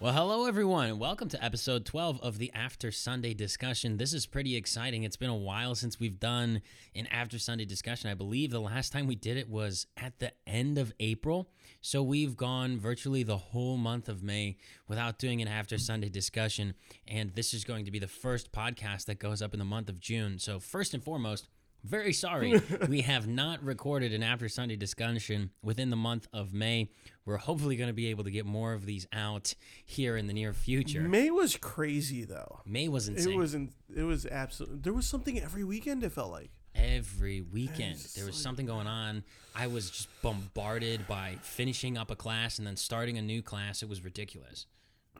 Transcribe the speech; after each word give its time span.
Well, 0.00 0.14
hello 0.14 0.46
everyone. 0.46 0.98
Welcome 0.98 1.28
to 1.28 1.44
episode 1.44 1.84
12 1.84 2.22
of 2.22 2.38
the 2.38 2.50
After 2.54 2.90
Sunday 2.90 3.34
discussion. 3.34 3.98
This 3.98 4.14
is 4.14 4.24
pretty 4.24 4.56
exciting. 4.56 5.02
It's 5.02 5.18
been 5.18 5.28
a 5.28 5.36
while 5.36 5.74
since 5.74 6.00
we've 6.00 6.18
done 6.18 6.62
an 6.96 7.06
After 7.08 7.38
Sunday 7.38 7.66
discussion. 7.66 8.08
I 8.08 8.14
believe 8.14 8.50
the 8.50 8.62
last 8.62 8.94
time 8.94 9.06
we 9.06 9.14
did 9.14 9.36
it 9.36 9.50
was 9.50 9.86
at 9.98 10.18
the 10.18 10.32
end 10.46 10.78
of 10.78 10.94
April. 11.00 11.50
So 11.82 12.02
we've 12.02 12.34
gone 12.34 12.78
virtually 12.78 13.24
the 13.24 13.36
whole 13.36 13.76
month 13.76 14.08
of 14.08 14.22
May 14.22 14.56
without 14.88 15.18
doing 15.18 15.42
an 15.42 15.48
After 15.48 15.76
Sunday 15.76 16.08
discussion. 16.08 16.72
And 17.06 17.34
this 17.34 17.52
is 17.52 17.64
going 17.64 17.84
to 17.84 17.90
be 17.90 17.98
the 17.98 18.08
first 18.08 18.52
podcast 18.52 19.04
that 19.04 19.18
goes 19.18 19.42
up 19.42 19.52
in 19.52 19.58
the 19.58 19.66
month 19.66 19.90
of 19.90 20.00
June. 20.00 20.38
So, 20.38 20.60
first 20.60 20.94
and 20.94 21.04
foremost, 21.04 21.46
very 21.84 22.12
sorry. 22.12 22.60
we 22.88 23.02
have 23.02 23.26
not 23.26 23.62
recorded 23.62 24.12
an 24.12 24.22
after 24.22 24.48
Sunday 24.48 24.76
discussion 24.76 25.50
within 25.62 25.90
the 25.90 25.96
month 25.96 26.28
of 26.32 26.52
May. 26.52 26.90
We're 27.24 27.36
hopefully 27.36 27.76
going 27.76 27.88
to 27.88 27.94
be 27.94 28.08
able 28.08 28.24
to 28.24 28.30
get 28.30 28.46
more 28.46 28.72
of 28.72 28.86
these 28.86 29.06
out 29.12 29.54
here 29.84 30.16
in 30.16 30.26
the 30.26 30.32
near 30.32 30.52
future. 30.52 31.02
May 31.02 31.30
was 31.30 31.56
crazy 31.56 32.24
though. 32.24 32.60
May 32.66 32.88
was 32.88 33.08
insane. 33.08 33.32
It 33.32 33.36
was 33.36 33.54
in, 33.54 33.72
it 33.94 34.02
was 34.02 34.26
absolutely 34.26 34.78
there 34.80 34.92
was 34.92 35.06
something 35.06 35.40
every 35.40 35.64
weekend 35.64 36.02
it 36.04 36.12
felt 36.12 36.30
like. 36.30 36.50
Every 36.74 37.40
weekend 37.40 37.94
It's 37.94 38.14
there 38.14 38.24
was 38.26 38.36
like- 38.36 38.42
something 38.42 38.66
going 38.66 38.86
on. 38.86 39.24
I 39.56 39.66
was 39.66 39.90
just 39.90 40.08
bombarded 40.22 41.06
by 41.08 41.36
finishing 41.42 41.98
up 41.98 42.10
a 42.10 42.16
class 42.16 42.58
and 42.58 42.66
then 42.66 42.76
starting 42.76 43.18
a 43.18 43.22
new 43.22 43.42
class. 43.42 43.82
It 43.82 43.88
was 43.88 44.04
ridiculous. 44.04 44.66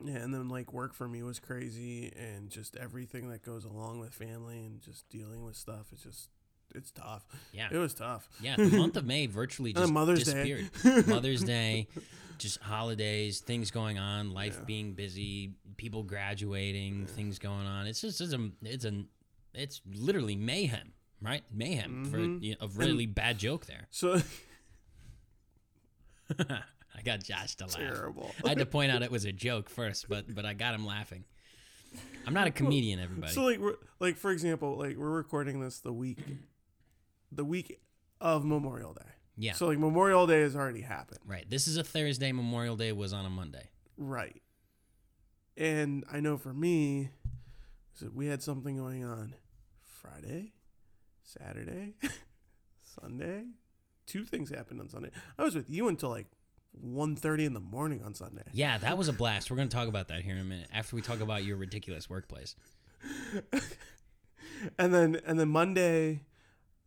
Yeah, 0.03 0.16
and 0.19 0.33
then 0.33 0.48
like 0.48 0.72
work 0.72 0.94
for 0.94 1.06
me 1.08 1.22
was 1.22 1.38
crazy 1.41 2.12
and 2.16 2.48
just 2.48 2.77
everything 2.77 3.28
that 3.31 3.44
goes 3.44 3.64
along 3.64 4.00
with 4.00 4.14
family 4.14 4.58
and 4.64 4.81
just 4.81 5.08
dealing 5.11 5.44
with 5.44 5.56
stuff. 5.56 5.88
It's 5.92 6.03
just 6.05 6.31
it's 6.74 6.90
tough. 6.90 7.24
Yeah. 7.52 7.68
It 7.70 7.76
was 7.78 7.94
tough. 7.94 8.28
Yeah, 8.40 8.56
the 8.56 8.70
month 8.70 8.96
of 8.96 9.04
May 9.04 9.26
virtually 9.26 9.72
just 9.74 9.92
Mother's 9.92 10.24
Day. 10.24 10.44
disappeared. 10.72 11.06
Mother's 11.08 11.42
Day, 11.44 11.88
just 12.38 12.58
holidays, 12.60 13.40
things 13.40 13.70
going 13.70 13.98
on, 13.98 14.32
life 14.32 14.56
Yeah. 14.58 14.64
being 14.64 14.92
busy, 14.94 15.54
people 15.76 16.02
graduating, 16.02 17.06
things 17.06 17.38
going 17.38 17.66
on. 17.66 17.86
It's 17.86 18.00
just 18.00 18.20
it's 18.20 18.32
a 18.32 18.50
it's 18.62 18.84
a 18.84 19.04
it's 19.54 19.80
literally 19.92 20.36
mayhem, 20.36 20.92
right? 21.20 21.42
Mayhem 21.52 22.04
for 22.04 22.18
Mhm. 22.18 22.42
you 22.42 22.50
know, 22.52 22.66
a 22.66 22.68
really 22.68 23.06
bad 23.06 23.38
joke 23.38 23.66
there. 23.66 23.88
So 23.91 24.20
I 26.38 27.02
got 27.04 27.22
Josh 27.24 27.56
to 27.56 27.64
laugh. 27.66 27.76
terrible. 27.76 28.30
I 28.44 28.50
had 28.50 28.58
to 28.58 28.66
point 28.66 28.92
out 28.92 29.02
it 29.02 29.10
was 29.10 29.24
a 29.24 29.32
joke 29.32 29.68
first, 29.68 30.08
but 30.08 30.32
but 30.34 30.44
I 30.44 30.54
got 30.54 30.74
him 30.74 30.86
laughing. 30.86 31.24
I'm 32.26 32.34
not 32.34 32.46
a 32.46 32.50
comedian, 32.50 33.00
everybody. 33.00 33.32
So 33.32 33.42
like 33.42 33.60
like 33.98 34.16
for 34.16 34.30
example, 34.30 34.76
like 34.78 34.96
we're 34.96 35.10
recording 35.10 35.60
this 35.60 35.80
the 35.80 35.92
week 35.92 36.18
the 37.33 37.45
week 37.45 37.81
of 38.20 38.45
Memorial 38.45 38.92
Day. 38.95 39.03
yeah, 39.36 39.53
So 39.55 39.67
like 39.69 39.78
Memorial 39.78 40.27
Day 40.27 40.41
has 40.42 40.55
already 40.56 40.81
happened. 40.83 41.20
right. 41.27 41.48
This 41.48 41.67
is 41.69 41.77
a 41.77 41.84
Thursday. 41.84 42.33
Memorial 42.33 42.77
Day 42.77 42.92
was 42.92 43.12
on 43.12 43.25
a 43.27 43.31
Monday. 43.31 43.69
Right. 43.97 44.41
And 45.56 46.05
I 46.11 46.20
know 46.20 46.37
for 46.37 46.53
me, 46.53 47.11
we 48.14 48.27
had 48.27 48.42
something 48.42 48.77
going 48.77 49.05
on 49.05 49.34
Friday, 49.83 50.53
Saturday, 51.22 51.95
Sunday. 52.83 53.44
Two 54.06 54.25
things 54.25 54.50
happened 54.50 54.81
on 54.81 54.89
Sunday. 54.89 55.11
I 55.39 55.44
was 55.44 55.55
with 55.55 55.69
you 55.70 55.89
until 55.89 56.09
like 56.09 56.27
1.30 56.84 57.44
in 57.47 57.53
the 57.53 57.61
morning 57.61 58.03
on 58.03 58.15
Sunday. 58.15 58.42
Yeah, 58.53 58.78
that 58.78 58.97
was 58.97 59.09
a 59.09 59.12
blast. 59.12 59.50
We're 59.50 59.56
going 59.56 59.69
to 59.69 59.77
talk 59.77 59.88
about 59.88 60.09
that 60.09 60.22
here 60.22 60.34
in 60.34 60.41
a 60.41 60.44
minute 60.44 60.69
after 60.72 60.97
we 60.97 61.03
talk 61.03 61.21
about 61.21 61.44
your 61.44 61.56
ridiculous 61.56 62.09
workplace. 62.10 62.56
And 64.78 64.93
then 64.93 65.19
and 65.25 65.41
then 65.41 65.49
Monday, 65.49 66.21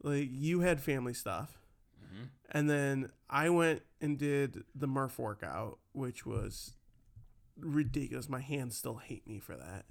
like 0.04 0.30
you 0.32 0.60
had 0.62 0.80
family 0.82 1.14
stuff. 1.14 1.58
Mhm. 2.04 2.28
And 2.52 2.70
then 2.70 3.12
I 3.30 3.50
went 3.50 3.82
and 4.02 4.18
did 4.20 4.64
the 4.76 4.88
Murph 4.88 5.18
workout, 5.18 5.80
which 5.94 6.26
was 6.26 6.76
ridiculous. 7.58 8.30
My 8.30 8.42
hands 8.42 8.78
still 8.78 8.98
hate 8.98 9.28
me 9.28 9.40
for 9.40 9.56
that. 9.56 9.86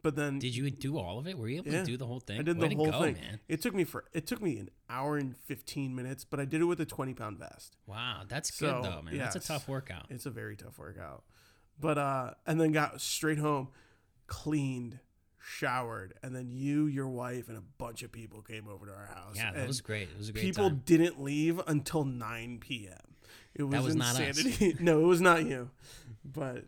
But 0.00 0.14
then 0.14 0.38
Did 0.38 0.54
you 0.54 0.70
do 0.70 0.96
all 0.96 1.18
of 1.18 1.26
it? 1.26 1.36
Were 1.36 1.48
you 1.48 1.56
able 1.56 1.72
Yeah. 1.72 1.80
to 1.80 1.84
do 1.86 1.96
the 1.96 2.06
whole 2.06 2.20
thing? 2.20 2.38
I 2.38 2.42
did 2.42 2.56
Way 2.58 2.68
the 2.68 2.76
whole 2.76 2.90
go, 2.92 3.02
thing. 3.02 3.14
man. 3.14 3.40
It 3.48 3.60
took 3.60 3.74
me 3.74 3.82
for 3.82 4.04
it 4.12 4.26
took 4.28 4.40
me 4.40 4.58
an 4.58 4.70
hour 4.88 5.16
and 5.16 5.36
fifteen 5.36 5.94
minutes, 5.96 6.24
but 6.24 6.38
I 6.38 6.44
did 6.44 6.60
it 6.60 6.64
with 6.66 6.80
a 6.80 6.86
twenty 6.86 7.14
pound 7.14 7.38
vest. 7.38 7.76
Wow, 7.84 8.22
that's 8.28 8.54
So, 8.54 8.80
good 8.80 8.84
though, 8.92 9.02
man. 9.02 9.18
That's 9.18 9.34
a 9.34 9.40
tough 9.40 9.66
workout. 9.68 10.06
It's 10.08 10.24
a 10.24 10.30
very 10.30 10.56
tough 10.56 10.78
workout. 10.78 11.24
But 11.80 11.98
uh 11.98 12.34
and 12.46 12.60
then 12.60 12.70
got 12.70 13.00
straight 13.00 13.38
home, 13.38 13.70
cleaned, 14.28 15.00
showered, 15.48 16.14
and 16.22 16.34
then 16.34 16.50
you, 16.52 16.86
your 16.86 17.08
wife, 17.08 17.48
and 17.48 17.56
a 17.56 17.62
bunch 17.78 18.02
of 18.02 18.12
people 18.12 18.42
came 18.42 18.68
over 18.68 18.86
to 18.86 18.92
our 18.92 19.06
house. 19.06 19.34
Yeah, 19.36 19.52
that 19.52 19.66
was 19.66 19.80
great. 19.80 20.02
It 20.10 20.18
was 20.18 20.28
a 20.28 20.32
great 20.32 20.42
people 20.44 20.68
time. 20.68 20.82
didn't 20.84 21.22
leave 21.22 21.60
until 21.66 22.04
nine 22.04 22.58
PM. 22.58 22.92
It 23.54 23.62
was, 23.64 23.72
That 23.72 23.82
was 23.82 23.96
not 23.96 24.14
us. 24.20 24.38
insanity. 24.38 24.76
no, 24.80 25.00
it 25.00 25.06
was 25.06 25.20
not 25.20 25.44
you. 25.46 25.70
But 26.24 26.64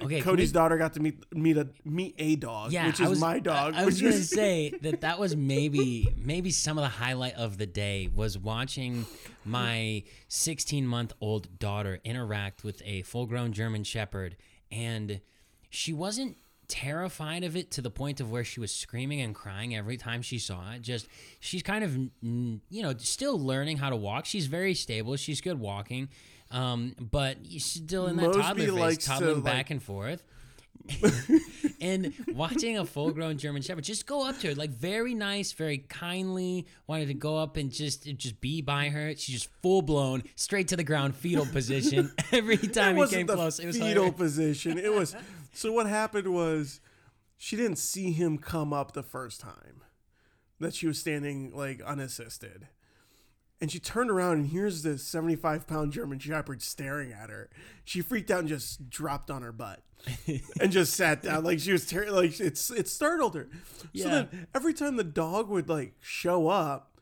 Okay, 0.00 0.20
Cody's 0.22 0.48
we- 0.50 0.54
daughter 0.54 0.76
got 0.76 0.94
to 0.94 1.00
meet 1.00 1.22
meet 1.32 1.56
a 1.56 1.68
meet 1.84 2.14
a 2.18 2.34
dog, 2.36 2.72
Yeah, 2.72 2.86
which 2.88 2.98
is 3.00 3.08
was, 3.10 3.20
my 3.20 3.38
dog. 3.38 3.74
I, 3.74 3.82
I 3.82 3.84
was 3.84 3.94
which 3.96 4.02
gonna 4.04 4.14
is- 4.16 4.30
say 4.42 4.72
that 4.82 5.02
that 5.02 5.18
was 5.20 5.36
maybe 5.36 6.08
maybe 6.16 6.50
some 6.50 6.78
of 6.78 6.82
the 6.82 6.88
highlight 6.88 7.34
of 7.34 7.58
the 7.58 7.66
day 7.66 8.08
was 8.12 8.36
watching 8.38 9.06
my 9.44 10.02
16 10.28 10.84
month 10.86 11.12
old 11.20 11.58
daughter 11.60 12.00
interact 12.04 12.64
with 12.64 12.82
a 12.84 13.02
full 13.02 13.26
grown 13.26 13.52
German 13.52 13.84
Shepherd, 13.84 14.36
and 14.72 15.20
she 15.70 15.92
wasn't 15.92 16.38
terrified 16.68 17.44
of 17.44 17.56
it 17.56 17.70
to 17.72 17.82
the 17.82 17.90
point 17.90 18.20
of 18.20 18.30
where 18.30 18.44
she 18.44 18.60
was 18.60 18.72
screaming 18.72 19.20
and 19.20 19.34
crying 19.34 19.74
every 19.74 19.96
time 19.96 20.22
she 20.22 20.38
saw 20.38 20.72
it. 20.72 20.82
Just 20.82 21.08
she's 21.40 21.62
kind 21.62 21.84
of 21.84 21.96
you 21.96 22.82
know 22.82 22.94
still 22.98 23.38
learning 23.38 23.76
how 23.78 23.90
to 23.90 23.96
walk. 23.96 24.26
She's 24.26 24.46
very 24.46 24.74
stable. 24.74 25.16
She's 25.16 25.40
good 25.40 25.58
walking. 25.60 26.08
Um, 26.50 26.94
but 27.00 27.38
she's 27.48 27.64
still 27.64 28.06
in 28.06 28.16
that 28.16 28.26
Mosby 28.26 28.40
toddler 28.42 28.64
phase, 28.66 28.72
likes 28.72 29.04
to, 29.04 29.10
toddling 29.10 29.34
like- 29.36 29.44
back 29.44 29.70
and 29.70 29.82
forth 29.82 30.22
and 31.80 32.12
watching 32.34 32.78
a 32.78 32.84
full 32.84 33.10
grown 33.10 33.38
German 33.38 33.62
Shepherd 33.62 33.84
just 33.84 34.06
go 34.06 34.28
up 34.28 34.38
to 34.40 34.48
her, 34.48 34.54
like 34.54 34.70
very 34.70 35.14
nice, 35.14 35.52
very 35.52 35.78
kindly, 35.78 36.66
wanted 36.86 37.08
to 37.08 37.14
go 37.14 37.38
up 37.38 37.56
and 37.56 37.70
just 37.72 38.04
just 38.16 38.40
be 38.40 38.60
by 38.60 38.88
her. 38.90 39.14
She 39.16 39.32
just 39.32 39.48
full 39.62 39.82
blown, 39.82 40.22
straight 40.36 40.68
to 40.68 40.76
the 40.76 40.84
ground, 40.84 41.14
fetal 41.16 41.46
position. 41.46 42.12
Every 42.32 42.56
time 42.58 42.98
it 42.98 43.08
he 43.08 43.16
came 43.16 43.26
close, 43.26 43.58
it 43.58 43.66
was 43.66 43.76
fetal 43.76 43.88
hilarious. 43.90 44.16
position. 44.16 44.78
It 44.78 44.92
was 44.92 45.16
so. 45.54 45.72
What 45.72 45.86
happened 45.86 46.28
was 46.28 46.80
she 47.36 47.56
didn't 47.56 47.78
see 47.78 48.12
him 48.12 48.38
come 48.38 48.72
up 48.72 48.92
the 48.92 49.02
first 49.02 49.40
time 49.40 49.82
that 50.60 50.74
she 50.74 50.86
was 50.86 50.98
standing 50.98 51.52
like 51.54 51.80
unassisted, 51.82 52.68
and 53.60 53.70
she 53.70 53.78
turned 53.78 54.10
around 54.10 54.38
and 54.38 54.46
here's 54.48 54.82
this 54.82 55.04
seventy-five 55.04 55.66
pound 55.66 55.92
German 55.92 56.18
Shepherd 56.18 56.62
staring 56.62 57.12
at 57.12 57.30
her. 57.30 57.50
She 57.84 58.00
freaked 58.00 58.30
out 58.30 58.40
and 58.40 58.48
just 58.48 58.90
dropped 58.90 59.30
on 59.30 59.42
her 59.42 59.52
butt. 59.52 59.80
and 60.60 60.70
just 60.70 60.92
sat 60.92 61.22
down 61.22 61.44
like 61.44 61.58
she 61.58 61.72
was 61.72 61.86
ter- 61.86 62.10
like 62.10 62.38
it's 62.38 62.70
it 62.70 62.88
startled 62.88 63.34
her. 63.34 63.48
So 63.96 64.08
then 64.10 64.46
every 64.54 64.74
time 64.74 64.96
the 64.96 65.04
dog 65.04 65.48
would 65.48 65.66
like 65.66 65.94
show 66.00 66.48
up 66.48 66.93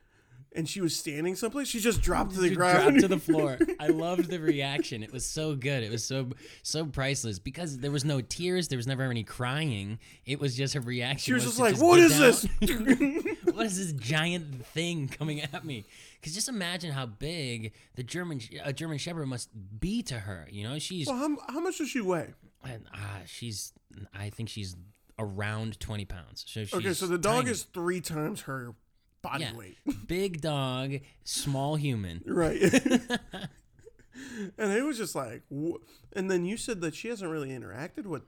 and 0.54 0.68
she 0.68 0.80
was 0.80 0.94
standing 0.96 1.34
someplace, 1.36 1.68
she 1.68 1.80
just 1.80 2.00
dropped 2.02 2.34
to 2.34 2.40
the 2.40 2.48
She 2.50 2.54
ground. 2.54 2.82
dropped 2.82 3.00
to 3.00 3.08
the 3.08 3.18
floor. 3.32 3.58
I 3.80 3.86
loved 3.88 4.28
the 4.30 4.38
reaction. 4.38 5.02
It 5.02 5.12
was 5.12 5.24
so 5.24 5.54
good. 5.54 5.82
It 5.82 5.90
was 5.90 6.04
so 6.04 6.28
so 6.62 6.86
priceless 6.86 7.38
because 7.38 7.78
there 7.78 7.90
was 7.90 8.04
no 8.04 8.20
tears. 8.20 8.68
There 8.68 8.76
was 8.76 8.86
never 8.86 9.04
any 9.04 9.24
crying. 9.24 9.98
It 10.26 10.41
was 10.41 10.56
just 10.56 10.74
her 10.74 10.80
reaction. 10.80 11.18
She 11.18 11.32
was 11.32 11.44
just 11.44 11.58
like, 11.58 11.76
"What 11.80 11.96
get 11.96 12.10
is 12.10 12.42
down. 12.42 12.50
this?" 12.60 13.36
what 13.54 13.66
is 13.66 13.78
this 13.78 13.92
giant 14.00 14.64
thing 14.66 15.08
coming 15.08 15.41
at 15.41 15.64
me? 15.64 15.84
Because 16.21 16.34
just 16.34 16.48
imagine 16.48 16.92
how 16.92 17.06
big 17.06 17.72
the 17.97 18.03
German 18.03 18.41
a 18.65 18.72
German 18.72 18.98
Shepherd 18.98 19.27
must 19.27 19.48
be 19.80 20.03
to 20.04 20.21
her. 20.21 20.47
You 20.50 20.65
know, 20.68 20.78
she's 20.78 21.06
well, 21.06 21.16
how, 21.16 21.36
how 21.54 21.60
much 21.60 21.78
does 21.78 21.88
she 21.88 22.00
weigh? 22.00 22.34
and, 22.65 22.84
ah, 22.94 23.21
she's 23.27 23.72
I 24.15 24.30
think 24.30 24.48
she's 24.48 24.77
around 25.18 25.78
twenty 25.80 26.04
pounds. 26.04 26.44
So 26.47 26.65
she's 26.65 26.74
Okay, 26.74 26.92
so 26.94 27.06
the 27.06 27.18
dog 27.18 27.41
tiny. 27.42 27.50
is 27.50 27.62
three 27.65 28.00
times 28.00 28.42
her 28.42 28.74
body 29.22 29.45
yeah, 29.45 29.57
weight. 29.57 29.78
big 30.07 30.41
dog, 30.41 30.97
small 31.24 31.77
human. 31.77 32.22
Right. 32.27 32.60
and 34.59 34.72
it 34.72 34.84
was 34.84 34.98
just 34.98 35.15
like, 35.15 35.42
wh- 35.53 35.77
and 36.15 36.30
then 36.30 36.45
you 36.45 36.57
said 36.57 36.80
that 36.83 36.95
she 36.95 37.09
hasn't 37.09 37.30
really 37.30 37.51
interacted 37.51 38.07
with. 38.07 38.22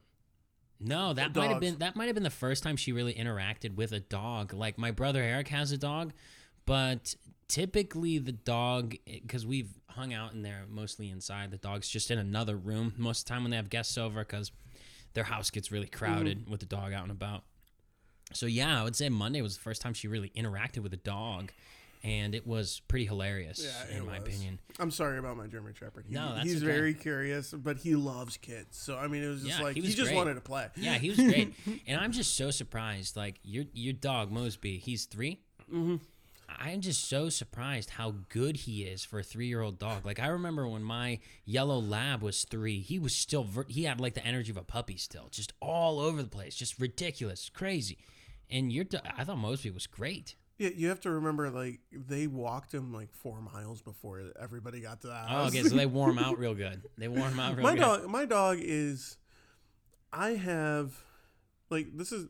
No, 0.81 1.13
that 1.15 1.35
might 1.35 1.51
have 1.51 1.61
been 1.61 1.79
that 1.79 1.97
might 1.97 2.07
have 2.07 2.15
been 2.15 2.25
the 2.25 2.31
first 2.31 2.63
time 2.63 2.77
she 2.77 2.93
really 2.93 3.15
interacted 3.15 3.75
with 3.77 3.93
a 3.93 4.01
dog. 4.01 4.53
Like 4.53 4.77
my 4.77 4.91
brother 4.91 5.23
Eric 5.23 5.49
has 5.49 5.73
a 5.73 5.79
dog, 5.79 6.13
but 6.67 7.15
typically 7.49 8.19
the 8.19 8.33
dog 8.33 8.95
because 9.07 9.47
we've 9.47 9.71
hung 9.91 10.13
out 10.13 10.33
in 10.35 10.43
there 10.43 10.65
mostly 10.69 11.11
inside. 11.11 11.53
The 11.53 11.59
dog's 11.59 11.89
just 11.89 12.11
in 12.11 12.19
another 12.19 12.57
room 12.57 12.93
most 12.99 13.21
of 13.21 13.25
the 13.27 13.29
time 13.31 13.43
when 13.45 13.51
they 13.51 13.57
have 13.57 13.71
guests 13.71 13.97
over 13.97 14.25
because 14.25 14.51
their 15.15 15.25
house 15.25 15.51
gets 15.51 15.71
really 15.71 15.87
crowded 15.87 16.41
Mm-hmm. 16.43 16.51
with 16.51 16.61
the 16.61 16.67
dog 16.67 16.93
out 16.93 17.03
and 17.05 17.13
about. 17.13 17.45
So 18.33 18.47
yeah, 18.47 18.81
I 18.81 18.85
would 18.85 18.97
say 18.97 19.09
Monday 19.09 19.43
was 19.43 19.57
the 19.57 19.63
first 19.63 19.83
time 19.83 19.95
she 19.95 20.09
really 20.09 20.31
interacted 20.37 20.79
with 20.79 20.93
a 20.93 20.97
dog, 20.99 21.53
and 22.03 22.35
it 22.35 22.47
was 22.47 22.81
pretty 22.89 23.07
hilarious 23.07 23.63
Yeah, 23.91 23.97
in 23.99 24.07
my 24.07 24.19
was. 24.19 24.29
opinion. 24.29 24.59
I'm 24.81 24.91
sorry 24.91 25.19
about 25.19 25.37
my 25.37 25.47
German 25.47 25.75
Shepherd. 25.75 26.07
He, 26.09 26.15
No, 26.15 26.35
that's 26.35 26.45
he's 26.47 26.57
okay. 26.63 26.67
very 26.73 26.95
curious, 26.95 27.53
but 27.53 27.77
he 27.79 27.95
loves 27.95 28.37
kids. 28.39 28.77
So 28.77 28.97
I 28.97 29.07
mean, 29.09 29.23
it 29.23 29.29
was 29.29 29.43
just 29.45 29.59
Yeah, 29.59 29.65
like 29.65 29.77
he 29.77 29.83
he, 29.83 29.93
just 29.95 30.13
wanted 30.15 30.35
to 30.35 30.41
play. 30.41 30.69
Yeah, 30.77 30.95
he 30.95 31.11
was 31.11 31.19
great, 31.19 31.55
and 31.87 32.01
I'm 32.01 32.13
just 32.13 32.35
so 32.37 32.51
surprised. 32.51 33.17
Like 33.17 33.37
your 33.45 33.65
your 33.73 33.93
dog 33.93 34.31
Mosby, 34.33 34.79
he's 34.79 35.05
3 35.05 35.39
Mm-hmm. 35.73 35.97
I'm 36.57 36.83
just 36.83 37.09
so 37.09 37.31
surprised 37.31 37.91
how 37.91 38.15
good 38.29 38.59
he 38.59 38.83
is 38.85 39.03
for 39.05 39.19
a 39.19 39.23
three 39.23 39.47
year 39.47 39.61
old 39.63 39.79
dog. 39.79 40.05
Like 40.05 40.21
I 40.21 40.27
remember 40.29 40.69
when 40.69 40.83
my 40.85 41.19
yellow 41.45 41.79
lab 41.79 42.23
was 42.23 42.45
three, 42.45 42.81
he 42.81 42.99
was 42.99 43.15
still 43.15 43.45
ver- 43.45 43.65
he 43.69 43.85
had 43.85 43.99
like 44.01 44.15
the 44.15 44.25
energy 44.25 44.51
of 44.51 44.57
a 44.59 44.63
puppy 44.63 44.97
still, 44.97 45.29
just 45.31 45.53
all 45.61 45.99
over 46.01 46.23
the 46.23 46.29
place, 46.29 46.55
just 46.55 46.79
ridiculous, 46.79 47.51
crazy. 47.53 47.99
And 48.55 48.73
your 48.73 48.85
do- 48.85 48.99
I 49.17 49.25
thought 49.25 49.39
Mosby 49.39 49.71
was 49.71 49.89
great. 49.89 50.37
Yeah, 50.59 50.71
you 50.77 50.89
have 50.89 51.01
to 51.01 51.11
remember, 51.11 51.51
like 51.51 51.81
they 51.91 52.29
walked 52.29 52.73
him 52.73 52.93
like 52.93 53.13
four 53.13 53.41
miles 53.41 53.83
before 53.83 54.23
everybody 54.41 54.81
got 54.81 55.01
to 55.01 55.09
that. 55.09 55.27
Oh, 55.29 55.47
okay, 55.49 55.65
so 55.65 55.75
they 55.75 55.87
warm 56.01 56.21
out 56.21 56.39
real 56.39 56.55
good. 56.55 56.83
They 56.97 57.09
warm 57.09 57.33
him 57.33 57.41
out 57.41 57.57
real 57.57 57.65
my 57.65 57.75
good. 57.75 57.81
dog, 57.81 58.07
my 58.09 58.25
dog 58.25 58.59
is. 58.61 59.17
I 60.13 60.31
have, 60.35 60.93
like, 61.71 61.89
this 61.97 62.13
is. 62.13 62.29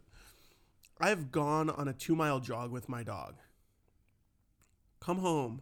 I've 0.98 1.30
gone 1.30 1.68
on 1.68 1.86
a 1.86 1.92
two 1.92 2.16
mile 2.16 2.40
jog 2.40 2.70
with 2.72 2.88
my 2.88 3.02
dog. 3.02 3.34
Come 5.00 5.18
home, 5.18 5.60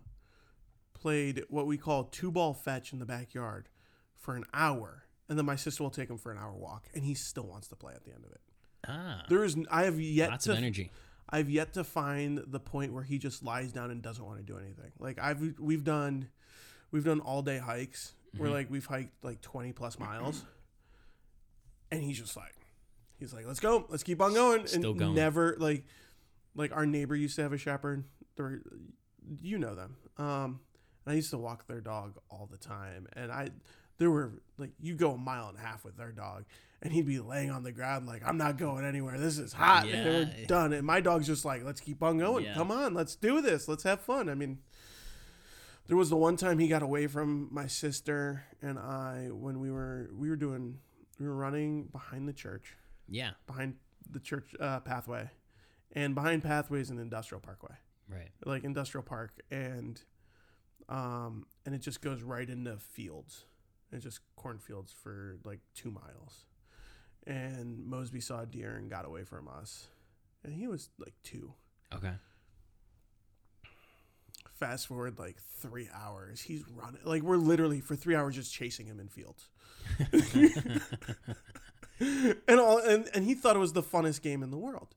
played 0.95 1.43
what 1.49 1.67
we 1.67 1.77
call 1.77 2.05
two 2.05 2.31
ball 2.31 2.55
fetch 2.55 2.93
in 2.93 3.01
the 3.01 3.07
backyard 3.07 3.69
for 4.15 4.37
an 4.37 4.45
hour, 4.55 5.03
and 5.29 5.37
then 5.37 5.47
my 5.47 5.57
sister 5.57 5.83
will 5.83 5.91
take 5.91 6.09
him 6.09 6.19
for 6.19 6.31
an 6.31 6.39
hour 6.39 6.53
walk, 6.53 6.85
and 6.95 7.05
he 7.05 7.15
still 7.15 7.49
wants 7.49 7.67
to 7.69 7.75
play 7.75 7.95
at 7.95 8.05
the 8.05 8.13
end 8.13 8.25
of 8.25 8.31
it. 8.31 8.41
Ah, 8.89 9.25
There 9.29 9.45
is, 9.45 9.57
I 9.71 9.85
have 9.85 10.01
yet 10.01 10.31
lots 10.31 10.45
to 10.45 10.53
of 10.53 10.59
energy. 10.59 10.91
I've 11.29 11.49
yet 11.49 11.73
to 11.75 11.85
find 11.85 12.43
the 12.47 12.61
point 12.61 12.93
where 12.93 13.03
he 13.05 13.19
just 13.19 13.43
lies 13.43 13.73
down 13.73 13.91
and 13.91 14.03
doesn't 14.03 14.25
want 14.25 14.39
to 14.39 14.45
do 14.45 14.59
anything. 14.59 14.93
Like 14.99 15.19
I've 15.19 15.59
we've 15.59 15.85
done 15.85 16.29
we've 16.91 17.05
done 17.05 17.21
all 17.21 17.43
day 17.43 17.59
hikes 17.59 18.15
where 18.37 18.49
Mm-hmm. 18.49 18.55
like 18.57 18.71
we've 18.71 18.87
hiked 18.87 19.23
like 19.25 19.41
20 19.43 19.73
plus 19.73 19.99
miles 19.99 20.45
and 21.91 22.03
he's 22.03 22.19
just 22.19 22.37
like 22.37 22.55
he's 23.19 23.33
like 23.33 23.47
let's 23.47 23.61
go 23.61 23.85
let's 23.89 24.03
keep 24.03 24.21
on 24.21 24.33
going 24.35 24.67
Still 24.67 24.91
and 24.93 24.99
going. 24.99 25.15
never 25.15 25.57
like 25.59 25.85
like 26.55 26.73
our 26.75 26.87
neighbor 26.87 27.15
used 27.15 27.37
to 27.37 27.43
have 27.43 27.53
a 27.53 27.59
shepherd 27.59 28.05
you 29.43 29.59
know 29.59 29.75
them 29.75 29.97
um 30.19 30.61
and 31.05 31.13
I 31.13 31.15
used 31.15 31.31
to 31.31 31.39
walk 31.39 31.67
their 31.67 31.81
dog 31.81 32.15
all 32.31 32.49
the 32.51 32.57
time 32.59 33.07
and 33.15 33.31
I 33.31 33.51
there 34.03 34.11
were 34.11 34.33
like 34.59 34.71
you 34.81 34.95
go 34.95 35.13
a 35.13 35.17
mile 35.19 35.49
and 35.49 35.57
a 35.57 35.61
half 35.61 35.85
with 35.85 35.97
their 35.97 36.13
dog 36.13 36.45
and 36.83 36.93
he'd 36.93 37.07
be 37.07 37.21
laying 37.21 37.51
on 37.51 37.63
the 37.63 37.73
ground 37.73 38.07
like 38.07 38.23
I'm 38.27 38.37
not 38.37 38.59
going 38.59 38.85
anywhere. 38.85 39.17
This 39.19 39.39
is 39.39 39.53
hot. 39.53 39.85
And 39.85 39.91
Yeah. 39.93 40.05
we're 40.39 40.47
done. 40.47 40.73
And 40.73 40.85
my 40.87 41.01
dog's 41.01 41.27
just 41.27 41.45
like 41.45 41.65
let's 41.65 41.81
keep 41.81 42.03
on 42.03 42.19
going. 42.19 42.45
Yeah. 42.45 42.55
come 42.55 42.71
on. 42.71 42.95
Let's 42.95 43.15
do 43.17 43.41
this. 43.41 43.69
Let's 43.69 43.85
have 43.85 44.01
fun. 44.01 44.29
I 44.29 44.35
mean 44.35 44.59
there 45.89 45.97
was 45.97 46.11
the 46.11 46.17
one 46.17 46.37
time 46.37 46.59
he 46.59 46.69
got 46.69 46.83
away 46.83 47.07
from 47.07 47.49
my 47.51 47.67
sister 47.67 48.45
and 48.61 48.79
I 48.79 49.29
when 49.33 49.61
we 49.61 49.71
were 49.71 50.11
we 50.15 50.29
were 50.31 50.37
doing 50.37 50.79
we 51.19 51.27
were 51.27 51.35
running 51.37 51.85
behind 51.85 52.29
the 52.29 52.33
church. 52.33 52.75
Yeah, 53.09 53.31
behind 53.47 53.77
the 54.11 54.21
church 54.21 54.47
uh, 54.61 54.81
pathway 54.81 55.31
and 55.93 56.15
behind 56.15 56.43
pathway 56.43 56.81
is 56.81 56.91
an 56.91 56.99
industrial 56.99 57.41
parkway. 57.41 57.75
Right. 58.09 58.31
like 58.45 58.65
industrial 58.65 59.05
park 59.05 59.31
and 59.51 59.99
um 60.89 61.47
and 61.65 61.75
it 61.75 61.79
just 61.79 62.03
goes 62.03 62.23
right 62.23 62.49
into 62.51 62.77
fields 62.77 63.45
it's 63.93 64.05
just 64.05 64.21
cornfields 64.37 64.93
for 64.93 65.37
like 65.45 65.61
two 65.75 65.91
miles. 65.91 66.45
And 67.27 67.87
mosby 67.87 68.21
saw 68.21 68.41
a 68.43 68.47
deer 68.47 68.77
and 68.77 68.91
got 68.91 69.05
away 69.07 69.25
from 69.25 69.49
us. 69.49 69.87
And 70.45 70.53
he 70.53 70.67
was 70.67 70.89
like 70.99 71.15
two. 71.23 71.55
Okay. 71.95 72.13
fast 74.59 74.87
forward 74.87 75.19
like 75.19 75.37
three 75.61 75.89
hours. 75.95 76.41
He's 76.41 76.65
running 76.69 77.01
like 77.05 77.23
we're 77.23 77.37
literally 77.37 77.81
for 77.81 77.97
three 77.97 78.15
hours 78.17 78.35
just 78.37 78.53
chasing 78.53 78.87
him 78.87 79.01
in 79.01 79.09
fields. 79.09 79.49
And 82.49 82.59
all 82.59 82.79
and, 82.79 83.09
and 83.15 83.25
he 83.25 83.35
thought 83.35 83.55
it 83.55 83.61
was 83.61 83.75
the 83.75 83.83
funnest 83.83 84.23
game 84.23 84.43
in 84.43 84.51
the 84.51 84.59
world. 84.59 84.95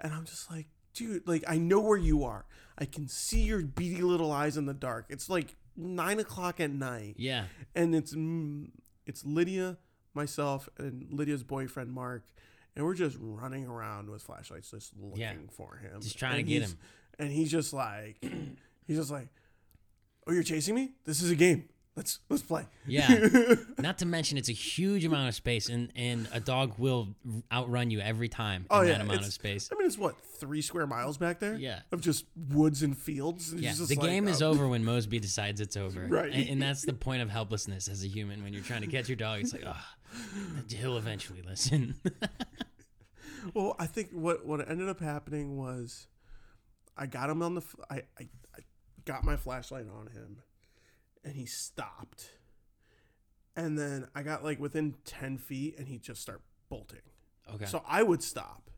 And 0.00 0.12
i'm 0.12 0.24
just 0.24 0.50
like 0.50 0.66
dude 0.94 1.26
like 1.28 1.44
i 1.46 1.58
know 1.58 1.80
where 1.80 1.96
you 1.98 2.24
are. 2.24 2.44
I 2.78 2.86
can 2.86 3.08
see 3.08 3.42
your 3.42 3.62
beady 3.62 4.02
little 4.02 4.32
eyes 4.32 4.56
in 4.56 4.66
the 4.66 4.74
dark. 4.74 5.06
It's 5.10 5.28
like 5.28 5.54
nine 5.76 6.18
o'clock 6.18 6.60
at 6.60 6.70
night 6.70 7.14
Yeah. 7.18 7.44
and 7.74 7.94
it's 7.94 8.14
mm, 8.14 8.68
it's 9.06 9.24
lydia 9.24 9.78
myself 10.14 10.68
and 10.78 11.06
lydia's 11.12 11.42
boyfriend 11.42 11.92
mark 11.92 12.24
and 12.76 12.84
we're 12.84 12.94
just 12.94 13.16
running 13.20 13.66
around 13.66 14.10
with 14.10 14.22
flashlights 14.22 14.70
just 14.70 14.92
looking 14.98 15.20
Yeah. 15.20 15.34
for 15.50 15.76
him 15.76 16.00
Just 16.00 16.18
trying 16.18 16.32
to 16.34 16.38
And 16.40 16.48
get 16.48 16.62
him. 16.62 16.78
and 17.18 17.30
he's 17.32 17.50
just 17.50 17.72
like 17.72 18.16
he's 18.86 18.96
just 18.96 19.10
like 19.10 19.28
oh 20.26 20.32
you're 20.32 20.42
chasing 20.42 20.74
me 20.74 20.92
this 21.04 21.22
is 21.22 21.30
a 21.30 21.36
game 21.36 21.64
let's 22.00 22.18
let's 22.30 22.42
play 22.42 22.64
Yeah. 22.86 23.26
Not 23.78 23.98
to 23.98 24.06
mention, 24.06 24.38
it's 24.38 24.48
a 24.48 24.52
huge 24.52 25.04
amount 25.04 25.28
of 25.28 25.34
space, 25.34 25.68
and, 25.68 25.92
and 25.94 26.26
a 26.32 26.40
dog 26.40 26.72
will 26.78 27.08
outrun 27.52 27.90
you 27.90 28.00
every 28.00 28.30
time 28.30 28.62
in 28.62 28.66
Oh, 28.70 28.82
that 28.82 28.88
yeah, 28.96 29.02
amount 29.02 29.20
of 29.20 29.32
space. 29.34 29.68
I 29.70 29.76
mean, 29.76 29.86
it's 29.86 29.98
what 29.98 30.16
three 30.24 30.62
square 30.62 30.86
miles 30.86 31.18
back 31.18 31.40
there. 31.40 31.56
Yeah. 31.56 31.80
of 31.92 32.00
just 32.00 32.24
woods 32.48 32.82
and 32.82 32.96
fields. 32.96 33.52
And 33.52 33.60
Yeah, 33.60 33.74
the 33.74 33.84
like, 33.84 34.00
game 34.00 34.28
is 34.28 34.40
um, 34.40 34.50
over 34.50 34.66
when 34.72 34.82
Mosby 34.82 35.18
decides 35.20 35.60
it's 35.60 35.76
over. 35.76 36.06
Right. 36.06 36.32
And, 36.32 36.48
and 36.48 36.62
that's 36.62 36.86
the 36.86 36.94
point 36.94 37.20
of 37.20 37.28
helplessness 37.28 37.86
as 37.86 38.02
a 38.02 38.08
human 38.08 38.42
when 38.42 38.54
you're 38.54 38.62
trying 38.62 38.80
to 38.80 38.86
catch 38.86 39.10
your 39.10 39.16
dog. 39.16 39.40
It's 39.40 39.52
like, 39.52 39.64
oh, 39.66 39.76
he'll 40.70 40.96
eventually 40.96 41.42
listen. 41.46 41.96
Well, 43.54 43.74
I 43.78 43.86
think 43.86 44.10
what 44.10 44.44
what 44.44 44.68
ended 44.70 44.88
up 44.90 45.00
happening 45.00 45.56
was, 45.56 46.08
I 46.94 47.06
got 47.06 47.30
him 47.30 47.40
on 47.42 47.54
the. 47.54 47.62
I 47.90 47.94
I, 48.18 48.28
I 48.54 48.60
got 49.06 49.24
my 49.24 49.36
flashlight 49.36 49.86
on 49.88 50.08
him, 50.08 50.42
and 51.24 51.34
he 51.34 51.46
stopped. 51.46 52.30
And 53.56 53.78
then 53.78 54.08
I 54.14 54.22
got 54.22 54.44
like 54.44 54.60
within 54.60 54.94
ten 55.04 55.38
feet, 55.38 55.76
and 55.78 55.88
he 55.88 55.98
just 55.98 56.22
started 56.22 56.42
bolting. 56.68 57.02
okay. 57.54 57.66
So 57.66 57.82
I 57.86 58.02
would 58.02 58.22
stop, 58.22 58.70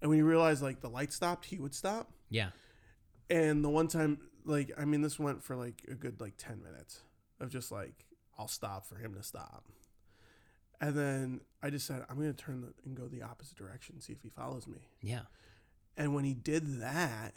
and 0.00 0.08
when 0.08 0.18
he 0.18 0.22
realized 0.22 0.62
like 0.62 0.80
the 0.80 0.88
light 0.90 1.12
stopped, 1.12 1.46
he 1.46 1.58
would 1.58 1.74
stop. 1.74 2.10
yeah. 2.28 2.50
And 3.28 3.64
the 3.64 3.68
one 3.70 3.86
time, 3.86 4.18
like, 4.44 4.72
I 4.76 4.84
mean, 4.84 5.02
this 5.02 5.16
went 5.16 5.44
for 5.44 5.54
like 5.54 5.84
a 5.88 5.94
good 5.94 6.20
like 6.20 6.34
10 6.36 6.60
minutes 6.64 7.02
of 7.38 7.48
just 7.48 7.70
like, 7.70 8.06
I'll 8.36 8.48
stop 8.48 8.86
for 8.86 8.96
him 8.96 9.14
to 9.14 9.22
stop. 9.22 9.62
And 10.80 10.96
then 10.96 11.40
I 11.62 11.70
just 11.70 11.86
said, 11.86 12.04
I'm 12.10 12.16
going 12.16 12.34
to 12.34 12.36
turn 12.44 12.62
the, 12.62 12.72
and 12.84 12.96
go 12.96 13.06
the 13.06 13.22
opposite 13.22 13.56
direction, 13.56 14.00
see 14.00 14.12
if 14.12 14.22
he 14.22 14.30
follows 14.30 14.66
me. 14.66 14.78
Yeah. 15.00 15.20
And 15.96 16.12
when 16.12 16.24
he 16.24 16.34
did 16.34 16.80
that, 16.80 17.34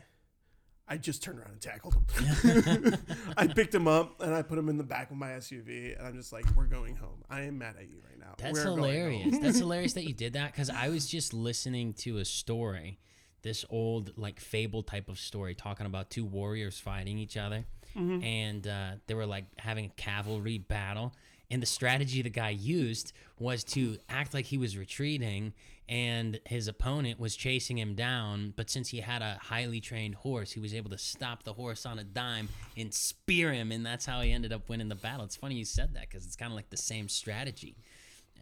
I 0.88 0.98
just 0.98 1.24
turned 1.24 1.40
around 1.40 1.52
and 1.52 1.62
tackled 1.62 1.96
him. 1.96 2.96
I 3.38 3.48
picked 3.48 3.74
him 3.74 3.88
up 3.88 4.22
and 4.22 4.34
I 4.34 4.42
put 4.42 4.58
him 4.58 4.68
in 4.70 4.78
the 4.78 4.84
back 4.84 5.12
of 5.12 5.18
my 5.18 5.30
SUV. 5.30 5.98
And 5.98 6.06
I'm 6.06 6.16
just 6.16 6.34
like, 6.34 6.46
we're 6.56 6.66
going 6.66 6.96
home. 6.98 7.24
I 7.30 7.42
am 7.42 7.58
mad 7.58 7.76
at 7.80 7.90
you 7.90 7.98
right 8.08 8.20
now. 8.20 8.34
That's 8.38 8.54
We're 8.60 8.66
hilarious. 8.76 9.38
That's 9.42 9.60
hilarious 9.60 9.94
that 9.94 10.04
you 10.04 10.14
did 10.14 10.34
that 10.34 10.52
because 10.52 10.70
I 10.70 10.90
was 10.90 11.08
just 11.08 11.34
listening 11.34 11.94
to 12.00 12.18
a 12.18 12.26
story, 12.26 13.00
this 13.44 13.64
old 13.70 14.12
like 14.18 14.40
fable 14.42 14.84
type 14.84 15.08
of 15.10 15.20
story 15.20 15.56
talking 15.56 15.86
about 15.86 16.10
two 16.10 16.26
warriors 16.26 16.80
fighting 16.80 17.18
each 17.18 17.38
other, 17.38 17.66
Mm-hmm. 17.96 18.24
and 18.24 18.68
uh, 18.68 18.92
they 19.06 19.14
were 19.14 19.28
like 19.28 19.46
having 19.60 19.86
a 19.86 19.90
cavalry 19.90 20.58
battle. 20.58 21.14
And 21.52 21.62
the 21.62 21.68
strategy 21.68 22.24
the 22.24 22.32
guy 22.32 22.50
used 22.50 23.14
was 23.38 23.64
to 23.66 23.98
act 24.10 24.34
like 24.34 24.46
he 24.46 24.58
was 24.58 24.76
retreating 24.76 25.54
and 25.90 26.40
his 26.46 26.68
opponent 26.68 27.20
was 27.20 27.36
chasing 27.36 27.78
him 27.78 27.96
down. 27.96 28.54
But 28.56 28.70
since 28.70 28.90
he 28.90 29.02
had 29.02 29.22
a 29.22 29.38
highly 29.42 29.82
trained 29.82 30.16
horse, 30.16 30.52
he 30.52 30.60
was 30.60 30.74
able 30.74 30.90
to 30.92 30.98
stop 30.98 31.44
the 31.44 31.54
horse 31.54 31.86
on 31.86 32.00
a 32.00 32.04
dime 32.04 32.50
and 32.78 32.94
spear 32.94 33.52
him. 33.52 33.72
And 33.72 33.86
that's 33.86 34.06
how 34.06 34.22
he 34.22 34.32
ended 34.32 34.54
up 34.54 34.70
winning 34.70 34.90
the 34.90 34.96
battle. 34.96 35.26
It's 35.26 35.36
funny 35.36 35.56
you 35.56 35.66
said 35.66 35.94
that 35.96 36.10
because 36.10 36.26
it's 36.26 36.36
kind 36.36 36.52
of 36.52 36.56
like 36.56 36.70
the 36.70 36.78
same 36.78 37.10
strategy. 37.10 37.76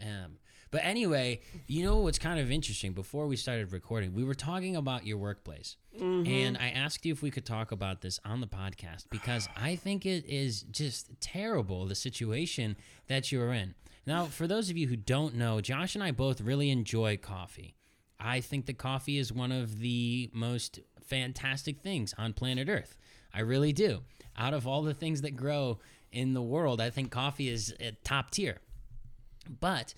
Um, 0.01 0.37
but 0.71 0.81
anyway, 0.85 1.41
you 1.67 1.83
know 1.83 1.97
what's 1.97 2.17
kind 2.17 2.39
of 2.39 2.49
interesting? 2.49 2.93
Before 2.93 3.27
we 3.27 3.35
started 3.35 3.73
recording, 3.73 4.13
we 4.13 4.23
were 4.23 4.33
talking 4.33 4.77
about 4.77 5.05
your 5.05 5.17
workplace. 5.17 5.75
And 6.25 6.57
I 6.57 6.69
asked 6.69 7.05
you 7.05 7.11
if 7.11 7.21
we 7.21 7.29
could 7.29 7.45
talk 7.45 7.73
about 7.73 7.99
this 7.99 8.19
on 8.23 8.39
the 8.39 8.47
podcast 8.47 9.07
because 9.09 9.49
I 9.57 9.75
think 9.75 10.05
it 10.05 10.25
is 10.25 10.61
just 10.61 11.09
terrible 11.19 11.85
the 11.87 11.95
situation 11.95 12.77
that 13.07 13.33
you're 13.33 13.51
in. 13.51 13.75
Now, 14.05 14.25
for 14.25 14.47
those 14.47 14.69
of 14.69 14.77
you 14.77 14.87
who 14.87 14.95
don't 14.95 15.35
know, 15.35 15.61
Josh 15.61 15.95
and 15.95 16.03
I 16.03 16.11
both 16.11 16.41
really 16.41 16.69
enjoy 16.69 17.17
coffee. 17.17 17.75
I 18.19 18.39
think 18.39 18.65
that 18.65 18.77
coffee 18.77 19.17
is 19.17 19.31
one 19.31 19.51
of 19.51 19.79
the 19.79 20.29
most 20.33 20.79
fantastic 21.03 21.81
things 21.81 22.13
on 22.17 22.33
planet 22.33 22.69
Earth. 22.69 22.97
I 23.33 23.41
really 23.41 23.73
do. 23.73 24.01
Out 24.37 24.53
of 24.53 24.67
all 24.67 24.81
the 24.81 24.93
things 24.93 25.21
that 25.21 25.35
grow 25.35 25.79
in 26.11 26.33
the 26.33 26.41
world, 26.41 26.81
I 26.81 26.89
think 26.89 27.11
coffee 27.11 27.49
is 27.49 27.73
at 27.79 28.03
top 28.03 28.31
tier. 28.31 28.59
But 29.59 29.93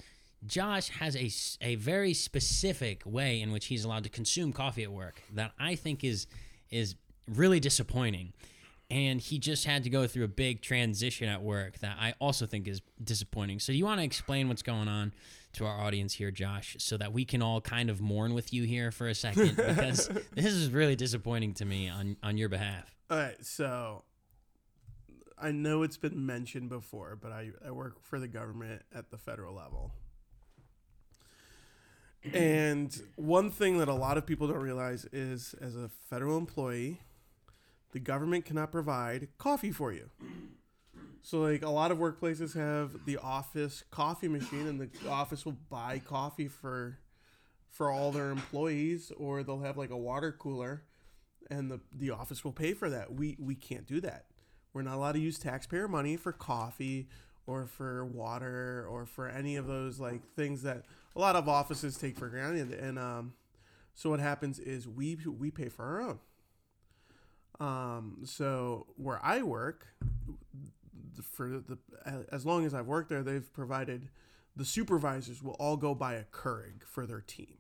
Josh 0.46 0.90
has 0.90 1.16
a, 1.16 1.32
a 1.66 1.76
very 1.76 2.14
specific 2.14 3.04
way 3.06 3.42
in 3.42 3.52
which 3.52 3.66
he's 3.68 3.84
allowed 3.84 4.04
to 4.04 4.10
consume 4.10 4.54
coffee 4.54 4.84
at 4.84 4.92
work 4.92 5.22
that 5.34 5.52
I 5.60 5.76
think 5.76 6.04
is 6.04 6.28
is 6.70 6.96
really 7.28 7.60
disappointing. 7.60 8.34
And 8.92 9.20
he 9.20 9.40
just 9.40 9.66
had 9.66 9.84
to 9.86 9.90
go 9.90 10.06
through 10.06 10.25
a 10.25 10.30
big 10.30 10.62
transition 10.62 11.28
at 11.28 11.42
work 11.42 11.80
that 11.80 11.98
I 12.00 12.13
also 12.20 12.46
think 12.46 12.68
is 12.68 12.82
disappointing. 13.04 13.60
So, 13.60 13.74
do 13.74 13.78
you 13.78 13.86
want 13.86 14.00
to 14.00 14.06
explain 14.06 14.50
what's 14.50 14.62
going 14.62 14.88
on 14.88 15.13
to 15.54 15.66
our 15.66 15.82
audience 15.82 16.13
here, 16.13 16.32
Josh, 16.32 16.75
so 16.80 16.98
that 16.98 17.12
we 17.12 17.25
can 17.25 17.42
all 17.42 17.62
kind 17.62 17.90
of 17.90 18.02
mourn 18.02 18.34
with 18.34 18.54
you 18.54 18.63
here 18.63 18.92
for 18.92 19.08
a 19.08 19.16
second? 19.16 19.56
Because 19.74 20.10
this 20.36 20.46
is 20.46 20.70
really 20.70 20.96
disappointing 20.96 21.54
to 21.56 21.66
me 21.66 21.90
on, 21.90 22.18
on 22.22 22.38
your 22.38 22.50
behalf. 22.50 22.94
All 23.10 23.18
right, 23.18 23.44
so 23.44 24.04
I 25.42 25.52
know 25.52 25.84
it's 25.84 25.98
been 25.98 26.25
mentioned 26.25 26.70
before, 26.70 27.18
but 27.20 27.32
I, 27.32 27.50
I 27.66 27.72
work 27.72 28.04
for 28.04 28.20
the 28.20 28.28
government 28.28 28.84
at 28.94 29.10
the 29.12 29.18
federal 29.18 29.56
level. 29.56 29.92
And 32.34 32.98
one 33.18 33.52
thing 33.52 33.80
that 33.80 33.90
a 33.90 33.94
lot 33.94 34.18
of 34.18 34.25
people 34.25 34.48
don't 34.48 34.62
realize 34.62 35.06
is 35.12 35.54
as 35.60 35.75
a 35.75 35.90
federal 36.10 36.38
employee, 36.38 37.02
the 37.94 38.00
government 38.00 38.44
cannot 38.44 38.72
provide 38.72 39.30
coffee 39.38 39.72
for 39.72 39.94
you. 39.94 40.10
So 41.22 41.40
like 41.40 41.64
a 41.64 41.70
lot 41.70 41.92
of 41.92 42.00
workplaces 42.00 42.56
have 42.56 43.06
the 43.06 43.18
office 43.18 43.84
coffee 43.92 44.28
machine 44.28 44.68
and 44.68 44.80
the 44.80 44.90
office 45.10 45.46
will 45.46 45.58
buy 45.70 46.02
coffee 46.06 46.50
for 46.50 47.00
for 47.70 47.90
all 47.90 48.12
their 48.12 48.30
employees 48.30 49.12
or 49.18 49.42
they'll 49.42 49.62
have 49.62 49.78
like 49.78 49.90
a 49.90 49.98
water 49.98 50.32
cooler 50.32 50.84
and 51.50 51.72
the 51.72 51.80
the 51.96 52.12
office 52.12 52.44
will 52.44 52.52
pay 52.52 52.74
for 52.74 52.90
that. 52.90 53.14
We 53.14 53.38
we 53.40 53.56
can't 53.56 53.88
do 53.88 54.02
that. 54.02 54.26
We're 54.74 54.82
not 54.82 54.96
allowed 54.96 55.14
to 55.14 55.20
use 55.20 55.38
taxpayer 55.38 55.88
money 55.88 56.18
for 56.18 56.32
coffee 56.32 57.08
or 57.46 57.68
for 57.68 58.06
water 58.06 58.88
or 58.90 59.06
for 59.06 59.30
any 59.30 59.56
of 59.56 59.68
those 59.68 60.00
like 60.00 60.22
things 60.36 60.64
that 60.64 60.84
a 61.16 61.20
lot 61.20 61.36
of 61.36 61.48
offices 61.48 61.98
take 61.98 62.18
for 62.18 62.28
granted. 62.28 62.72
And 62.72 62.98
um, 62.98 63.34
so 63.94 64.10
what 64.10 64.20
happens 64.20 64.60
is 64.60 64.88
we 64.88 65.18
we 65.26 65.52
pay 65.52 65.70
for 65.70 65.86
our 65.86 66.02
own. 66.02 66.20
Um, 67.60 68.22
so 68.26 68.88
where 68.98 69.20
I 69.24 69.44
work, 69.44 69.88
for 71.22 71.48
the 71.48 71.78
as 72.32 72.46
long 72.46 72.66
as 72.66 72.74
I've 72.74 72.88
worked 72.88 73.10
there, 73.10 73.24
they've 73.24 73.54
provided 73.54 74.10
the 74.56 74.66
supervisors 74.66 75.42
will 75.42 75.54
all 75.54 75.78
go 75.78 75.96
buy 75.96 76.14
a 76.14 76.24
Keurig 76.24 76.84
for 76.86 77.06
their 77.06 77.22
team. 77.22 77.58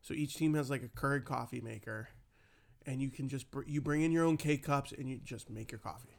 So 0.00 0.14
each 0.14 0.34
team 0.34 0.54
has 0.54 0.70
like 0.70 0.82
a 0.82 0.88
Keurig 0.88 1.24
coffee 1.24 1.60
maker, 1.60 2.08
and 2.86 3.00
you 3.00 3.10
can 3.10 3.28
just 3.28 3.50
br- 3.50 3.62
you 3.66 3.80
bring 3.80 4.02
in 4.02 4.12
your 4.12 4.24
own 4.24 4.36
K 4.36 4.56
cups 4.56 4.92
and 4.92 5.08
you 5.08 5.20
just 5.22 5.50
make 5.50 5.70
your 5.70 5.78
coffee. 5.78 6.18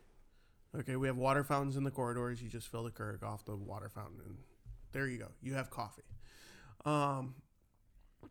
Okay, 0.78 0.96
we 0.96 1.08
have 1.08 1.18
water 1.18 1.44
fountains 1.44 1.78
in 1.78 1.84
the 1.84 1.92
corridors. 1.92 2.42
You 2.42 2.50
just 2.50 2.68
fill 2.68 2.84
the 2.84 2.92
Keurig 2.92 3.24
off 3.24 3.46
the 3.46 3.56
water 3.56 3.90
fountain, 3.90 4.20
and 4.25 4.38
there 4.92 5.08
you 5.08 5.18
go. 5.18 5.28
You 5.42 5.54
have 5.54 5.70
coffee. 5.70 6.04
Um, 6.86 7.36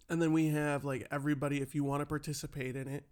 and 0.09 0.21
then 0.21 0.33
we 0.33 0.49
have 0.49 0.85
like 0.85 1.07
everybody. 1.11 1.61
If 1.61 1.75
you 1.75 1.85
want 1.85 2.01
to 2.01 2.07
participate 2.07 2.77
in 2.77 2.89
it 2.89 3.05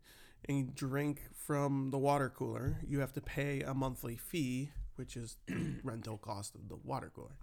and 0.50 0.74
drink 0.74 1.22
from 1.34 1.90
the 1.90 1.98
water 1.98 2.28
cooler, 2.28 2.78
you 2.86 3.00
have 3.00 3.12
to 3.14 3.20
pay 3.20 3.60
a 3.62 3.72
monthly 3.74 4.16
fee, 4.16 4.70
which 4.96 5.16
is 5.16 5.36
the 5.46 5.76
rental 5.84 6.18
cost 6.18 6.54
of 6.54 6.68
the 6.68 6.76
water 6.84 7.10
cooler. 7.14 7.36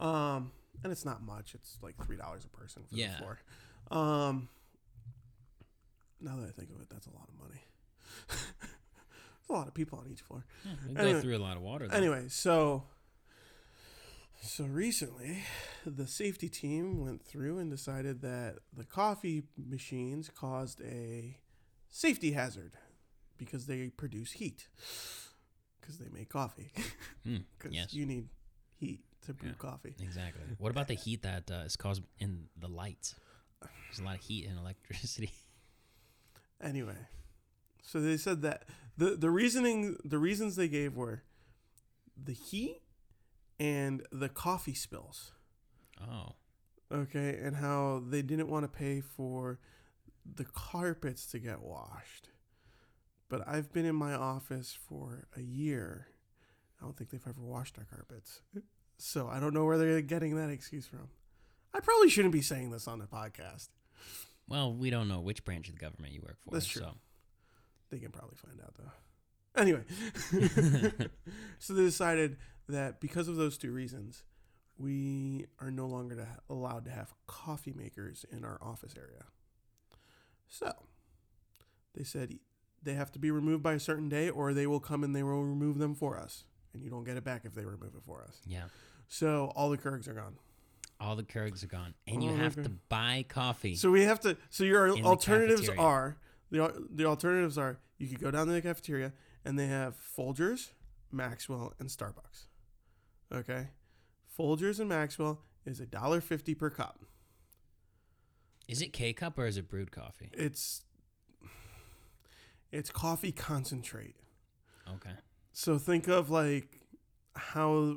Um, 0.00 0.52
and 0.82 0.92
it's 0.92 1.04
not 1.04 1.22
much. 1.22 1.54
It's 1.54 1.78
like 1.82 1.94
three 2.04 2.16
dollars 2.16 2.44
a 2.44 2.48
person 2.48 2.82
for 2.88 2.96
Yeah. 2.96 3.12
the 3.12 3.16
floor. 3.18 3.38
Um, 3.90 4.48
now 6.20 6.36
that 6.36 6.48
I 6.48 6.52
think 6.52 6.70
of 6.70 6.80
it, 6.80 6.88
that's 6.90 7.06
a 7.06 7.10
lot 7.10 7.28
of 7.28 7.38
money. 7.48 7.60
There's 8.28 8.40
a 9.48 9.52
lot 9.52 9.68
of 9.68 9.74
people 9.74 9.98
on 9.98 10.08
each 10.10 10.20
floor. 10.22 10.44
Yeah, 10.64 10.72
Anyway- 11.00 11.12
go 11.14 11.20
through 11.20 11.36
a 11.36 11.38
lot 11.38 11.56
of 11.56 11.62
water. 11.62 11.88
Though. 11.88 11.96
Anyway, 11.96 12.26
so 12.28 12.84
so 14.42 14.64
recently, 14.64 15.42
the 15.84 16.06
safety 16.06 16.48
team 16.48 16.98
went 17.04 17.22
through 17.22 17.58
and 17.58 17.70
decided 17.70 18.22
that 18.22 18.56
the 18.74 18.84
coffee 18.84 19.42
machines 19.58 20.30
caused 20.34 20.80
a 20.80 21.36
safety 21.90 22.32
hazard 22.32 22.72
because 23.38 23.66
they 23.66 23.88
produce 23.90 24.32
heat 24.32 24.68
because 25.80 25.98
they 25.98 26.08
make 26.12 26.28
coffee. 26.28 26.72
Mm, 27.26 27.44
Because 27.58 27.74
yes. 27.74 27.92
you 27.92 28.06
need 28.06 28.28
heat 28.78 29.00
to 29.26 29.34
brew 29.34 29.50
Yeah. 29.50 29.54
coffee. 29.58 29.94
Exactly. 30.00 30.42
What 30.56 30.70
about 30.70 30.88
the 30.88 30.94
heat 30.94 31.20
that 31.22 31.50
uh, 31.50 31.64
is 31.66 31.76
caused 31.76 32.02
in 32.18 32.48
the 32.58 32.66
lights? 32.68 33.14
There's 33.60 33.98
a 34.00 34.04
lot 34.04 34.14
of 34.16 34.22
heat 34.22 34.46
and 34.46 34.58
electricity. 34.58 35.30
Anyway, 36.62 36.96
so 37.82 38.00
they 38.00 38.16
said 38.18 38.42
that 38.42 38.64
the 38.96 39.16
the 39.16 39.30
reasoning 39.30 39.96
the 40.04 40.18
reasons 40.18 40.56
they 40.56 40.68
gave 40.68 40.94
were 40.94 41.22
the 42.22 42.34
heat 42.34 42.82
and 43.58 44.02
the 44.12 44.28
coffee 44.28 44.74
spills. 44.74 45.32
Oh, 46.00 46.34
Okay, 46.92 47.38
and 47.42 47.56
how 47.56 48.02
they 48.06 48.20
didn't 48.20 48.48
want 48.48 48.64
to 48.64 48.68
pay 48.68 49.00
for 49.00 49.58
the 50.36 50.44
carpets 50.44 51.26
to 51.26 51.38
get 51.38 51.62
washed. 51.62 52.28
But 53.28 53.46
I've 53.46 53.72
been 53.72 53.86
in 53.86 53.94
my 53.94 54.14
office 54.14 54.76
for 54.88 55.28
a 55.36 55.40
year. 55.40 56.08
I 56.80 56.84
don't 56.84 56.96
think 56.96 57.10
they've 57.10 57.26
ever 57.28 57.42
washed 57.42 57.78
our 57.78 57.84
carpets. 57.84 58.40
So 58.98 59.28
I 59.28 59.38
don't 59.40 59.54
know 59.54 59.64
where 59.64 59.78
they're 59.78 60.00
getting 60.00 60.36
that 60.36 60.50
excuse 60.50 60.86
from. 60.86 61.08
I 61.72 61.80
probably 61.80 62.08
shouldn't 62.10 62.32
be 62.32 62.42
saying 62.42 62.70
this 62.70 62.88
on 62.88 62.98
the 62.98 63.06
podcast. 63.06 63.68
well, 64.48 64.72
we 64.74 64.90
don't 64.90 65.08
know 65.08 65.20
which 65.20 65.44
branch 65.44 65.68
of 65.68 65.74
the 65.74 65.80
government 65.80 66.12
you 66.12 66.20
work 66.22 66.38
for. 66.44 66.50
That's 66.52 66.66
true. 66.66 66.82
So. 66.82 66.94
They 67.90 67.98
can 67.98 68.10
probably 68.10 68.36
find 68.36 68.60
out 68.60 68.74
though. 68.78 69.60
Anyway, 69.60 69.82
so 71.58 71.74
they 71.74 71.82
decided 71.82 72.36
that 72.68 73.00
because 73.00 73.26
of 73.28 73.36
those 73.36 73.58
two 73.58 73.72
reasons, 73.72 74.22
we 74.78 75.46
are 75.60 75.70
no 75.70 75.86
longer 75.86 76.14
to 76.16 76.24
ha- 76.24 76.38
allowed 76.48 76.84
to 76.84 76.90
have 76.90 77.12
coffee 77.26 77.74
makers 77.76 78.24
in 78.30 78.44
our 78.44 78.58
office 78.62 78.94
area. 78.96 79.24
So 80.50 80.72
they 81.94 82.04
said 82.04 82.38
they 82.82 82.94
have 82.94 83.10
to 83.12 83.18
be 83.18 83.30
removed 83.30 83.62
by 83.62 83.74
a 83.74 83.80
certain 83.80 84.08
day, 84.08 84.28
or 84.28 84.52
they 84.52 84.66
will 84.66 84.80
come 84.80 85.02
and 85.02 85.16
they 85.16 85.22
will 85.22 85.44
remove 85.44 85.78
them 85.78 85.94
for 85.94 86.18
us, 86.18 86.44
and 86.74 86.82
you 86.82 86.90
don't 86.90 87.04
get 87.04 87.16
it 87.16 87.24
back 87.24 87.42
if 87.44 87.54
they 87.54 87.64
remove 87.64 87.94
it 87.94 88.02
for 88.04 88.22
us. 88.22 88.40
Yeah. 88.46 88.64
So 89.08 89.52
all 89.56 89.70
the 89.70 89.78
Keurigs 89.78 90.08
are 90.08 90.12
gone. 90.12 90.36
All 91.00 91.16
the 91.16 91.22
Keurigs 91.22 91.64
are 91.64 91.68
gone, 91.68 91.94
and 92.06 92.22
you 92.22 92.30
have 92.30 92.56
to 92.56 92.70
buy 92.88 93.24
coffee. 93.28 93.74
So 93.74 93.90
we 93.90 94.02
have 94.02 94.20
to. 94.20 94.36
So 94.50 94.64
your 94.64 94.88
In 94.88 95.02
the 95.02 95.08
alternatives 95.08 95.68
are 95.70 96.18
the 96.50 96.86
the 96.92 97.06
alternatives 97.06 97.56
are 97.56 97.78
you 97.96 98.08
could 98.08 98.20
go 98.20 98.30
down 98.30 98.46
to 98.48 98.52
the 98.52 98.60
cafeteria 98.60 99.12
and 99.44 99.58
they 99.58 99.66
have 99.66 99.94
Folgers, 100.16 100.70
Maxwell, 101.10 101.74
and 101.78 101.88
Starbucks. 101.88 102.48
Okay, 103.32 103.68
Folgers 104.38 104.80
and 104.80 104.88
Maxwell 104.88 105.42
is 105.64 105.80
a 105.80 105.86
dollar 105.86 106.20
fifty 106.20 106.54
per 106.54 106.70
cup. 106.70 107.04
Is 108.70 108.80
it 108.80 108.92
K 108.92 109.12
cup 109.12 109.38
or 109.38 109.46
is 109.46 109.56
it 109.56 109.68
brewed 109.68 109.90
coffee? 109.90 110.30
It's 110.32 110.82
it's 112.70 112.90
coffee 112.90 113.32
concentrate. 113.32 114.14
Okay. 114.88 115.10
So 115.52 115.76
think 115.76 116.06
of 116.06 116.30
like 116.30 116.68
how 117.34 117.96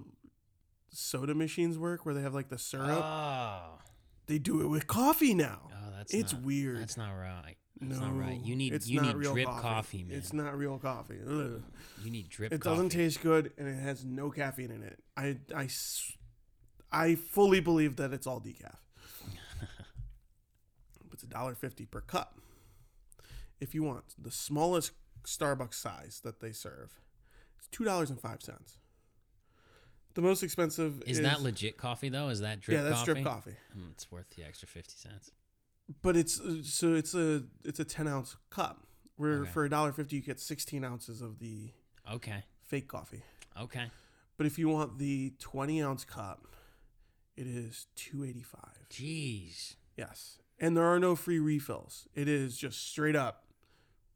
soda 0.90 1.36
machines 1.36 1.78
work, 1.78 2.06
where 2.06 2.16
they 2.16 2.22
have 2.22 2.34
like 2.34 2.50
the 2.50 2.58
syrup. 2.58 3.04
Oh, 3.04 3.80
they 4.26 4.40
do 4.40 4.62
it 4.62 4.68
with 4.68 4.88
coffee 4.88 5.36
now. 5.36 5.70
oh 5.72 5.92
that's 5.96 6.14
it's 6.14 6.34
not, 6.34 6.42
weird. 6.42 6.80
That's 6.80 6.98
not 6.98 7.12
right. 7.12 7.56
That's 7.80 8.00
no, 8.00 8.08
not 8.08 8.20
right. 8.20 8.40
You 8.44 8.56
need 8.56 8.74
it's 8.74 8.88
you 8.88 9.00
not 9.00 9.08
need 9.08 9.16
real 9.18 9.34
drip 9.34 9.48
coffee, 9.48 10.04
man. 10.04 10.18
It's 10.18 10.34
not 10.34 10.58
real 10.58 10.80
coffee. 10.80 11.20
Ugh. 11.24 11.62
you 12.04 12.12
need 12.12 12.30
drip. 12.30 12.52
It 12.52 12.62
coffee. 12.62 12.76
doesn't 12.76 12.90
taste 12.90 13.22
good 13.22 13.52
and 13.60 13.68
it 13.68 13.80
has 13.80 14.04
no 14.04 14.32
caffeine 14.32 14.72
in 14.72 14.82
it. 14.82 15.00
I 15.16 15.38
I 15.56 15.70
I 16.92 17.16
fully 17.16 17.60
believe 17.60 17.98
that 17.98 18.12
it's 18.12 18.26
all 18.26 18.40
decaf. 18.40 18.78
It's 21.24 21.32
a 21.32 21.34
dollar 21.34 21.56
fifty 21.56 21.86
per 21.86 22.02
cup. 22.02 22.38
If 23.60 23.74
you 23.74 23.84
want 23.84 24.04
the 24.22 24.32
smallest 24.32 24.92
Starbucks 25.26 25.76
size 25.76 26.22
that 26.24 26.42
they 26.42 26.52
serve, 26.52 27.00
it's 27.58 27.68
two 27.68 27.84
dollars 27.86 28.10
and 28.10 28.20
five 28.20 28.42
cents. 28.42 28.78
The 30.16 30.22
most 30.22 30.44
expensive 30.44 31.02
Is, 31.08 31.22
that 31.22 31.42
legit 31.42 31.78
coffee 31.78 32.10
though? 32.10 32.30
Is 32.30 32.42
that 32.42 32.60
drip 32.62 32.78
coffee? 32.78 32.84
yeah, 32.84 32.90
that's 32.90 33.00
coffee? 33.02 33.14
drip 33.14 33.26
coffee. 33.26 33.56
Mm, 33.78 33.92
it's 33.92 34.12
worth 34.12 34.30
the 34.36 34.44
extra 34.44 34.68
fifty 34.68 34.96
cents. 34.96 35.32
But 36.02 36.16
it's 36.16 36.40
uh, 36.40 36.58
so 36.64 36.94
it's 36.94 37.14
a 37.16 37.44
it's 37.64 37.80
a 37.80 37.86
ten 37.86 38.08
ounce 38.08 38.36
cup. 38.50 38.86
Where 39.16 39.42
Okay. 39.42 39.52
for 39.52 39.66
a 39.66 39.70
dollar 39.70 39.92
fifty 39.92 40.18
you 40.18 40.22
get 40.22 40.40
sixteen 40.40 40.84
ounces 40.84 41.22
of 41.22 41.40
the 41.40 41.70
Okay. 42.12 42.44
fake 42.64 42.88
coffee. 42.88 43.24
Okay. 43.60 43.86
But 44.38 44.46
if 44.48 44.58
you 44.60 44.68
want 44.70 44.98
the 44.98 45.34
twenty 45.40 45.82
ounce 45.82 46.04
cup, 46.04 46.48
it 47.38 47.48
is 47.48 47.88
two 47.96 48.24
eighty 48.26 48.42
five. 48.44 48.88
Jeez. 48.90 49.76
Yes. 49.96 50.40
And 50.64 50.78
there 50.78 50.86
are 50.86 50.98
no 51.00 51.16
free 51.16 51.40
refills. 51.40 52.08
It 52.16 52.30
is 52.30 52.58
just 52.58 52.88
straight 52.88 53.18
up. 53.18 53.44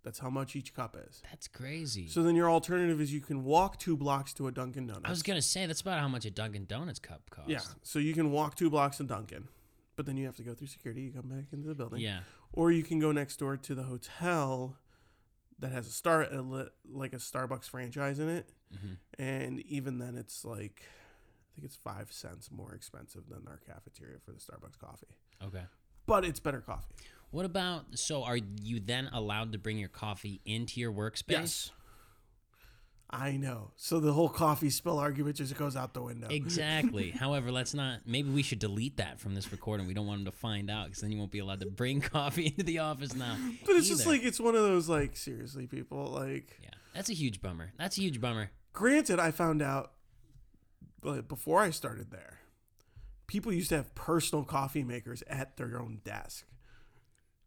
That's 0.03 0.19
how 0.19 0.29
much 0.29 0.55
each 0.55 0.73
cup 0.73 0.95
is. 1.09 1.21
That's 1.29 1.49
crazy. 1.49 2.07
So 2.07 2.23
then 2.23 2.37
your 2.37 2.49
alternative 2.49 3.01
is 3.01 3.11
you 3.11 3.19
can 3.19 3.43
walk 3.43 3.77
two 3.77 3.97
blocks 3.97 4.31
to 4.35 4.47
a 4.47 4.51
Dunkin' 4.53 4.87
Donuts. 4.87 5.03
I 5.05 5.09
was 5.09 5.23
gonna 5.23 5.41
say 5.41 5.65
that's 5.65 5.81
about 5.81 5.99
how 5.99 6.07
much 6.07 6.23
a 6.23 6.31
Dunkin' 6.31 6.63
Donuts 6.65 6.99
cup 6.99 7.29
costs. 7.29 7.51
Yeah. 7.51 7.59
So 7.83 7.99
you 7.99 8.13
can 8.13 8.31
walk 8.31 8.55
two 8.55 8.69
blocks 8.69 8.97
to 8.97 9.03
Dunkin', 9.03 9.49
but 9.97 10.05
then 10.05 10.15
you 10.15 10.25
have 10.25 10.37
to 10.37 10.43
go 10.43 10.53
through 10.53 10.67
security. 10.67 11.01
You 11.01 11.11
come 11.11 11.27
back 11.27 11.51
into 11.51 11.67
the 11.67 11.75
building. 11.75 11.99
Yeah. 11.99 12.19
Or 12.53 12.71
you 12.71 12.83
can 12.83 12.99
go 12.99 13.11
next 13.11 13.35
door 13.37 13.57
to 13.57 13.75
the 13.75 13.83
hotel 13.83 14.77
that 15.59 15.73
has 15.73 15.85
a 15.87 15.91
star 15.91 16.21
a 16.23 16.41
li- 16.41 16.69
like 16.89 17.11
a 17.11 17.17
Starbucks 17.17 17.65
franchise 17.65 18.19
in 18.19 18.29
it, 18.29 18.53
hmm 18.71 18.93
and 19.19 19.59
even 19.61 19.97
then 19.97 20.15
it's 20.15 20.45
like 20.45 20.83
I 20.85 21.55
think 21.55 21.65
it's 21.65 21.75
five 21.75 22.13
cents 22.13 22.49
more 22.49 22.73
expensive 22.73 23.27
than 23.27 23.45
our 23.47 23.57
cafeteria 23.57 24.19
for 24.23 24.31
the 24.31 24.39
Starbucks 24.39 24.77
coffee. 24.79 25.07
Okay. 25.43 25.65
But 26.07 26.25
it's 26.25 26.39
better 26.39 26.61
coffee. 26.61 26.87
What 27.29 27.45
about 27.45 27.97
so 27.99 28.23
are 28.23 28.37
you 28.37 28.79
then 28.79 29.09
allowed 29.13 29.51
to 29.51 29.59
bring 29.59 29.77
your 29.77 29.89
coffee 29.89 30.41
into 30.45 30.79
your 30.79 30.91
workspace? 30.91 31.29
Yes. 31.29 31.71
I 33.09 33.37
know. 33.37 33.71
So 33.77 34.01
the 34.01 34.11
whole 34.11 34.27
coffee 34.27 34.69
spill 34.69 34.99
argument 34.99 35.37
just 35.37 35.55
goes 35.55 35.77
out 35.77 35.93
the 35.93 36.01
window. 36.01 36.27
Exactly. 36.29 37.11
However, 37.19 37.51
let's 37.51 37.73
not. 37.73 38.01
Maybe 38.05 38.29
we 38.29 38.43
should 38.43 38.59
delete 38.59 38.97
that 38.97 39.19
from 39.19 39.33
this 39.33 39.51
recording. 39.51 39.87
We 39.87 39.93
don't 39.93 40.07
want 40.07 40.25
them 40.25 40.31
to 40.31 40.37
find 40.37 40.69
out 40.69 40.87
because 40.87 41.01
then 41.01 41.11
you 41.11 41.17
won't 41.17 41.31
be 41.31 41.39
allowed 41.39 41.61
to 41.61 41.67
bring 41.67 42.01
coffee 42.15 42.47
into 42.47 42.63
the 42.63 42.79
office 42.79 43.13
now. 43.15 43.37
but 43.65 43.75
it's 43.75 43.87
just 43.87 44.07
like 44.07 44.23
it's 44.23 44.39
one 44.39 44.55
of 44.55 44.63
those 44.63 44.89
like 44.89 45.15
seriously 45.15 45.67
people 45.67 46.07
like 46.07 46.57
yeah, 46.61 46.69
that's 46.93 47.09
a 47.09 47.13
huge 47.13 47.41
bummer. 47.41 47.71
That's 47.77 47.97
a 47.97 48.01
huge 48.01 48.19
bummer. 48.19 48.51
granted 48.73 49.19
I 49.19 49.31
found 49.31 49.61
out 49.61 49.91
before 51.27 51.61
I 51.61 51.69
started 51.69 52.11
there 52.11 52.39
people 53.27 53.51
used 53.53 53.69
to 53.69 53.75
have 53.75 53.93
personal 53.95 54.43
coffee 54.43 54.83
makers 54.83 55.21
at 55.27 55.57
their 55.57 55.79
own 55.79 55.99
desk. 56.03 56.45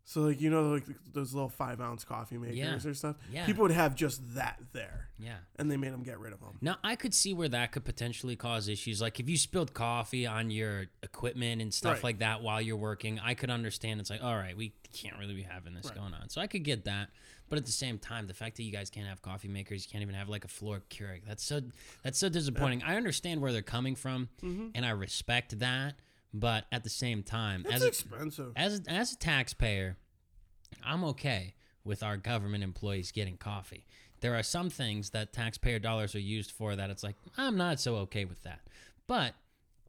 So 0.04 0.22
like 0.22 0.40
you 0.40 0.50
know 0.50 0.70
like 0.70 0.84
those 1.12 1.32
little 1.34 1.48
five 1.48 1.80
ounce 1.80 2.04
coffee 2.04 2.36
makers 2.36 2.56
Yeah. 2.56 2.74
or 2.84 2.94
stuff. 2.94 3.16
Yeah. 3.30 3.46
People 3.46 3.62
would 3.62 3.70
have 3.70 3.94
just 3.94 4.34
that 4.34 4.58
there, 4.72 5.08
Yeah. 5.20 5.36
and 5.56 5.70
they 5.70 5.76
made 5.76 5.92
them 5.92 6.02
get 6.02 6.18
rid 6.18 6.32
of 6.32 6.40
them. 6.40 6.58
Now, 6.60 6.78
I 6.82 6.96
could 6.96 7.14
see 7.14 7.32
where 7.32 7.48
that 7.50 7.70
could 7.70 7.84
potentially 7.84 8.34
cause 8.34 8.66
issues. 8.66 9.00
Like 9.00 9.20
if 9.20 9.28
you 9.30 9.36
spilled 9.36 9.72
coffee 9.72 10.26
on 10.26 10.50
your 10.50 10.86
equipment 11.04 11.62
and 11.62 11.72
stuff 11.72 11.96
Right. 11.96 12.04
like 12.04 12.18
that 12.20 12.42
while 12.42 12.60
you're 12.60 12.76
working, 12.76 13.20
I 13.20 13.34
could 13.34 13.50
understand. 13.50 14.00
It's 14.00 14.10
like, 14.10 14.22
all 14.22 14.36
right, 14.36 14.56
we 14.56 14.72
can't 14.92 15.16
really 15.16 15.34
be 15.34 15.42
having 15.42 15.74
this 15.74 15.86
Right. 15.86 15.94
going 15.94 16.14
on. 16.14 16.28
So 16.28 16.40
I 16.40 16.48
could 16.48 16.64
get 16.64 16.84
that. 16.86 17.10
But 17.50 17.58
at 17.58 17.66
the 17.66 17.72
same 17.72 17.98
time, 17.98 18.28
the 18.28 18.34
fact 18.34 18.56
that 18.56 18.62
you 18.62 18.72
guys 18.72 18.88
can't 18.88 19.08
have 19.08 19.20
coffee 19.20 19.48
makers, 19.48 19.84
you 19.84 19.90
can't 19.90 20.02
even 20.02 20.14
have 20.14 20.28
like 20.28 20.44
a 20.44 20.48
floor 20.48 20.82
Keurig, 20.88 21.22
that's 21.26 21.44
so 21.44 21.60
that's 22.02 22.18
so 22.18 22.28
disappointing. 22.28 22.82
I 22.82 22.96
understand 22.96 23.42
where 23.42 23.52
they're 23.52 23.60
coming 23.60 23.96
from, 23.96 24.28
mm-hmm. 24.42 24.68
and 24.74 24.86
I 24.86 24.90
respect 24.90 25.58
that. 25.58 25.96
But 26.32 26.66
at 26.70 26.84
the 26.84 26.90
same 26.90 27.24
time, 27.24 27.64
It's 27.66 27.74
as 27.74 27.82
a, 27.82 27.88
expensive. 27.88 28.52
as 28.54 28.82
as 28.86 29.12
a 29.12 29.16
taxpayer, 29.18 29.96
I'm 30.84 31.04
okay 31.04 31.54
with 31.84 32.02
our 32.04 32.16
government 32.16 32.62
employees 32.62 33.10
getting 33.10 33.36
coffee. 33.36 33.84
There 34.20 34.36
are 34.36 34.42
some 34.42 34.70
things 34.70 35.10
that 35.10 35.32
taxpayer 35.32 35.80
dollars 35.80 36.14
are 36.14 36.20
used 36.20 36.52
for 36.52 36.76
that 36.76 36.88
it's 36.88 37.02
like 37.02 37.16
I'm 37.36 37.56
not 37.56 37.80
so 37.80 37.96
okay 37.96 38.24
with 38.24 38.42
that. 38.44 38.60
But 39.08 39.34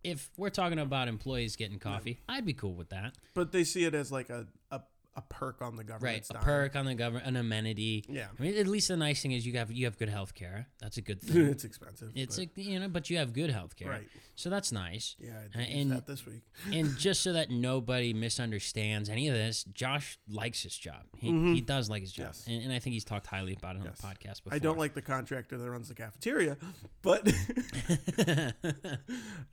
if 0.04 0.30
we're 0.36 0.50
talking 0.50 0.80
about 0.80 1.08
employees 1.08 1.56
getting 1.56 1.78
coffee, 1.78 2.20
I'd 2.28 2.46
be 2.46 2.54
cool 2.54 2.74
with 2.74 2.90
that. 2.90 3.14
But 3.36 3.52
they 3.52 3.64
see 3.64 3.84
it 3.84 3.94
as 3.94 4.12
like 4.12 4.30
a 4.32 4.48
a, 4.72 4.82
a 5.16 5.22
perk 5.22 5.62
on 5.62 5.76
the 5.76 5.84
government. 5.84 6.04
Right, 6.16 6.26
a 6.30 6.34
dime. 6.34 6.42
perk 6.44 6.76
on 6.78 6.86
the 6.86 6.96
government, 6.96 7.26
an 7.28 7.36
amenity. 7.36 8.06
Yeah. 8.08 8.28
I 8.38 8.42
mean, 8.42 8.58
at 8.58 8.66
least 8.68 8.88
the 8.88 8.96
nice 8.96 9.22
thing 9.22 9.34
is 9.34 9.46
you 9.46 9.58
have 9.58 9.70
you 9.72 9.86
have 9.86 9.98
good 9.98 10.08
health 10.08 10.34
care. 10.34 10.68
That's 10.80 10.96
a 10.98 11.02
good 11.02 11.22
thing. 11.22 11.48
it's 11.48 11.66
expensive. 11.66 12.12
it's 12.16 12.38
like 12.38 12.52
you 12.56 12.80
know, 12.80 12.88
but 12.88 13.10
you 13.10 13.18
have 13.18 13.34
good 13.34 13.50
health 13.50 13.76
care, 13.76 13.90
Right. 13.90 14.08
so 14.36 14.50
that's 14.50 14.72
nice. 14.72 15.16
yeah, 15.20 15.32
I 15.32 15.36
Uh, 15.36 15.42
did 15.66 15.70
use 15.70 15.82
and- 15.82 15.92
that 15.92 16.08
this 16.08 16.26
week. 16.26 16.44
and 16.74 16.98
just 16.98 17.22
so 17.24 17.34
that 17.34 17.50
nobody 17.50 18.14
misunderstands 18.14 19.10
any 19.10 19.28
of 19.28 19.34
this, 19.36 19.66
Josh 19.66 20.18
likes 20.30 20.64
his 20.64 20.78
job. 20.78 21.04
He, 21.18 21.30
he 21.56 21.62
does 21.62 21.90
like 21.90 22.02
his 22.04 22.14
job, 22.14 22.28
Yes. 22.28 22.46
and, 22.48 22.64
and 22.64 22.72
I 22.74 22.80
think 22.80 22.94
he's 22.94 23.04
talked 23.04 23.28
highly 23.28 23.54
about 23.54 23.76
it 23.76 23.80
on 23.80 23.86
Yes. 23.86 24.00
the 24.00 24.08
podcast 24.08 24.44
before. 24.44 24.56
I 24.56 24.60
don't 24.60 24.78
like 24.80 24.94
the 24.94 25.02
contractor 25.02 25.58
that 25.58 25.70
runs 25.70 25.90
the 25.90 25.96
cafeteria, 25.96 26.56
but 27.02 27.28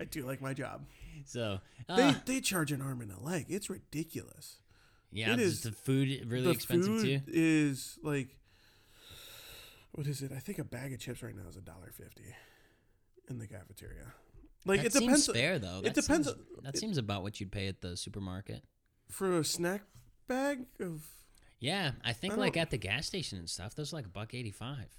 I 0.01 0.05
do 0.11 0.25
like 0.25 0.41
my 0.41 0.55
job. 0.55 0.87
so. 1.25 1.59
They 1.89 1.95
Uh, 2.03 2.15
they 2.27 2.41
charge 2.41 2.71
an 2.71 2.83
arm 2.83 3.01
and 3.01 3.11
a 3.11 3.19
leg. 3.19 3.47
It's 3.49 3.71
ridiculous. 3.71 4.59
Yeah, 5.11 5.33
it 5.33 5.41
is 5.41 5.55
is- 5.55 5.61
the 5.63 5.73
food 5.73 6.09
really 6.31 6.45
the 6.45 6.51
expensive 6.51 7.01
food 7.01 7.25
too? 7.27 7.33
is 7.33 7.99
like 8.03 8.37
what 9.93 10.07
is 10.07 10.23
it? 10.23 10.33
I 10.33 10.39
think 10.39 10.59
a 10.59 10.65
bag 10.65 10.93
of 10.93 11.01
chips 11.01 11.23
right 11.23 11.35
now 11.35 11.49
is 11.49 11.57
a 11.57 11.61
dollar 11.61 11.91
fifty 11.93 12.35
in 13.29 13.39
the 13.39 13.47
cafeteria. 13.47 14.13
Like 14.65 14.81
that 14.83 14.87
it 14.89 14.93
depends 15.01 15.25
Seems 15.25 15.37
fair 15.39 15.59
though. 15.59 15.81
it 15.85 15.95
depends- 15.95 16.29
Seems, 16.29 16.39
that 16.63 16.75
it- 16.75 16.79
seems 16.79 16.99
about 16.99 17.23
what 17.23 17.41
you'd 17.41 17.53
pay 17.53 17.69
at 17.69 17.81
the 17.81 17.97
supermarket. 17.97 18.63
for 19.11 19.39
a 19.39 19.45
snack 19.45 19.83
bag 20.27 20.67
of 20.81 21.03
Yeah, 21.61 21.93
I 22.05 22.13
think 22.13 22.35
I 22.35 22.37
like 22.37 22.57
at 22.57 22.71
the 22.71 22.77
gas 22.79 23.07
station 23.07 23.39
and 23.39 23.49
stuff, 23.49 23.75
those 23.75 23.93
are 23.93 23.97
like 23.97 24.07
a 24.07 24.11
buck 24.11 24.35
eighty 24.35 24.51
five. 24.53 24.95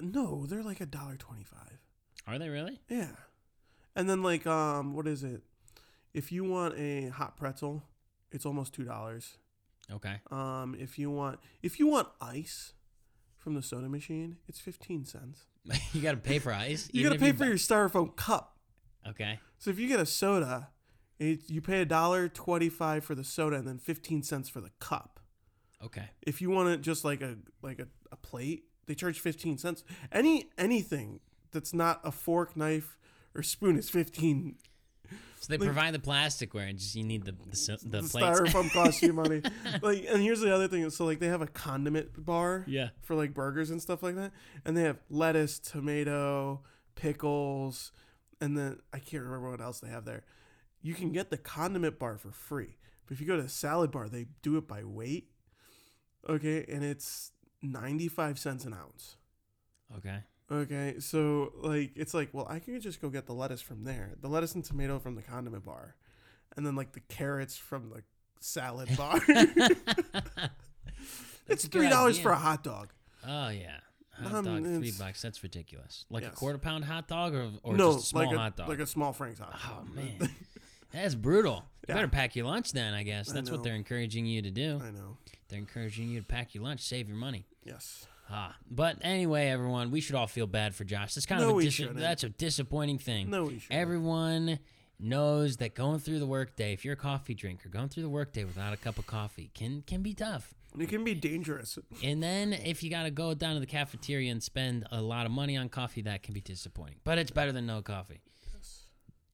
no, 0.00 0.46
they're 0.46 0.62
like 0.64 0.80
a 0.80 0.86
dollar 0.86 1.16
twenty 1.16 1.44
five. 1.44 1.78
Are 2.26 2.38
they 2.38 2.48
really? 2.48 2.80
Yeah. 2.88 3.12
And 3.94 4.08
then 4.10 4.22
like 4.22 4.46
um 4.46 4.94
what 4.94 5.06
is 5.06 5.22
it? 5.22 5.42
If 6.12 6.30
you 6.32 6.44
want 6.44 6.74
a 6.76 7.08
hot 7.08 7.36
pretzel, 7.36 7.82
it's 8.32 8.46
almost 8.46 8.74
two 8.74 8.84
dollars. 8.84 9.36
Okay. 9.90 10.16
Um 10.30 10.74
if 10.78 10.98
you 10.98 11.10
want 11.10 11.38
if 11.62 11.78
you 11.78 11.86
want 11.86 12.08
ice 12.20 12.72
from 13.38 13.54
the 13.54 13.62
soda 13.62 13.88
machine, 13.88 14.36
it's 14.48 14.60
fifteen 14.60 15.04
cents. 15.04 15.46
you 15.92 16.00
got 16.00 16.12
to 16.12 16.16
pay 16.16 16.38
for 16.38 16.52
ice. 16.52 16.88
You 16.92 17.04
gotta 17.04 17.18
pay 17.18 17.32
bu- 17.32 17.38
for 17.38 17.44
your 17.44 17.54
styrofoam 17.56 18.16
cup. 18.16 18.58
Okay. 19.08 19.38
So 19.58 19.70
if 19.70 19.78
you 19.78 19.86
get 19.88 20.00
a 20.00 20.06
soda, 20.06 20.68
it, 21.18 21.48
you 21.48 21.60
pay 21.60 21.80
a 21.82 21.84
dollar 21.84 22.28
twenty 22.28 22.68
five 22.68 23.04
for 23.04 23.14
the 23.14 23.24
soda 23.24 23.56
and 23.56 23.66
then 23.66 23.78
fifteen 23.78 24.22
cents 24.22 24.48
for 24.48 24.60
the 24.60 24.70
cup. 24.80 25.20
Okay. 25.84 26.10
If 26.22 26.40
you 26.40 26.50
want 26.50 26.68
it 26.68 26.80
just 26.80 27.04
like 27.04 27.20
a 27.20 27.36
like 27.62 27.78
a, 27.78 27.86
a 28.10 28.16
plate, 28.16 28.64
they 28.86 28.94
charge 28.94 29.20
fifteen 29.20 29.58
cents. 29.58 29.84
Any 30.10 30.50
anything 30.56 31.20
that's 31.52 31.74
not 31.74 32.00
a 32.04 32.12
fork, 32.12 32.56
knife, 32.56 32.96
or 33.34 33.42
spoon 33.42 33.76
is 33.76 33.90
fifteen 33.90 34.56
So 35.40 35.46
they 35.48 35.56
Like- 35.56 35.66
provide 35.66 35.92
the 35.94 35.98
plasticware, 35.98 36.70
and 36.70 36.78
just 36.78 36.94
you 36.94 37.02
need 37.02 37.24
the 37.24 37.32
the, 37.32 37.78
the 37.82 38.00
the 38.02 38.08
plates. 38.08 38.14
styrofoam 38.14 38.70
costs 38.72 39.02
you 39.02 39.12
money. 39.12 39.42
Like, 39.82 40.04
and 40.08 40.22
here's 40.22 40.40
the 40.40 40.54
other 40.54 40.68
thing: 40.68 40.88
so 40.90 41.04
like 41.04 41.18
they 41.18 41.26
have 41.26 41.42
a 41.42 41.48
condiment 41.48 42.24
bar 42.24 42.64
yeah. 42.68 42.90
for 43.00 43.16
like 43.16 43.34
burgers 43.34 43.70
and 43.70 43.82
stuff 43.82 44.02
like 44.04 44.14
that, 44.14 44.32
and 44.64 44.76
they 44.76 44.82
have 44.82 44.98
lettuce, 45.10 45.58
tomato, 45.58 46.62
pickles, 46.94 47.90
and 48.40 48.56
then 48.56 48.78
I 48.92 49.00
can't 49.00 49.24
remember 49.24 49.50
what 49.50 49.60
else 49.60 49.80
they 49.80 49.88
have 49.88 50.04
there. 50.04 50.22
You 50.80 50.94
can 50.94 51.10
get 51.10 51.30
the 51.30 51.38
condiment 51.38 51.98
bar 51.98 52.18
for 52.18 52.30
free, 52.30 52.76
but 53.06 53.14
if 53.14 53.20
you 53.20 53.26
go 53.26 53.36
to 53.36 53.42
the 53.42 53.48
salad 53.48 53.90
bar, 53.90 54.08
they 54.08 54.26
do 54.42 54.56
it 54.58 54.68
by 54.68 54.84
weight. 54.84 55.28
Okay, 56.28 56.64
and 56.68 56.84
it's 56.84 57.32
ninety 57.60 58.06
five 58.06 58.38
cents 58.38 58.64
an 58.64 58.74
ounce. 58.74 59.16
Okay. 59.96 60.20
Okay, 60.52 60.96
so 60.98 61.52
like 61.62 61.92
it's 61.96 62.12
like, 62.12 62.28
well, 62.32 62.46
I 62.50 62.58
can 62.58 62.78
just 62.80 63.00
go 63.00 63.08
get 63.08 63.24
the 63.26 63.32
lettuce 63.32 63.62
from 63.62 63.84
there, 63.84 64.10
the 64.20 64.28
lettuce 64.28 64.54
and 64.54 64.62
tomato 64.64 64.98
from 64.98 65.14
the 65.14 65.22
condiment 65.22 65.64
bar, 65.64 65.94
and 66.56 66.66
then 66.66 66.76
like 66.76 66.92
the 66.92 67.00
carrots 67.00 67.56
from 67.56 67.88
the 67.90 68.02
salad 68.40 68.94
bar. 68.96 69.18
It's 71.48 71.66
three 71.66 71.88
dollars 71.88 72.18
for 72.18 72.30
a 72.32 72.36
hot 72.36 72.62
dog. 72.62 72.92
Oh 73.26 73.48
yeah, 73.48 73.78
hot 74.12 74.34
Um, 74.34 74.44
dog 74.44 74.64
three 74.80 74.92
bucks. 74.98 75.22
That's 75.22 75.42
ridiculous. 75.42 76.04
Like 76.10 76.24
a 76.24 76.30
quarter 76.30 76.58
pound 76.58 76.84
hot 76.84 77.08
dog 77.08 77.34
or 77.34 77.50
or 77.62 77.74
no, 77.76 77.92
just 77.94 78.04
a 78.04 78.08
small 78.08 78.26
like 78.26 78.34
a 78.34 78.38
hot 78.38 78.56
dog. 78.56 78.68
like 78.68 78.78
a 78.80 78.86
small 78.86 79.12
Frank's 79.12 79.38
hot 79.40 79.52
dog. 79.52 79.86
oh 79.88 79.94
man, 79.94 80.30
that's 80.92 81.14
brutal. 81.14 81.64
You 81.82 81.86
Yeah. 81.88 81.94
better 81.94 82.08
pack 82.08 82.36
your 82.36 82.46
lunch 82.46 82.72
then. 82.72 82.94
I 82.94 83.02
guess 83.02 83.30
I 83.30 83.34
that's 83.34 83.50
what 83.50 83.62
they're 83.62 83.74
encouraging 83.74 84.26
you 84.26 84.42
to 84.42 84.50
do. 84.50 84.80
I 84.84 84.90
know. 84.90 85.16
They're 85.48 85.58
encouraging 85.58 86.08
you 86.10 86.20
to 86.20 86.26
pack 86.26 86.54
your 86.54 86.62
lunch, 86.64 86.80
save 86.80 87.08
your 87.08 87.16
money. 87.18 87.46
Yes. 87.64 88.06
Ah, 88.34 88.56
but 88.70 88.96
anyway, 89.02 89.48
everyone, 89.48 89.90
we 89.90 90.00
should 90.00 90.14
all 90.14 90.26
feel 90.26 90.46
bad 90.46 90.74
for 90.74 90.84
Josh. 90.84 91.14
That's 91.14 91.26
kind 91.26 91.42
No, 91.42 91.50
of 91.50 91.58
a 91.58 91.62
dis- 91.68 91.86
that's 91.94 92.24
a 92.24 92.30
disappointing 92.30 92.98
thing. 92.98 93.28
No, 93.28 93.44
we 93.44 93.58
should. 93.58 93.70
Everyone 93.72 94.58
knows 94.98 95.58
that 95.58 95.74
going 95.74 95.98
through 95.98 96.18
the 96.18 96.26
workday, 96.26 96.72
if 96.72 96.84
you're 96.84 96.94
a 96.94 96.96
coffee 96.96 97.34
drinker, 97.34 97.68
going 97.68 97.88
through 97.88 98.04
the 98.04 98.08
workday 98.08 98.44
without 98.44 98.72
a 98.72 98.76
cup 98.76 98.98
of 98.98 99.06
coffee 99.06 99.50
can 99.54 99.82
can 99.82 100.02
be 100.02 100.14
tough. 100.14 100.54
it 100.78 100.88
can 100.88 101.04
be 101.04 101.14
dangerous. 101.14 101.78
And 102.02 102.22
then 102.22 102.52
if 102.54 102.82
you 102.82 102.88
got 102.88 103.02
to 103.02 103.10
go 103.10 103.34
down 103.34 103.54
to 103.54 103.60
the 103.60 103.66
cafeteria 103.66 104.30
and 104.32 104.42
spend 104.42 104.86
a 104.90 105.02
lot 105.02 105.26
of 105.26 105.32
money 105.32 105.56
on 105.56 105.68
coffee, 105.68 106.00
that 106.02 106.22
can 106.22 106.32
be 106.32 106.40
disappointing. 106.40 106.96
But 107.04 107.18
it's 107.18 107.30
better 107.30 107.52
than 107.52 107.66
no 107.66 107.82
coffee. 107.82 108.20
Yes. 108.54 108.84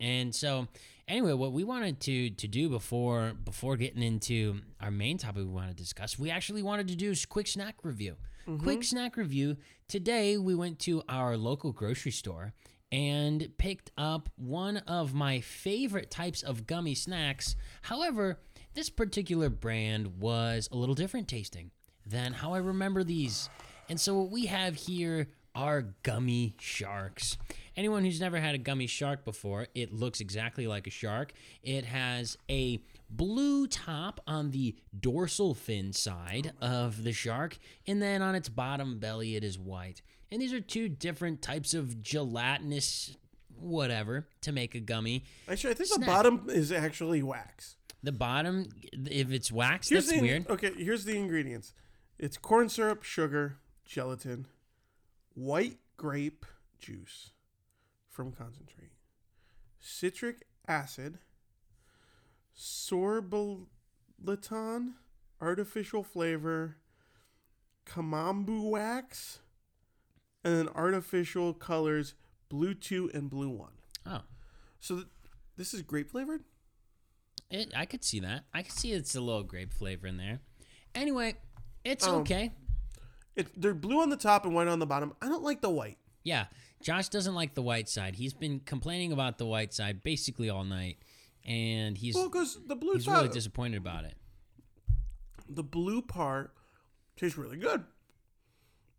And 0.00 0.34
so, 0.34 0.66
anyway, 1.06 1.34
what 1.34 1.52
we 1.52 1.62
wanted 1.64 2.00
to 2.00 2.30
to 2.30 2.48
do 2.48 2.68
before 2.68 3.32
before 3.44 3.76
getting 3.76 4.02
into 4.02 4.61
our 4.80 4.90
main 4.90 5.18
topic 5.18 5.44
we 5.44 5.50
want 5.52 5.68
to 5.68 5.74
discuss, 5.76 6.18
we 6.18 6.30
actually 6.30 6.62
wanted 6.64 6.88
to 6.88 6.96
do 6.96 7.12
a 7.12 7.26
quick 7.28 7.46
snack 7.46 7.76
review. 7.84 8.16
Quick 8.56 8.78
mm-hmm. 8.78 8.80
snack 8.80 9.18
review. 9.18 9.58
Today 9.88 10.38
we 10.38 10.54
went 10.54 10.78
to 10.80 11.02
our 11.06 11.37
local 11.37 11.70
grocery 11.70 12.12
store 12.12 12.54
and 12.90 13.46
picked 13.58 13.90
up 13.98 14.30
one 14.37 14.78
of 14.78 15.12
my 15.12 15.40
favorite 15.42 16.11
types 16.11 16.42
of 16.42 16.66
gummy 16.66 16.94
snacks. 16.94 17.56
However, 17.82 18.40
this 18.72 18.88
particular 18.88 19.50
brand 19.50 20.18
was 20.18 20.66
a 20.72 20.78
little 20.78 20.94
different 20.94 21.28
tasting 21.28 21.72
than 22.06 22.32
how 22.32 22.54
I 22.54 22.58
remember 22.58 23.04
these. 23.04 23.50
And 23.90 24.00
so 24.00 24.18
what 24.18 24.30
we 24.30 24.46
have 24.46 24.76
here 24.76 25.28
are 25.54 25.94
gummy 26.02 26.54
sharks. 26.58 27.37
Anyone 27.76 28.02
who's 28.02 28.18
never 28.18 28.40
had 28.40 28.54
a 28.54 28.58
gummy 28.58 28.87
shark 28.87 29.26
before, 29.26 29.66
it 29.74 29.92
looks 29.92 30.22
exactly 30.22 30.66
like 30.66 30.87
a 30.87 30.90
shark. 30.90 31.34
It 31.62 31.84
has 31.84 32.38
a 32.48 32.80
blue 33.10 33.66
top 33.66 34.20
on 34.26 34.50
the 34.50 34.76
dorsal 34.98 35.54
fin 35.54 35.92
side 35.92 36.52
of 36.60 37.04
the 37.04 37.12
shark, 37.12 37.58
and 37.86 38.02
then 38.02 38.22
on 38.22 38.34
its 38.34 38.48
bottom 38.48 38.98
belly, 38.98 39.36
it 39.36 39.44
is 39.44 39.58
white. 39.58 40.02
And 40.30 40.42
these 40.42 40.52
are 40.52 40.60
two 40.60 40.88
different 40.88 41.40
types 41.40 41.74
of 41.74 42.02
gelatinous 42.02 43.16
whatever 43.56 44.28
to 44.42 44.52
make 44.52 44.74
a 44.74 44.80
gummy. 44.80 45.24
Actually, 45.48 45.72
I 45.72 45.74
think 45.74 45.88
Snack. 45.88 46.00
the 46.00 46.06
bottom 46.06 46.46
is 46.48 46.70
actually 46.70 47.22
wax. 47.22 47.76
The 48.02 48.12
bottom, 48.12 48.68
if 48.92 49.32
it's 49.32 49.50
wax, 49.50 49.88
Here's 49.88 50.06
that's 50.06 50.18
the 50.18 50.22
weird. 50.22 50.48
Okay, 50.48 50.72
here's 50.76 51.04
the 51.04 51.16
ingredients. 51.16 51.72
It's 52.18 52.36
corn 52.36 52.68
syrup, 52.68 53.02
sugar, 53.02 53.56
gelatin, 53.84 54.46
white 55.34 55.78
grape 55.96 56.46
juice 56.78 57.30
from 58.08 58.32
concentrate, 58.32 58.92
citric 59.80 60.46
acid, 60.66 61.18
sorbitol, 62.58 63.66
artificial 65.40 66.02
flavor, 66.02 66.76
carnauba 67.86 68.60
wax, 68.70 69.38
and 70.44 70.54
then 70.58 70.68
artificial 70.74 71.54
colors 71.54 72.14
blue 72.48 72.74
2 72.74 73.10
and 73.14 73.30
blue 73.30 73.50
1. 73.50 73.68
Oh, 74.06 74.20
So 74.80 74.96
th- 74.96 75.06
this 75.56 75.72
is 75.74 75.82
grape 75.82 76.10
flavored? 76.10 76.42
it, 77.50 77.72
I 77.76 77.86
could 77.86 78.04
see 78.04 78.20
that. 78.20 78.44
I 78.52 78.62
could 78.62 78.72
see 78.72 78.92
it's 78.92 79.14
a 79.14 79.20
little 79.20 79.42
grape 79.42 79.72
flavor 79.72 80.06
in 80.06 80.16
there. 80.16 80.40
Anyway, 80.94 81.34
it's 81.84 82.06
Um, 82.06 82.16
okay. 82.16 82.52
It, 83.36 83.48
they're 83.60 83.74
blue 83.74 84.00
on 84.02 84.10
the 84.10 84.16
top 84.16 84.44
and 84.44 84.54
white 84.54 84.66
on 84.68 84.80
the 84.80 84.86
bottom. 84.86 85.14
I 85.22 85.28
don't 85.28 85.42
like 85.44 85.60
the 85.60 85.70
white. 85.70 85.96
Yeah, 86.24 86.46
Josh 86.82 87.08
doesn't 87.08 87.34
like 87.34 87.54
the 87.54 87.62
white 87.62 87.88
side. 87.88 88.16
He's 88.16 88.34
been 88.34 88.60
complaining 88.60 89.12
about 89.12 89.38
the 89.38 89.46
white 89.46 89.72
side 89.72 90.02
basically 90.02 90.50
all 90.50 90.64
night, 90.64 90.98
and 91.46 91.96
he's 91.98 92.14
Well, 92.14 92.29
because 92.29 92.59
the 92.66 92.77
blue 92.77 92.94
he's 92.94 93.05
top. 93.07 93.16
really 93.22 93.29
disappointed 93.29 93.79
about 93.79 94.05
it. 94.05 94.14
The 95.48 95.62
blue 95.62 96.03
part 96.03 96.53
tastes 97.16 97.38
really 97.38 97.57
good, 97.57 97.85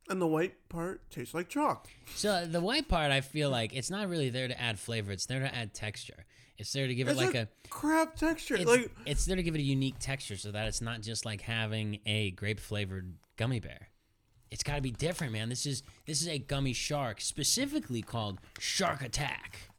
and 0.10 0.20
the 0.22 0.28
white 0.28 0.68
part 0.70 1.10
tastes 1.12 1.34
like 1.34 1.48
chalk. 1.50 1.88
So 2.16 2.32
uh, 2.32 2.46
the 2.48 2.62
white 2.62 2.88
part, 2.88 3.12
I 3.12 3.22
feel 3.22 3.50
like 3.50 3.74
it's 3.76 3.92
not 3.92 4.10
really 4.10 4.30
there 4.30 4.48
to 4.48 4.60
add 4.60 4.80
flavor. 4.80 5.12
It's 5.12 5.26
there 5.28 5.40
to 5.42 5.54
add 5.56 5.74
texture. 5.74 6.26
It's 6.58 6.74
there 6.74 6.88
to 6.88 6.96
give 6.96 7.08
it 7.08 7.12
It's 7.12 7.20
like 7.22 7.36
a, 7.36 7.42
a. 7.44 7.68
crap 7.70 8.16
texture. 8.16 8.56
It's, 8.56 8.66
like 8.66 8.92
it's 9.06 9.26
there 9.26 9.36
to 9.38 9.44
give 9.44 9.56
it 9.56 9.60
a 9.60 9.64
unique 9.64 9.96
texture 10.00 10.36
so 10.36 10.52
that 10.52 10.68
it's 10.68 10.82
not 10.82 11.02
just 11.02 11.26
like 11.26 11.42
having 11.42 12.00
a 12.06 12.32
grape 12.32 12.60
flavored 12.60 13.14
gummy 13.38 13.60
bear. 13.62 13.88
It's 14.52 14.64
got 14.64 14.76
to 14.76 14.82
be 14.82 14.92
different, 14.92 15.32
man. 15.32 15.48
This 15.50 15.66
is 15.68 15.84
this 16.08 16.22
is 16.22 16.28
a 16.28 16.40
gummy 16.40 16.74
shark, 16.74 17.22
specifically 17.22 18.02
called 18.02 18.40
Shark 18.60 19.04
Attack. 19.04 19.70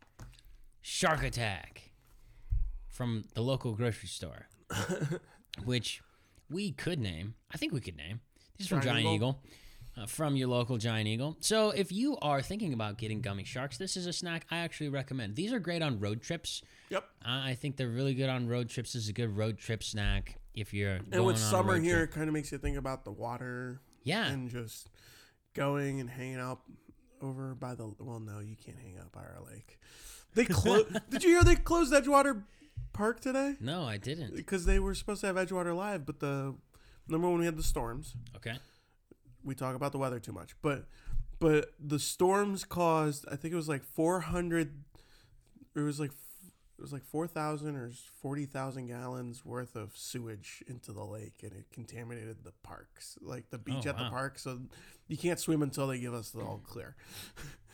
Shark 0.80 1.22
Attack 1.24 1.89
from 2.90 3.24
the 3.34 3.42
local 3.42 3.72
grocery 3.74 4.08
store, 4.08 4.46
which 5.64 6.02
we 6.48 6.72
could 6.72 6.98
name. 6.98 7.34
I 7.52 7.56
think 7.56 7.72
we 7.72 7.80
could 7.80 7.96
name. 7.96 8.20
This 8.58 8.66
is 8.66 8.68
from 8.68 8.80
Giant 8.82 9.00
Eagle. 9.00 9.14
Eagle. 9.14 9.40
Uh, 9.98 10.06
from 10.06 10.36
your 10.36 10.46
local 10.48 10.78
Giant 10.78 11.08
Eagle. 11.08 11.36
So, 11.40 11.70
if 11.70 11.90
you 11.90 12.16
are 12.22 12.40
thinking 12.40 12.72
about 12.72 12.96
getting 12.96 13.20
gummy 13.20 13.42
sharks, 13.42 13.76
this 13.76 13.96
is 13.96 14.06
a 14.06 14.12
snack 14.12 14.46
I 14.50 14.58
actually 14.58 14.88
recommend. 14.88 15.34
These 15.34 15.52
are 15.52 15.58
great 15.58 15.82
on 15.82 15.98
road 15.98 16.22
trips. 16.22 16.62
yep. 16.90 17.04
I 17.24 17.50
I 17.50 17.54
think 17.54 17.76
they're 17.76 17.88
really 17.88 18.14
good 18.14 18.28
on 18.28 18.46
road 18.46 18.68
trips. 18.68 18.92
This 18.92 19.02
is 19.04 19.08
a 19.08 19.12
good 19.12 19.36
road 19.36 19.58
trip 19.58 19.82
snack 19.82 20.36
if 20.54 20.72
you're 20.72 20.92
And 20.94 21.10
going 21.10 21.24
with 21.26 21.36
on 21.36 21.42
a 21.42 21.44
summer 21.44 21.72
road 21.74 21.82
here, 21.82 21.96
trip. 21.98 22.10
it 22.10 22.14
kind 22.14 22.28
of 22.28 22.34
makes 22.34 22.52
you 22.52 22.58
think 22.58 22.76
about 22.76 23.04
the 23.04 23.10
water 23.12 23.80
Yeah, 24.04 24.28
and 24.28 24.48
just 24.48 24.88
going 25.54 26.00
and 26.00 26.08
hanging 26.08 26.38
out 26.38 26.60
over 27.20 27.54
by 27.56 27.74
the. 27.74 27.92
Well, 27.98 28.20
no, 28.20 28.38
you 28.38 28.54
can't 28.64 28.78
hang 28.78 28.96
out 28.98 29.10
by 29.10 29.22
our 29.22 29.38
lake. 29.52 29.78
They 30.34 30.44
closed. 30.46 30.86
Did 31.10 31.24
you 31.24 31.30
hear 31.30 31.42
they 31.42 31.56
closed 31.56 31.92
Edgewater 31.92 32.44
Park 32.92 33.20
today? 33.20 33.56
no, 33.60 33.84
I 33.84 33.96
didn't. 33.96 34.34
Because 34.36 34.64
they 34.66 34.78
were 34.78 34.94
supposed 34.94 35.20
to 35.22 35.26
have 35.28 35.36
Edgewater 35.36 35.74
live, 35.74 36.04
but 36.06 36.20
the 36.20 36.54
number 37.08 37.28
when 37.28 37.38
we 37.40 37.44
had 37.46 37.56
the 37.56 37.62
storms. 37.62 38.14
Okay, 38.36 38.58
we 39.44 39.54
talk 39.54 39.74
about 39.74 39.92
the 39.92 39.98
weather 39.98 40.20
too 40.20 40.32
much, 40.32 40.54
but 40.62 40.86
but 41.38 41.72
the 41.78 41.98
storms 41.98 42.64
caused 42.64 43.24
I 43.30 43.36
think 43.36 43.52
it 43.52 43.56
was 43.56 43.68
like 43.68 43.82
400 43.82 44.74
it 45.74 45.80
was 45.80 45.98
like 46.00 46.10
it 46.10 46.82
was 46.82 46.92
like 46.94 47.04
4,000 47.04 47.76
or 47.76 47.90
40,000 48.22 48.86
gallons 48.86 49.44
worth 49.44 49.76
of 49.76 49.92
sewage 49.96 50.62
into 50.66 50.92
the 50.92 51.04
lake 51.04 51.40
and 51.42 51.52
it 51.52 51.66
contaminated 51.70 52.38
the 52.42 52.52
parks, 52.62 53.18
like 53.20 53.50
the 53.50 53.58
beach 53.58 53.86
Oh, 53.86 53.90
at 53.90 53.98
the 53.98 54.08
park, 54.08 54.38
so 54.38 54.60
you 55.06 55.18
can't 55.18 55.38
swim 55.38 55.60
until 55.62 55.86
they 55.88 55.98
give 55.98 56.14
us 56.14 56.30
the 56.30 56.40
all 56.40 56.62
clear. 56.64 56.96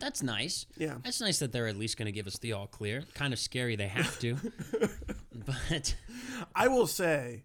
that's 0.00 0.22
nice. 0.22 0.66
Yeah. 0.76 0.96
That's 1.04 1.20
nice 1.20 1.38
that 1.38 1.52
they're 1.52 1.68
at 1.68 1.76
least 1.76 1.96
going 1.96 2.06
to 2.06 2.12
give 2.12 2.26
us 2.26 2.38
the 2.38 2.52
all 2.54 2.66
clear. 2.66 3.04
Kind 3.14 3.32
of 3.32 3.38
scary 3.38 3.76
they 3.76 3.88
have 3.88 4.18
to, 4.20 4.36
but 5.46 5.94
I 6.54 6.68
will 6.68 6.86
say 6.86 7.44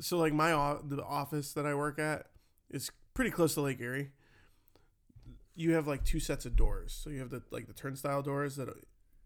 so 0.00 0.18
like 0.18 0.32
my 0.32 0.50
the 0.84 1.02
office 1.04 1.52
that 1.54 1.66
I 1.66 1.74
work 1.74 1.98
at 1.98 2.26
is 2.70 2.90
pretty 3.14 3.30
close 3.30 3.54
to 3.54 3.60
Lake 3.60 3.80
Erie. 3.80 4.10
You 5.54 5.74
have 5.74 5.86
like 5.86 6.04
two 6.04 6.18
sets 6.20 6.46
of 6.46 6.56
doors. 6.56 6.92
So 6.92 7.10
you 7.10 7.20
have 7.20 7.30
the 7.30 7.42
like 7.50 7.66
the 7.66 7.72
turnstile 7.72 8.22
doors 8.22 8.56
that 8.56 8.68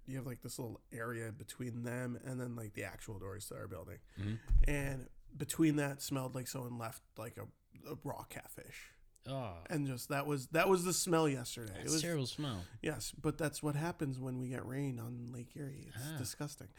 you 0.07 0.17
have 0.17 0.27
like 0.27 0.43
this 0.43 0.59
little 0.59 0.81
area 0.93 1.33
between 1.33 1.83
them 1.83 2.19
and 2.25 2.41
then 2.41 2.55
like 2.57 2.75
the 2.75 2.85
actual 2.85 3.19
doors 3.19 3.47
to 3.47 3.55
our 3.57 3.67
building. 3.67 3.99
Mhm. 4.21 4.39
And 4.67 5.07
between 5.37 5.77
that 5.77 6.03
smelled 6.03 6.35
like 6.35 6.49
someone 6.49 6.79
left 6.79 7.03
like 7.17 7.37
a, 7.39 7.43
a 7.91 7.97
raw 8.05 8.25
catfish. 8.25 8.93
Oh, 9.29 9.53
And 9.71 9.87
just 9.87 10.09
that 10.09 10.27
was 10.27 10.47
that 10.49 10.69
was 10.69 10.85
the 10.85 10.93
smell 10.93 11.29
yesterday. 11.29 11.73
that's 11.77 11.91
it 11.91 11.93
was 11.93 12.03
terrible 12.03 12.27
smell. 12.27 12.61
yes, 12.83 13.13
but 13.21 13.37
that's 13.39 13.63
what 13.63 13.75
happens 13.75 14.19
when 14.19 14.39
we 14.39 14.49
get 14.49 14.67
rain 14.67 14.99
on 14.99 15.31
Lake 15.33 15.51
Erie. 15.57 15.89
It's 15.95 16.05
Ah. 16.15 16.19
disgusting. 16.19 16.69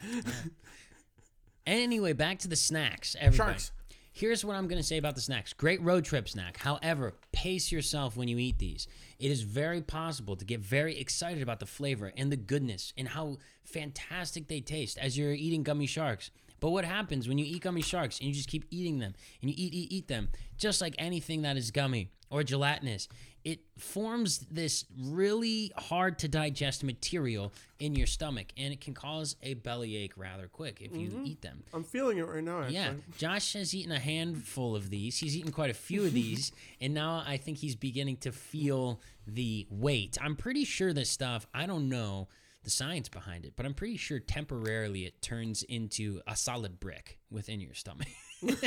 Anyway, 1.66 2.12
back 2.14 2.38
to 2.40 2.48
the 2.48 2.56
snacks. 2.56 3.14
Everybody. 3.20 3.50
Sharks. 3.52 3.72
Here's 4.12 4.44
what 4.44 4.56
I'm 4.56 4.66
going 4.66 4.80
to 4.80 4.86
say 4.86 4.96
about 4.96 5.14
the 5.14 5.20
snacks. 5.20 5.52
Great 5.52 5.80
road 5.82 6.04
trip 6.04 6.28
snack. 6.28 6.56
However, 6.56 7.14
pace 7.32 7.70
yourself 7.70 8.16
when 8.16 8.26
you 8.26 8.38
eat 8.38 8.58
these. 8.58 8.88
It 9.20 9.30
is 9.30 9.42
very 9.42 9.80
possible 9.82 10.34
to 10.36 10.44
get 10.44 10.60
very 10.60 10.98
excited 10.98 11.42
about 11.42 11.60
the 11.60 11.66
flavor 11.66 12.12
and 12.16 12.32
the 12.32 12.36
goodness 12.36 12.92
and 12.98 13.06
how 13.06 13.36
fantastic 13.62 14.48
they 14.48 14.60
taste 14.60 14.98
as 14.98 15.16
you're 15.16 15.32
eating 15.32 15.62
gummy 15.62 15.86
sharks. 15.86 16.30
But 16.60 16.70
what 16.70 16.84
happens 16.84 17.26
when 17.28 17.38
you 17.38 17.44
eat 17.44 17.62
gummy 17.62 17.82
sharks 17.82 18.18
and 18.18 18.28
you 18.28 18.34
just 18.34 18.48
keep 18.48 18.64
eating 18.70 18.98
them 18.98 19.14
and 19.40 19.50
you 19.50 19.56
eat, 19.58 19.74
eat, 19.74 19.92
eat 19.92 20.08
them, 20.08 20.28
just 20.56 20.80
like 20.80 20.94
anything 20.98 21.42
that 21.42 21.56
is 21.56 21.70
gummy 21.70 22.10
or 22.30 22.42
gelatinous, 22.42 23.08
it 23.44 23.60
forms 23.78 24.40
this 24.50 24.84
really 24.98 25.72
hard 25.76 26.18
to 26.18 26.28
digest 26.28 26.84
material 26.84 27.52
in 27.78 27.94
your 27.94 28.06
stomach 28.06 28.48
and 28.58 28.72
it 28.72 28.80
can 28.80 28.92
cause 28.92 29.34
a 29.42 29.54
bellyache 29.54 30.16
rather 30.16 30.46
quick 30.46 30.80
if 30.80 30.94
you 30.94 31.08
mm-hmm. 31.08 31.24
eat 31.24 31.40
them. 31.40 31.62
I'm 31.72 31.82
feeling 31.82 32.18
it 32.18 32.28
right 32.28 32.44
now 32.44 32.60
actually. 32.60 32.74
Yeah, 32.74 32.92
Josh 33.16 33.54
has 33.54 33.74
eaten 33.74 33.92
a 33.92 33.98
handful 33.98 34.76
of 34.76 34.90
these. 34.90 35.16
He's 35.16 35.36
eaten 35.36 35.52
quite 35.52 35.70
a 35.70 35.74
few 35.74 36.04
of 36.04 36.12
these, 36.12 36.52
and 36.80 36.92
now 36.92 37.24
I 37.26 37.38
think 37.38 37.58
he's 37.58 37.74
beginning 37.74 38.18
to 38.18 38.32
feel 38.32 39.00
the 39.26 39.66
weight. 39.70 40.18
I'm 40.20 40.36
pretty 40.36 40.64
sure 40.64 40.92
this 40.92 41.08
stuff, 41.08 41.46
I 41.54 41.64
don't 41.64 41.88
know 41.88 42.28
the 42.62 42.70
science 42.70 43.08
behind 43.08 43.44
it, 43.44 43.54
but 43.56 43.64
I'm 43.66 43.74
pretty 43.74 43.96
sure 43.96 44.18
temporarily 44.18 45.06
it 45.06 45.22
turns 45.22 45.62
into 45.62 46.20
a 46.26 46.36
solid 46.36 46.78
brick 46.80 47.18
within 47.30 47.60
your 47.60 47.74
stomach. 47.74 48.08
It 48.42 48.52
wouldn't 48.52 48.64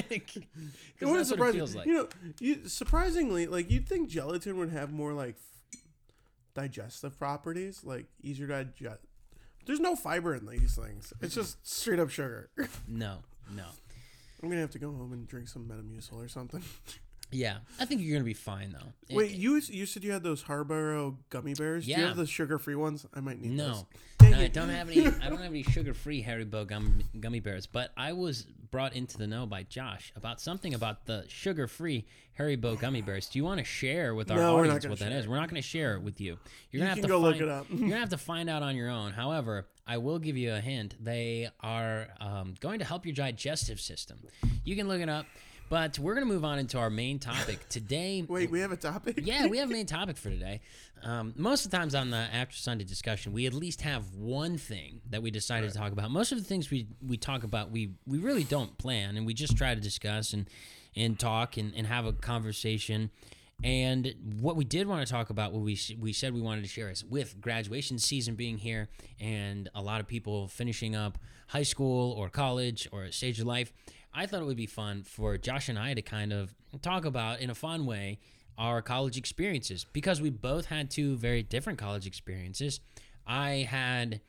that's 0.99 1.01
what 1.01 1.19
it 1.19 1.25
surprise 1.25 1.55
me. 1.73 1.77
like. 1.79 1.87
You 1.87 1.93
know, 1.93 2.07
you, 2.39 2.67
surprisingly, 2.67 3.47
like 3.47 3.71
you'd 3.71 3.87
think 3.89 4.07
gelatin 4.09 4.57
would 4.57 4.69
have 4.69 4.91
more 4.93 5.13
like 5.13 5.35
f- 5.73 5.79
digestive 6.53 7.17
properties, 7.17 7.83
like 7.83 8.05
easier 8.21 8.45
to 8.47 8.65
digest. 8.65 8.99
There's 9.65 9.79
no 9.79 9.95
fiber 9.95 10.35
in 10.35 10.45
these 10.45 10.75
things. 10.75 11.11
It's 11.21 11.33
just 11.33 11.65
straight 11.67 11.99
up 11.99 12.09
sugar. 12.11 12.49
No, 12.87 13.19
no. 13.55 13.65
I'm 14.41 14.49
gonna 14.49 14.61
have 14.61 14.71
to 14.71 14.79
go 14.79 14.91
home 14.91 15.13
and 15.13 15.27
drink 15.27 15.47
some 15.47 15.63
Metamucil 15.65 16.23
or 16.23 16.27
something. 16.27 16.61
Yeah, 17.33 17.57
I 17.79 17.85
think 17.85 18.01
you're 18.01 18.13
gonna 18.13 18.23
be 18.25 18.33
fine 18.33 18.71
though. 18.71 18.93
It- 19.09 19.15
Wait, 19.15 19.31
you 19.31 19.55
you 19.69 19.85
said 19.85 20.03
you 20.03 20.11
had 20.11 20.23
those 20.23 20.43
Haribo 20.43 21.17
gummy 21.29 21.53
bears? 21.53 21.85
Do 21.85 21.91
you 21.91 21.97
Yeah. 21.97 22.07
have 22.07 22.17
the 22.17 22.25
sugar 22.27 22.57
free 22.57 22.75
ones? 22.75 23.05
I 23.13 23.19
might 23.19 23.39
need 23.41 23.51
No, 23.51 23.85
those. 24.21 24.31
No, 24.31 24.37
I 24.39 24.47
don't 24.47 24.69
have 24.69 24.89
any. 24.89 25.05
I 25.07 25.29
don't 25.29 25.41
have 25.41 25.51
any 25.51 25.63
sugar-free 25.63 26.23
Haribo 26.23 26.65
gum, 26.65 27.03
gummy 27.19 27.39
bears. 27.41 27.65
But 27.67 27.91
I 27.97 28.13
was 28.13 28.43
brought 28.71 28.95
into 28.95 29.17
the 29.17 29.27
know 29.27 29.45
by 29.45 29.63
Josh 29.63 30.11
about 30.15 30.39
something 30.39 30.73
about 30.73 31.05
the 31.05 31.25
sugar-free 31.27 32.05
Haribo 32.39 32.79
gummy 32.79 33.01
bears. 33.01 33.27
Do 33.27 33.37
you 33.37 33.43
want 33.43 33.59
to 33.59 33.63
share 33.65 34.15
with 34.15 34.31
our 34.31 34.37
No, 34.37 34.57
audience 34.59 34.87
what 34.87 34.97
that 34.99 35.09
share 35.09 35.19
is? 35.19 35.27
We're 35.27 35.35
not 35.35 35.49
going 35.49 35.61
to 35.61 35.67
share 35.67 35.95
it 35.95 36.01
with 36.01 36.19
you. 36.21 36.37
You're 36.71 36.79
gonna 36.79 36.89
have 36.89 36.97
can 36.97 37.03
to 37.03 37.07
go 37.09 37.19
look 37.19 37.33
find- 37.33 37.43
it 37.43 37.49
up. 37.49 37.67
you're 37.69 37.79
gonna 37.89 37.97
have 37.99 38.09
to 38.09 38.17
find 38.17 38.49
out 38.49 38.63
on 38.63 38.75
your 38.75 38.89
own. 38.89 39.11
However, 39.11 39.67
I 39.85 39.97
will 39.97 40.17
give 40.19 40.37
you 40.37 40.53
a 40.53 40.61
hint. 40.61 40.95
They 41.03 41.49
are 41.59 42.07
um, 42.21 42.55
going 42.61 42.79
to 42.79 42.85
help 42.85 43.05
your 43.05 43.13
digestive 43.13 43.79
system. 43.81 44.19
You 44.63 44.75
can 44.77 44.87
look 44.87 45.01
it 45.01 45.09
up. 45.09 45.25
But 45.69 45.97
we're 45.97 46.13
going 46.13 46.27
to 46.27 46.31
move 46.31 46.45
on 46.45 46.59
into 46.59 46.77
our 46.77 46.89
main 46.89 47.19
topic 47.19 47.67
today. 47.69 48.23
Wait, 48.27 48.51
we 48.51 48.59
have 48.59 48.71
a 48.71 48.77
topic? 48.77 49.19
Yeah, 49.23 49.47
we 49.47 49.57
have 49.57 49.69
a 49.69 49.73
main 49.73 49.85
topic 49.85 50.17
for 50.17 50.29
today. 50.29 50.61
Um, 51.03 51.33
most 51.35 51.65
of 51.65 51.71
the 51.71 51.77
times 51.77 51.95
on 51.95 52.11
the 52.11 52.17
After 52.17 52.55
Sunday 52.55 52.83
discussion, 52.83 53.33
we 53.33 53.45
at 53.45 53.53
least 53.53 53.81
have 53.81 54.13
one 54.13 54.57
thing 54.57 55.01
that 55.09 55.21
we 55.21 55.31
decided 55.31 55.71
to 55.71 55.77
talk 55.77 55.91
about. 55.91 56.11
Most 56.11 56.31
of 56.31 56.37
the 56.37 56.43
things 56.43 56.69
we, 56.69 56.87
we 57.05 57.17
talk 57.17 57.43
about, 57.43 57.71
we, 57.71 57.91
we 58.05 58.19
really 58.19 58.43
don't 58.43 58.77
plan, 58.77 59.17
and 59.17 59.25
we 59.25 59.33
just 59.33 59.57
try 59.57 59.73
to 59.75 59.81
discuss 59.81 60.33
and, 60.33 60.47
and 60.95 61.19
talk 61.19 61.57
and, 61.57 61.73
and 61.75 61.87
have 61.87 62.05
a 62.05 62.13
conversation. 62.13 63.09
And 63.63 64.13
what 64.41 64.55
we 64.55 64.65
did 64.65 64.87
want 64.87 65.05
to 65.05 65.11
talk 65.11 65.29
about, 65.29 65.53
what 65.53 65.61
we 65.61 65.79
we 65.99 66.11
said 66.11 66.33
we 66.33 66.41
wanted 66.41 66.63
to 66.63 66.67
share 66.67 66.89
is 66.89 67.05
with 67.05 67.39
graduation 67.39 67.97
season 67.97 68.35
being 68.35 68.57
here, 68.57 68.89
and 69.21 69.69
a 69.73 69.81
lot 69.81 70.01
of 70.01 70.07
people 70.07 70.47
finishing 70.49 70.95
up 70.95 71.17
high 71.47 71.63
school 71.63 72.11
or 72.13 72.29
college 72.29 72.89
or 72.91 73.03
a 73.03 73.11
stage 73.13 73.39
of 73.39 73.47
life. 73.47 73.71
I 74.13 74.25
thought 74.25 74.41
it 74.41 74.45
would 74.45 74.57
be 74.57 74.67
fun 74.67 75.03
for 75.03 75.37
Josh 75.37 75.69
and 75.69 75.77
I 75.77 75.93
to 75.93 76.01
kind 76.01 76.31
of 76.31 76.53
talk 76.81 77.05
about 77.05 77.39
in 77.39 77.49
a 77.49 77.55
fun 77.55 77.85
way 77.85 78.19
our 78.57 78.81
college 78.81 79.17
experiences 79.17 79.85
because 79.93 80.21
we 80.21 80.29
both 80.29 80.67
had 80.67 80.91
two 80.91 81.15
very 81.17 81.41
different 81.41 81.79
college 81.79 82.05
experiences. 82.05 82.79
I 83.25 83.67
had 83.69 84.21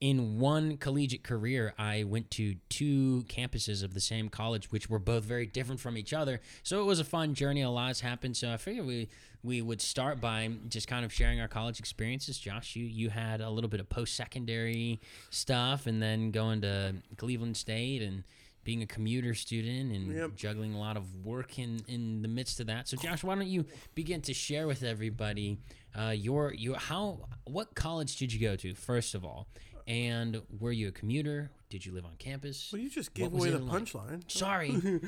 in 0.00 0.38
one 0.38 0.76
collegiate 0.76 1.24
career, 1.24 1.74
I 1.76 2.04
went 2.04 2.30
to 2.32 2.54
two 2.68 3.24
campuses 3.28 3.82
of 3.82 3.94
the 3.94 4.00
same 4.00 4.28
college, 4.28 4.70
which 4.70 4.88
were 4.88 5.00
both 5.00 5.24
very 5.24 5.46
different 5.46 5.80
from 5.80 5.96
each 5.98 6.12
other. 6.12 6.40
So 6.62 6.80
it 6.80 6.84
was 6.84 7.00
a 7.00 7.04
fun 7.04 7.34
journey. 7.34 7.62
A 7.62 7.70
lot's 7.70 8.00
happened. 8.00 8.36
So 8.36 8.52
I 8.52 8.56
figured 8.56 8.86
we 8.86 9.08
we 9.42 9.62
would 9.62 9.80
start 9.80 10.20
by 10.20 10.50
just 10.68 10.88
kind 10.88 11.04
of 11.04 11.12
sharing 11.12 11.40
our 11.40 11.48
college 11.48 11.80
experiences. 11.80 12.38
Josh, 12.38 12.76
you 12.76 12.84
you 12.84 13.10
had 13.10 13.40
a 13.40 13.50
little 13.50 13.70
bit 13.70 13.80
of 13.80 13.88
post 13.88 14.14
secondary 14.14 15.00
stuff, 15.30 15.86
and 15.88 16.00
then 16.00 16.30
going 16.30 16.60
to 16.60 16.94
Cleveland 17.16 17.56
State 17.56 18.02
and 18.02 18.22
being 18.68 18.82
a 18.82 18.86
commuter 18.86 19.32
student 19.32 19.90
and 19.96 20.12
Yep. 20.14 20.36
juggling 20.36 20.74
a 20.74 20.78
lot 20.78 20.98
of 20.98 21.24
work 21.24 21.58
in 21.58 21.80
in 21.88 22.20
the 22.20 22.28
midst 22.28 22.60
of 22.60 22.66
that. 22.66 22.86
So 22.86 22.98
Josh, 22.98 23.24
why 23.24 23.34
don't 23.34 23.46
you 23.46 23.64
begin 23.94 24.20
to 24.22 24.34
share 24.34 24.66
with 24.66 24.82
everybody 24.82 25.56
uh, 25.98 26.10
your 26.10 26.52
your 26.52 26.76
how 26.76 27.26
what 27.44 27.74
college 27.74 28.16
did 28.18 28.30
you 28.30 28.38
go 28.38 28.56
to 28.56 28.74
first 28.74 29.14
of 29.14 29.24
all, 29.24 29.48
and 29.86 30.42
were 30.60 30.70
you 30.70 30.88
a 30.88 30.92
commuter? 30.92 31.50
Did 31.70 31.86
you 31.86 31.92
live 31.92 32.04
on 32.04 32.16
campus? 32.18 32.68
Well, 32.70 32.82
you 32.82 32.90
just 32.90 33.14
gave 33.14 33.32
away 33.32 33.48
the 33.48 33.58
like? 33.58 33.82
punchline. 33.84 34.30
Sorry. 34.30 34.70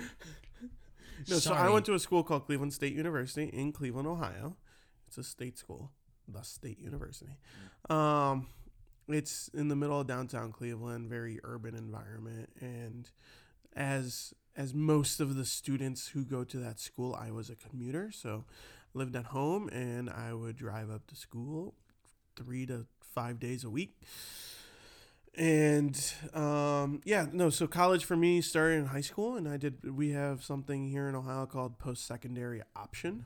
No, 1.29 1.37
so 1.37 1.53
I 1.53 1.69
went 1.69 1.85
to 1.85 1.93
a 1.93 1.99
school 1.99 2.23
called 2.23 2.47
Cleveland 2.47 2.73
State 2.73 2.95
University 2.95 3.45
in 3.53 3.73
Cleveland, 3.73 4.09
Ohio. 4.09 4.57
It's 5.07 5.19
a 5.19 5.23
state 5.23 5.59
school, 5.59 5.91
the 6.27 6.41
State 6.41 6.79
University. 6.79 7.37
Um, 7.91 8.47
it's 9.07 9.49
in 9.53 9.69
the 9.69 9.77
middle 9.77 10.01
of 10.01 10.07
downtown 10.07 10.51
Cleveland, 10.51 11.11
very 11.11 11.39
urban 11.45 11.75
environment, 11.75 12.49
and 12.61 13.11
as 13.75 14.35
as 14.57 14.75
most 14.75 15.21
of 15.21 15.37
the 15.37 15.45
students 15.45 16.09
who 16.09 16.25
go 16.25 16.45
to 16.45 16.59
that 16.59 16.81
school, 16.81 17.17
I 17.19 17.31
was 17.31 17.49
a 17.51 17.57
commuter. 17.57 18.11
So 18.13 18.45
I 18.95 18.99
lived 18.99 19.17
at 19.17 19.27
home 19.27 19.69
and 19.69 20.11
I 20.11 20.35
would 20.35 20.57
drive 20.57 20.91
up 20.91 21.07
to 21.07 21.17
school 21.17 21.75
three 22.37 22.67
to 22.67 22.87
five 23.01 23.39
days 23.39 23.65
a 23.65 23.71
week. 23.71 23.97
And 25.37 25.97
um, 26.35 27.01
yeah, 27.05 27.27
no, 27.33 27.51
so 27.51 27.67
college 27.67 28.05
for 28.05 28.17
me 28.17 28.41
started 28.41 28.75
in 28.81 28.87
high 28.87 29.01
school, 29.01 29.37
and 29.37 29.49
I 29.49 29.57
did. 29.57 29.97
We 29.97 30.11
have 30.11 30.43
something 30.43 30.89
here 30.89 31.09
in 31.09 31.15
Ohio 31.15 31.47
called 31.47 31.79
post 31.79 32.05
secondary 32.05 32.63
option. 32.75 33.25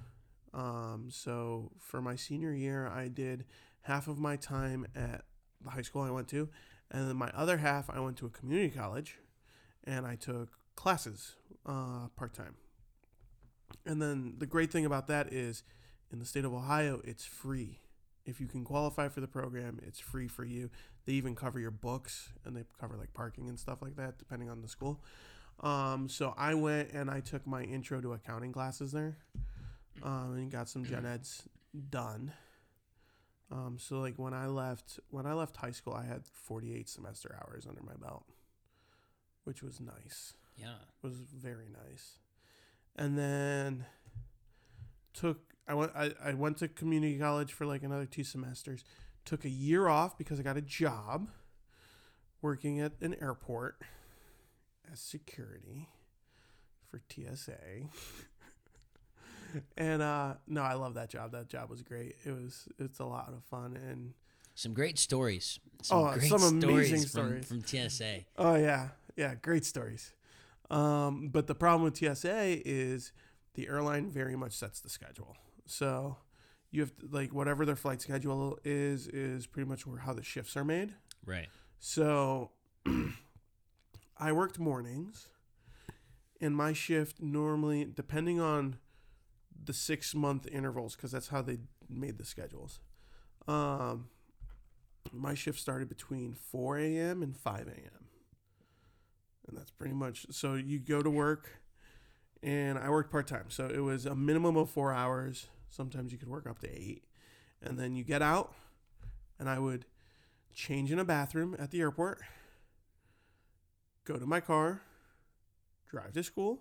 Um, 0.52 1.08
so 1.10 1.72
for 1.78 2.02
my 2.02 2.14
senior 2.14 2.52
year, 2.52 2.86
I 2.86 3.08
did 3.08 3.46
half 3.82 4.06
of 4.06 4.18
my 4.18 4.36
time 4.36 4.86
at 4.94 5.22
the 5.62 5.70
high 5.70 5.82
school 5.82 6.02
I 6.02 6.10
went 6.10 6.28
to, 6.28 6.48
and 6.90 7.08
then 7.08 7.16
my 7.16 7.30
other 7.34 7.56
half 7.56 7.88
I 7.88 8.00
went 8.00 8.18
to 8.18 8.26
a 8.26 8.30
community 8.30 8.70
college, 8.70 9.18
and 9.86 10.06
I 10.06 10.16
took 10.16 10.50
classes 10.76 11.34
uh, 11.66 12.08
part 12.16 12.34
time. 12.34 12.54
And 13.86 14.00
then 14.00 14.34
the 14.38 14.46
great 14.46 14.70
thing 14.70 14.84
about 14.86 15.06
that 15.08 15.32
is, 15.32 15.62
in 16.12 16.18
the 16.18 16.24
state 16.24 16.44
of 16.44 16.54
Ohio, 16.54 17.00
it's 17.04 17.24
free. 17.24 17.80
If 18.24 18.40
you 18.40 18.46
can 18.46 18.64
qualify 18.64 19.08
for 19.08 19.20
the 19.20 19.26
program, 19.26 19.80
it's 19.86 20.00
free 20.00 20.28
for 20.28 20.44
you. 20.44 20.70
They 21.04 21.12
even 21.12 21.34
cover 21.34 21.58
your 21.58 21.70
books 21.70 22.30
and 22.44 22.56
they 22.56 22.64
cover 22.80 22.96
like 22.96 23.12
parking 23.12 23.48
and 23.48 23.58
stuff 23.58 23.82
like 23.82 23.96
that, 23.96 24.18
depending 24.18 24.48
on 24.48 24.62
the 24.62 24.68
school. 24.68 25.02
Um, 25.60 26.08
so 26.08 26.34
I 26.36 26.54
went 26.54 26.92
and 26.92 27.10
I 27.10 27.20
took 27.20 27.46
my 27.46 27.62
intro 27.62 28.00
to 28.00 28.12
accounting 28.12 28.52
classes 28.52 28.92
there, 28.92 29.18
um, 30.02 30.34
and 30.34 30.50
got 30.50 30.68
some 30.68 30.84
gen 30.84 31.06
eds 31.06 31.48
done. 31.90 32.32
Um, 33.52 33.76
so 33.78 34.00
like 34.00 34.18
when 34.18 34.34
I 34.34 34.46
left 34.46 34.98
when 35.10 35.26
I 35.26 35.32
left 35.32 35.56
high 35.56 35.70
school, 35.70 35.94
I 35.94 36.04
had 36.04 36.26
48 36.26 36.88
semester 36.88 37.38
hours 37.40 37.66
under 37.68 37.82
my 37.82 37.94
belt, 37.94 38.24
which 39.44 39.62
was 39.62 39.80
nice. 39.80 40.34
Yeah. 40.56 40.74
was 41.02 41.14
very 41.34 41.68
nice. 41.68 42.18
And 42.96 43.18
then 43.18 43.86
took 45.12 45.38
I 45.66 45.74
went 45.74 45.92
I, 45.96 46.12
I 46.22 46.34
went 46.34 46.58
to 46.58 46.68
community 46.68 47.18
college 47.18 47.52
for 47.52 47.66
like 47.66 47.82
another 47.82 48.06
two 48.06 48.24
semesters. 48.24 48.84
Took 49.24 49.44
a 49.44 49.50
year 49.50 49.88
off 49.88 50.18
because 50.18 50.38
I 50.38 50.42
got 50.42 50.56
a 50.56 50.62
job 50.62 51.28
working 52.42 52.80
at 52.80 52.92
an 53.00 53.16
airport 53.20 53.80
as 54.92 55.00
security 55.00 55.88
for 56.90 57.00
TSA. 57.08 57.88
and 59.76 60.02
uh 60.02 60.34
no, 60.46 60.62
I 60.62 60.74
love 60.74 60.94
that 60.94 61.08
job. 61.10 61.32
That 61.32 61.48
job 61.48 61.70
was 61.70 61.82
great. 61.82 62.16
It 62.24 62.30
was 62.32 62.68
it's 62.78 62.98
a 62.98 63.04
lot 63.04 63.28
of 63.28 63.42
fun 63.44 63.76
and 63.76 64.12
Some 64.54 64.74
great 64.74 64.98
stories. 64.98 65.58
Some 65.82 65.98
Oh, 65.98 66.12
great 66.12 66.28
some 66.28 66.42
amazing 66.42 67.00
stories, 67.00 67.10
stories. 67.10 67.46
From, 67.48 67.62
from 67.62 67.88
TSA. 67.88 68.20
Oh 68.36 68.54
yeah, 68.56 68.88
yeah, 69.16 69.34
great 69.34 69.64
stories. 69.64 70.12
Um, 70.70 71.28
but 71.28 71.46
the 71.46 71.54
problem 71.54 71.82
with 71.82 71.96
TSA 71.96 72.66
is 72.68 73.12
the 73.54 73.68
airline 73.68 74.10
very 74.10 74.36
much 74.36 74.52
sets 74.52 74.80
the 74.80 74.88
schedule. 74.88 75.36
So 75.66 76.16
you 76.70 76.80
have 76.80 76.96
to, 76.98 77.06
like 77.10 77.32
whatever 77.32 77.64
their 77.64 77.76
flight 77.76 78.00
schedule 78.00 78.58
is 78.64 79.06
is 79.06 79.46
pretty 79.46 79.68
much 79.68 79.86
where 79.86 79.98
how 79.98 80.12
the 80.12 80.22
shifts 80.22 80.56
are 80.56 80.64
made. 80.64 80.94
Right. 81.24 81.48
So 81.78 82.50
I 84.18 84.32
worked 84.32 84.58
mornings, 84.58 85.28
and 86.40 86.56
my 86.56 86.72
shift 86.72 87.20
normally, 87.20 87.84
depending 87.84 88.40
on 88.40 88.78
the 89.64 89.72
six 89.72 90.14
month 90.14 90.46
intervals, 90.50 90.96
because 90.96 91.12
that's 91.12 91.28
how 91.28 91.42
they 91.42 91.58
made 91.88 92.18
the 92.18 92.24
schedules. 92.24 92.80
Um, 93.46 94.08
my 95.12 95.34
shift 95.34 95.60
started 95.60 95.88
between 95.88 96.32
4 96.32 96.78
a.m. 96.78 97.22
and 97.22 97.36
5 97.36 97.68
a.m. 97.68 98.03
And 99.46 99.56
that's 99.56 99.70
pretty 99.70 99.94
much 99.94 100.26
so 100.30 100.54
you 100.54 100.78
go 100.78 101.02
to 101.02 101.10
work, 101.10 101.60
and 102.42 102.78
I 102.78 102.88
worked 102.88 103.10
part 103.10 103.26
time. 103.26 103.46
So 103.48 103.66
it 103.66 103.80
was 103.80 104.06
a 104.06 104.14
minimum 104.14 104.56
of 104.56 104.70
four 104.70 104.92
hours. 104.92 105.48
Sometimes 105.68 106.12
you 106.12 106.18
could 106.18 106.28
work 106.28 106.46
up 106.46 106.60
to 106.60 106.70
eight. 106.70 107.04
And 107.62 107.78
then 107.78 107.94
you 107.94 108.04
get 108.04 108.22
out, 108.22 108.54
and 109.38 109.48
I 109.48 109.58
would 109.58 109.86
change 110.54 110.92
in 110.92 110.98
a 110.98 111.04
bathroom 111.04 111.56
at 111.58 111.70
the 111.70 111.80
airport, 111.80 112.20
go 114.04 114.16
to 114.16 114.26
my 114.26 114.40
car, 114.40 114.82
drive 115.88 116.12
to 116.12 116.22
school, 116.22 116.60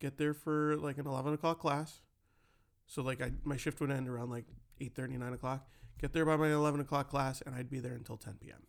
get 0.00 0.16
there 0.16 0.34
for 0.34 0.76
like 0.76 0.98
an 0.98 1.06
11 1.06 1.34
o'clock 1.34 1.58
class. 1.58 2.00
So 2.86 3.02
like 3.02 3.20
I, 3.20 3.32
my 3.42 3.56
shift 3.56 3.80
would 3.80 3.90
end 3.90 4.08
around 4.08 4.30
like 4.30 4.46
8 4.80 4.96
9 4.98 5.32
o'clock. 5.32 5.68
Get 6.00 6.12
there 6.12 6.24
by 6.24 6.36
my 6.36 6.52
11 6.52 6.80
o'clock 6.80 7.08
class, 7.08 7.40
and 7.40 7.54
I'd 7.54 7.70
be 7.70 7.80
there 7.80 7.94
until 7.94 8.16
10 8.16 8.34
p.m. 8.40 8.62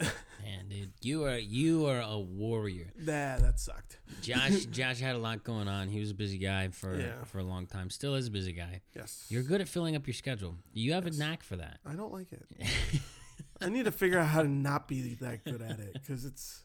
Man, 0.00 0.68
dude, 0.68 0.90
you 1.02 1.24
are 1.24 1.36
you 1.38 1.86
are 1.86 2.00
a 2.00 2.18
warrior. 2.18 2.92
Nah, 2.98 3.36
that 3.38 3.60
sucked. 3.60 3.98
Josh 4.22 4.64
Josh 4.70 4.98
had 5.00 5.14
a 5.14 5.18
lot 5.18 5.44
going 5.44 5.68
on. 5.68 5.88
He 5.88 6.00
was 6.00 6.10
a 6.10 6.14
busy 6.14 6.38
guy 6.38 6.68
for 6.68 6.98
Yeah. 6.98 7.24
for 7.24 7.38
a 7.38 7.44
long 7.44 7.66
time. 7.66 7.90
Still 7.90 8.14
is 8.14 8.26
a 8.26 8.30
busy 8.30 8.52
guy. 8.52 8.80
Yes. 8.94 9.26
You're 9.28 9.42
good 9.42 9.60
at 9.60 9.68
filling 9.68 9.96
up 9.96 10.06
your 10.06 10.14
schedule. 10.14 10.56
You 10.72 10.92
have 10.94 11.06
a 11.06 11.10
knack 11.10 11.42
for 11.42 11.56
that. 11.56 11.78
I 11.86 11.92
don't 11.94 12.12
like 12.12 12.28
it. 12.32 12.44
I 13.60 13.68
need 13.68 13.84
to 13.84 13.92
figure 13.92 14.18
out 14.18 14.28
how 14.28 14.42
to 14.42 14.48
not 14.48 14.88
be 14.88 15.14
that 15.20 15.44
good 15.44 15.60
at 15.60 15.78
it 15.78 15.92
because 15.92 16.24
it's. 16.24 16.62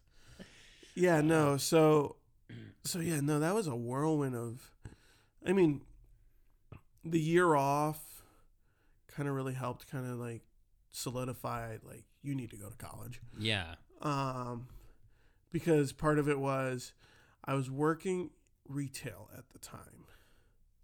Yeah, 0.95 1.19
no. 1.19 1.57
So, 1.57 2.15
so 2.85 2.99
yeah, 2.99 3.19
no. 3.19 3.39
That 3.39 3.53
was 3.53 3.67
a 3.67 3.75
whirlwind 3.75 4.35
of. 4.35 4.71
I 5.45 5.51
mean, 5.51 5.81
the 7.03 7.19
year 7.19 7.53
off, 7.53 8.23
kind 9.09 9.27
of 9.27 9.35
really 9.35 9.53
helped, 9.53 9.91
kind 9.91 10.09
of 10.09 10.17
like 10.17 10.41
solidify 10.91 11.77
like 11.83 12.05
you 12.25 12.35
need 12.35 12.49
to 12.51 12.57
go 12.57 12.69
to 12.69 12.75
college. 12.77 13.21
Yeah. 13.39 13.75
Um, 14.01 14.67
because 15.51 15.93
part 15.93 16.19
of 16.19 16.27
it 16.27 16.39
was, 16.39 16.93
I 17.45 17.53
was 17.53 17.69
working 17.71 18.31
retail 18.67 19.29
at 19.37 19.49
the 19.53 19.59
time, 19.59 20.05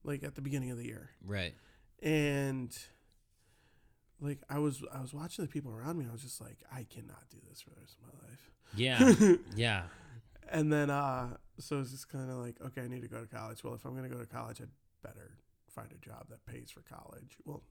like 0.03 0.23
at 0.23 0.35
the 0.35 0.41
beginning 0.41 0.71
of 0.71 0.77
the 0.77 0.85
year 0.85 1.09
Right. 1.25 1.53
and 2.01 2.75
like 4.19 4.39
I 4.49 4.59
was 4.59 4.83
I 4.93 5.01
was 5.01 5.13
watching 5.13 5.43
the 5.43 5.49
people 5.49 5.73
around 5.73 5.97
me. 5.97 6.05
I 6.07 6.11
was 6.11 6.21
just 6.21 6.39
like, 6.39 6.59
I 6.71 6.83
cannot 6.89 7.23
do 7.31 7.37
this 7.49 7.61
for 7.61 7.71
the 7.71 7.77
rest 7.81 7.95
of 7.99 8.07
my 8.07 8.27
life. 8.29 8.51
Yeah. 8.75 9.35
yeah. 9.55 9.83
And 10.49 10.71
then 10.71 10.89
uh 10.89 11.37
so 11.59 11.79
it's 11.79 11.91
just 11.91 12.07
kind 12.09 12.29
of 12.29 12.37
like, 12.37 12.55
okay, 12.65 12.81
I 12.81 12.87
need 12.87 13.01
to 13.01 13.07
go 13.07 13.21
to 13.21 13.27
college. 13.27 13.63
Well, 13.63 13.73
if 13.73 13.83
I'm 13.85 13.95
going 13.95 14.07
to 14.09 14.15
go 14.15 14.19
to 14.21 14.27
college, 14.27 14.61
I'd 14.61 14.69
better 15.03 15.37
find 15.69 15.89
a 15.91 15.97
job 16.05 16.27
that 16.29 16.45
pays 16.45 16.71
for 16.71 16.81
college. 16.81 17.37
Well, 17.45 17.61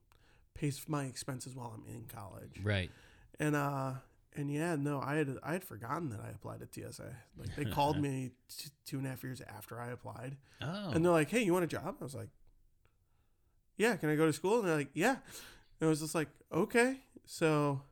pays 0.54 0.78
for 0.78 0.90
my 0.90 1.04
expenses 1.04 1.54
while 1.56 1.72
I'm 1.74 1.84
in 1.92 2.04
college. 2.06 2.60
Right. 2.62 2.90
And 3.40 3.56
uh 3.56 3.94
and 4.36 4.48
yeah, 4.52 4.76
no, 4.76 5.00
I 5.00 5.16
had 5.16 5.36
I 5.42 5.52
had 5.54 5.64
forgotten 5.64 6.10
that 6.10 6.20
I 6.20 6.28
applied 6.28 6.62
at 6.62 6.72
TSA. 6.72 7.16
Like 7.36 7.56
they 7.56 7.64
called 7.64 7.98
me 8.06 8.30
t- 8.56 8.70
two 8.86 8.98
and 8.98 9.06
a 9.06 9.10
half 9.10 9.24
years 9.24 9.40
after 9.40 9.80
I 9.80 9.90
applied, 9.90 10.36
Oh. 10.62 10.90
and 10.90 11.04
they're 11.04 11.10
like, 11.10 11.30
"Hey, 11.30 11.42
you 11.42 11.52
want 11.52 11.64
a 11.64 11.68
job?" 11.68 11.96
I 12.00 12.04
was 12.04 12.14
like, 12.14 12.28
"Yeah, 13.76 13.96
can 13.96 14.08
I 14.10 14.14
go 14.16 14.26
to 14.26 14.32
school?" 14.32 14.60
And 14.60 14.68
they're 14.68 14.76
like, 14.76 14.90
"Yeah." 14.94 15.16
And 15.80 15.86
I 15.86 15.88
was 15.88 16.00
just 16.00 16.14
like, 16.14 16.28
"Okay." 16.52 17.00
So, 17.26 17.82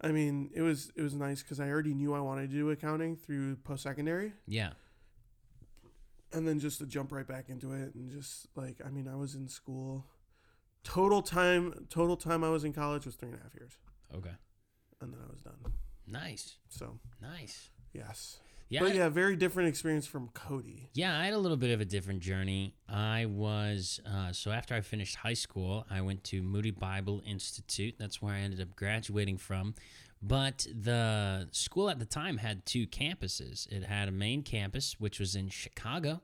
I 0.00 0.12
mean, 0.12 0.50
it 0.54 0.62
was 0.62 0.92
it 0.96 1.02
was 1.02 1.14
nice 1.14 1.42
because 1.42 1.60
I 1.60 1.68
already 1.68 1.92
knew 1.94 2.14
I 2.14 2.20
wanted 2.20 2.50
to 2.50 2.56
do 2.56 2.70
accounting 2.70 3.16
through 3.16 3.56
post 3.56 3.82
secondary, 3.82 4.32
yeah. 4.46 4.70
and 6.32 6.46
then 6.46 6.58
just 6.60 6.78
to 6.78 6.86
jump 6.86 7.12
right 7.12 7.26
back 7.26 7.48
into 7.48 7.72
it 7.72 7.94
and 7.94 8.08
just 8.10 8.46
like, 8.54 8.76
I 8.86 8.88
mean, 8.90 9.08
I 9.08 9.16
was 9.16 9.34
in 9.34 9.48
school. 9.48 10.06
Total 10.84 11.20
time, 11.20 11.86
total 11.90 12.16
time 12.16 12.42
I 12.44 12.48
was 12.48 12.64
in 12.64 12.72
college 12.72 13.04
was 13.04 13.14
three 13.16 13.28
and 13.30 13.38
a 13.38 13.42
half 13.42 13.54
years, 13.54 13.72
Okay. 14.16 14.30
And 15.00 15.12
then 15.12 15.20
I 15.26 15.30
was 15.30 15.40
done. 15.40 15.54
Nice. 16.06 16.56
So 16.68 16.98
Nice. 17.20 17.70
yes, 17.92 18.38
Yeah. 18.68 18.80
but 18.80 18.94
yeah, 18.94 19.08
very 19.08 19.36
different 19.36 19.68
experience 19.68 20.06
from 20.06 20.28
Cody. 20.28 20.90
Yeah, 20.94 21.18
I 21.18 21.24
had 21.24 21.34
a 21.34 21.38
little 21.38 21.56
bit 21.56 21.70
of 21.70 21.80
a 21.80 21.84
different 21.84 22.20
journey. 22.20 22.74
I 22.88 23.26
was 23.26 24.00
uh, 24.06 24.32
so 24.32 24.50
after 24.50 24.74
I 24.74 24.80
finished 24.80 25.16
high 25.16 25.34
school, 25.34 25.86
I 25.90 26.00
went 26.00 26.24
to 26.24 26.42
Moody 26.42 26.70
Bible 26.72 27.22
Institute. 27.26 27.94
That's 27.98 28.20
where 28.20 28.34
I 28.34 28.40
ended 28.40 28.60
up 28.60 28.74
graduating 28.76 29.38
from. 29.38 29.74
But 30.22 30.66
the 30.78 31.48
school 31.52 31.88
at 31.88 31.98
the 31.98 32.04
time 32.04 32.36
had 32.38 32.66
two 32.66 32.86
campuses. 32.86 33.66
It 33.72 33.84
had 33.84 34.06
a 34.08 34.12
main 34.12 34.42
campus, 34.42 34.96
which 34.98 35.18
was 35.18 35.34
in 35.34 35.48
Chicago, 35.48 36.20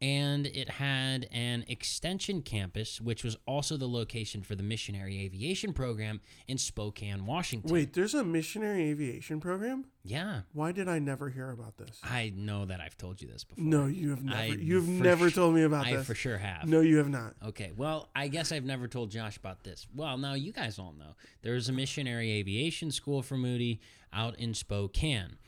and 0.00 0.46
it 0.46 0.68
had 0.68 1.26
an 1.32 1.64
extension 1.68 2.42
campus, 2.42 3.00
which 3.00 3.24
was 3.24 3.36
also 3.46 3.76
the 3.76 3.88
location 3.88 4.42
for 4.42 4.54
the 4.54 4.62
missionary 4.62 5.20
aviation 5.22 5.72
program 5.72 6.20
in 6.46 6.58
Spokane, 6.58 7.24
Washington. 7.24 7.72
Wait, 7.72 7.94
there's 7.94 8.14
a 8.14 8.22
missionary 8.24 8.90
aviation 8.90 9.40
program. 9.40 9.86
Yeah, 10.02 10.42
Why 10.52 10.70
did 10.70 10.88
I 10.88 11.00
never 11.00 11.30
hear 11.30 11.50
about 11.50 11.78
this? 11.78 11.98
I 12.04 12.32
know 12.36 12.64
that 12.66 12.80
I've 12.80 12.96
told 12.96 13.20
you 13.20 13.26
this 13.26 13.42
before. 13.42 13.64
No, 13.64 13.86
you 13.86 14.10
have 14.10 14.22
never. 14.22 14.38
I 14.38 14.44
you 14.46 14.76
have 14.76 14.86
never 14.88 15.30
sh- 15.30 15.34
told 15.34 15.54
me 15.54 15.62
about 15.62 15.86
I 15.86 15.92
this. 15.94 16.02
I 16.02 16.04
for 16.04 16.14
sure 16.14 16.38
have. 16.38 16.68
No, 16.68 16.80
you 16.80 16.98
have 16.98 17.08
not. 17.08 17.34
Okay, 17.44 17.72
well, 17.76 18.08
I 18.14 18.28
guess 18.28 18.52
I've 18.52 18.64
never 18.64 18.86
told 18.86 19.10
Josh 19.10 19.36
about 19.36 19.64
this. 19.64 19.86
Well, 19.94 20.16
now 20.18 20.34
you 20.34 20.52
guys 20.52 20.78
all 20.78 20.94
know. 20.96 21.16
There's 21.42 21.68
a 21.68 21.72
missionary 21.72 22.30
aviation 22.32 22.92
school 22.92 23.22
for 23.22 23.36
Moody 23.36 23.80
out 24.12 24.38
in 24.38 24.54
Spokane. 24.54 25.38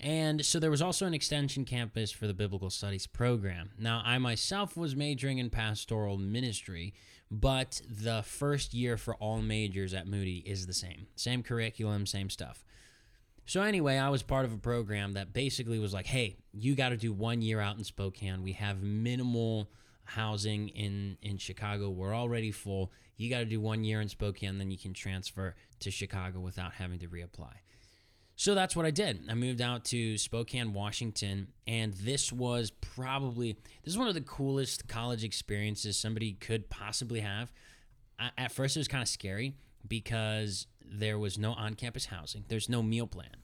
And 0.00 0.44
so 0.46 0.58
there 0.58 0.70
was 0.70 0.80
also 0.80 1.06
an 1.06 1.12
extension 1.12 1.66
campus 1.66 2.10
for 2.10 2.26
the 2.26 2.32
biblical 2.32 2.70
studies 2.70 3.06
program. 3.06 3.70
Now, 3.78 4.02
I 4.04 4.16
myself 4.16 4.74
was 4.74 4.96
majoring 4.96 5.36
in 5.36 5.50
pastoral 5.50 6.16
ministry, 6.16 6.94
but 7.30 7.82
the 7.86 8.22
first 8.22 8.72
year 8.72 8.96
for 8.96 9.14
all 9.16 9.42
majors 9.42 9.92
at 9.92 10.06
Moody 10.06 10.38
is 10.38 10.66
the 10.66 10.72
same. 10.72 11.06
Same 11.16 11.42
curriculum, 11.42 12.06
same 12.06 12.30
stuff. 12.30 12.64
So 13.44 13.62
anyway, 13.62 13.98
I 13.98 14.08
was 14.08 14.22
part 14.22 14.46
of 14.46 14.54
a 14.54 14.58
program 14.58 15.12
that 15.12 15.32
basically 15.32 15.78
was 15.78 15.92
like, 15.92 16.06
"Hey, 16.06 16.38
you 16.52 16.74
got 16.74 16.90
to 16.90 16.96
do 16.96 17.12
one 17.12 17.42
year 17.42 17.60
out 17.60 17.76
in 17.76 17.84
Spokane. 17.84 18.42
We 18.42 18.52
have 18.52 18.82
minimal 18.82 19.70
housing 20.04 20.68
in 20.68 21.18
in 21.20 21.36
Chicago. 21.36 21.90
We're 21.90 22.14
already 22.14 22.52
full. 22.52 22.92
You 23.16 23.28
got 23.28 23.40
to 23.40 23.44
do 23.44 23.60
one 23.60 23.84
year 23.84 24.00
in 24.00 24.08
Spokane, 24.08 24.56
then 24.58 24.70
you 24.70 24.78
can 24.78 24.94
transfer 24.94 25.56
to 25.80 25.90
Chicago 25.90 26.40
without 26.40 26.74
having 26.74 27.00
to 27.00 27.08
reapply." 27.08 27.54
So 28.40 28.54
that's 28.54 28.74
what 28.74 28.86
I 28.86 28.90
did. 28.90 29.24
I 29.28 29.34
moved 29.34 29.60
out 29.60 29.84
to 29.86 30.16
Spokane, 30.16 30.72
Washington, 30.72 31.48
and 31.66 31.92
this 31.92 32.32
was 32.32 32.70
probably 32.70 33.52
this 33.84 33.92
is 33.92 33.98
one 33.98 34.08
of 34.08 34.14
the 34.14 34.22
coolest 34.22 34.88
college 34.88 35.24
experiences 35.24 35.98
somebody 35.98 36.32
could 36.32 36.70
possibly 36.70 37.20
have. 37.20 37.52
At 38.38 38.50
first, 38.50 38.78
it 38.78 38.80
was 38.80 38.88
kind 38.88 39.02
of 39.02 39.08
scary 39.08 39.56
because 39.86 40.66
there 40.82 41.18
was 41.18 41.36
no 41.36 41.52
on-campus 41.52 42.06
housing. 42.06 42.46
There's 42.48 42.70
no 42.70 42.82
meal 42.82 43.06
plan. 43.06 43.36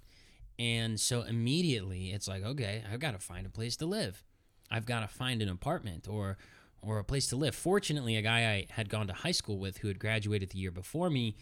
And 0.58 0.98
so 0.98 1.24
immediately 1.24 2.12
it's 2.12 2.26
like, 2.26 2.42
okay, 2.42 2.82
I've 2.90 2.98
got 2.98 3.12
to 3.12 3.18
find 3.18 3.44
a 3.44 3.50
place 3.50 3.76
to 3.76 3.84
live. 3.84 4.24
I've 4.70 4.86
got 4.86 5.00
to 5.00 5.08
find 5.08 5.42
an 5.42 5.50
apartment 5.50 6.08
or 6.08 6.38
or 6.80 6.98
a 6.98 7.04
place 7.04 7.26
to 7.26 7.36
live. 7.36 7.54
Fortunately, 7.54 8.16
a 8.16 8.22
guy 8.22 8.50
I 8.50 8.66
had 8.70 8.88
gone 8.88 9.08
to 9.08 9.12
high 9.12 9.32
school 9.32 9.58
with 9.58 9.76
who 9.78 9.88
had 9.88 9.98
graduated 9.98 10.50
the 10.50 10.58
year 10.58 10.70
before 10.70 11.10
me 11.10 11.36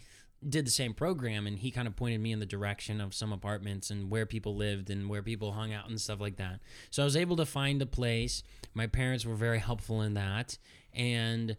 did 0.47 0.65
the 0.65 0.71
same 0.71 0.93
program 0.93 1.47
and 1.47 1.59
he 1.59 1.71
kind 1.71 1.87
of 1.87 1.95
pointed 1.95 2.21
me 2.21 2.31
in 2.31 2.39
the 2.39 2.45
direction 2.45 3.01
of 3.01 3.13
some 3.13 3.33
apartments 3.33 3.89
and 3.89 4.09
where 4.09 4.25
people 4.25 4.55
lived 4.55 4.89
and 4.89 5.09
where 5.09 5.21
people 5.21 5.53
hung 5.53 5.73
out 5.73 5.89
and 5.89 5.99
stuff 5.99 6.19
like 6.19 6.37
that. 6.37 6.59
So 6.91 7.01
I 7.01 7.05
was 7.05 7.15
able 7.15 7.35
to 7.37 7.45
find 7.45 7.81
a 7.81 7.85
place. 7.85 8.43
My 8.73 8.87
parents 8.87 9.25
were 9.25 9.35
very 9.35 9.59
helpful 9.59 10.01
in 10.01 10.13
that 10.13 10.57
and 10.93 11.57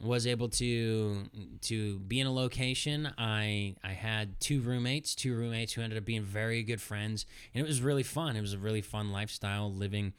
was 0.00 0.26
able 0.26 0.48
to 0.48 1.24
to 1.62 1.98
be 2.00 2.20
in 2.20 2.26
a 2.26 2.32
location. 2.32 3.12
I 3.16 3.76
I 3.82 3.92
had 3.92 4.40
two 4.40 4.60
roommates, 4.60 5.14
two 5.14 5.34
roommates 5.34 5.72
who 5.72 5.82
ended 5.82 5.98
up 5.98 6.04
being 6.04 6.22
very 6.22 6.62
good 6.62 6.80
friends, 6.80 7.26
and 7.54 7.64
it 7.64 7.66
was 7.66 7.80
really 7.80 8.02
fun. 8.02 8.36
It 8.36 8.40
was 8.40 8.52
a 8.52 8.58
really 8.58 8.82
fun 8.82 9.12
lifestyle 9.12 9.72
living 9.72 10.12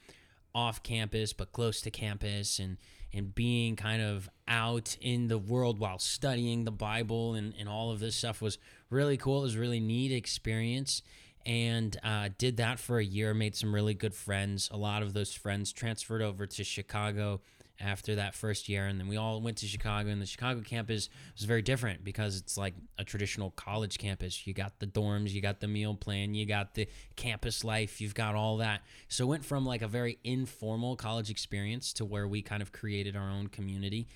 off 0.54 0.82
campus 0.82 1.34
but 1.34 1.52
close 1.52 1.82
to 1.82 1.90
campus 1.90 2.58
and 2.58 2.78
and 3.12 3.34
being 3.34 3.76
kind 3.76 4.02
of 4.02 4.28
out 4.48 4.96
in 5.00 5.28
the 5.28 5.38
world 5.38 5.78
while 5.78 5.98
studying 5.98 6.64
the 6.64 6.70
Bible 6.70 7.34
and, 7.34 7.54
and 7.58 7.68
all 7.68 7.90
of 7.90 8.00
this 8.00 8.16
stuff 8.16 8.40
was 8.42 8.58
really 8.90 9.16
cool. 9.16 9.40
It 9.40 9.44
was 9.44 9.56
really 9.56 9.80
neat 9.80 10.12
experience. 10.12 11.02
And 11.44 11.96
uh, 12.02 12.30
did 12.38 12.56
that 12.56 12.80
for 12.80 12.98
a 12.98 13.04
year, 13.04 13.32
made 13.32 13.54
some 13.54 13.72
really 13.74 13.94
good 13.94 14.14
friends. 14.14 14.68
A 14.72 14.76
lot 14.76 15.02
of 15.02 15.12
those 15.12 15.32
friends 15.32 15.72
transferred 15.72 16.20
over 16.20 16.44
to 16.46 16.64
Chicago 16.64 17.40
after 17.80 18.14
that 18.14 18.34
first 18.34 18.68
year 18.68 18.86
and 18.86 18.98
then 18.98 19.08
we 19.08 19.16
all 19.16 19.40
went 19.40 19.56
to 19.56 19.66
chicago 19.66 20.08
and 20.08 20.20
the 20.20 20.26
chicago 20.26 20.60
campus 20.60 21.08
was 21.36 21.44
very 21.44 21.62
different 21.62 22.04
because 22.04 22.36
it's 22.38 22.56
like 22.56 22.74
a 22.98 23.04
traditional 23.04 23.50
college 23.50 23.98
campus. 23.98 24.46
You 24.46 24.54
got 24.54 24.78
the 24.78 24.86
dorms 24.86 25.32
you 25.32 25.40
got 25.40 25.60
the 25.60 25.68
meal 25.68 25.94
plan 25.94 26.34
you 26.34 26.46
got 26.46 26.74
the 26.74 26.88
campus 27.16 27.64
life 27.64 28.00
you've 28.00 28.14
got 28.14 28.34
all 28.34 28.58
that. 28.58 28.82
So 29.08 29.24
it 29.24 29.28
went 29.28 29.44
from 29.44 29.66
like 29.66 29.82
a 29.82 29.88
very 29.88 30.18
informal 30.24 30.96
college 30.96 31.30
experience 31.30 31.92
to 31.94 32.04
where 32.04 32.26
we 32.26 32.42
kind 32.42 32.62
of 32.62 32.72
created 32.72 33.16
our 33.16 33.30
own 33.30 33.48
community. 33.48 34.08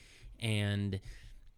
And 0.42 1.00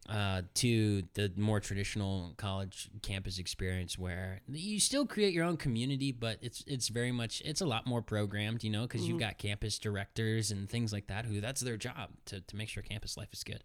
uh, 0.09 0.43
to 0.55 1.03
the 1.15 1.33
more 1.37 1.61
traditional 1.61 2.35
college 2.37 2.91
campus 3.03 3.39
experience 3.39 3.97
where 3.97 4.41
you 4.49 4.81
still 4.81 5.07
create 5.07 5.33
your 5.33 5.45
own 5.45 5.57
community, 5.57 6.11
but 6.11 6.39
it's 6.43 6.65
it's 6.67 6.89
very 6.89 7.13
much 7.13 7.41
it's 7.45 7.61
a 7.61 7.67
lot 7.67 7.87
more 7.87 8.03
programmed, 8.03 8.65
you 8.65 8.71
know, 8.71 8.83
because 8.83 9.03
mm-hmm. 9.03 9.11
you've 9.11 9.21
got 9.21 9.39
campus 9.39 9.79
directors 9.79 10.51
and 10.51 10.69
things 10.69 10.93
like 10.93 11.07
that 11.07 11.25
who 11.25 11.41
that's 11.41 11.61
their 11.61 11.77
job 11.77 12.11
to, 12.27 12.41
to 12.41 12.57
make 12.57 12.69
sure 12.69 12.83
campus 12.83 13.17
life 13.17 13.33
is 13.33 13.45
good. 13.45 13.63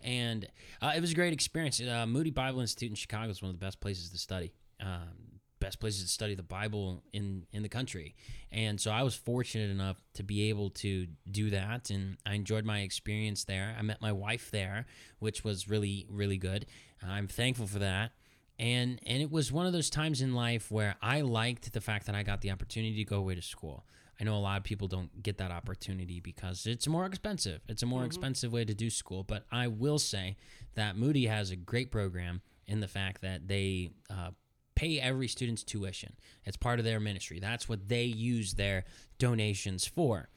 And 0.00 0.46
uh, 0.80 0.92
it 0.94 1.00
was 1.00 1.12
a 1.12 1.14
great 1.14 1.32
experience. 1.32 1.80
Uh, 1.80 2.06
Moody 2.06 2.30
Bible 2.30 2.60
Institute 2.60 2.90
in 2.90 2.94
Chicago 2.94 3.30
is 3.30 3.42
one 3.42 3.50
of 3.50 3.58
the 3.58 3.64
best 3.64 3.80
places 3.80 4.10
to 4.10 4.18
study. 4.18 4.52
Um, 4.80 5.37
best 5.68 5.80
places 5.80 6.02
to 6.04 6.08
study 6.08 6.34
the 6.34 6.42
Bible 6.42 7.02
in 7.12 7.44
in 7.52 7.62
the 7.62 7.68
country. 7.68 8.14
And 8.50 8.80
so 8.80 8.90
I 8.90 9.02
was 9.02 9.14
fortunate 9.14 9.70
enough 9.70 9.98
to 10.14 10.22
be 10.22 10.48
able 10.48 10.70
to 10.70 11.06
do 11.30 11.50
that 11.50 11.90
and 11.90 12.16
I 12.24 12.34
enjoyed 12.34 12.64
my 12.64 12.80
experience 12.80 13.44
there. 13.44 13.76
I 13.78 13.82
met 13.82 14.00
my 14.00 14.12
wife 14.12 14.50
there, 14.50 14.86
which 15.18 15.44
was 15.44 15.68
really 15.68 16.06
really 16.08 16.38
good. 16.38 16.64
I'm 17.06 17.28
thankful 17.28 17.66
for 17.66 17.80
that. 17.80 18.12
And 18.58 18.98
and 19.06 19.20
it 19.20 19.30
was 19.30 19.52
one 19.52 19.66
of 19.66 19.74
those 19.74 19.90
times 19.90 20.22
in 20.22 20.34
life 20.34 20.70
where 20.70 20.96
I 21.02 21.20
liked 21.20 21.70
the 21.74 21.82
fact 21.82 22.06
that 22.06 22.14
I 22.14 22.22
got 22.22 22.40
the 22.40 22.50
opportunity 22.50 22.96
to 22.96 23.04
go 23.04 23.18
away 23.18 23.34
to 23.34 23.42
school. 23.42 23.84
I 24.18 24.24
know 24.24 24.36
a 24.36 24.40
lot 24.40 24.56
of 24.56 24.64
people 24.64 24.88
don't 24.88 25.22
get 25.22 25.36
that 25.36 25.50
opportunity 25.50 26.18
because 26.18 26.66
it's 26.66 26.88
more 26.88 27.04
expensive. 27.04 27.60
It's 27.68 27.82
a 27.82 27.86
more 27.86 28.00
mm-hmm. 28.00 28.06
expensive 28.06 28.52
way 28.52 28.64
to 28.64 28.74
do 28.74 28.88
school, 28.88 29.22
but 29.22 29.44
I 29.52 29.68
will 29.68 29.98
say 29.98 30.38
that 30.74 30.96
Moody 30.96 31.26
has 31.26 31.50
a 31.50 31.56
great 31.56 31.92
program 31.92 32.40
in 32.66 32.80
the 32.80 32.88
fact 32.88 33.20
that 33.20 33.46
they 33.46 33.90
uh, 34.10 34.30
pay 34.78 35.00
every 35.00 35.26
student's 35.26 35.64
tuition. 35.64 36.14
It's 36.44 36.56
part 36.56 36.78
of 36.78 36.84
their 36.84 37.00
ministry. 37.00 37.40
That's 37.40 37.68
what 37.68 37.88
they 37.88 38.04
use 38.04 38.54
their 38.54 38.84
donations 39.18 39.84
for. 39.84 40.28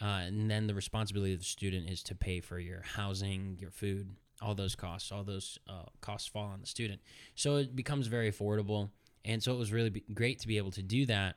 Uh, 0.00 0.22
and 0.26 0.50
then 0.50 0.66
the 0.66 0.74
responsibility 0.74 1.34
of 1.34 1.40
the 1.40 1.44
student 1.44 1.90
is 1.90 2.02
to 2.04 2.14
pay 2.14 2.40
for 2.40 2.58
your 2.58 2.80
housing, 2.80 3.58
your 3.60 3.70
food, 3.70 4.16
all 4.40 4.54
those 4.54 4.74
costs. 4.74 5.12
All 5.12 5.22
those 5.22 5.58
uh, 5.68 5.84
costs 6.00 6.26
fall 6.26 6.46
on 6.46 6.62
the 6.62 6.66
student. 6.66 7.02
So 7.34 7.56
it 7.56 7.76
becomes 7.76 8.06
very 8.06 8.32
affordable. 8.32 8.88
And 9.26 9.42
so 9.42 9.52
it 9.52 9.58
was 9.58 9.70
really 9.70 10.02
great 10.14 10.38
to 10.38 10.48
be 10.48 10.56
able 10.56 10.70
to 10.70 10.82
do 10.82 11.04
that. 11.04 11.36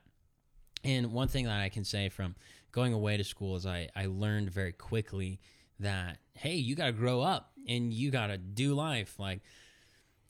And 0.86 1.12
one 1.12 1.28
thing 1.28 1.44
that 1.44 1.60
I 1.60 1.68
can 1.68 1.84
say 1.84 2.08
from 2.08 2.34
going 2.72 2.94
away 2.94 3.18
to 3.18 3.26
school 3.26 3.58
is 3.58 3.66
I, 3.66 3.90
I 3.94 4.06
learned 4.06 4.52
very 4.52 4.72
quickly 4.72 5.42
that, 5.82 6.20
hey, 6.34 6.56
you 6.56 6.76
got 6.76 6.86
to 6.86 6.94
grow 6.94 7.20
up 7.20 7.52
and 7.68 7.94
you 7.94 8.10
got 8.10 8.28
to 8.28 8.38
do 8.38 8.74
life. 8.74 9.20
Like, 9.20 9.42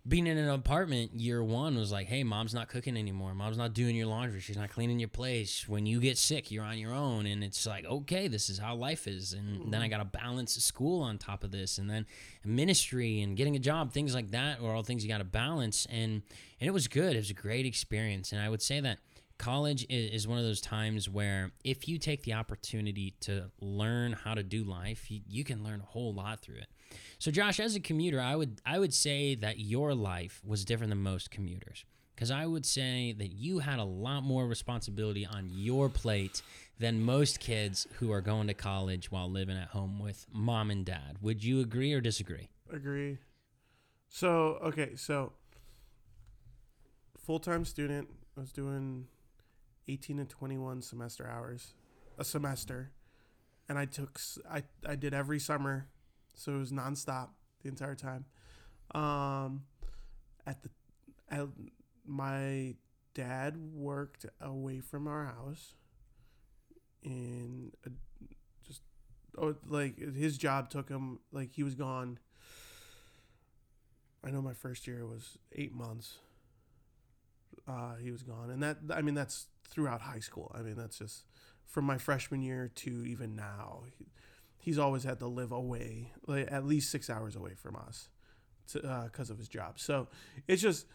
being 0.06 0.28
in 0.28 0.38
an 0.38 0.50
apartment 0.50 1.13
year 1.13 1.42
one 1.42 1.78
was 1.78 1.92
like, 1.92 2.08
hey, 2.08 2.24
mom's 2.26 2.54
not 2.54 2.68
cooking 2.68 2.98
anymore. 2.98 3.34
Mom's 3.34 3.58
not 3.58 3.74
doing 3.74 3.96
your 3.96 4.08
laundry. 4.08 4.42
She's 4.42 4.58
not 4.58 4.70
cleaning 4.70 5.00
your 5.00 5.08
place. 5.08 5.66
When 5.68 5.86
you 5.86 6.02
get 6.02 6.18
sick, 6.18 6.52
you're 6.52 6.66
on 6.66 6.78
your 6.78 6.94
own. 6.94 7.26
And 7.26 7.42
it's 7.42 7.66
like, 7.66 7.86
okay, 7.86 8.28
this 8.28 8.50
is 8.50 8.58
how 8.58 8.76
life 8.76 9.08
is. 9.08 9.32
And 9.32 9.60
mm-hmm. 9.60 9.72
then 9.72 9.82
I 9.82 9.88
got 9.88 10.00
to 10.00 10.06
balance 10.06 10.56
school 10.56 11.02
on 11.02 11.18
top 11.18 11.46
of 11.46 11.52
this. 11.52 11.78
And 11.78 11.89
then 11.89 12.06
ministry 12.44 13.22
and 13.22 13.38
getting 13.38 13.56
a 13.56 13.60
job, 13.60 13.94
things 13.94 14.13
like 14.13 14.32
that 14.32 14.60
are 14.60 14.76
all 14.76 14.84
things 14.84 15.06
you 15.06 15.10
got 15.10 15.20
to 15.20 15.24
balance. 15.24 15.88
And, 15.89 16.22
and 16.60 16.68
it 16.68 16.72
was 16.72 16.89
good. 16.89 17.13
It 17.13 17.20
was 17.20 17.30
a 17.30 17.36
great 17.36 17.66
experience. 17.66 18.34
And 18.34 18.42
I 18.42 18.50
would 18.50 18.62
say 18.62 18.82
that 18.82 18.98
college 19.38 19.86
is, 19.89 20.28
one 20.28 20.38
of 20.38 20.44
those 20.44 20.62
times 20.62 21.10
where 21.10 21.52
if 21.63 21.88
you 21.88 21.98
take 21.98 22.24
the 22.24 22.34
opportunity 22.34 23.13
to 23.22 23.52
learn 23.62 24.13
how 24.13 24.34
to 24.34 24.44
do 24.44 24.63
life, 24.63 25.10
you, 25.10 25.22
you 25.28 25.44
can 25.44 25.63
learn 25.63 25.80
a 25.82 25.86
whole 25.86 26.13
lot 26.13 26.42
through 26.42 26.58
it. 26.58 26.68
So 27.19 27.32
Josh, 27.32 27.60
as 27.60 27.75
a 27.75 27.79
commuter, 27.79 28.19
I 28.19 28.36
would 28.36 28.62
I 28.65 28.79
would 28.79 28.93
say 28.93 29.36
that 29.36 29.60
your 29.60 29.93
life 29.93 30.41
was 30.45 30.65
different 30.65 30.91
than 30.91 31.01
most 31.01 31.32
commuters 31.32 31.86
because 32.15 32.32
I 32.32 32.45
would 32.45 32.65
say 32.65 33.13
that 33.17 33.32
you 33.32 33.60
had 33.60 33.79
a 33.79 33.84
lot 33.84 34.21
more 34.23 34.47
responsibility 34.47 35.25
on 35.25 35.49
your 35.51 35.89
plate 35.89 36.41
than 36.79 37.01
most 37.01 37.39
kids 37.39 37.88
who 37.99 38.12
are 38.12 38.21
going 38.21 38.47
to 38.47 38.53
college 38.53 39.12
while 39.12 39.29
living 39.29 39.58
at 39.58 39.69
home 39.69 39.99
with 39.99 40.25
mom 40.32 40.71
and 40.71 40.86
dad. 40.86 41.17
Would 41.21 41.43
you 41.43 41.62
agree 41.62 41.93
or 41.93 42.01
disagree? 42.01 42.49
Agree. 42.71 43.19
So, 44.10 44.60
okay, 44.63 44.95
so 44.95 45.34
full-time 47.17 47.65
student 47.65 48.10
I 48.38 48.41
was 48.41 48.51
doing 48.51 49.08
18 49.88 50.17
to 50.17 50.25
21 50.25 50.82
semester 50.82 51.27
hours 51.27 51.73
a 52.17 52.23
semester 52.23 52.91
and 53.69 53.77
I 53.77 53.86
took 53.86 54.19
I 54.49 54.63
I 54.86 54.95
did 54.95 55.13
every 55.13 55.39
summer 55.39 55.88
so 56.34 56.56
it 56.56 56.58
was 56.58 56.72
nonstop 56.72 57.30
the 57.62 57.69
entire 57.69 57.96
time. 57.96 58.26
Um, 58.93 59.63
at 60.46 60.62
the, 60.63 60.69
at, 61.30 61.48
my 62.06 62.76
dad 63.13 63.58
worked 63.74 64.26
away 64.41 64.80
from 64.80 65.08
our 65.08 65.26
house, 65.26 65.73
and 67.04 67.71
just 68.65 68.81
oh, 69.38 69.56
like 69.67 69.98
his 69.98 70.38
job 70.38 70.69
took 70.69 70.90
him 70.90 71.19
like 71.31 71.54
he 71.54 71.63
was 71.63 71.75
gone. 71.75 72.19
I 74.25 74.31
know 74.31 74.42
my 74.42 74.54
first 74.54 74.88
year 74.88 75.06
was 75.06 75.38
eight 75.54 75.73
months. 75.73 76.17
Uh, 77.67 77.96
he 77.96 78.12
was 78.12 78.23
gone, 78.23 78.50
and 78.50 78.62
that 78.62 78.77
I 78.94 79.02
mean 79.02 79.15
that's 79.15 79.48
throughout 79.67 80.02
high 80.02 80.19
school. 80.19 80.52
I 80.54 80.62
mean 80.62 80.75
that's 80.75 81.00
just 81.00 81.25
from 81.65 81.86
my 81.86 81.98
freshman 81.98 82.42
year 82.42 82.69
to 82.75 83.06
even 83.06 83.36
now. 83.36 83.84
He, 83.98 84.06
he's 84.64 84.80
always 84.80 85.04
had 85.04 85.20
to 85.20 85.28
live 85.28 85.52
away, 85.52 86.14
like 86.26 86.50
at 86.50 86.66
least 86.66 86.90
six 86.90 87.10
hours 87.10 87.36
away 87.36 87.54
from 87.54 87.76
us, 87.76 88.08
because 88.72 89.30
uh, 89.30 89.34
of 89.34 89.38
his 89.38 89.50
job. 89.50 89.78
So 89.78 90.08
it's 90.48 90.62
just 90.62 90.88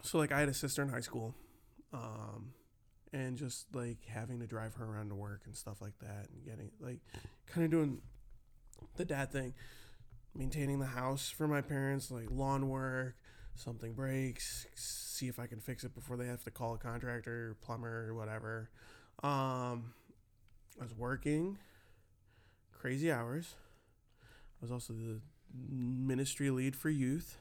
so 0.00 0.16
like 0.16 0.32
I 0.32 0.40
had 0.40 0.48
a 0.48 0.54
sister 0.54 0.82
in 0.82 0.88
high 0.88 1.00
school, 1.00 1.34
um, 1.92 2.54
and 3.12 3.36
just 3.36 3.66
like 3.74 3.98
having 4.06 4.40
to 4.40 4.46
drive 4.46 4.74
her 4.76 4.86
around 4.86 5.10
to 5.10 5.14
work 5.14 5.42
and 5.44 5.54
stuff 5.54 5.82
like 5.82 5.98
that, 6.00 6.28
and 6.30 6.44
getting 6.46 6.70
like 6.80 7.00
kind 7.46 7.66
of 7.66 7.70
doing 7.70 8.00
the 8.96 9.04
dad 9.04 9.30
thing, 9.30 9.52
maintaining 10.34 10.78
the 10.78 10.86
house 10.86 11.28
for 11.28 11.46
my 11.46 11.60
parents, 11.60 12.10
like 12.10 12.30
lawn 12.30 12.70
work. 12.70 13.16
Something 13.58 13.94
breaks, 13.94 14.66
see 14.74 15.28
if 15.28 15.38
I 15.38 15.46
can 15.46 15.60
fix 15.60 15.82
it 15.82 15.94
before 15.94 16.18
they 16.18 16.26
have 16.26 16.44
to 16.44 16.50
call 16.50 16.74
a 16.74 16.78
contractor, 16.78 17.56
plumber, 17.62 18.06
or 18.06 18.14
whatever. 18.14 18.68
Um, 19.22 19.94
I 20.78 20.82
was 20.82 20.94
working 20.94 21.56
crazy 22.78 23.10
hours. 23.10 23.54
I 24.22 24.64
was 24.64 24.72
also 24.72 24.92
the 24.92 25.20
ministry 25.70 26.50
lead 26.50 26.76
for 26.76 26.90
youth. 26.90 27.38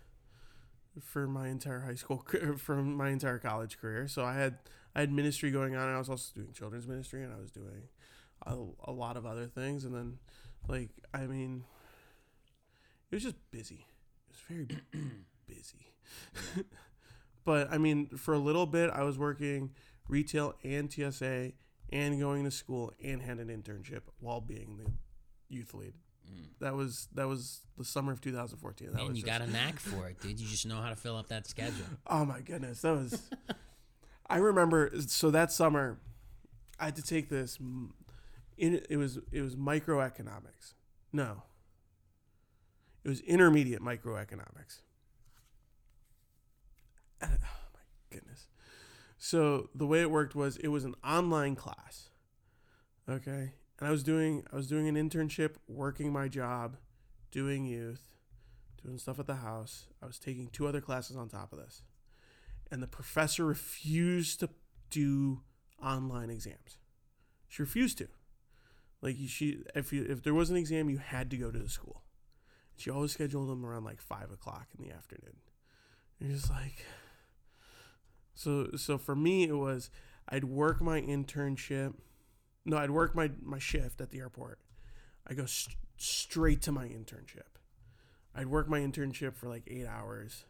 for 1.01 1.27
my 1.27 1.49
entire 1.49 1.81
high 1.81 1.95
school 1.95 2.25
from 2.57 2.95
my 2.95 3.09
entire 3.09 3.39
college 3.39 3.77
career. 3.77 4.07
So 4.07 4.23
I 4.23 4.35
had 4.35 4.59
I 4.95 5.01
had 5.01 5.11
ministry 5.11 5.51
going 5.51 5.75
on. 5.75 5.87
And 5.87 5.95
I 5.95 5.99
was 5.99 6.09
also 6.09 6.31
doing 6.33 6.53
children's 6.53 6.87
ministry, 6.87 7.23
and 7.23 7.33
I 7.33 7.37
was 7.37 7.51
doing 7.51 7.89
a, 8.45 8.55
a 8.85 8.91
lot 8.91 9.17
of 9.17 9.25
other 9.25 9.45
things. 9.45 9.83
And 9.83 9.93
then, 9.93 10.17
like, 10.67 10.89
I 11.13 11.25
mean, 11.25 11.65
it 13.11 13.15
was 13.15 13.23
just 13.23 13.35
busy. 13.51 13.85
It 14.29 14.31
was 14.31 14.39
very 14.47 14.67
busy. 15.47 15.93
but 17.45 17.71
I 17.71 17.77
mean, 17.77 18.07
for 18.07 18.33
a 18.33 18.39
little 18.39 18.65
bit, 18.65 18.89
I 18.89 19.03
was 19.03 19.17
working 19.17 19.71
retail 20.07 20.55
and 20.63 20.91
TSA 20.91 21.51
and 21.91 22.19
going 22.19 22.43
to 22.45 22.51
school 22.51 22.93
and 23.03 23.21
had 23.21 23.39
an 23.39 23.49
internship 23.49 24.01
while 24.19 24.41
being 24.41 24.77
the 24.77 24.91
youth 25.55 25.73
lead. 25.73 25.93
Mm. 26.31 26.47
That 26.59 26.75
was 26.75 27.07
that 27.13 27.27
was 27.27 27.61
the 27.77 27.85
summer 27.85 28.11
of 28.11 28.21
2014. 28.21 28.91
That 28.91 29.01
was 29.01 29.09
you 29.09 29.15
just- 29.15 29.25
got 29.25 29.41
a 29.41 29.47
knack 29.51 29.79
for 29.79 30.07
it, 30.07 30.19
dude. 30.21 30.39
You 30.39 30.47
just 30.47 30.65
know 30.65 30.81
how 30.81 30.89
to 30.89 30.95
fill 30.95 31.17
up 31.17 31.27
that 31.29 31.47
schedule. 31.47 31.85
Oh 32.07 32.25
my 32.25 32.41
goodness, 32.41 32.81
that 32.81 32.91
was. 32.93 33.21
I 34.27 34.37
remember. 34.37 34.91
So 35.07 35.31
that 35.31 35.51
summer, 35.51 35.99
I 36.79 36.85
had 36.85 36.95
to 36.95 37.01
take 37.03 37.29
this. 37.29 37.57
In 38.57 38.81
it 38.89 38.97
was 38.97 39.19
it 39.31 39.41
was 39.41 39.55
microeconomics. 39.55 40.73
No. 41.13 41.43
It 43.03 43.09
was 43.09 43.19
intermediate 43.21 43.81
microeconomics. 43.81 44.79
And- 47.21 47.39
oh 47.43 47.67
my 47.73 47.79
goodness. 48.09 48.47
So 49.17 49.69
the 49.75 49.85
way 49.87 50.01
it 50.01 50.11
worked 50.11 50.35
was 50.35 50.57
it 50.57 50.67
was 50.69 50.83
an 50.85 50.95
online 51.03 51.55
class. 51.55 52.09
Okay, 53.07 53.53
and 53.79 53.87
I 53.87 53.91
was 53.91 54.03
doing 54.03 54.43
I 54.51 54.55
was 54.55 54.67
doing 54.67 54.87
an 54.87 54.95
internship, 54.95 55.55
working 55.67 56.11
my 56.11 56.27
job, 56.27 56.77
doing 57.31 57.65
youth, 57.65 58.15
doing 58.81 58.97
stuff 58.97 59.19
at 59.19 59.27
the 59.27 59.35
house. 59.35 59.87
I 60.01 60.05
was 60.05 60.19
taking 60.19 60.47
two 60.47 60.67
other 60.67 60.81
classes 60.81 61.17
on 61.17 61.27
top 61.27 61.51
of 61.51 61.59
this. 61.59 61.83
And 62.71 62.81
the 62.81 62.87
professor 62.87 63.45
refused 63.45 64.39
to 64.39 64.49
do 64.89 65.41
online 65.83 66.29
exams. 66.29 66.77
She 67.47 67.61
refused 67.61 67.97
to. 67.99 68.07
Like 69.01 69.17
she 69.27 69.63
if 69.75 69.91
you 69.91 70.05
if 70.09 70.23
there 70.23 70.33
was 70.33 70.49
an 70.49 70.55
exam, 70.55 70.89
you 70.89 70.97
had 70.97 71.29
to 71.31 71.37
go 71.37 71.51
to 71.51 71.59
the 71.59 71.69
school. 71.69 72.03
She 72.77 72.89
always 72.89 73.11
scheduled 73.11 73.49
them 73.49 73.65
around 73.65 73.83
like 73.83 74.01
five 74.01 74.31
o'clock 74.31 74.67
in 74.77 74.83
the 74.83 74.93
afternoon. 74.93 75.37
And 76.19 76.29
you're 76.29 76.37
just 76.37 76.49
like 76.49 76.85
so 78.33 78.69
so 78.77 78.97
for 78.97 79.15
me 79.15 79.43
it 79.43 79.57
was 79.57 79.89
I'd 80.27 80.45
work 80.45 80.81
my 80.81 81.01
internship. 81.01 81.93
No, 82.65 82.77
I'd 82.77 82.91
work 82.91 83.15
my 83.15 83.31
my 83.41 83.59
shift 83.59 84.01
at 84.01 84.09
the 84.09 84.19
airport. 84.19 84.59
I 85.27 85.33
go 85.33 85.45
st- 85.45 85.77
straight 85.97 86.61
to 86.63 86.71
my 86.71 86.87
internship. 86.87 87.59
I'd 88.33 88.47
work 88.47 88.67
my 88.67 88.79
internship 88.79 89.35
for 89.35 89.47
like 89.47 89.63
eight 89.67 89.85
hours, 89.85 90.45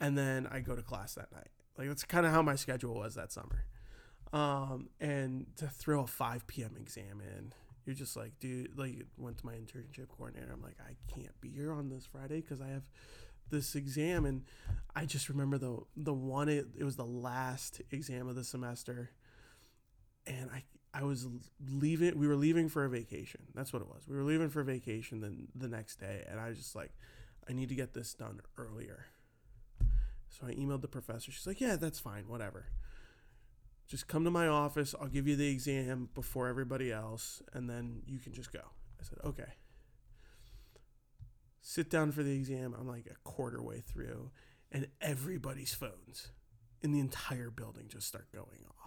and 0.00 0.16
then 0.16 0.46
I 0.46 0.60
go 0.60 0.74
to 0.76 0.82
class 0.82 1.14
that 1.14 1.32
night. 1.32 1.50
Like 1.76 1.88
that's 1.88 2.04
kind 2.04 2.26
of 2.26 2.32
how 2.32 2.42
my 2.42 2.56
schedule 2.56 2.94
was 2.94 3.14
that 3.14 3.32
summer. 3.32 3.64
Um, 4.32 4.90
and 5.00 5.46
to 5.56 5.68
throw 5.68 6.02
a 6.02 6.06
5 6.06 6.46
p.m. 6.46 6.76
exam 6.78 7.22
in, 7.22 7.54
you're 7.86 7.94
just 7.94 8.16
like, 8.16 8.38
dude. 8.40 8.78
Like, 8.78 9.06
went 9.16 9.38
to 9.38 9.46
my 9.46 9.54
internship 9.54 10.08
coordinator. 10.08 10.52
I'm 10.52 10.62
like, 10.62 10.76
I 10.80 10.96
can't 11.12 11.38
be 11.40 11.48
here 11.48 11.72
on 11.72 11.88
this 11.88 12.06
Friday 12.06 12.42
because 12.42 12.60
I 12.60 12.68
have 12.68 12.90
this 13.50 13.74
exam, 13.74 14.26
and 14.26 14.44
I 14.94 15.06
just 15.06 15.28
remember 15.30 15.56
the 15.56 15.78
the 15.96 16.12
one. 16.12 16.48
It, 16.48 16.66
it 16.76 16.84
was 16.84 16.96
the 16.96 17.06
last 17.06 17.80
exam 17.90 18.28
of 18.28 18.34
the 18.34 18.44
semester, 18.44 19.10
and 20.26 20.50
I 20.50 20.64
I 20.94 21.02
was 21.04 21.26
leaving. 21.70 22.18
We 22.18 22.26
were 22.26 22.36
leaving 22.36 22.68
for 22.68 22.84
a 22.84 22.88
vacation. 22.88 23.42
That's 23.54 23.72
what 23.72 23.82
it 23.82 23.88
was. 23.88 24.08
We 24.08 24.16
were 24.16 24.22
leaving 24.22 24.48
for 24.48 24.62
vacation 24.62 25.20
then 25.20 25.48
the 25.54 25.68
next 25.68 25.96
day, 25.96 26.24
and 26.28 26.40
I 26.40 26.48
was 26.48 26.58
just 26.58 26.74
like, 26.74 26.92
I 27.48 27.52
need 27.52 27.68
to 27.68 27.74
get 27.74 27.94
this 27.94 28.14
done 28.14 28.40
earlier. 28.56 29.06
So 30.28 30.46
I 30.46 30.52
emailed 30.52 30.82
the 30.82 30.88
professor. 30.88 31.30
She's 31.30 31.46
like, 31.46 31.60
Yeah, 31.60 31.76
that's 31.76 31.98
fine. 31.98 32.24
Whatever. 32.26 32.66
Just 33.86 34.06
come 34.06 34.24
to 34.24 34.30
my 34.30 34.46
office. 34.46 34.94
I'll 35.00 35.08
give 35.08 35.26
you 35.26 35.36
the 35.36 35.48
exam 35.48 36.10
before 36.14 36.48
everybody 36.48 36.92
else, 36.92 37.42
and 37.52 37.68
then 37.68 38.02
you 38.06 38.18
can 38.18 38.32
just 38.32 38.52
go. 38.52 38.60
I 39.00 39.04
said, 39.04 39.18
Okay. 39.24 39.52
Sit 41.60 41.90
down 41.90 42.12
for 42.12 42.22
the 42.22 42.34
exam. 42.34 42.74
I'm 42.78 42.88
like 42.88 43.06
a 43.06 43.28
quarter 43.28 43.62
way 43.62 43.80
through, 43.80 44.30
and 44.72 44.88
everybody's 45.00 45.74
phones 45.74 46.28
in 46.80 46.92
the 46.92 47.00
entire 47.00 47.50
building 47.50 47.88
just 47.88 48.06
start 48.06 48.30
going 48.32 48.64
off 48.68 48.77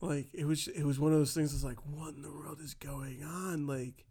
like 0.00 0.28
it 0.32 0.46
was 0.46 0.68
it 0.68 0.84
was 0.84 0.98
one 1.00 1.12
of 1.12 1.18
those 1.18 1.34
things 1.34 1.52
that's 1.52 1.64
like 1.64 1.78
what 1.86 2.14
in 2.14 2.22
the 2.22 2.30
world 2.30 2.60
is 2.60 2.74
going 2.74 3.22
on? 3.24 3.66
Like 3.66 4.04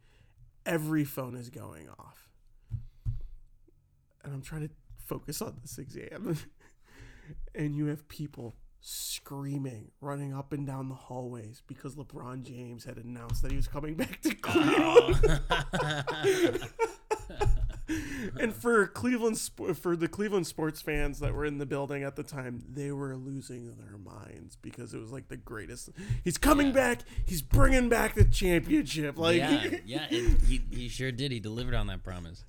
every 0.65 1.05
phone 1.05 1.35
is 1.35 1.49
going 1.49 1.87
off. 1.97 2.27
And 4.23 4.33
i'm 4.33 4.41
trying 4.41 4.67
to 4.67 4.73
focus 5.05 5.41
on 5.41 5.57
this 5.61 5.77
exam. 5.77 6.37
And 7.53 7.75
you 7.75 7.87
have 7.87 8.07
people 8.07 8.55
screaming 8.79 9.91
running 9.99 10.33
up 10.33 10.53
and 10.53 10.65
down 10.65 10.87
the 10.87 10.95
hallways 10.95 11.61
because 11.67 11.95
lebron 11.95 12.43
james 12.43 12.85
had 12.85 12.95
announced 12.95 13.41
that 13.41 13.51
he 13.51 13.57
was 13.57 13.67
coming 13.67 13.95
back 13.95 14.21
to 14.21 14.33
cleveland 14.41 15.39
and 18.39 18.53
for 18.53 18.87
Cleveland 18.87 19.37
for 19.75 19.95
the 19.95 20.07
Cleveland 20.07 20.47
sports 20.47 20.81
fans 20.81 21.19
that 21.19 21.33
were 21.33 21.45
in 21.45 21.57
the 21.57 21.65
building 21.65 22.03
at 22.03 22.15
the 22.15 22.23
time, 22.23 22.63
they 22.69 22.91
were 22.91 23.15
losing 23.15 23.75
their 23.77 23.97
minds 23.97 24.55
because 24.55 24.93
it 24.93 24.99
was 24.99 25.11
like 25.11 25.27
the 25.27 25.37
greatest. 25.37 25.89
He's 26.23 26.37
coming 26.37 26.67
Yeah. 26.67 26.73
back. 26.73 26.99
He's 27.25 27.41
bringing 27.41 27.89
back 27.89 28.15
the 28.15 28.25
championship. 28.25 29.17
Like, 29.17 29.37
yeah, 29.37 29.77
yeah, 29.85 30.05
and 30.09 30.39
he, 30.41 30.61
he 30.71 30.87
sure 30.89 31.11
did. 31.11 31.31
He 31.31 31.39
delivered 31.39 31.73
on 31.75 31.87
that 31.87 32.03
promise. 32.03 32.43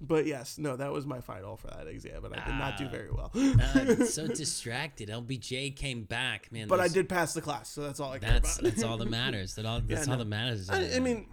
but 0.00 0.26
yes, 0.26 0.58
no, 0.58 0.76
that 0.76 0.90
was 0.92 1.06
my 1.06 1.20
final 1.20 1.56
for 1.56 1.68
that 1.68 1.86
exam, 1.86 2.24
and 2.24 2.34
I 2.34 2.44
did 2.44 2.54
not 2.56 2.76
do 2.76 2.86
Ah. 2.86 2.90
very 2.90 3.10
well. 3.10 3.30
Uh, 3.34 4.04
so 4.04 4.26
distracted. 4.42 5.08
LBJ 5.08 5.76
came 5.76 6.02
back, 6.04 6.50
man. 6.50 6.68
but 6.68 6.80
I 6.80 6.88
did 6.88 7.08
pass 7.08 7.34
the 7.34 7.40
class, 7.40 7.68
so 7.70 7.82
that's 7.82 8.00
all 8.00 8.10
I 8.12 8.18
care 8.18 8.30
That's 8.32 8.58
about. 8.58 8.70
that's 8.72 8.82
all 8.82 8.96
that 8.98 9.10
matters. 9.10 9.54
That 9.54 9.66
all 9.66 9.80
that's 9.86 10.06
Yeah, 10.06 10.12
all 10.12 10.18
no. 10.18 10.24
that 10.24 10.28
matters. 10.28 10.68
I, 10.70 10.96
I 10.96 10.98
mean, 10.98 11.26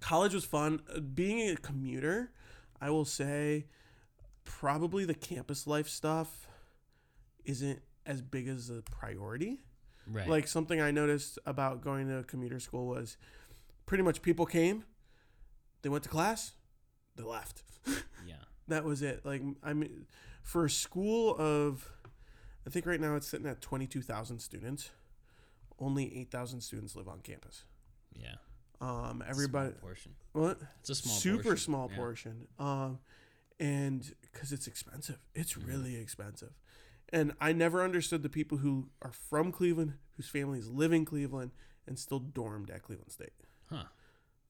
college 0.00 0.34
was 0.34 0.44
fun. 0.44 0.80
Uh, 0.94 1.00
Being 1.00 1.48
a 1.50 1.56
commuter, 1.56 2.30
I 2.84 2.90
will 2.90 3.06
say, 3.06 3.64
probably 4.44 5.06
the 5.06 5.14
campus 5.14 5.66
life 5.66 5.88
stuff 5.88 6.48
isn't 7.46 7.80
as 8.04 8.20
big 8.20 8.46
as 8.46 8.68
a 8.68 8.82
priority. 8.82 9.62
right? 10.06 10.28
Like 10.28 10.46
something 10.46 10.82
I 10.82 10.90
noticed 10.90 11.38
about 11.46 11.80
going 11.80 12.08
to 12.08 12.24
commuter 12.24 12.60
school 12.60 12.86
was 12.86 13.16
pretty 13.86 14.04
much 14.04 14.20
people 14.20 14.44
came, 14.44 14.84
they 15.80 15.88
went 15.88 16.04
to 16.04 16.10
class, 16.10 16.52
they 17.16 17.22
left. 17.22 17.62
yeah, 18.26 18.34
that 18.68 18.84
was 18.84 19.00
it. 19.00 19.24
Like 19.24 19.40
I 19.62 19.72
mean, 19.72 20.04
for 20.42 20.66
a 20.66 20.70
school 20.70 21.34
of, 21.38 21.90
I 22.66 22.70
think 22.70 22.84
right 22.84 23.00
now 23.00 23.16
it's 23.16 23.26
sitting 23.26 23.46
at 23.46 23.62
twenty 23.62 23.86
two 23.86 24.02
thousand 24.02 24.40
students. 24.40 24.90
Only 25.78 26.14
eight 26.18 26.30
thousand 26.30 26.60
students 26.60 26.94
live 26.94 27.08
on 27.08 27.20
campus. 27.20 27.64
yeah. 28.14 28.34
Um, 28.80 29.22
everybody, 29.26 29.70
small 29.70 29.80
portion. 29.80 30.12
what? 30.32 30.60
It's 30.80 30.90
a 30.90 30.94
small, 30.94 31.14
super 31.14 31.42
portion. 31.42 31.56
small 31.64 31.88
Yeah. 31.90 31.96
portion. 31.96 32.48
Um, 32.58 32.98
and 33.60 34.14
because 34.22 34.52
it's 34.52 34.66
expensive, 34.66 35.18
it's 35.34 35.52
Mm-hmm. 35.54 35.68
really 35.68 35.96
expensive. 35.96 36.52
And 37.10 37.32
I 37.40 37.52
never 37.52 37.82
understood 37.82 38.22
the 38.22 38.28
people 38.28 38.58
who 38.58 38.88
are 39.02 39.12
from 39.12 39.52
Cleveland, 39.52 39.94
whose 40.16 40.28
families 40.28 40.66
live 40.68 40.92
in 40.92 41.04
Cleveland, 41.04 41.52
and 41.86 41.98
still 41.98 42.18
dormed 42.18 42.70
at 42.70 42.82
Cleveland 42.82 43.12
State. 43.12 43.32
Huh? 43.70 43.84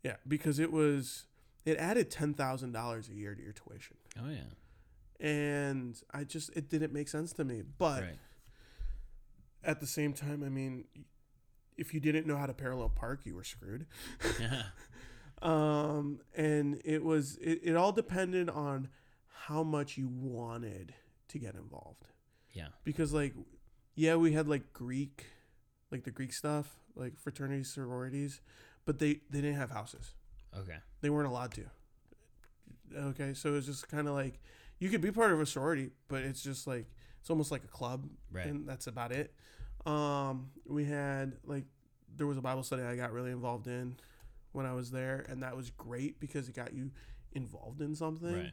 Yeah, 0.02 0.16
because 0.26 0.58
it 0.58 0.72
was 0.72 1.26
it 1.66 1.76
added 1.78 2.10
ten 2.10 2.32
thousand 2.34 2.72
dollars 2.72 3.08
a 3.08 3.14
year 3.14 3.34
to 3.34 3.42
your 3.42 3.52
tuition, 3.52 3.96
Oh 4.20 4.28
yeah. 4.30 4.50
and 5.26 6.00
I 6.12 6.24
just 6.24 6.50
it 6.56 6.68
didn't 6.68 6.92
make 6.92 7.08
sense 7.08 7.32
to 7.34 7.44
me. 7.44 7.62
But 7.62 8.02
Right. 8.02 8.18
at 9.62 9.80
the 9.80 9.86
same 9.86 10.12
time, 10.12 10.42
I 10.42 10.48
mean, 10.48 10.84
if 11.76 11.92
you 11.94 12.00
didn't 12.00 12.26
know 12.26 12.36
how 12.36 12.46
to 12.46 12.54
parallel 12.54 12.88
park, 12.88 13.20
you 13.24 13.34
were 13.34 13.44
screwed. 13.44 13.86
Yeah. 14.40 14.62
um, 15.42 16.20
and 16.36 16.80
it 16.84 17.02
was 17.04 17.36
it, 17.38 17.60
it 17.62 17.76
all 17.76 17.92
depended 17.92 18.48
on 18.48 18.88
how 19.46 19.62
much 19.62 19.98
you 19.98 20.08
wanted 20.08 20.94
to 21.28 21.38
get 21.38 21.54
involved 21.54 22.06
Yeah. 22.52 22.68
because 22.84 23.12
like 23.12 23.34
yeah 23.94 24.14
we 24.16 24.32
had 24.32 24.48
like 24.48 24.72
greek 24.72 25.26
like 25.90 26.04
the 26.04 26.10
greek 26.10 26.32
stuff 26.32 26.76
like 26.94 27.18
fraternities 27.18 27.70
sororities 27.70 28.40
but 28.86 28.98
they 29.00 29.20
they 29.28 29.40
didn't 29.42 29.56
have 29.56 29.70
houses 29.70 30.14
Okay. 30.56 30.76
they 31.02 31.10
weren't 31.10 31.28
allowed 31.28 31.52
to 31.54 31.64
okay 32.96 33.34
so 33.34 33.50
it 33.50 33.52
was 33.52 33.66
just 33.66 33.88
kind 33.88 34.06
of 34.08 34.14
like 34.14 34.40
you 34.78 34.88
could 34.88 35.00
be 35.00 35.10
part 35.10 35.32
of 35.32 35.40
a 35.40 35.46
sorority 35.46 35.90
but 36.08 36.22
it's 36.22 36.42
just 36.42 36.66
like 36.66 36.86
it's 37.20 37.28
almost 37.30 37.50
like 37.50 37.64
a 37.64 37.68
club 37.68 38.06
Right. 38.30 38.46
and 38.46 38.66
that's 38.68 38.86
about 38.86 39.10
it 39.12 39.34
um 39.86 40.50
we 40.66 40.84
had 40.84 41.34
like 41.44 41.64
there 42.16 42.26
was 42.26 42.36
a 42.38 42.40
bible 42.40 42.62
study 42.62 42.82
i 42.82 42.96
got 42.96 43.12
really 43.12 43.30
involved 43.30 43.66
in 43.66 43.96
when 44.52 44.64
i 44.66 44.72
was 44.72 44.90
there 44.90 45.24
and 45.28 45.42
that 45.42 45.56
was 45.56 45.70
great 45.70 46.18
because 46.20 46.48
it 46.48 46.54
got 46.54 46.72
you 46.72 46.90
involved 47.32 47.80
in 47.80 47.94
something 47.94 48.32
Right. 48.34 48.52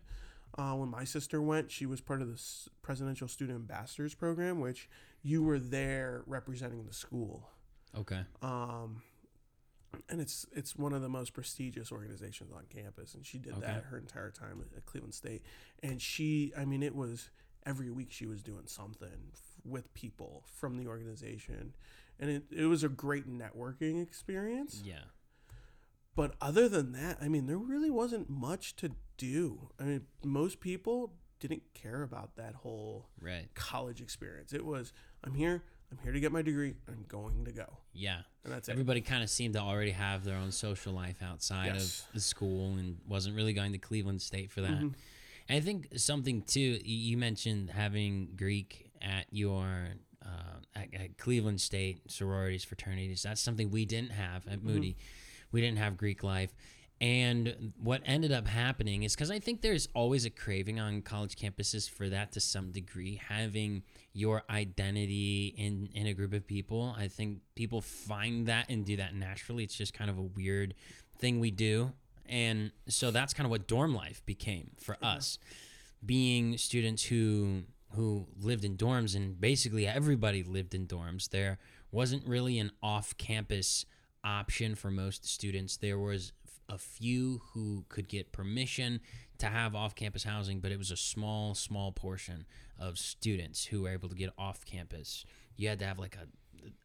uh, 0.58 0.76
when 0.76 0.90
my 0.90 1.04
sister 1.04 1.42
went 1.42 1.72
she 1.72 1.86
was 1.86 2.02
part 2.02 2.22
of 2.22 2.28
the 2.28 2.34
S- 2.34 2.68
presidential 2.82 3.28
student 3.28 3.56
ambassadors 3.58 4.14
program 4.16 4.60
which 4.60 4.90
you 5.24 5.44
were 5.44 5.60
there 5.60 6.24
representing 6.26 6.86
the 6.86 6.94
school 6.94 7.48
Okay. 7.98 8.22
um, 8.42 9.02
and 10.10 10.20
it's 10.22 10.46
it's 10.54 10.76
one 10.76 10.94
of 10.94 11.02
the 11.02 11.10
most 11.10 11.34
prestigious 11.34 11.92
organizations 11.92 12.52
on 12.54 12.64
campus 12.70 13.14
and 13.14 13.26
she 13.26 13.38
did 13.38 13.54
Okay. 13.54 13.62
that 13.68 13.84
her 13.90 13.98
entire 13.98 14.32
time 14.32 14.64
at 14.76 14.86
Cleveland 14.86 15.14
State 15.14 15.44
and 15.84 16.02
she 16.02 16.52
I 16.58 16.66
mean 16.66 16.82
it 16.82 16.96
was 16.96 17.30
every 17.66 17.92
week 17.92 18.08
she 18.12 18.26
was 18.26 18.42
doing 18.42 18.64
something 18.66 19.32
with 19.66 19.94
people 19.94 20.44
from 20.46 20.78
the 20.78 20.88
organization 20.88 21.74
and 22.20 22.30
it, 22.30 22.44
it 22.52 22.66
was 22.66 22.84
a 22.84 22.90
great 22.90 23.28
networking 23.30 24.02
experience 24.02 24.82
Yeah. 24.86 25.04
but 26.16 26.36
other 26.42 26.68
than 26.70 26.92
that 26.94 27.18
I 27.22 27.28
mean 27.28 27.48
there 27.48 27.58
really 27.58 27.90
wasn't 27.90 28.30
much 28.30 28.76
to 28.78 28.92
do 29.18 29.70
I 29.80 29.84
mean 29.84 30.02
most 30.24 30.60
people 30.60 31.14
didn't 31.40 31.64
care 31.74 32.04
about 32.04 32.36
that 32.36 32.54
whole 32.56 33.08
Right. 33.20 33.50
college 33.56 34.02
experience 34.02 34.54
it 34.54 34.66
was 34.66 34.94
I'm 35.24 35.34
here 35.34 35.64
I'm 35.92 35.98
here 36.04 36.12
to 36.14 36.20
get 36.20 36.32
my 36.32 36.42
degree 36.42 36.76
I'm 36.88 37.06
going 37.08 37.46
to 37.46 37.52
go 37.52 37.78
Yeah. 37.94 38.22
and 38.44 38.54
that's 38.54 38.68
it 38.70 38.72
Everybody 38.74 39.02
kind 39.02 39.24
of 39.24 39.30
seemed 39.30 39.54
to 39.56 39.60
already 39.60 39.92
have 39.92 40.24
their 40.24 40.38
own 40.38 40.52
social 40.52 40.94
life 40.94 41.22
outside 41.22 41.68
Yes. 41.74 42.06
of 42.08 42.14
the 42.16 42.20
school 42.22 42.74
and 42.78 42.98
wasn't 43.08 43.36
really 43.36 43.54
going 43.54 43.72
to 43.74 43.78
Cleveland 43.78 44.22
State 44.22 44.52
for 44.52 44.62
that. 44.62 44.72
Mhm. 44.72 44.94
And 45.50 45.58
I 45.58 45.60
think 45.60 45.90
something 45.98 46.44
too, 46.44 46.80
you 46.86 47.18
mentioned 47.18 47.72
having 47.72 48.36
Greek 48.38 48.88
at 49.02 49.26
your 49.32 49.88
uh, 50.26 50.60
at, 50.76 50.94
at 50.94 51.18
Cleveland 51.18 51.62
State 51.62 52.12
sororities, 52.12 52.64
fraternities. 52.64 53.24
That's 53.24 53.42
something 53.42 53.72
we 53.72 53.86
didn't 53.86 54.12
have 54.12 54.48
at 54.48 54.64
Moody. 54.64 54.98
We 55.52 55.62
didn't 55.62 55.80
have 55.80 55.98
Greek 55.98 56.24
life. 56.24 56.54
And 57.02 57.74
what 57.82 58.02
ended 58.06 58.32
up 58.32 58.48
happening 58.48 59.02
is 59.02 59.16
because 59.16 59.32
I 59.32 59.40
think 59.40 59.62
there's 59.62 59.88
always 59.96 60.26
a 60.26 60.30
craving 60.30 60.80
on 60.80 61.02
college 61.02 61.36
campuses 61.36 61.90
for 61.90 62.08
that 62.10 62.32
to 62.34 62.40
some 62.40 62.72
degree, 62.72 63.20
having 63.28 63.82
your 64.14 64.44
identity 64.52 65.56
in, 65.58 65.90
in 65.96 66.06
a 66.06 66.14
group 66.14 66.32
of 66.34 66.46
people. 66.46 66.96
I 66.96 67.08
think 67.08 67.40
people 67.56 67.82
find 67.82 68.46
that 68.46 68.70
and 68.70 68.86
do 68.86 68.98
that 68.98 69.16
naturally. 69.16 69.64
It's 69.64 69.76
just 69.76 69.96
kind 69.96 70.12
of 70.12 70.20
a 70.20 70.22
weird 70.22 70.76
thing 71.18 71.40
we 71.40 71.50
do. 71.50 71.94
And 72.28 72.72
so 72.88 73.10
that's 73.10 73.34
kind 73.34 73.46
of 73.46 73.52
what 73.52 73.68
dorm 73.68 73.96
life 73.96 74.24
became 74.28 74.70
for 74.80 74.96
us 75.02 75.40
being 76.06 76.58
students 76.58 77.04
who 77.04 77.64
who 77.96 78.28
lived 78.40 78.64
in 78.66 78.78
dorms 78.78 79.16
and 79.16 79.40
basically 79.40 79.86
everybody 79.88 80.44
lived 80.44 80.74
in 80.74 80.88
dorms. 80.88 81.30
There 81.30 81.58
wasn't 81.92 82.26
really 82.26 82.58
an 82.60 82.72
off-campus 82.82 83.86
option 84.24 84.76
for 84.76 84.92
most 84.92 85.26
students. 85.26 85.78
There 85.78 86.00
was 86.00 86.32
a 86.70 86.78
few 86.78 87.42
who 87.54 87.84
could 87.90 88.08
get 88.08 88.32
permission 88.32 89.02
to 89.40 89.48
have 89.48 89.76
off-campus 89.76 90.24
housing 90.24 90.60
but 90.62 90.72
it 90.72 90.78
was 90.78 90.92
a 90.92 90.96
small 90.96 91.54
small 91.56 91.92
portion 91.92 92.46
of 92.80 92.98
students 92.98 93.66
who 93.66 93.82
were 93.82 93.90
able 93.90 94.08
to 94.08 94.16
get 94.16 94.30
off 94.38 94.64
campus 94.64 95.26
you 95.58 95.68
had 95.68 95.80
to 95.80 95.86
have 95.86 95.98
like 96.00 96.16
a 96.16 96.28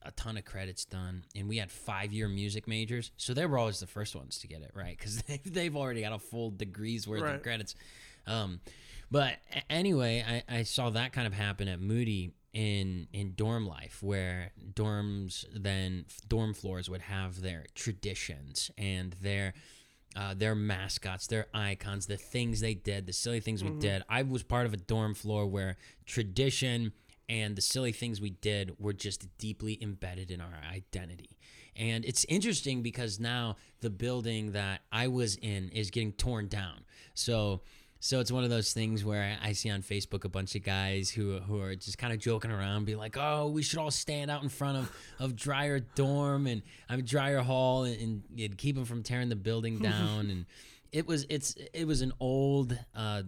a 0.03 0.11
ton 0.13 0.39
of 0.39 0.45
credits 0.47 0.87
done 0.87 1.23
and 1.37 1.47
we 1.49 1.59
had 1.59 1.71
five 1.71 2.13
year 2.13 2.29
music 2.29 2.67
majors 2.67 3.13
so 3.19 3.33
they 3.35 3.45
were 3.47 3.59
always 3.59 3.79
the 3.79 3.87
first 3.87 4.17
ones 4.17 4.39
to 4.39 4.49
get 4.49 4.63
it 4.63 4.71
right? 4.75 4.97
Because 4.97 5.19
they, 5.29 5.41
they've 5.45 5.77
already 5.77 6.01
got 6.01 6.13
a 6.15 6.19
full 6.19 6.51
degrees 6.51 7.07
worth 7.07 7.21
Right. 7.23 7.35
of 7.37 7.43
credits. 7.43 7.75
Um, 8.27 8.61
but 9.11 9.37
anyway 9.71 10.43
I, 10.49 10.59
I 10.59 10.63
saw 10.63 10.91
that 10.91 11.13
kind 11.13 11.27
of 11.27 11.33
happen 11.33 11.69
at 11.69 11.81
moody 11.81 12.33
in 12.53 13.09
in 13.13 13.35
dorm 13.35 13.67
life 13.67 14.03
where 14.03 14.53
dorms 14.73 15.45
then 15.55 16.07
dorm 16.29 16.55
floors 16.55 16.89
would 16.89 17.03
have 17.03 17.43
their 17.43 17.67
traditions 17.75 18.71
and 18.79 19.15
their 19.21 19.53
uh, 20.17 20.33
their 20.35 20.55
mascots, 20.55 21.27
their 21.27 21.47
icons, 21.53 22.07
the 22.07 22.17
things 22.17 22.61
they 22.61 22.73
did, 22.73 23.07
the 23.07 23.13
silly 23.13 23.39
things 23.39 23.63
we 23.63 23.71
did. 23.79 24.03
I 24.09 24.23
was 24.23 24.43
part 24.43 24.65
of 24.65 24.73
a 24.73 24.79
dorm 24.79 25.15
floor 25.15 25.47
where 25.47 25.77
tradition 26.07 26.93
and 27.29 27.55
the 27.55 27.61
silly 27.61 27.93
things 27.93 28.19
we 28.21 28.31
did 28.31 28.81
were 28.81 28.95
just 28.95 29.27
deeply 29.37 29.79
embedded 29.83 30.31
in 30.31 30.41
our 30.41 30.59
identity. 30.73 31.37
And 31.77 32.05
it's 32.07 32.25
interesting 32.31 32.83
because 32.83 33.21
now 33.21 33.57
the 33.81 33.91
building 33.91 34.53
that 34.53 34.83
I 34.91 35.09
was 35.09 35.37
in 35.37 35.69
is 35.69 35.91
getting 35.91 36.13
torn 36.13 36.49
down. 36.49 36.85
So 37.13 37.61
so 38.01 38.21
it's 38.21 38.31
one 38.31 38.45
of 38.45 38.51
those 38.51 38.73
things 38.73 39.05
where 39.05 39.37
I 39.43 39.49
I 39.49 39.53
see 39.53 39.71
on 39.71 39.83
Facebook 39.83 40.25
a 40.25 40.29
bunch 40.29 40.55
of 40.55 40.63
guys 40.63 41.11
who 41.11 41.39
who 41.41 41.61
are 41.61 41.75
just 41.75 41.99
kind 41.99 42.13
of 42.13 42.19
joking 42.19 42.51
around, 42.51 42.85
be 42.85 42.95
like, 42.95 43.17
"Oh, 43.19 43.49
we 43.49 43.63
should 43.63 43.79
all 43.79 43.91
stand 43.91 44.31
out 44.31 44.43
in 44.43 44.49
front 44.49 44.79
of 44.79 44.97
of 45.19 45.37
Dryer 45.37 45.81
Dorm 45.81 46.47
and 46.47 46.63
I'm 46.89 47.03
Dryer 47.03 47.41
Hall 47.41 47.85
and, 47.85 48.01
and 48.01 48.23
you'd 48.35 48.59
keep 48.59 48.77
them 48.77 48.85
from 48.85 49.03
tearing 49.03 49.29
the 49.29 49.37
building 49.37 49.79
down." 49.83 50.31
and 50.31 50.47
it 50.93 51.07
was 51.07 51.27
it's 51.29 51.55
it 51.73 51.87
was 51.87 52.03
an 52.03 52.13
old 52.21 52.79
uh, 52.95 53.23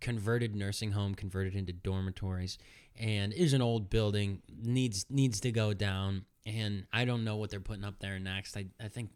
converted 0.00 0.54
nursing 0.54 0.92
home 0.92 1.14
converted 1.14 1.54
into 1.54 1.72
dormitories, 1.72 2.58
and 2.98 3.32
is 3.32 3.52
an 3.52 3.62
old 3.62 3.90
building 3.90 4.42
needs 4.62 5.06
needs 5.10 5.40
to 5.40 5.52
go 5.52 5.72
down. 5.72 6.24
And 6.46 6.86
I 6.92 7.04
don't 7.04 7.22
know 7.22 7.36
what 7.36 7.50
they're 7.50 7.60
putting 7.60 7.84
up 7.84 8.00
there 8.00 8.18
next. 8.18 8.56
I 8.56 8.66
I 8.82 8.88
think 8.88 9.10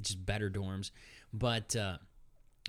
just 0.00 0.24
better 0.24 0.50
dorms, 0.50 0.90
but. 1.32 1.76
Uh, 1.76 1.98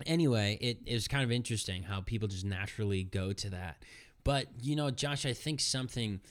anyway, 0.06 0.58
it 0.62 0.80
is 0.86 1.08
kind 1.08 1.24
of 1.24 1.32
interesting 1.32 1.84
how 1.84 2.02
people 2.02 2.28
just 2.28 2.46
naturally 2.46 3.04
go 3.04 3.34
to 3.34 3.50
that. 3.52 3.84
But 4.24 4.48
you 4.62 4.76
know, 4.76 4.92
Josh, 4.92 5.26
I 5.26 5.34
think 5.34 5.60
something 5.60 6.22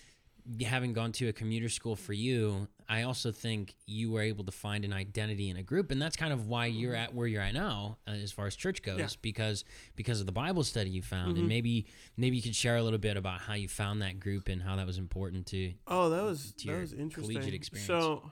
having 0.62 0.93
gone 0.93 1.12
to 1.12 1.29
a 1.29 1.33
commuter 1.33 1.68
school 1.68 1.95
for 1.95 2.12
you, 2.12 2.66
I 2.89 3.03
also 3.03 3.31
think 3.31 3.75
you 3.87 4.11
were 4.11 4.23
able 4.23 4.43
to 4.45 4.51
find 4.53 4.85
an 4.85 4.93
identity 4.93 5.49
in 5.51 5.57
a 5.57 5.62
group, 5.62 5.91
and 5.91 6.01
that's 6.01 6.16
kind 6.16 6.33
of 6.33 6.47
why 6.47 6.66
you're 6.66 6.95
at 6.97 7.14
where 7.14 7.27
you're 7.27 7.43
at 7.43 7.55
now, 7.55 7.99
uh, 8.09 8.12
as 8.12 8.33
far 8.33 8.47
as 8.47 8.57
church 8.57 8.83
goes, 8.83 8.99
Yeah. 8.99 9.09
because 9.23 9.64
because 9.97 10.18
of 10.21 10.27
the 10.27 10.33
Bible 10.33 10.64
study 10.64 10.91
you 10.91 11.03
found, 11.03 11.37
and 11.37 11.47
maybe 11.47 11.87
maybe 12.16 12.37
you 12.37 12.43
could 12.43 12.57
share 12.57 12.77
a 12.77 12.83
little 12.83 12.99
bit 12.99 13.16
about 13.16 13.41
how 13.43 13.55
you 13.55 13.68
found 13.68 14.03
that 14.03 14.18
group 14.18 14.49
and 14.49 14.62
how 14.62 14.77
that 14.77 14.87
was 14.87 14.99
important 14.99 15.47
to. 15.49 15.73
Oh, 15.87 16.09
that 16.11 16.23
was 16.23 16.53
that 16.64 16.81
was 16.81 16.93
interesting. 16.93 17.35
collegiate 17.35 17.55
experience. 17.55 17.87
So, 17.87 18.31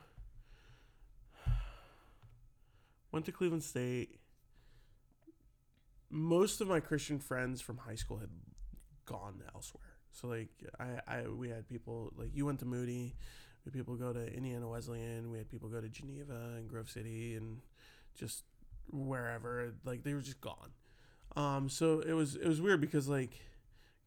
went 3.12 3.26
to 3.26 3.32
Cleveland 3.32 3.64
State. 3.64 4.18
Most 6.10 6.60
of 6.60 6.68
my 6.68 6.80
Christian 6.80 7.18
friends 7.18 7.60
from 7.60 7.78
high 7.78 7.94
school 7.96 8.18
had 8.18 8.30
gone 9.04 9.42
elsewhere. 9.54 9.82
So 10.12 10.28
like 10.28 10.48
I, 10.80 11.00
I 11.06 11.28
we 11.28 11.48
had 11.50 11.68
people 11.68 12.12
like 12.16 12.30
you 12.34 12.46
went 12.46 12.58
to 12.60 12.64
Moody, 12.66 13.14
we 13.64 13.68
had 13.70 13.72
people 13.74 13.96
go 13.96 14.12
to 14.12 14.26
Indiana 14.32 14.68
Wesleyan, 14.68 15.30
we 15.30 15.38
had 15.38 15.48
people 15.50 15.68
go 15.68 15.80
to 15.80 15.88
Geneva 15.88 16.54
and 16.56 16.68
Grove 16.68 16.88
City 16.90 17.34
and 17.36 17.58
just 18.18 18.44
wherever. 18.90 19.74
Like 19.84 20.02
they 20.02 20.14
were 20.14 20.20
just 20.22 20.40
gone. 20.40 20.70
Um, 21.36 21.68
so 21.68 22.00
it 22.00 22.12
was 22.14 22.36
it 22.36 22.48
was 22.48 22.60
weird 22.60 22.80
because 22.80 23.08
like 23.08 23.38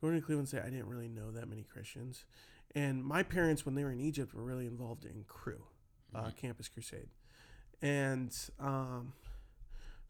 going 0.01 0.15
to 0.15 0.21
Cleveland 0.21 0.47
State, 0.47 0.61
I 0.65 0.69
didn't 0.69 0.87
really 0.87 1.07
know 1.07 1.31
that 1.31 1.47
many 1.47 1.63
Christians. 1.63 2.25
And 2.73 3.03
my 3.03 3.21
parents, 3.21 3.65
when 3.65 3.75
they 3.75 3.83
were 3.83 3.91
in 3.91 3.99
Egypt, 3.99 4.33
were 4.33 4.43
really 4.43 4.65
involved 4.65 5.05
in 5.05 5.23
Cru, 5.27 5.61
uh, 6.15 6.23
Mhm. 6.23 6.37
Campus 6.37 6.67
Crusade. 6.69 7.09
And 7.81 8.35
um, 8.59 9.13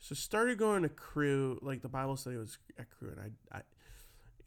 so 0.02 0.16
started 0.16 0.58
going 0.58 0.82
to 0.82 0.90
Cru, 0.90 1.60
like 1.62 1.84
the 1.84 1.88
Bible 1.88 2.18
study 2.18 2.36
was 2.36 2.58
at 2.78 2.90
Cru. 2.90 3.12
And 3.12 3.20
I, 3.20 3.58
I, 3.58 3.62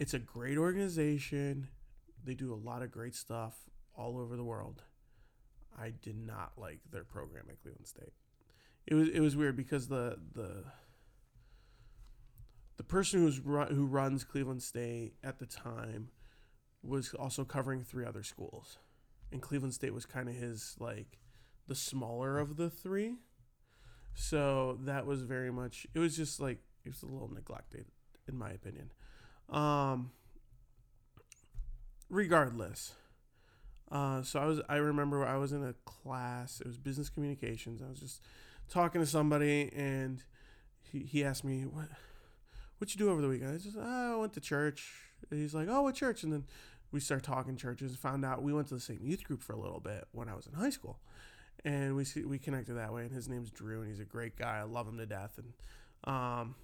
it's 0.00 0.12
a 0.12 0.18
great 0.18 0.58
organization. 0.58 1.68
They 2.24 2.34
do 2.34 2.52
a 2.52 2.56
lot 2.56 2.82
of 2.82 2.90
great 2.90 3.14
stuff 3.14 3.54
all 3.96 4.18
over 4.18 4.36
the 4.36 4.42
world. 4.42 4.82
I 5.78 5.90
did 5.90 6.16
not 6.16 6.52
like 6.56 6.80
their 6.90 7.04
program 7.04 7.44
at 7.48 7.62
Cleveland 7.62 7.86
State. 7.86 8.12
It 8.86 8.94
was 8.94 9.08
it 9.08 9.20
was 9.20 9.36
weird 9.36 9.56
because 9.56 9.88
the 9.88 10.18
the 10.34 10.64
the 12.76 12.82
person 12.82 13.20
who's 13.20 13.40
ru- 13.40 13.66
who 13.66 13.86
runs 13.86 14.24
Cleveland 14.24 14.62
State 14.62 15.14
at 15.22 15.38
the 15.38 15.46
time 15.46 16.10
was 16.82 17.14
also 17.14 17.44
covering 17.44 17.82
three 17.82 18.04
other 18.04 18.22
schools, 18.22 18.78
and 19.32 19.40
Cleveland 19.40 19.74
State 19.74 19.94
was 19.94 20.04
kind 20.04 20.28
of 20.28 20.34
his 20.34 20.76
like 20.78 21.18
the 21.66 21.74
smaller 21.74 22.38
of 22.38 22.56
the 22.56 22.68
three. 22.68 23.14
So 24.14 24.78
that 24.82 25.06
was 25.06 25.22
very 25.22 25.50
much. 25.50 25.86
It 25.94 25.98
was 25.98 26.16
just 26.16 26.40
like 26.40 26.58
it 26.84 26.88
was 26.88 27.02
a 27.02 27.06
little 27.06 27.32
neglected, 27.32 27.86
in 28.28 28.36
my 28.36 28.50
opinion. 28.50 28.90
Um. 29.50 30.10
Regardless, 32.10 32.92
uh, 33.90 34.22
so 34.22 34.38
I 34.38 34.44
was. 34.44 34.60
I 34.68 34.76
remember 34.76 35.24
I 35.26 35.36
was 35.36 35.52
in 35.52 35.64
a 35.64 35.72
class. 35.84 36.60
It 36.60 36.66
was 36.66 36.76
business 36.76 37.08
communications. 37.08 37.82
I 37.82 37.88
was 37.88 37.98
just 37.98 38.22
talking 38.68 39.00
to 39.00 39.06
somebody, 39.06 39.72
and 39.74 40.22
he, 40.92 41.00
he 41.00 41.24
asked 41.24 41.44
me 41.44 41.62
what 41.62 41.86
what 42.78 42.94
you 42.94 42.98
do 42.98 43.10
over 43.10 43.22
the 43.22 43.28
weekend. 43.28 43.54
I 43.54 43.58
just 43.58 43.76
oh, 43.80 44.16
I 44.16 44.20
went 44.20 44.34
to 44.34 44.40
church. 44.40 44.92
He's 45.30 45.54
like, 45.54 45.68
oh, 45.70 45.82
what 45.82 45.94
church? 45.94 46.22
And 46.22 46.32
then 46.32 46.44
we 46.92 47.00
start 47.00 47.22
talking 47.22 47.56
churches. 47.56 47.96
Found 47.96 48.24
out 48.24 48.42
we 48.42 48.52
went 48.52 48.68
to 48.68 48.74
the 48.74 48.80
same 48.80 49.00
youth 49.02 49.24
group 49.24 49.42
for 49.42 49.54
a 49.54 49.58
little 49.58 49.80
bit 49.80 50.04
when 50.12 50.28
I 50.28 50.34
was 50.34 50.46
in 50.46 50.52
high 50.52 50.70
school, 50.70 51.00
and 51.64 51.96
we 51.96 52.04
see, 52.04 52.24
we 52.24 52.38
connected 52.38 52.74
that 52.74 52.92
way. 52.92 53.02
And 53.02 53.12
his 53.12 53.28
name's 53.28 53.50
Drew, 53.50 53.80
and 53.80 53.88
he's 53.88 54.00
a 54.00 54.04
great 54.04 54.36
guy. 54.36 54.58
I 54.58 54.62
love 54.62 54.88
him 54.88 54.98
to 54.98 55.06
death. 55.06 55.38
And 55.38 55.52
um, 56.12 56.54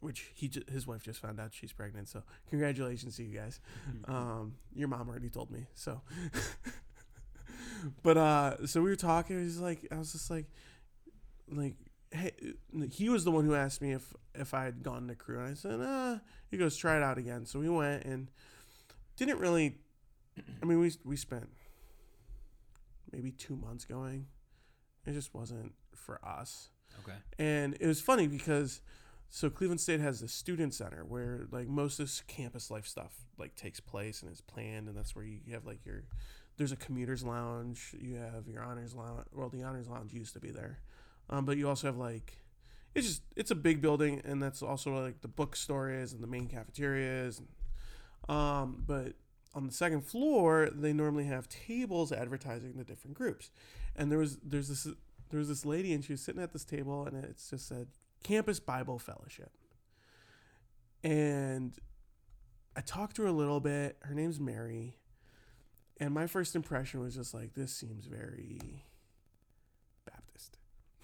which 0.00 0.30
he 0.34 0.50
his 0.70 0.86
wife 0.86 1.02
just 1.02 1.20
found 1.20 1.40
out 1.40 1.52
she's 1.52 1.72
pregnant. 1.72 2.08
So 2.08 2.22
congratulations 2.50 3.16
to 3.16 3.24
you 3.24 3.36
guys. 3.38 3.60
Um, 4.08 4.54
your 4.74 4.88
mom 4.88 5.08
already 5.08 5.28
told 5.28 5.50
me. 5.50 5.66
So, 5.74 6.00
but 8.02 8.16
uh, 8.16 8.66
so 8.66 8.82
we 8.82 8.90
were 8.90 8.96
talking. 8.96 9.40
He's 9.40 9.58
like, 9.58 9.86
I 9.92 9.98
was 9.98 10.12
just 10.12 10.30
like, 10.30 10.46
like, 11.48 11.74
hey, 12.10 12.32
he 12.90 13.08
was 13.08 13.24
the 13.24 13.30
one 13.30 13.44
who 13.44 13.54
asked 13.54 13.80
me 13.80 13.92
if 13.92 14.12
if 14.34 14.54
I 14.54 14.64
had 14.64 14.82
gone 14.82 15.08
to 15.08 15.14
Cru, 15.14 15.38
and 15.38 15.50
I 15.50 15.54
said, 15.54 15.80
uh. 15.80 16.18
He 16.52 16.58
goes, 16.58 16.76
try 16.76 16.98
it 16.98 17.02
out 17.02 17.16
again. 17.16 17.46
So 17.46 17.58
we 17.58 17.70
went 17.70 18.04
and 18.04 18.30
didn't 19.16 19.38
really. 19.38 19.78
I 20.62 20.66
mean, 20.66 20.78
we 20.78 20.92
we 21.02 21.16
spent 21.16 21.48
maybe 23.12 23.30
two 23.30 23.56
months 23.56 23.84
going. 23.84 24.26
It 25.06 25.12
just 25.12 25.34
wasn't. 25.34 25.72
for 25.94 26.20
us. 26.24 26.70
Okay. 27.04 27.16
And 27.38 27.76
it 27.80 27.86
was 27.86 28.00
funny 28.00 28.26
because 28.26 28.80
so 29.28 29.48
Cleveland 29.48 29.80
State 29.80 30.00
has 30.00 30.20
the 30.20 30.28
student 30.28 30.74
center 30.74 31.04
where 31.04 31.46
like 31.50 31.66
most 31.66 31.98
of 31.98 32.06
this 32.06 32.22
campus 32.26 32.70
life 32.70 32.86
stuff 32.86 33.14
like 33.38 33.54
takes 33.54 33.80
place 33.80 34.22
and 34.22 34.30
is 34.30 34.40
planned 34.42 34.88
and 34.88 34.96
that's 34.96 35.16
where 35.16 35.24
you 35.24 35.40
have 35.52 35.64
like 35.64 35.84
your 35.86 36.02
there's 36.58 36.72
a 36.72 36.76
commuters 36.76 37.24
lounge, 37.24 37.94
you 37.98 38.16
have 38.16 38.46
your 38.46 38.62
honors 38.62 38.94
lounge 38.94 39.26
well 39.32 39.48
the 39.48 39.62
honors 39.62 39.88
lounge 39.88 40.12
used 40.12 40.34
to 40.34 40.40
be 40.40 40.50
there. 40.50 40.80
Um, 41.30 41.44
but 41.44 41.56
you 41.56 41.68
also 41.68 41.86
have 41.86 41.96
like 41.96 42.36
it's 42.94 43.06
just 43.06 43.22
it's 43.34 43.50
a 43.50 43.54
big 43.54 43.80
building 43.80 44.20
and 44.24 44.42
that's 44.42 44.62
also 44.62 44.92
where, 44.92 45.02
like 45.02 45.22
the 45.22 45.28
bookstore 45.28 45.90
is 45.90 46.12
and 46.12 46.22
the 46.22 46.26
main 46.26 46.46
cafeteria 46.46 47.24
is. 47.24 47.40
Um, 48.28 48.84
but 48.86 49.14
on 49.54 49.66
the 49.66 49.72
second 49.72 50.02
floor 50.02 50.68
they 50.72 50.92
normally 50.92 51.24
have 51.24 51.48
tables 51.48 52.10
advertising 52.12 52.74
the 52.76 52.84
different 52.84 53.14
groups. 53.16 53.50
And 53.94 54.10
there 54.10 54.18
was 54.18 54.38
there's 54.42 54.68
this 54.68 54.86
there 55.30 55.38
was 55.38 55.48
this 55.48 55.64
lady 55.66 55.92
and 55.92 56.04
she 56.04 56.12
was 56.12 56.20
sitting 56.20 56.42
at 56.42 56.52
this 56.52 56.64
table 56.64 57.06
and 57.06 57.24
it 57.24 57.36
just 57.50 57.66
said 57.66 57.88
campus 58.22 58.60
bible 58.60 58.98
fellowship 58.98 59.50
and 61.02 61.72
i 62.76 62.80
talked 62.80 63.16
to 63.16 63.22
her 63.22 63.28
a 63.28 63.32
little 63.32 63.58
bit 63.60 63.96
her 64.02 64.14
name's 64.14 64.38
mary 64.38 64.96
and 65.98 66.12
my 66.14 66.26
first 66.26 66.54
impression 66.54 67.00
was 67.00 67.14
just 67.14 67.34
like 67.34 67.54
this 67.54 67.72
seems 67.72 68.04
very 68.06 68.84
baptist 70.06 70.56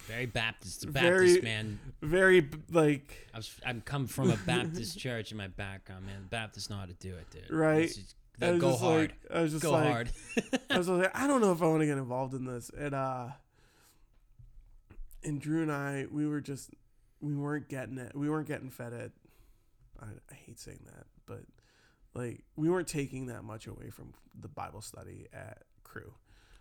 Very 0.07 0.27
Baptist, 0.27 0.93
Baptist 0.93 1.03
Very- 1.03 1.41
man. 1.43 1.79
very 2.03 2.49
like 2.71 3.29
I 3.35 3.39
was 3.39 3.51
I'm 3.67 3.81
come 3.81 4.07
from 4.07 4.31
a 4.31 4.37
Baptist 4.37 4.99
church 5.05 5.33
in 5.33 5.37
my 5.39 5.49
background, 5.49 6.07
man. 6.07 6.27
Baptists 6.31 6.71
know 6.71 6.77
how 6.77 6.87
to 6.87 6.95
do 6.95 7.15
it, 7.15 7.29
dude. 7.31 7.51
Right. 7.51 7.91
It's 8.41 8.47
just- 8.47 8.49
I 8.49 8.51
was 8.53 8.61
go 8.61 8.70
just 8.70 8.82
hard. 8.82 9.01
like 9.30 9.36
i 9.39 9.41
was 9.43 9.53
just 9.53 9.62
go 9.62 9.70
like 9.72 9.86
hard. 9.86 10.11
I 10.70 10.78
was 10.78 10.89
like, 10.89 11.11
I 11.16 11.26
don't 11.26 11.41
know 11.41 11.53
if 11.53 11.62
I 11.62 11.66
want 11.66 11.80
to 11.80 11.86
get 11.86 11.99
involved 11.99 12.34
in 12.34 12.45
this. 12.45 12.70
And 12.76 12.95
uh 12.95 13.28
and 15.24 15.41
Drew 15.41 15.62
and 15.62 15.72
I, 15.72 16.07
we 16.11 16.26
were 16.26 16.41
just 16.41 16.70
we 17.20 17.34
weren't 17.34 17.68
getting 17.68 17.99
it. 17.99 18.12
We 18.14 18.30
weren't 18.30 18.47
getting 18.47 18.70
fed 18.70 18.93
it. 18.93 19.12
I, 20.01 20.07
I 20.30 20.34
hate 20.34 20.59
saying 20.61 20.80
that, 20.86 21.07
but 21.26 21.41
like 22.14 22.43
we 22.57 22.70
weren't 22.70 22.89
taking 22.89 23.26
that 23.26 23.43
much 23.45 23.66
away 23.66 23.91
from 23.91 24.14
the 24.41 24.49
Bible 24.49 24.80
study 24.80 25.26
at 25.32 25.62
Cru. 25.82 26.12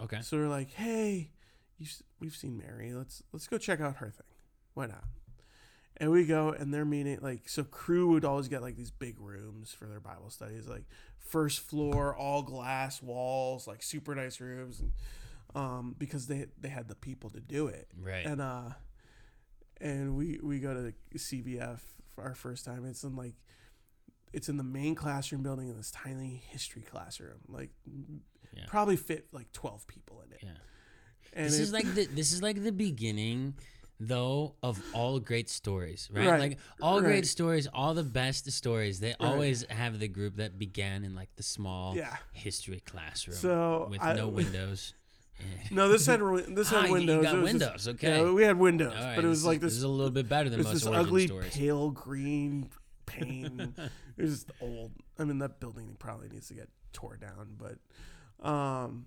okay. 0.01 0.19
So 0.21 0.37
we're 0.37 0.47
like, 0.47 0.71
hey, 0.71 1.29
you, 1.77 1.85
we've 2.19 2.35
seen 2.35 2.57
Mary. 2.57 2.93
Let's 2.93 3.21
let's 3.31 3.47
go 3.47 3.57
check 3.59 3.79
out 3.79 3.97
her 3.97 4.09
thing. 4.09 4.25
Why 4.73 4.87
not? 4.87 5.03
And 5.99 6.11
we 6.11 6.25
go, 6.25 6.49
and 6.49 6.71
they're 6.73 6.85
meeting 6.85 7.17
like 7.21 7.49
so. 7.49 7.63
Cru 7.63 8.09
would 8.09 8.23
always 8.25 8.47
get 8.47 8.61
like 8.61 8.75
these 8.75 8.91
big 8.91 9.19
rooms 9.19 9.73
for 9.73 9.85
their 9.85 9.99
Bible 9.99 10.29
studies, 10.29 10.67
like 10.67 10.83
first 11.17 11.59
floor, 11.59 12.15
all 12.15 12.43
glass 12.43 13.01
walls, 13.01 13.67
like 13.67 13.81
super 13.81 14.13
nice 14.13 14.39
rooms, 14.39 14.79
and 14.79 14.91
um, 15.55 15.95
because 15.97 16.27
they 16.27 16.45
they 16.61 16.69
had 16.69 16.87
the 16.87 16.95
people 16.95 17.31
to 17.31 17.39
do 17.39 17.65
it. 17.67 17.87
Right. 17.99 18.25
And 18.25 18.41
uh, 18.41 18.69
and 19.81 20.15
we 20.15 20.39
we 20.43 20.59
go 20.59 20.73
to 20.73 20.81
the 20.81 20.93
CBF 21.15 21.79
for 22.13 22.23
our 22.23 22.35
first 22.35 22.63
time. 22.65 22.85
It's 22.85 23.03
in 23.03 23.15
like, 23.15 23.33
it's 24.33 24.49
in 24.49 24.57
the 24.57 24.63
main 24.63 24.93
classroom 24.95 25.41
building 25.41 25.67
in 25.69 25.77
this 25.77 25.89
tiny 25.91 26.43
history 26.49 26.81
classroom. 26.83 27.39
Like, 27.47 27.71
Yeah. 28.55 28.65
probably 28.67 28.97
fit 28.97 29.27
like 29.31 29.51
twelve 29.51 29.87
people 29.87 30.21
in 30.25 30.31
it. 30.33 30.39
yeah. 30.43 30.49
And 31.33 31.45
this 31.47 31.59
is 31.59 31.73
like 31.73 31.91
the 31.93 32.05
this 32.05 32.31
is 32.31 32.41
like 32.43 32.63
the 32.63 32.71
beginning 32.71 33.55
though 33.99 34.53
of 34.61 34.79
all 34.93 35.19
great 35.19 35.49
stories 35.49 36.07
right, 36.13 36.27
Right, 36.27 36.39
like 36.39 36.57
all 36.81 36.99
right. 37.01 37.05
great 37.07 37.25
stories 37.27 37.65
all 37.73 37.93
the 37.95 38.03
best 38.03 38.51
stories 38.51 38.99
they 38.99 39.15
always 39.19 39.65
have 39.69 39.97
the 39.99 40.07
group 40.07 40.35
that 40.37 40.59
began 40.59 41.03
in 41.03 41.15
like 41.15 41.29
the 41.35 41.43
small 41.43 41.95
Yeah. 41.95 42.15
history 42.31 42.79
classroom 42.85 43.37
So, 43.37 43.87
with 43.89 44.01
I- 44.01 44.13
no 44.13 44.27
windows 44.41 44.93
No, 45.71 45.87
this 45.89 46.05
had 46.05 46.19
this 46.49 46.71
Ah, 46.73 46.81
had 46.81 46.87
you- 46.87 46.93
windows. 46.93 47.15
You 47.17 47.23
got 47.23 47.35
was 47.41 47.51
just- 47.51 47.61
windows, 47.61 47.87
okay. 47.89 48.17
Yeah, 48.23 48.31
we 48.31 48.43
had 48.43 48.57
windows, 48.59 48.93
right, 48.93 49.15
but 49.15 49.25
it 49.25 49.27
was 49.27 49.41
this 49.41 49.47
like 49.47 49.59
this. 49.61 49.71
This 49.73 49.77
is 49.77 49.83
a 49.83 49.87
little 49.89 50.11
bit 50.11 50.27
better 50.29 50.49
than 50.49 50.61
most 50.63 50.73
this 50.73 50.85
origin 50.85 51.05
ugly 51.05 51.27
stories. 51.27 51.55
pale 51.55 51.89
green 51.91 52.69
paint. 53.05 53.61
it 54.17 54.21
was 54.21 54.31
just 54.45 54.51
old. 54.61 54.91
I 55.19 55.23
mean, 55.23 55.39
that 55.39 55.59
building 55.59 55.95
probably 55.99 56.29
needs 56.29 56.47
to 56.49 56.53
get 56.55 56.69
tore 56.93 57.17
down, 57.17 57.55
but 57.57 57.77
um, 58.47 59.05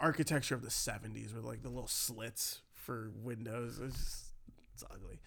architecture 0.00 0.54
of 0.54 0.62
the 0.62 0.68
'70s 0.68 1.34
with 1.34 1.44
like 1.44 1.62
the 1.62 1.68
little 1.68 1.86
slits 1.88 2.60
for 2.82 3.10
windows. 3.22 3.80
It's 3.82 3.96
just, 3.96 4.24
it's 4.74 4.84
ugly. 4.90 5.20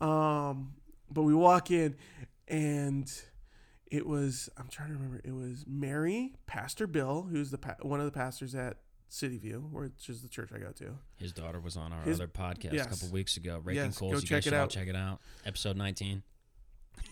Um, 0.00 0.74
but 1.10 1.22
we 1.22 1.34
walk 1.34 1.70
in, 1.70 1.96
and 2.48 3.10
it 3.90 4.06
was 4.06 4.48
I'm 4.56 4.68
trying 4.68 4.88
to 4.88 4.94
remember. 4.94 5.20
It 5.24 5.32
was 5.34 5.64
Mary, 5.66 6.34
Pastor 6.46 6.86
Bill, 6.86 7.28
who's 7.30 7.50
the 7.50 7.58
pa- 7.58 7.76
one 7.82 8.00
of 8.00 8.06
the 8.06 8.12
pastors 8.12 8.54
at 8.54 8.78
City 9.08 9.38
View, 9.38 9.68
which 9.70 10.08
is 10.08 10.22
the 10.22 10.28
church 10.28 10.50
I 10.54 10.58
go 10.58 10.72
to. 10.72 10.98
His 11.16 11.32
daughter 11.32 11.60
was 11.60 11.76
on 11.76 11.92
our 11.92 12.02
His- 12.02 12.18
other 12.20 12.26
podcast 12.28 12.72
yes. 12.72 12.86
a 12.86 12.88
couple 12.88 13.08
weeks 13.10 13.36
ago. 13.36 13.60
Raking 13.62 13.84
Yes, 13.84 13.98
Coals. 13.98 14.12
go 14.12 14.18
you 14.18 14.22
check 14.22 14.30
guys 14.30 14.38
it 14.38 14.42
should 14.50 14.54
out. 14.54 14.70
check 14.70 14.88
it 14.88 14.96
out. 14.96 15.20
Episode 15.46 15.76
19. 15.76 16.22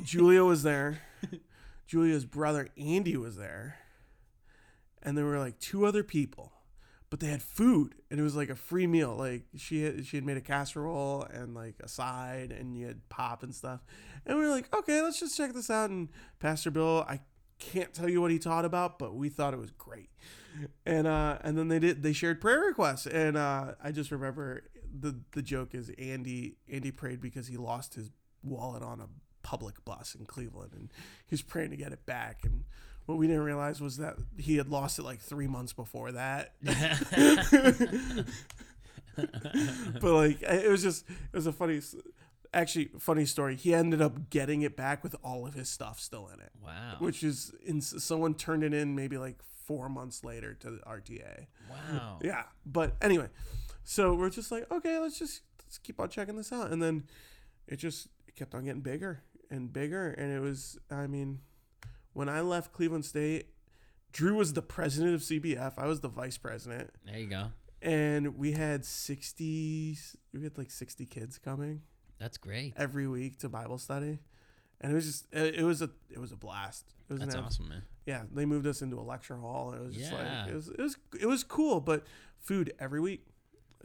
Julia 0.04 0.44
was 0.44 0.62
there. 0.62 1.00
Julia's 1.86 2.24
brother 2.24 2.68
Andy 2.78 3.16
was 3.16 3.36
there. 3.36 3.76
And 5.02 5.16
there 5.18 5.24
were 5.24 5.38
like 5.38 5.58
two 5.58 5.84
other 5.84 6.02
people. 6.04 6.52
But 7.12 7.20
they 7.20 7.26
had 7.26 7.42
food 7.42 7.94
and 8.10 8.18
it 8.18 8.22
was 8.22 8.34
like 8.34 8.48
a 8.48 8.56
free 8.56 8.86
meal. 8.86 9.14
Like 9.14 9.42
she 9.54 9.82
had 9.82 10.06
she 10.06 10.16
had 10.16 10.24
made 10.24 10.38
a 10.38 10.40
casserole 10.40 11.24
and 11.30 11.52
like 11.52 11.74
a 11.82 11.86
side 11.86 12.50
and 12.50 12.74
you 12.74 12.86
had 12.86 13.06
pop 13.10 13.42
and 13.42 13.54
stuff. 13.54 13.84
And 14.24 14.38
we 14.38 14.44
were 14.44 14.50
like, 14.50 14.74
okay, 14.74 15.02
let's 15.02 15.20
just 15.20 15.36
check 15.36 15.52
this 15.52 15.68
out. 15.68 15.90
And 15.90 16.08
Pastor 16.40 16.70
Bill, 16.70 17.04
I 17.06 17.20
can't 17.58 17.92
tell 17.92 18.08
you 18.08 18.22
what 18.22 18.30
he 18.30 18.38
taught 18.38 18.64
about, 18.64 18.98
but 18.98 19.14
we 19.14 19.28
thought 19.28 19.52
it 19.52 19.60
was 19.60 19.72
great. 19.72 20.08
And 20.86 21.06
uh 21.06 21.36
and 21.42 21.58
then 21.58 21.68
they 21.68 21.78
did 21.78 22.02
they 22.02 22.14
shared 22.14 22.40
prayer 22.40 22.60
requests. 22.60 23.06
And 23.06 23.36
uh 23.36 23.72
I 23.84 23.92
just 23.92 24.10
remember 24.10 24.62
the 24.90 25.20
the 25.32 25.42
joke 25.42 25.74
is 25.74 25.90
Andy 25.98 26.56
Andy 26.72 26.92
prayed 26.92 27.20
because 27.20 27.46
he 27.46 27.58
lost 27.58 27.92
his 27.92 28.08
wallet 28.42 28.82
on 28.82 29.02
a 29.02 29.08
public 29.42 29.84
bus 29.84 30.16
in 30.18 30.24
Cleveland 30.24 30.72
and 30.72 30.90
he 31.26 31.34
was 31.34 31.42
praying 31.42 31.72
to 31.72 31.76
get 31.76 31.92
it 31.92 32.06
back 32.06 32.40
and 32.44 32.64
what 33.06 33.18
we 33.18 33.26
didn't 33.26 33.42
realize 33.42 33.80
was 33.80 33.96
that 33.98 34.16
he 34.38 34.56
had 34.56 34.68
lost 34.68 34.98
it 34.98 35.02
like 35.02 35.20
three 35.20 35.46
months 35.46 35.72
before 35.72 36.12
that 36.12 36.52
but 39.16 40.02
like 40.12 40.42
it 40.42 40.70
was 40.70 40.82
just 40.82 41.08
it 41.08 41.32
was 41.36 41.46
a 41.46 41.52
funny 41.52 41.80
actually 42.54 42.90
funny 42.98 43.24
story 43.24 43.56
he 43.56 43.74
ended 43.74 44.00
up 44.00 44.30
getting 44.30 44.62
it 44.62 44.76
back 44.76 45.02
with 45.02 45.14
all 45.22 45.46
of 45.46 45.54
his 45.54 45.68
stuff 45.68 46.00
still 46.00 46.28
in 46.32 46.40
it 46.40 46.50
Wow. 46.64 46.96
which 46.98 47.22
is 47.22 47.52
in, 47.64 47.80
someone 47.80 48.34
turned 48.34 48.62
it 48.64 48.72
in 48.74 48.94
maybe 48.94 49.18
like 49.18 49.36
four 49.64 49.88
months 49.88 50.24
later 50.24 50.54
to 50.54 50.70
the 50.70 50.78
rta 50.78 51.46
wow. 51.70 52.18
yeah. 52.22 52.44
But 52.66 52.96
anyway, 53.00 53.28
so 53.84 54.14
we're 54.14 54.30
just 54.30 54.50
like, 54.52 54.70
okay, 54.70 54.98
let's 54.98 55.18
just 55.18 55.42
let's 55.64 55.78
keep 55.78 55.98
on 56.00 56.08
checking 56.08 56.36
this 56.36 56.52
out. 56.52 56.70
And 56.70 56.82
then 56.82 57.04
it 57.66 57.76
just 57.76 58.08
it 58.28 58.34
kept 58.36 58.54
on 58.54 58.64
getting 58.64 58.80
bigger 58.82 59.22
and 59.50 59.72
bigger. 59.72 60.10
And 60.10 60.32
it 60.32 60.40
was, 60.40 60.78
I 60.90 61.06
mean, 61.06 61.40
when 62.12 62.28
I 62.28 62.40
left 62.40 62.72
Cleveland 62.72 63.04
State, 63.04 63.46
Drew 64.12 64.34
was 64.36 64.52
the 64.52 64.62
president 64.62 65.14
of 65.14 65.20
CBF. 65.22 65.74
I 65.78 65.86
was 65.86 66.00
the 66.00 66.08
vice 66.08 66.36
president. 66.38 66.90
There 67.06 67.18
you 67.18 67.26
go. 67.26 67.46
And 67.80 68.36
we 68.36 68.52
had 68.52 68.84
60, 68.84 69.98
we 70.34 70.42
had 70.42 70.56
like 70.58 70.70
60 70.70 71.04
kids 71.06 71.38
coming 71.38 71.82
That's 72.18 72.36
great. 72.38 72.74
every 72.76 73.08
week 73.08 73.38
to 73.40 73.48
Bible 73.48 73.78
study. 73.78 74.18
And 74.80 74.92
it 74.92 74.94
was 74.94 75.06
just, 75.06 75.26
it, 75.32 75.56
it 75.56 75.62
was 75.64 75.80
a, 75.82 75.90
it 76.10 76.18
was 76.18 76.32
a 76.32 76.36
blast. 76.36 76.92
It 77.08 77.12
was 77.12 77.22
an 77.22 77.28
That's 77.28 77.38
ab- 77.38 77.44
awesome, 77.46 77.68
man. 77.68 77.82
yeah, 78.06 78.22
they 78.32 78.44
moved 78.44 78.66
us 78.66 78.82
into 78.82 78.98
a 78.98 79.02
lecture 79.02 79.36
hall. 79.36 79.70
And 79.72 79.80
it 79.82 79.86
was 79.86 79.96
just 79.96 80.12
Yeah. 80.12 80.42
like 80.44 80.48
it 80.50 80.54
was 80.54 80.68
it 80.68 80.78
was 80.80 80.96
it 81.20 81.26
was 81.26 81.44
cool, 81.44 81.80
but 81.80 82.04
food 82.40 82.72
every 82.78 83.00
week. 83.00 83.26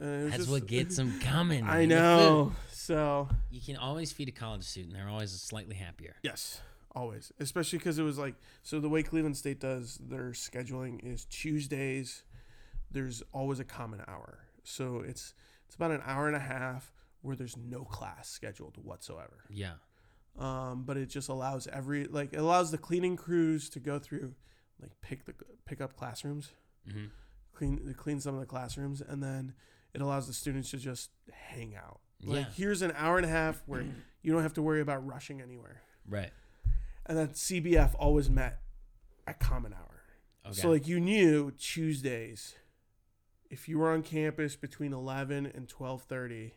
Uh, 0.02 0.06
it 0.06 0.10
was 0.10 0.24
That's 0.26 0.38
just- 0.38 0.52
what 0.52 0.66
gets 0.68 0.96
them 0.98 1.20
coming. 1.22 1.64
I 1.66 1.86
man, 1.86 1.90
the 1.90 1.96
food. 1.96 2.00
know. 2.00 2.52
So 2.72 3.30
You 3.52 3.62
can 3.62 3.78
always 3.78 4.12
feed 4.12 4.28
a 4.30 4.32
college 4.32 4.64
student. 4.64 4.94
They're 4.94 5.10
always 5.10 5.32
slightly 5.32 5.76
happier. 5.76 6.16
yes, 6.24 6.62
always, 6.98 7.32
especially 7.40 7.80
because 7.80 8.00
it 8.00 8.04
was 8.04 8.18
like 8.18 8.36
so. 8.64 8.80
The 8.80 8.90
way 8.90 9.04
Cleveland 9.04 9.38
State 9.38 9.60
does 9.60 10.00
their 10.02 10.32
scheduling 10.32 11.00
is 11.04 11.26
Tuesdays. 11.26 12.24
There's 12.92 13.22
always 13.34 13.60
a 13.60 13.64
common 13.66 14.02
hour, 14.08 14.40
so 14.64 15.04
it's 15.06 15.34
it's 15.66 15.76
about 15.76 15.92
an 15.92 16.02
hour 16.06 16.28
and 16.28 16.36
a 16.36 16.40
half 16.40 16.94
where 17.22 17.36
there's 17.36 17.58
no 17.58 17.84
class 17.84 18.30
scheduled 18.30 18.78
whatsoever. 18.84 19.44
Yeah. 19.50 19.74
um, 20.38 20.84
but 20.86 20.98
it 20.98 21.08
just 21.10 21.30
allows 21.30 21.68
every 21.68 22.06
like 22.06 22.34
it 22.34 22.38
allows 22.40 22.72
the 22.72 22.78
cleaning 22.78 23.16
crews 23.18 23.70
to 23.72 23.80
go 23.80 24.00
through 24.00 24.34
like 24.82 24.92
pick 25.02 25.26
the 25.26 25.34
pick 25.66 25.82
up 25.82 25.96
classrooms 25.96 26.52
hmm 26.90 27.06
clean 27.54 27.94
clean 27.98 28.20
some 28.20 28.36
of 28.36 28.40
the 28.40 28.46
classrooms 28.46 29.02
and 29.02 29.22
then 29.24 29.54
it 29.96 30.00
allows 30.02 30.28
the 30.28 30.34
students 30.34 30.70
to 30.70 30.78
just 30.78 31.10
hang 31.32 31.76
out 31.76 32.00
like 32.24 32.46
Yeah. 32.46 32.52
here's 32.56 32.82
an 32.84 32.94
hour 32.96 33.18
and 33.18 33.26
a 33.26 33.30
half 33.30 33.64
where 33.66 33.84
you 34.22 34.32
don't 34.32 34.44
have 34.44 34.54
to 34.54 34.62
worry 34.62 34.80
about 34.82 35.06
rushing 35.06 35.42
anywhere 35.42 35.82
Right. 36.08 36.30
And 37.08 37.18
then 37.18 37.30
cbf 37.30 37.96
always 38.00 38.30
met 38.30 38.62
at 39.26 39.40
common 39.40 39.74
hour 39.74 39.84
Okay. 40.46 40.62
so 40.62 40.70
like 40.70 40.88
you 40.88 41.00
knew 41.00 41.52
tuesdays 41.52 42.56
if 43.50 43.68
you 43.68 43.78
were 43.80 43.92
on 43.92 44.02
campus 44.02 44.56
between 44.56 44.94
11 44.94 45.46
and 45.54 45.68
12.30 45.68 46.52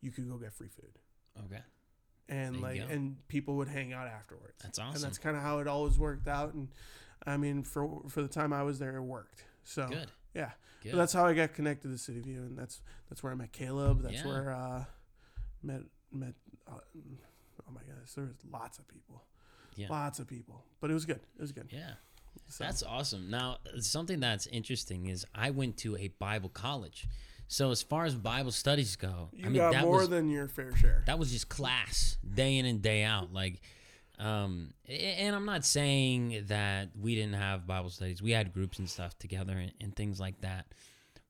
you 0.00 0.10
could 0.10 0.28
go 0.28 0.36
get 0.38 0.52
free 0.52 0.68
food 0.68 0.98
okay. 1.46 1.62
and 2.28 2.56
There 2.56 2.62
like 2.62 2.80
and 2.90 3.16
people 3.28 3.56
would 3.56 3.68
hang 3.68 3.92
out 3.92 4.08
afterwards 4.08 4.54
That's 4.62 4.78
awesome. 4.78 4.94
and 4.96 5.04
that's 5.04 5.18
kind 5.18 5.36
of 5.36 5.42
how 5.42 5.58
it 5.60 5.68
always 5.68 5.98
worked 5.98 6.26
out 6.26 6.54
and 6.54 6.68
i 7.26 7.36
mean 7.36 7.62
for 7.62 8.02
for 8.08 8.22
the 8.22 8.28
time 8.28 8.52
i 8.52 8.62
was 8.64 8.78
there 8.80 8.96
it 8.96 9.02
worked 9.02 9.44
so 9.64 9.86
Good. 9.86 10.10
Yeah, 10.34 10.50
Good. 10.82 10.92
but 10.92 10.98
that's 10.98 11.12
how 11.12 11.26
I 11.26 11.34
got 11.34 11.52
connected 11.52 11.88
to 11.92 11.98
City 11.98 12.20
View, 12.20 12.38
and 12.40 12.56
that's 12.58 12.80
that's 13.10 13.22
where 13.22 13.30
I 13.32 13.36
met 13.36 13.52
Caleb. 13.52 14.00
That's 14.02 14.14
Yeah. 14.14 14.26
where 14.26 14.50
uh, 14.50 14.84
met 15.62 15.82
met. 16.10 16.32
Uh, 16.66 16.76
oh 17.68 17.70
my 17.70 17.82
gosh, 17.82 18.12
there 18.16 18.24
was 18.24 18.32
lots 18.50 18.78
of 18.78 18.88
people, 18.88 19.22
Yeah. 19.76 19.88
lots 19.90 20.18
of 20.18 20.26
people, 20.26 20.64
but 20.80 20.90
it 20.90 20.94
was 20.94 21.04
good. 21.04 21.20
It 21.36 21.40
was 21.40 21.52
good. 21.52 21.68
yeah. 21.70 21.92
So, 22.48 22.64
That's 22.64 22.82
awesome. 22.82 23.30
Now, 23.30 23.58
something 23.78 24.20
that's 24.20 24.46
interesting 24.46 25.06
is 25.06 25.24
I 25.34 25.50
went 25.50 25.76
to 25.78 25.96
a 25.96 26.08
Bible 26.18 26.48
college. 26.50 27.06
So 27.48 27.70
as 27.70 27.82
far 27.82 28.04
as 28.04 28.14
Bible 28.14 28.50
studies 28.52 28.96
go, 28.96 29.28
you 29.32 29.44
I 29.46 29.48
mean 29.48 29.56
got 29.56 29.72
that 29.72 29.82
more 29.82 29.98
was 29.98 30.08
than 30.08 30.30
your 30.30 30.48
fair 30.48 30.74
share. 30.76 31.02
that 31.06 31.18
was 31.18 31.30
just 31.30 31.48
class 31.48 32.16
day 32.34 32.56
in 32.58 32.64
and 32.66 32.80
day 32.82 33.02
out 33.04 33.32
like 33.32 33.60
um 34.18 34.72
and 34.88 35.34
i'm 35.34 35.44
not 35.46 35.64
saying 35.64 36.44
that 36.48 36.88
we 37.00 37.14
didn't 37.14 37.34
have 37.34 37.66
bible 37.66 37.88
studies 37.90 38.22
we 38.22 38.30
had 38.30 38.52
groups 38.52 38.78
and 38.78 38.88
stuff 38.88 39.18
together 39.18 39.52
and, 39.54 39.72
and 39.80 39.96
things 39.96 40.20
like 40.20 40.38
that 40.42 40.66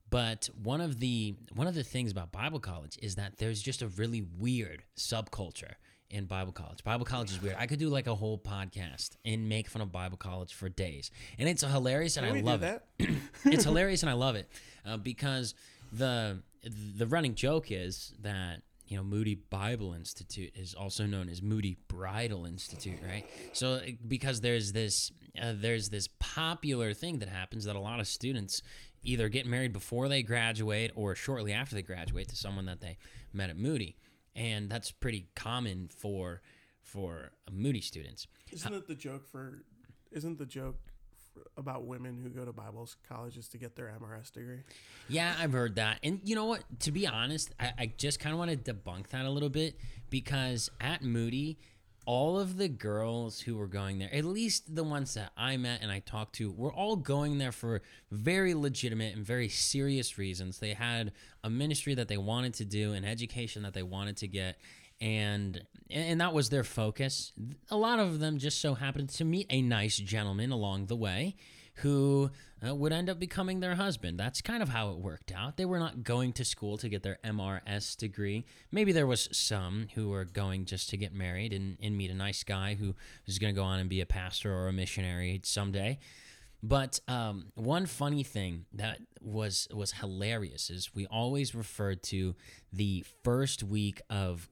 but 0.09 0.49
one 0.61 0.81
of 0.81 0.99
the 0.99 1.33
one 1.55 1.65
of 1.65 1.75
the 1.75 1.83
things 1.83 2.11
about 2.11 2.31
bible 2.31 2.59
college 2.59 2.97
is 3.01 3.15
that 3.15 3.37
there's 3.37 3.61
just 3.61 3.81
a 3.81 3.87
really 3.87 4.21
weird 4.37 4.83
subculture 4.97 5.73
in 6.13 6.25
bible 6.25 6.51
college. 6.53 6.83
Bible 6.83 7.05
college 7.05 7.31
is 7.31 7.41
weird. 7.41 7.55
I 7.59 7.65
could 7.67 7.79
do 7.79 7.89
like 7.89 8.07
a 8.07 8.15
whole 8.15 8.37
podcast 8.37 9.11
and 9.25 9.49
make 9.49 9.67
fun 9.67 9.81
of 9.81 9.91
bible 9.91 10.17
college 10.17 10.53
for 10.53 10.69
days. 10.69 11.11
And 11.39 11.49
it's 11.49 11.63
hilarious 11.63 12.17
and 12.17 12.25
Can 12.27 12.37
i 12.37 12.41
love 12.41 12.63
it. 12.63 12.83
it's 13.45 13.63
hilarious 13.63 14.03
and 14.03 14.09
I 14.09 14.13
love 14.13 14.35
it 14.35 14.49
uh, 14.85 14.97
because 14.97 15.55
the 15.91 16.41
the 16.63 17.07
running 17.07 17.35
joke 17.35 17.71
is 17.71 18.13
that 18.21 18.61
you 18.87 18.97
know 18.97 19.03
Moody 19.03 19.35
Bible 19.35 19.93
Institute 19.93 20.51
is 20.55 20.73
also 20.73 21.05
known 21.05 21.29
as 21.29 21.41
Moody 21.41 21.77
Bridal 21.87 22.45
Institute, 22.45 22.99
right? 23.07 23.25
So 23.53 23.73
uh, 23.73 23.81
because 24.07 24.41
there's 24.41 24.71
this 24.71 25.11
uh, 25.41 25.53
there's 25.55 25.89
this 25.89 26.07
popular 26.19 26.93
thing 26.93 27.19
that 27.19 27.29
happens 27.29 27.65
that 27.65 27.75
a 27.75 27.79
lot 27.79 27.99
of 27.99 28.07
students 28.07 28.61
either 29.03 29.29
get 29.29 29.45
married 29.45 29.73
before 29.73 30.07
they 30.07 30.23
graduate 30.23 30.91
or 30.95 31.15
shortly 31.15 31.51
after 31.51 31.75
they 31.75 31.81
graduate 31.81 32.29
to 32.29 32.35
someone 32.35 32.65
that 32.65 32.81
they 32.81 32.97
met 33.33 33.49
at 33.49 33.57
Moody, 33.57 33.95
and 34.35 34.69
that's 34.69 34.91
pretty 34.91 35.27
common 35.35 35.89
for 35.95 36.41
for 36.81 37.31
Moody 37.51 37.81
students. 37.81 38.27
Isn't 38.51 38.73
it 38.73 38.87
the 38.87 38.95
joke 38.95 39.27
for? 39.27 39.63
Isn't 40.11 40.37
the 40.37 40.45
joke 40.45 40.77
about 41.57 41.85
women 41.85 42.19
who 42.21 42.29
go 42.29 42.45
to 42.45 42.53
Bible 42.53 42.87
colleges 43.07 43.47
to 43.49 43.57
get 43.57 43.75
their 43.75 43.91
MRS 43.99 44.31
degree? 44.31 44.59
Yeah, 45.09 45.33
I've 45.39 45.53
heard 45.53 45.75
that. 45.75 45.99
And 46.03 46.19
you 46.23 46.35
know 46.35 46.45
what? 46.45 46.63
To 46.81 46.91
be 46.91 47.07
honest, 47.07 47.51
I, 47.59 47.71
I 47.79 47.91
just 47.97 48.19
kind 48.19 48.33
of 48.33 48.39
want 48.39 48.51
to 48.51 48.73
debunk 48.73 49.07
that 49.09 49.25
a 49.25 49.29
little 49.29 49.49
bit 49.49 49.79
because 50.09 50.69
at 50.79 51.01
Moody, 51.01 51.57
all 52.05 52.39
of 52.39 52.57
the 52.57 52.67
girls 52.67 53.41
who 53.41 53.55
were 53.55 53.67
going 53.67 53.99
there, 53.99 54.13
at 54.13 54.25
least 54.25 54.75
the 54.75 54.83
ones 54.83 55.13
that 55.13 55.31
I 55.37 55.57
met 55.57 55.81
and 55.81 55.91
I 55.91 55.99
talked 55.99 56.35
to, 56.35 56.51
were 56.51 56.73
all 56.73 56.95
going 56.95 57.37
there 57.37 57.51
for 57.51 57.81
very 58.11 58.53
legitimate 58.53 59.15
and 59.15 59.25
very 59.25 59.49
serious 59.49 60.17
reasons. 60.17 60.59
They 60.59 60.73
had 60.73 61.13
a 61.43 61.49
ministry 61.49 61.95
that 61.95 62.07
they 62.07 62.17
wanted 62.17 62.53
to 62.55 62.65
do, 62.65 62.93
an 62.93 63.05
education 63.05 63.63
that 63.63 63.73
they 63.73 63.83
wanted 63.83 64.17
to 64.17 64.27
get. 64.27 64.57
And 65.01 65.63
and 65.89 66.21
that 66.21 66.33
was 66.33 66.49
their 66.49 66.63
focus. 66.63 67.33
A 67.69 67.75
lot 67.75 67.99
of 67.99 68.19
them 68.19 68.37
just 68.37 68.61
so 68.61 68.73
happened 68.73 69.09
to 69.09 69.25
meet 69.25 69.47
a 69.49 69.61
nice 69.61 69.97
gentleman 69.97 70.51
along 70.51 70.85
the 70.85 70.95
way 70.95 71.35
who 71.75 72.29
uh, 72.65 72.73
would 72.73 72.93
end 72.93 73.09
up 73.09 73.19
becoming 73.19 73.59
their 73.59 73.75
husband. 73.75 74.19
That's 74.19 74.41
kind 74.41 74.61
of 74.61 74.69
how 74.69 74.91
it 74.91 74.97
worked 74.97 75.31
out. 75.31 75.57
They 75.57 75.65
were 75.65 75.79
not 75.79 76.03
going 76.03 76.33
to 76.33 76.45
school 76.45 76.77
to 76.77 76.89
get 76.89 77.03
their 77.03 77.17
MRS 77.23 77.97
degree. 77.97 78.45
Maybe 78.71 78.91
there 78.91 79.07
was 79.07 79.27
some 79.31 79.87
who 79.95 80.09
were 80.09 80.25
going 80.25 80.65
just 80.65 80.89
to 80.89 80.97
get 80.97 81.13
married 81.13 81.51
and, 81.51 81.77
and 81.81 81.97
meet 81.97 82.11
a 82.11 82.15
nice 82.15 82.43
guy 82.43 82.75
who 82.75 82.95
was 83.25 83.39
going 83.39 83.53
to 83.53 83.59
go 83.59 83.65
on 83.65 83.79
and 83.79 83.89
be 83.89 84.01
a 84.01 84.05
pastor 84.05 84.53
or 84.53 84.67
a 84.67 84.73
missionary 84.73 85.41
someday. 85.43 85.99
But 86.61 87.01
um, 87.09 87.47
one 87.55 87.85
funny 87.85 88.23
thing 88.23 88.65
that 88.73 88.99
was 89.21 89.67
was 89.73 89.91
hilarious 89.91 90.69
is 90.69 90.95
we 90.95 91.05
always 91.07 91.53
referred 91.53 92.03
to 92.03 92.35
the 92.71 93.03
first 93.23 93.63
week 93.63 94.01
of 94.09 94.47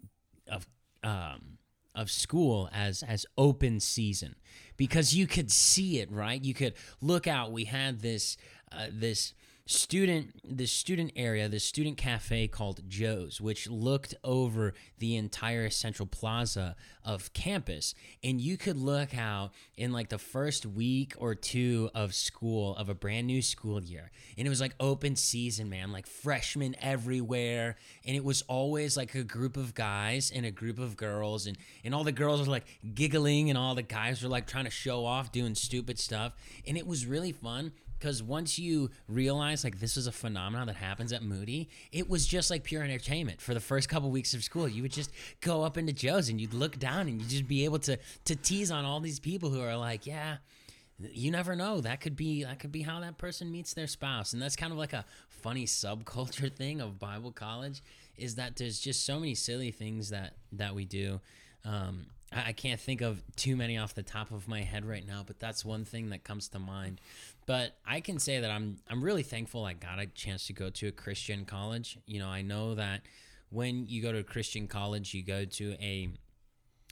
of 0.49 0.67
um, 1.05 1.57
of 1.95 2.09
school 2.09 2.69
as 2.73 3.03
as 3.03 3.25
open 3.37 3.79
season. 3.79 4.35
Because 4.77 5.13
you 5.13 5.27
could 5.27 5.51
see 5.51 5.99
it 5.99 6.11
right? 6.11 6.43
You 6.43 6.53
could 6.53 6.73
look 7.01 7.27
out 7.27 7.51
we 7.51 7.65
had 7.65 8.01
this 8.01 8.37
uh, 8.71 8.87
this 8.91 9.33
student 9.65 10.33
the 10.43 10.65
student 10.65 11.11
area 11.15 11.47
the 11.47 11.59
student 11.59 11.97
cafe 11.97 12.47
called 12.47 12.81
joe's 12.87 13.39
which 13.39 13.69
looked 13.69 14.15
over 14.23 14.73
the 14.97 15.15
entire 15.15 15.69
central 15.69 16.07
plaza 16.07 16.75
of 17.03 17.33
campus. 17.33 17.95
And 18.23 18.39
you 18.39 18.57
could 18.57 18.77
look 18.77 19.17
out 19.17 19.51
in 19.75 19.91
like 19.91 20.09
the 20.09 20.17
first 20.17 20.65
week 20.65 21.13
or 21.17 21.35
two 21.35 21.89
of 21.95 22.13
school 22.13 22.75
of 22.75 22.89
a 22.89 22.93
brand 22.93 23.27
new 23.27 23.41
school 23.41 23.83
year. 23.83 24.11
And 24.37 24.45
it 24.45 24.49
was 24.49 24.61
like 24.61 24.75
open 24.79 25.15
season 25.15 25.69
man 25.69 25.91
like 25.91 26.07
freshmen 26.07 26.75
everywhere. 26.79 27.77
And 28.05 28.15
it 28.15 28.23
was 28.23 28.43
always 28.43 28.95
like 28.95 29.15
a 29.15 29.23
group 29.23 29.57
of 29.57 29.73
guys 29.73 30.31
and 30.33 30.45
a 30.45 30.51
group 30.51 30.79
of 30.79 30.95
girls. 30.95 31.47
And 31.47 31.57
and 31.83 31.95
all 31.95 32.03
the 32.03 32.11
girls 32.11 32.41
were 32.41 32.51
like 32.51 32.65
giggling 32.93 33.49
and 33.49 33.57
all 33.57 33.75
the 33.75 33.81
guys 33.81 34.21
were 34.21 34.29
like 34.29 34.47
trying 34.47 34.65
to 34.65 34.71
show 34.71 35.05
off 35.05 35.31
doing 35.31 35.55
stupid 35.55 35.99
stuff. 35.99 36.33
And 36.67 36.77
it 36.77 36.85
was 36.85 37.05
really 37.05 37.31
fun 37.31 37.71
because 38.01 38.23
once 38.23 38.57
you 38.57 38.89
realize 39.07 39.63
like 39.63 39.79
this 39.79 39.95
is 39.95 40.07
a 40.07 40.11
phenomenon 40.11 40.65
that 40.65 40.75
happens 40.75 41.13
at 41.13 41.21
Moody, 41.21 41.69
it 41.91 42.09
was 42.09 42.25
just 42.25 42.49
like 42.49 42.63
pure 42.63 42.81
entertainment 42.81 43.39
for 43.39 43.53
the 43.53 43.59
first 43.59 43.89
couple 43.89 44.09
weeks 44.09 44.33
of 44.33 44.43
school. 44.43 44.67
You 44.67 44.81
would 44.81 44.91
just 44.91 45.11
go 45.39 45.63
up 45.63 45.77
into 45.77 45.93
Joe's 45.93 46.27
and 46.27 46.41
you'd 46.41 46.53
look 46.53 46.79
down 46.79 47.07
and 47.07 47.21
you'd 47.21 47.29
just 47.29 47.47
be 47.47 47.63
able 47.63 47.79
to 47.79 47.97
to 48.25 48.35
tease 48.35 48.71
on 48.71 48.85
all 48.85 48.99
these 48.99 49.19
people 49.19 49.51
who 49.51 49.61
are 49.61 49.77
like, 49.77 50.07
yeah, 50.07 50.37
you 50.97 51.29
never 51.29 51.55
know. 51.55 51.79
That 51.79 52.01
could 52.01 52.15
be 52.15 52.43
that 52.43 52.59
could 52.59 52.71
be 52.71 52.81
how 52.81 52.99
that 53.01 53.19
person 53.19 53.51
meets 53.51 53.75
their 53.75 53.87
spouse, 53.87 54.33
and 54.33 54.41
that's 54.41 54.55
kind 54.55 54.71
of 54.71 54.79
like 54.79 54.93
a 54.93 55.05
funny 55.29 55.65
subculture 55.65 56.51
thing 56.55 56.81
of 56.81 56.99
Bible 56.99 57.31
college. 57.31 57.83
Is 58.17 58.35
that 58.35 58.55
there's 58.55 58.79
just 58.79 59.05
so 59.05 59.19
many 59.19 59.35
silly 59.35 59.71
things 59.71 60.09
that 60.09 60.33
that 60.53 60.73
we 60.73 60.85
do. 60.85 61.21
Um, 61.63 62.07
I, 62.31 62.53
can't 62.53 62.79
think 62.79 63.01
of 63.01 63.21
too 63.35 63.55
many 63.55 63.77
off 63.77 63.93
the 63.93 64.03
top 64.03 64.31
of 64.31 64.47
my 64.47 64.61
head 64.61 64.85
right 64.85 65.05
now, 65.05 65.23
but 65.25 65.39
that's 65.39 65.65
one 65.65 65.83
thing 65.83 66.09
that 66.09 66.23
comes 66.23 66.47
to 66.49 66.59
mind. 66.59 67.01
But 67.45 67.75
I 67.85 67.99
can 67.99 68.19
say 68.19 68.39
that 68.39 68.49
I'm 68.49 68.77
I'm 68.89 69.03
really 69.03 69.23
thankful 69.23 69.65
I 69.65 69.73
got 69.73 69.99
a 69.99 70.05
chance 70.05 70.47
to 70.47 70.53
go 70.53 70.69
to 70.69 70.87
a 70.87 70.91
Christian 70.91 71.45
college. 71.45 71.97
You 72.05 72.19
know, 72.19 72.29
I 72.29 72.41
know 72.41 72.75
that 72.75 73.01
when 73.49 73.85
you 73.87 74.01
go 74.01 74.11
to 74.11 74.19
a 74.19 74.23
Christian 74.23 74.67
college, 74.67 75.13
you 75.13 75.23
go 75.23 75.43
to 75.45 75.73
a 75.73 76.09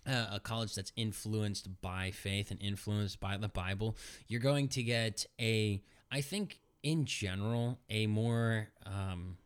a 0.06 0.40
college 0.40 0.76
that's 0.76 0.92
influenced 0.96 1.82
by 1.82 2.12
faith 2.12 2.52
and 2.52 2.62
influenced 2.62 3.20
by 3.20 3.38
the 3.38 3.48
Bible, 3.48 3.96
you're 4.28 4.42
going 4.42 4.68
to 4.70 4.84
get 4.84 5.26
a, 5.40 5.82
I 6.12 6.22
think, 6.22 6.60
in 6.84 7.06
general, 7.06 7.80
a 7.90 8.08
more 8.08 8.70
um, 8.86 9.38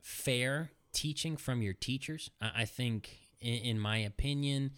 fair 0.00 0.70
teaching 0.92 1.36
from 1.36 1.62
your 1.62 1.72
teachers. 1.72 2.30
I, 2.40 2.50
I 2.56 2.64
think, 2.64 3.21
in, 3.42 3.58
in 3.58 3.78
my 3.78 3.98
opinion, 3.98 4.72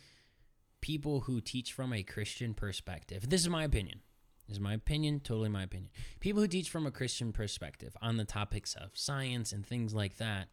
people 0.80 1.20
who 1.20 1.40
teach 1.40 1.72
from 1.72 1.92
a 1.92 2.02
Christian 2.02 2.54
perspective, 2.54 3.28
this 3.28 3.42
is 3.42 3.48
my 3.48 3.64
opinion. 3.64 4.00
This 4.46 4.56
is 4.56 4.60
my 4.60 4.74
opinion, 4.74 5.20
totally 5.20 5.48
my 5.48 5.62
opinion. 5.62 5.90
People 6.20 6.42
who 6.42 6.48
teach 6.48 6.68
from 6.68 6.86
a 6.86 6.90
Christian 6.90 7.32
perspective 7.32 7.96
on 8.02 8.16
the 8.16 8.24
topics 8.24 8.74
of 8.74 8.90
science 8.92 9.52
and 9.52 9.64
things 9.64 9.94
like 9.94 10.18
that, 10.18 10.48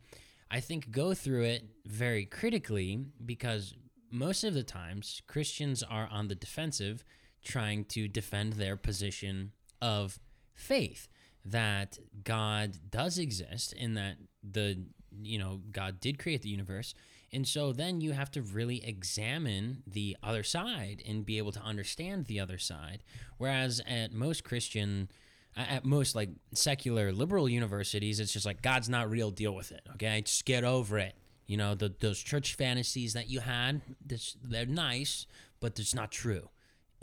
I 0.50 0.60
think 0.60 0.92
go 0.92 1.14
through 1.14 1.44
it 1.44 1.66
very 1.86 2.26
critically 2.26 3.06
because 3.26 3.74
most 4.12 4.44
of 4.44 4.54
the 4.54 4.64
times 4.64 5.22
Christians 5.28 5.84
are 5.84 6.08
on 6.12 6.28
the 6.28 6.36
defensive 6.36 7.04
trying 7.44 7.86
to 7.86 8.08
defend 8.08 8.54
their 8.54 8.78
position 8.78 9.52
of 9.82 10.20
faith 10.54 11.08
that 11.44 11.98
God 12.24 12.78
does 12.90 13.18
exist 13.18 13.74
and 13.80 13.98
that 13.98 14.18
the 14.44 14.86
you 15.22 15.40
know 15.40 15.62
God 15.72 16.00
did 16.00 16.20
create 16.20 16.42
the 16.44 16.50
universe 16.50 16.94
and 17.34 17.48
so 17.48 17.72
then 17.72 18.02
you 18.02 18.12
have 18.12 18.30
to 18.32 18.42
really 18.42 18.86
examine 18.86 19.84
the 19.88 20.18
other 20.22 20.44
side 20.44 21.02
and 21.08 21.26
be 21.26 21.38
able 21.38 21.54
to 21.54 21.62
understand 21.62 22.26
the 22.26 22.40
other 22.40 22.58
side. 22.58 23.04
Whereas 23.38 23.82
at 23.88 24.12
most 24.12 24.44
Christian 24.44 25.10
at 25.56 25.84
most 25.84 26.16
like 26.16 26.30
secular 26.54 27.12
liberal 27.12 27.50
universities 27.50 28.22
it's 28.22 28.32
just 28.32 28.46
like 28.46 28.62
god's 28.62 28.88
not 28.88 29.10
real 29.10 29.32
deal 29.32 29.54
with 29.54 29.74
it 29.74 29.82
okay? 29.94 30.22
Just 30.22 30.46
get 30.46 30.64
over 30.64 30.98
it. 30.98 31.14
You 31.46 31.58
know 31.58 31.76
the, 31.76 31.94
those 32.00 32.20
church 32.20 32.56
fantasies 32.56 33.14
that 33.14 33.30
you 33.30 33.42
had 33.42 33.82
this, 34.06 34.38
they're 34.44 34.66
nice 34.66 35.26
but 35.60 35.80
it's 35.80 35.96
not 35.96 36.12
true. 36.12 36.50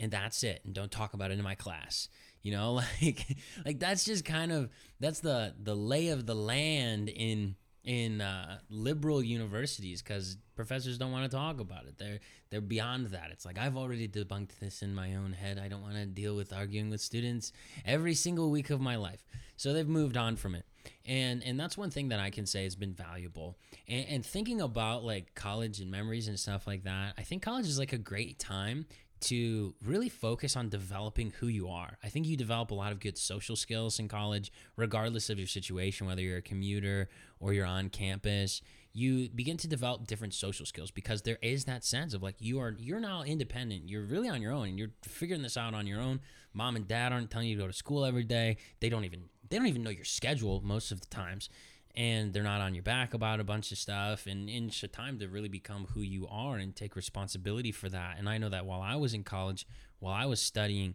And 0.01 0.11
that's 0.11 0.43
it. 0.43 0.61
And 0.63 0.73
don't 0.73 0.91
talk 0.91 1.13
about 1.13 1.29
it 1.31 1.37
in 1.37 1.43
my 1.43 1.55
class. 1.55 2.07
You 2.41 2.53
know 2.53 2.73
like 3.01 3.37
like 3.65 3.79
that's 3.79 4.05
just 4.05 4.25
kind 4.25 4.51
of 4.51 4.69
that's 4.99 5.19
the 5.19 5.55
the 5.61 5.75
lay 5.75 6.09
of 6.09 6.25
the 6.25 6.35
land 6.35 7.09
in 7.09 7.55
in 7.89 8.21
uh, 8.21 8.59
liberal 8.69 9.23
universities 9.23 10.03
because 10.03 10.37
professors 10.55 10.99
don't 10.99 11.11
want 11.11 11.29
to 11.29 11.35
talk 11.35 11.59
about 11.59 11.85
it. 11.85 11.97
They're 11.97 12.19
they're 12.51 12.61
beyond 12.61 13.07
that. 13.07 13.31
It's 13.31 13.47
like 13.47 13.57
I've 13.57 13.75
already 13.75 14.07
debunked 14.07 14.59
this 14.59 14.83
in 14.83 14.93
my 14.93 15.15
own 15.15 15.33
head. 15.33 15.57
I 15.57 15.69
don't 15.69 15.81
want 15.81 15.95
to 15.95 16.05
deal 16.05 16.35
with 16.35 16.53
arguing 16.53 16.91
with 16.91 17.01
students 17.01 17.51
every 17.83 18.13
single 18.13 18.51
week 18.51 18.69
of 18.69 18.79
my 18.79 18.95
life. 18.95 19.25
So 19.57 19.73
they've 19.73 19.87
moved 19.87 20.17
on 20.17 20.35
from 20.35 20.53
it, 20.53 20.65
and 21.03 21.43
and 21.43 21.59
that's 21.59 21.79
one 21.79 21.89
thing 21.89 22.09
that 22.09 22.19
I 22.19 22.29
can 22.29 22.45
say 22.45 22.63
has 22.63 22.75
been 22.75 22.93
valuable. 22.93 23.57
And, 23.87 24.05
and 24.07 24.25
thinking 24.25 24.61
about 24.61 25.03
like 25.03 25.33
college 25.33 25.79
and 25.79 25.89
memories 25.89 26.27
and 26.27 26.39
stuff 26.39 26.67
like 26.67 26.83
that, 26.83 27.15
I 27.17 27.23
think 27.23 27.41
college 27.41 27.65
is 27.65 27.79
like 27.79 27.93
a 27.93 27.97
great 27.97 28.37
time 28.37 28.85
to 29.21 29.73
really 29.83 30.09
focus 30.09 30.55
on 30.55 30.69
developing 30.69 31.31
who 31.39 31.47
you 31.47 31.67
are. 31.67 31.97
I 32.03 32.09
think 32.09 32.25
you 32.25 32.37
develop 32.37 32.71
a 32.71 32.75
lot 32.75 32.91
of 32.91 32.99
good 32.99 33.17
social 33.17 33.55
skills 33.55 33.99
in 33.99 34.07
college, 34.07 34.51
regardless 34.75 35.29
of 35.29 35.37
your 35.37 35.47
situation, 35.47 36.07
whether 36.07 36.21
you're 36.21 36.37
a 36.37 36.41
commuter 36.41 37.09
or 37.39 37.53
you're 37.53 37.65
on 37.65 37.89
campus. 37.89 38.61
You 38.91 39.29
begin 39.29 39.57
to 39.57 39.67
develop 39.67 40.07
different 40.07 40.33
social 40.33 40.65
skills 40.65 40.91
because 40.91 41.21
there 41.21 41.37
is 41.41 41.65
that 41.65 41.83
sense 41.83 42.13
of 42.13 42.23
like 42.23 42.35
you 42.39 42.59
are 42.59 42.75
you're 42.79 42.99
now 42.99 43.23
independent. 43.23 43.87
You're 43.87 44.05
really 44.05 44.29
on 44.29 44.41
your 44.41 44.51
own 44.51 44.69
and 44.69 44.79
you're 44.79 44.91
figuring 45.03 45.41
this 45.41 45.57
out 45.57 45.73
on 45.73 45.85
your 45.85 46.01
own. 46.01 46.21
Mom 46.53 46.75
and 46.75 46.87
dad 46.87 47.13
aren't 47.13 47.29
telling 47.29 47.47
you 47.47 47.55
to 47.55 47.61
go 47.61 47.67
to 47.67 47.73
school 47.73 48.03
every 48.03 48.23
day. 48.23 48.57
They 48.79 48.89
don't 48.89 49.05
even 49.05 49.25
they 49.49 49.57
don't 49.57 49.67
even 49.67 49.83
know 49.83 49.89
your 49.89 50.05
schedule 50.05 50.61
most 50.63 50.91
of 50.91 51.01
the 51.01 51.07
times 51.07 51.49
and 51.95 52.33
they're 52.33 52.43
not 52.43 52.61
on 52.61 52.73
your 52.73 52.83
back 52.83 53.13
about 53.13 53.39
a 53.39 53.43
bunch 53.43 53.71
of 53.71 53.77
stuff 53.77 54.25
and 54.27 54.49
it's 54.49 54.83
a 54.83 54.87
time 54.87 55.19
to 55.19 55.27
really 55.27 55.49
become 55.49 55.87
who 55.93 56.01
you 56.01 56.27
are 56.27 56.57
and 56.57 56.75
take 56.75 56.95
responsibility 56.95 57.71
for 57.71 57.89
that 57.89 58.15
and 58.17 58.29
i 58.29 58.37
know 58.37 58.49
that 58.49 58.65
while 58.65 58.81
i 58.81 58.95
was 58.95 59.13
in 59.13 59.23
college 59.23 59.65
while 59.99 60.13
i 60.13 60.25
was 60.25 60.41
studying 60.41 60.93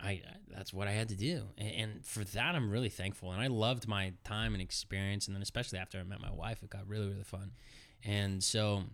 i 0.00 0.22
that's 0.54 0.72
what 0.72 0.86
i 0.86 0.92
had 0.92 1.08
to 1.08 1.16
do 1.16 1.42
and, 1.58 1.74
and 1.74 2.06
for 2.06 2.24
that 2.24 2.54
i'm 2.54 2.70
really 2.70 2.88
thankful 2.88 3.32
and 3.32 3.42
i 3.42 3.46
loved 3.46 3.88
my 3.88 4.12
time 4.24 4.54
and 4.54 4.62
experience 4.62 5.26
and 5.26 5.34
then 5.34 5.42
especially 5.42 5.78
after 5.78 5.98
i 5.98 6.02
met 6.02 6.20
my 6.20 6.32
wife 6.32 6.62
it 6.62 6.70
got 6.70 6.86
really 6.86 7.08
really 7.08 7.24
fun 7.24 7.50
and 8.04 8.42
so 8.42 8.84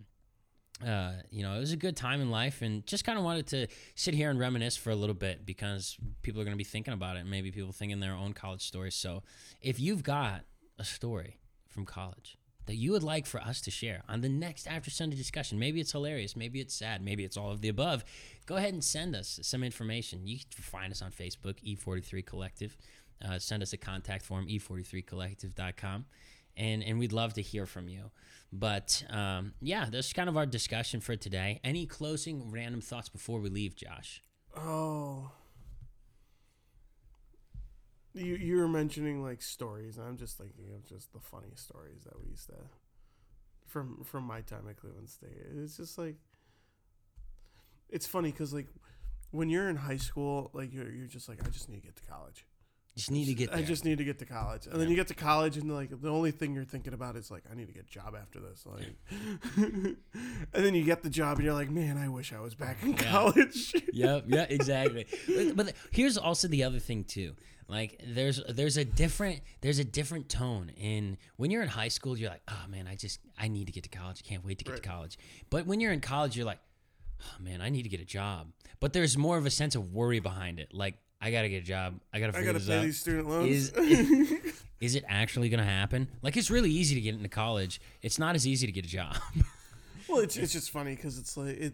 uh, 0.85 1.11
you 1.29 1.43
know, 1.43 1.55
it 1.55 1.59
was 1.59 1.71
a 1.71 1.77
good 1.77 1.95
time 1.95 2.19
in 2.19 2.31
life, 2.31 2.61
and 2.61 2.85
just 2.87 3.05
kind 3.05 3.17
of 3.17 3.23
wanted 3.23 3.47
to 3.47 3.67
sit 3.95 4.13
here 4.13 4.29
and 4.29 4.39
reminisce 4.39 4.75
for 4.75 4.89
a 4.89 4.95
little 4.95 5.13
bit 5.13 5.45
because 5.45 5.97
people 6.23 6.41
are 6.41 6.43
going 6.43 6.55
to 6.55 6.57
be 6.57 6.63
thinking 6.63 6.93
about 6.93 7.15
it. 7.15 7.25
Maybe 7.25 7.51
people 7.51 7.71
thinking 7.71 7.99
their 7.99 8.15
own 8.15 8.33
college 8.33 8.65
stories. 8.65 8.95
So, 8.95 9.23
if 9.61 9.79
you've 9.79 10.03
got 10.03 10.41
a 10.77 10.83
story 10.83 11.39
from 11.67 11.85
college 11.85 12.37
that 12.65 12.75
you 12.75 12.91
would 12.91 13.03
like 13.03 13.25
for 13.25 13.41
us 13.41 13.61
to 13.61 13.71
share 13.71 14.03
on 14.07 14.21
the 14.21 14.29
next 14.29 14.67
After 14.67 14.89
Sunday 14.89 15.15
discussion. 15.15 15.59
Maybe 15.59 15.79
it's 15.79 15.91
hilarious, 15.91 16.35
maybe 16.35 16.59
it's 16.59 16.73
sad, 16.73 17.03
maybe 17.03 17.23
it's 17.23 17.37
all 17.37 17.51
of 17.51 17.61
the 17.61 17.69
above. 17.69 18.03
Go 18.45 18.55
ahead 18.55 18.73
and 18.73 18.83
send 18.83 19.15
us 19.15 19.39
some 19.43 19.63
information. 19.63 20.25
You 20.25 20.37
can 20.37 20.63
find 20.63 20.91
us 20.91 21.01
on 21.01 21.11
Facebook, 21.11 21.55
E43 21.63 22.25
Collective. 22.25 22.77
Uh, 23.23 23.39
send 23.39 23.63
us 23.63 23.73
a 23.73 23.77
contact 23.77 24.25
form, 24.25 24.47
e43collective.com. 24.47 26.05
And, 26.55 26.83
and 26.83 26.99
we'd 26.99 27.13
love 27.13 27.33
to 27.33 27.41
hear 27.41 27.65
from 27.65 27.89
you. 27.89 28.11
But 28.51 29.03
um, 29.09 29.53
yeah, 29.59 29.87
that's 29.91 30.13
kind 30.13 30.29
of 30.29 30.37
our 30.37 30.45
discussion 30.45 31.01
for 31.01 31.15
today. 31.15 31.59
Any 31.63 31.85
closing 31.85 32.51
random 32.51 32.81
thoughts 32.81 33.09
before 33.09 33.39
we 33.39 33.49
leave, 33.49 33.75
Josh? 33.75 34.21
Oh. 34.55 35.31
You 38.13 38.35
you 38.35 38.57
were 38.57 38.67
mentioning 38.67 39.23
like 39.23 39.41
stories. 39.41 39.97
And 39.97 40.07
I'm 40.07 40.17
just 40.17 40.37
thinking 40.37 40.73
of 40.75 40.85
just 40.87 41.11
the 41.13 41.19
funny 41.19 41.53
stories 41.55 42.03
that 42.05 42.19
we 42.21 42.29
used 42.29 42.47
to 42.47 42.55
from 43.67 44.03
from 44.03 44.23
my 44.23 44.41
time 44.41 44.67
at 44.69 44.77
Cleveland 44.77 45.09
State. 45.09 45.37
It's 45.55 45.77
just 45.77 45.97
like 45.97 46.17
it's 47.89 48.05
funny 48.05 48.31
because 48.31 48.53
like 48.53 48.67
when 49.31 49.49
you're 49.49 49.69
in 49.69 49.75
high 49.75 49.97
school, 49.97 50.51
like 50.53 50.73
you're 50.73 50.91
you're 50.91 51.07
just 51.07 51.27
like 51.27 51.45
I 51.45 51.49
just 51.49 51.69
need 51.69 51.81
to 51.81 51.87
get 51.87 51.95
to 51.95 52.03
college. 52.03 52.45
Just 52.95 53.09
need 53.09 53.25
to 53.25 53.33
get 53.33 53.49
there. 53.49 53.57
I 53.59 53.63
just 53.63 53.85
need 53.85 53.97
to 53.97 54.03
get 54.03 54.19
to 54.19 54.25
college, 54.25 54.67
and 54.67 54.79
then 54.79 54.87
you 54.87 54.95
get 54.95 55.07
to 55.07 55.15
college, 55.15 55.57
and 55.57 55.71
like 55.73 55.89
the 55.99 56.09
only 56.09 56.29
thing 56.29 56.53
you're 56.53 56.63
thinking 56.63 56.93
about 56.93 57.15
is 57.15 57.31
like 57.31 57.43
I 57.51 57.55
need 57.55 57.65
to 57.67 57.73
get 57.73 57.85
a 57.85 57.89
job 57.89 58.13
after 58.15 58.39
this, 58.39 58.65
like, 58.67 58.85
and 59.57 59.97
then 60.53 60.75
you 60.75 60.83
get 60.83 61.01
the 61.03 61.09
job, 61.09 61.37
and 61.37 61.45
you're 61.45 61.53
like, 61.55 61.69
man, 61.71 61.97
I 61.97 62.07
wish 62.09 62.33
I 62.33 62.39
was 62.39 62.55
back 62.55 62.83
in 62.83 62.93
Yeah. 62.93 63.11
college. 63.11 63.73
yep, 63.93 64.25
yeah, 64.27 64.45
exactly. 64.49 65.07
But, 65.27 65.55
but 65.55 65.73
here's 65.91 66.17
also 66.17 66.47
the 66.47 66.63
other 66.63 66.79
thing 66.79 67.03
too. 67.03 67.33
Like 67.67 67.99
there's 68.05 68.41
there's 68.49 68.77
a 68.77 68.85
different 68.85 69.39
there's 69.61 69.79
a 69.79 69.85
different 69.85 70.27
tone 70.29 70.69
in 70.77 71.17
when 71.37 71.49
you're 71.49 71.63
in 71.63 71.69
high 71.69 71.87
school. 71.87 72.17
You're 72.17 72.29
like, 72.29 72.43
oh 72.47 72.65
man, 72.69 72.87
I 72.87 72.95
just 72.95 73.19
I 73.39 73.47
need 73.47 73.65
to 73.67 73.71
get 73.71 73.83
to 73.85 73.89
college. 73.89 74.21
I 74.23 74.27
can't 74.27 74.45
wait 74.45 74.59
to 74.59 74.65
get 74.65 74.73
Right. 74.73 74.83
to 74.83 74.89
college. 74.89 75.17
But 75.49 75.65
when 75.65 75.79
you're 75.79 75.93
in 75.93 76.01
college, 76.01 76.35
you're 76.35 76.45
like, 76.45 76.59
oh 77.23 77.41
man, 77.41 77.61
I 77.61 77.69
need 77.69 77.83
to 77.83 77.89
get 77.89 78.01
a 78.01 78.05
job. 78.05 78.51
But 78.79 78.91
there's 78.93 79.17
more 79.17 79.37
of 79.37 79.45
a 79.45 79.49
sense 79.49 79.75
of 79.75 79.93
worry 79.93 80.19
behind 80.19 80.59
it. 80.59 80.73
Like 80.73 80.95
I 81.23 81.31
gotta 81.31 81.47
get 81.49 81.63
a 81.63 81.65
job. 81.65 81.99
I 82.13 82.19
gotta 82.19 82.33
I 82.33 82.35
figure 82.35 82.53
gotta 82.53 82.59
this 82.59 82.67
pay 82.67 82.77
out. 82.79 82.83
these 82.83 82.99
student 82.99 83.29
loans. 83.29 83.71
Is- 83.71 84.53
Is 84.81 84.95
it 84.95 85.05
actually 85.07 85.47
gonna 85.47 85.63
happen? 85.63 86.09
Like 86.21 86.35
it's 86.35 86.51
really 86.51 86.69
easy 86.69 86.93
to 86.95 86.99
get 87.01 87.15
into 87.15 87.29
college. 87.29 87.79
It's 88.01 88.19
not 88.19 88.35
as 88.35 88.45
easy 88.45 88.65
to 88.67 88.73
get 88.73 88.85
a 88.85 88.89
job. 88.89 89.15
well, 90.09 90.19
it's 90.19 90.35
it's 90.35 90.51
just 90.51 90.71
funny 90.71 90.93
because 90.95 91.17
it's 91.17 91.37
like 91.37 91.55
it, 91.57 91.73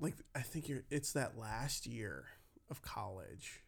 like 0.00 0.14
I 0.34 0.40
think 0.40 0.68
you're 0.68 0.82
it's 0.90 1.12
that 1.12 1.38
last 1.38 1.86
year 1.86 2.24
of 2.70 2.82
college 2.82 3.60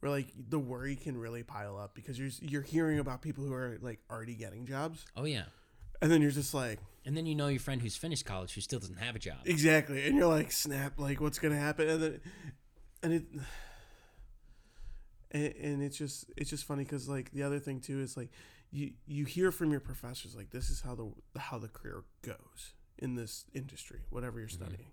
where 0.00 0.10
like 0.10 0.28
the 0.48 0.58
worry 0.58 0.96
can 0.96 1.16
really 1.18 1.42
pile 1.42 1.76
up 1.76 1.94
because 1.94 2.18
you're 2.18 2.30
you're 2.40 2.62
hearing 2.62 2.98
about 2.98 3.22
people 3.22 3.44
who 3.44 3.52
are 3.52 3.78
like 3.82 3.98
already 4.10 4.34
getting 4.34 4.66
jobs, 4.66 5.04
oh 5.16 5.24
yeah. 5.24 5.44
and 6.00 6.10
then 6.10 6.22
you're 6.22 6.30
just 6.30 6.54
like 6.54 6.78
And 7.04 7.16
then 7.16 7.26
you 7.26 7.34
know 7.34 7.48
your 7.48 7.60
friend 7.60 7.82
who's 7.82 7.96
finished 7.96 8.24
college 8.24 8.54
who 8.54 8.60
still 8.60 8.78
doesn't 8.78 8.98
have 8.98 9.16
a 9.16 9.18
job. 9.18 9.38
exactly, 9.44 10.06
and 10.06 10.16
you're 10.16 10.26
like 10.28 10.52
snap, 10.52 10.98
like 10.98 11.20
what's 11.20 11.38
gonna 11.38 11.58
happen, 11.58 11.88
and 11.88 12.02
then 12.02 12.20
and 13.02 13.12
it. 13.12 13.24
And, 15.32 15.54
and 15.62 15.82
it's 15.84 15.96
just 15.96 16.24
it's 16.36 16.50
just 16.50 16.64
funny 16.64 16.82
because 16.82 17.08
like 17.08 17.30
the 17.30 17.44
other 17.44 17.60
thing 17.60 17.78
too 17.78 18.00
is 18.00 18.16
like 18.16 18.30
you 18.72 18.92
you 19.06 19.24
hear 19.24 19.50
from 19.52 19.70
your 19.70 19.80
professors 19.80 20.34
like 20.34 20.50
this 20.50 20.70
is 20.70 20.80
how 20.80 20.94
the 20.94 21.10
how 21.40 21.58
the 21.58 21.68
career 21.68 22.02
goes 22.22 22.72
in 22.98 23.14
this 23.14 23.44
industry 23.54 24.00
whatever 24.10 24.38
you're 24.38 24.48
mm-hmm. 24.48 24.64
studying 24.64 24.90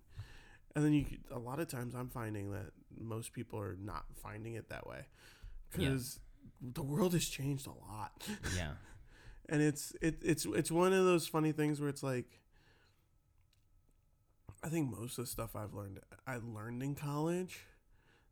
and 0.76 0.86
then 0.86 0.94
you 0.94 1.06
a 1.32 1.40
lot 1.40 1.60
of 1.60 1.68
times 1.68 1.96
i'm 1.96 2.10
finding 2.10 2.52
that 2.52 2.72
most 3.00 3.34
people 3.34 3.60
are 3.60 3.78
not 3.82 4.06
finding 4.22 4.54
it 4.54 4.70
that 4.70 4.88
way 4.88 5.08
Yeah. 5.72 5.90
because 5.90 6.20
the 6.62 6.84
world 6.84 7.14
has 7.14 7.28
changed 7.28 7.68
a 7.68 7.92
lot 7.92 8.12
Yeah. 8.56 8.72
and 9.50 9.62
it's 9.62 9.94
it, 10.02 10.20
it's 10.24 10.46
it's 10.46 10.72
one 10.72 10.94
of 10.94 11.06
those 11.06 11.28
funny 11.28 11.52
things 11.52 11.80
where 11.80 11.90
it's 11.90 12.04
like 12.04 12.42
i 14.64 14.70
think 14.70 14.90
most 14.90 15.18
of 15.18 15.26
the 15.26 15.32
stuff 15.32 15.56
i've 15.56 15.74
learned 15.74 16.00
i 16.26 16.38
learned 16.38 16.82
in 16.84 16.96
college 16.96 17.66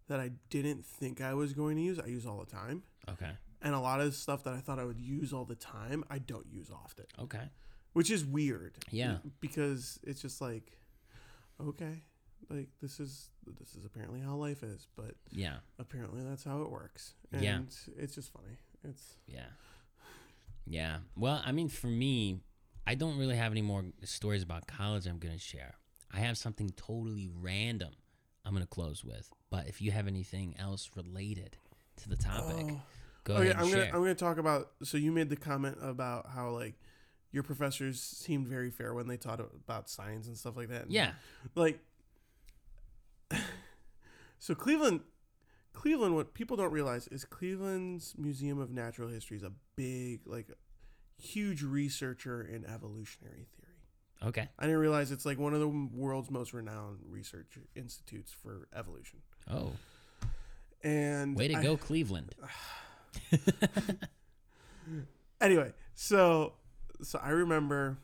that 0.08 0.20
i 0.20 0.32
didn't 0.50 0.86
think 0.86 1.22
i 1.22 1.34
was 1.34 1.54
going 1.54 1.76
to 1.76 1.82
use 1.82 2.00
i 2.00 2.06
use 2.08 2.26
all 2.26 2.38
the 2.40 2.46
time 2.52 2.84
Okay. 3.10 3.32
and 3.62 3.74
a 3.76 3.80
lot 3.80 4.00
of 4.00 4.08
the 4.08 4.12
stuff 4.12 4.44
that 4.44 4.54
i 4.54 4.58
thought 4.60 4.80
i 4.80 4.86
would 4.86 5.00
use 5.00 5.34
all 5.34 5.46
the 5.46 5.56
time 5.56 6.04
i 6.10 6.18
don't 6.20 6.48
use 6.48 6.70
often 6.72 7.06
Okay. 7.20 7.50
which 7.94 8.10
is 8.12 8.26
weird 8.26 8.78
Yeah. 8.92 9.18
because 9.40 10.00
it's 10.04 10.22
just 10.22 10.42
like 10.42 10.78
okay 11.62 12.04
like 12.50 12.68
this 12.82 13.00
is 13.00 13.30
this 13.60 13.76
is 13.76 13.86
apparently 13.86 14.20
how 14.20 14.36
life 14.36 14.62
is 14.64 14.88
but 14.96 15.16
Yeah. 15.32 15.58
apparently 15.80 16.22
that's 16.24 16.44
how 16.44 16.62
it 16.62 16.70
works 16.72 17.14
and 17.32 17.42
Yeah. 17.42 17.60
it's 17.98 18.16
just 18.16 18.32
funny 18.32 18.58
it's 18.84 19.18
Yeah. 19.28 19.48
Yeah. 20.68 20.98
Well, 21.16 21.42
I 21.46 21.52
mean, 21.52 21.70
for 21.70 21.88
me, 21.88 22.40
I 22.88 22.96
don't 22.96 23.18
really 23.20 23.36
have 23.36 23.52
any 23.52 23.62
more 23.62 23.84
stories 24.04 24.42
about 24.44 24.66
college 24.68 25.06
I'm 25.06 25.20
going 25.20 25.34
to 25.36 25.40
share. 25.40 25.76
I 26.12 26.20
have 26.22 26.38
something 26.40 26.70
totally 26.72 27.30
random 27.32 27.94
I'm 28.46 28.52
going 28.54 28.64
to 28.64 28.70
close 28.70 29.04
with. 29.04 29.30
But 29.50 29.68
if 29.68 29.82
you 29.82 29.92
have 29.92 30.08
anything 30.08 30.56
else 30.60 30.90
related 30.96 31.58
to 31.98 32.10
the 32.10 32.16
topic, 32.18 32.66
Oh. 32.70 32.82
go 33.24 33.34
okay 33.36 33.50
ahead 33.50 33.56
and 33.56 33.66
i'm 33.66 33.72
gonna 33.72 33.86
i'm 33.86 34.02
gonna 34.02 34.14
talk 34.16 34.38
about 34.38 34.72
so 34.84 34.98
you 34.98 35.12
made 35.12 35.30
the 35.30 35.36
comment 35.36 35.78
about 35.82 36.28
how 36.30 36.50
like 36.50 36.76
your 37.32 37.42
professors 37.42 38.00
seemed 38.02 38.48
very 38.48 38.70
fair 38.70 38.94
when 38.94 39.08
they 39.08 39.18
taught 39.18 39.40
about 39.40 39.90
science 39.90 40.28
and 40.28 40.38
stuff 40.38 40.56
like 40.56 40.70
that 40.70 40.92
yeah. 40.92 41.12
like 41.56 41.80
so 44.40 44.54
cleveland 44.54 45.02
cleveland 45.74 46.16
what 46.16 46.34
people 46.34 46.56
don't 46.56 46.72
realize 46.72 47.08
is 47.08 47.26
cleveland's 47.26 48.14
museum 48.18 48.60
of 48.60 48.70
natural 48.72 49.10
history 49.10 49.38
is 49.38 49.44
a 49.44 49.52
big 49.76 50.22
like 50.26 50.48
huge 51.18 51.64
researcher 51.64 52.42
in 52.42 52.66
evolutionary 52.66 53.48
theory 53.58 53.65
Okay. 54.26 54.48
i 54.60 54.64
didn't 54.66 54.80
realize 54.80 55.12
it's 55.12 55.26
like 55.26 55.38
one 55.40 55.54
of 55.54 55.60
the 55.60 55.68
world's 55.94 56.32
most 56.32 56.54
renowned 56.54 57.00
research 57.08 57.58
institutes 57.76 58.32
for 58.32 58.68
evolution 58.76 59.20
Oh, 59.50 59.72
and 60.84 61.36
way 61.38 61.48
to 61.50 61.56
I- 61.56 61.64
go, 61.64 61.78
Cleveland. 61.78 62.34
anyway 65.42 65.74
so 65.94 66.54
so 67.02 67.20
i 67.24 67.30
remember 67.30 67.98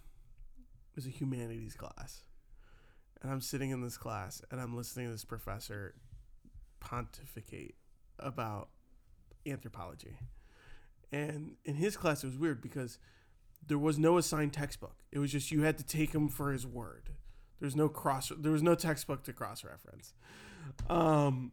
it 0.91 0.95
was 0.95 1.05
a 1.05 1.09
humanities 1.09 1.76
class 1.76 2.24
and 3.22 3.32
i'm 3.32 3.41
sitting 3.41 3.69
in 3.72 3.82
this 3.82 3.97
class 3.97 4.41
and 4.51 4.59
i'm 4.59 4.76
listening 4.76 5.05
to 5.07 5.11
this 5.11 5.26
professor 5.26 5.93
pontificate 6.80 7.76
about 8.19 8.69
anthropology 9.47 10.15
and 11.11 11.55
in 11.65 11.76
his 11.76 11.95
class 11.97 12.24
it 12.24 12.28
was 12.28 12.38
weird 12.38 12.61
because 12.61 12.97
there 13.66 13.78
was 13.78 13.97
no 13.97 14.18
assigned 14.18 14.53
textbook. 14.53 15.03
It 15.12 15.20
was 15.20 15.32
just 15.32 15.51
you 15.51 15.64
had 15.64 15.78
to 15.78 15.86
take 15.86 16.14
him 16.14 16.30
for 16.30 16.51
his 16.51 16.66
word. 16.66 17.09
There's 17.59 17.76
no 17.76 17.89
cross 17.89 18.32
there 18.36 18.51
was 18.51 18.64
no 18.64 18.74
textbook 18.74 19.24
to 19.24 19.34
cross 19.34 19.64
reference 19.64 20.14
um 20.89 21.51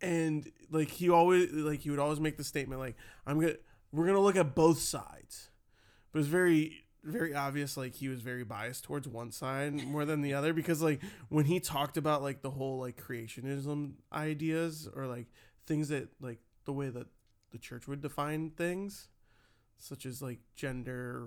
and 0.00 0.50
like 0.70 0.88
he 0.88 1.10
always 1.10 1.52
like 1.52 1.80
he 1.80 1.90
would 1.90 1.98
always 1.98 2.20
make 2.20 2.36
the 2.36 2.44
statement 2.44 2.80
like 2.80 2.94
i'm 3.26 3.38
gonna 3.38 3.54
we're 3.96 4.06
gonna 4.06 4.20
look 4.20 4.36
at 4.36 4.54
both 4.54 4.78
sides. 4.78 5.50
But 6.12 6.20
it's 6.20 6.28
very 6.28 6.84
very 7.02 7.34
obvious 7.34 7.76
like 7.76 7.94
he 7.94 8.08
was 8.08 8.20
very 8.20 8.42
biased 8.42 8.82
towards 8.82 9.06
one 9.06 9.30
side 9.30 9.72
more 9.86 10.04
than 10.04 10.22
the 10.22 10.34
other 10.34 10.52
because 10.52 10.82
like 10.82 11.00
when 11.28 11.44
he 11.44 11.60
talked 11.60 11.96
about 11.96 12.20
like 12.20 12.42
the 12.42 12.50
whole 12.50 12.80
like 12.80 13.00
creationism 13.00 13.92
ideas 14.12 14.88
or 14.92 15.06
like 15.06 15.28
things 15.68 15.88
that 15.88 16.08
like 16.20 16.40
the 16.64 16.72
way 16.72 16.88
that 16.88 17.06
the 17.52 17.58
church 17.58 17.86
would 17.86 18.00
define 18.00 18.50
things 18.50 19.06
such 19.78 20.06
as 20.06 20.22
like 20.22 20.38
gender 20.54 21.26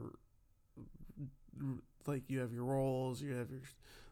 like 2.06 2.24
you 2.28 2.40
have 2.40 2.54
your 2.54 2.64
roles 2.64 3.22
you 3.22 3.34
have 3.34 3.50
your 3.52 3.62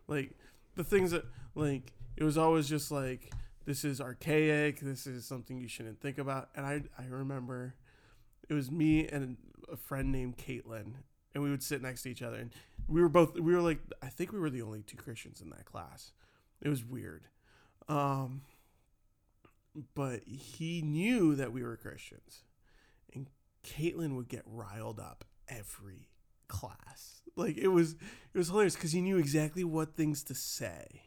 like 0.08 0.32
the 0.76 0.84
things 0.84 1.12
that 1.12 1.26
like 1.56 1.94
it 2.16 2.24
was 2.24 2.38
always 2.38 2.68
just 2.68 2.92
like 2.92 3.32
this 3.68 3.84
is 3.84 4.00
archaic. 4.00 4.80
This 4.80 5.06
is 5.06 5.26
something 5.26 5.60
you 5.60 5.68
shouldn't 5.68 6.00
think 6.00 6.18
about. 6.18 6.50
And 6.56 6.66
I 6.66 6.82
I 6.98 7.06
remember 7.08 7.76
it 8.50 8.54
was 8.54 8.72
me 8.72 9.06
and 9.08 9.36
a 9.72 9.76
friend 9.76 10.12
named 10.12 10.38
Caitlin, 10.38 10.94
and 11.36 11.44
we 11.44 11.52
would 11.52 11.62
sit 11.62 11.82
next 11.82 12.04
to 12.04 12.10
each 12.10 12.22
other, 12.22 12.38
and 12.38 12.52
we 12.88 13.02
were 13.02 13.10
both 13.10 13.36
we 13.36 13.54
were 13.54 13.62
like 13.62 13.80
I 14.02 14.08
think 14.08 14.32
we 14.32 14.40
were 14.40 14.50
the 14.50 14.62
only 14.62 14.82
two 14.82 14.96
Christians 14.96 15.42
in 15.42 15.50
that 15.50 15.66
class. 15.66 16.14
It 16.62 16.70
was 16.70 16.84
weird. 16.86 17.26
Um, 17.90 18.42
but 19.94 20.22
he 20.24 20.82
knew 20.82 21.36
that 21.36 21.52
we 21.52 21.62
were 21.62 21.76
Christians, 21.76 22.44
Caitlin 23.68 24.15
would 24.15 24.30
get 24.30 24.43
riled 24.45 24.99
up 24.99 25.26
every 25.47 26.09
class. 26.47 27.22
Like 27.36 27.57
it 27.57 27.68
was 27.68 27.93
it 27.93 28.38
was 28.38 28.47
hilarious 28.47 28.76
because 28.76 28.91
he 28.91 29.01
knew 29.01 29.18
exactly 29.18 29.63
what 29.63 29.95
things 29.95 30.24
to 30.24 30.36
say 30.36 31.03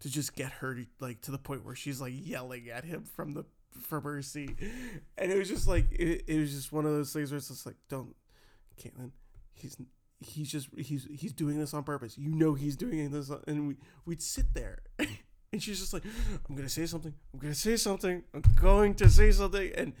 to 0.00 0.10
just 0.10 0.34
get 0.34 0.52
her 0.52 0.74
to, 0.74 0.86
like 1.00 1.20
to 1.22 1.30
the 1.30 1.38
point 1.38 1.64
where 1.64 1.74
she's 1.74 2.00
like 2.00 2.12
yelling 2.16 2.68
at 2.70 2.84
him 2.84 3.04
from 3.04 3.32
the 3.32 3.44
from 3.80 4.04
her 4.04 4.22
seat, 4.22 4.58
and 5.18 5.32
it 5.32 5.38
was 5.38 5.48
just 5.48 5.66
like 5.66 5.90
it, 5.92 6.24
it 6.26 6.38
was 6.38 6.52
just 6.52 6.72
one 6.72 6.86
of 6.86 6.92
those 6.92 7.12
things 7.12 7.30
where 7.30 7.38
it's 7.38 7.48
just 7.48 7.66
like 7.66 7.76
don't, 7.88 8.14
Caitlin, 8.80 9.10
he's 9.52 9.76
he's 10.20 10.50
just 10.50 10.68
he's 10.76 11.06
he's 11.10 11.32
doing 11.32 11.58
this 11.58 11.74
on 11.74 11.82
purpose. 11.82 12.16
You 12.16 12.34
know 12.34 12.54
he's 12.54 12.76
doing 12.76 13.10
this, 13.10 13.30
and 13.46 13.68
we 13.68 13.76
we'd 14.06 14.22
sit 14.22 14.54
there. 14.54 14.82
And 15.54 15.62
she's 15.62 15.80
just 15.80 15.92
like, 15.92 16.02
I'm 16.48 16.56
gonna 16.56 16.66
say 16.66 16.86
something. 16.86 17.12
I'm 17.34 17.38
gonna 17.38 17.54
say 17.54 17.76
something. 17.76 18.22
I'm 18.32 18.42
going 18.58 18.94
to 18.94 19.10
say 19.10 19.30
something. 19.32 19.70
And 19.76 19.92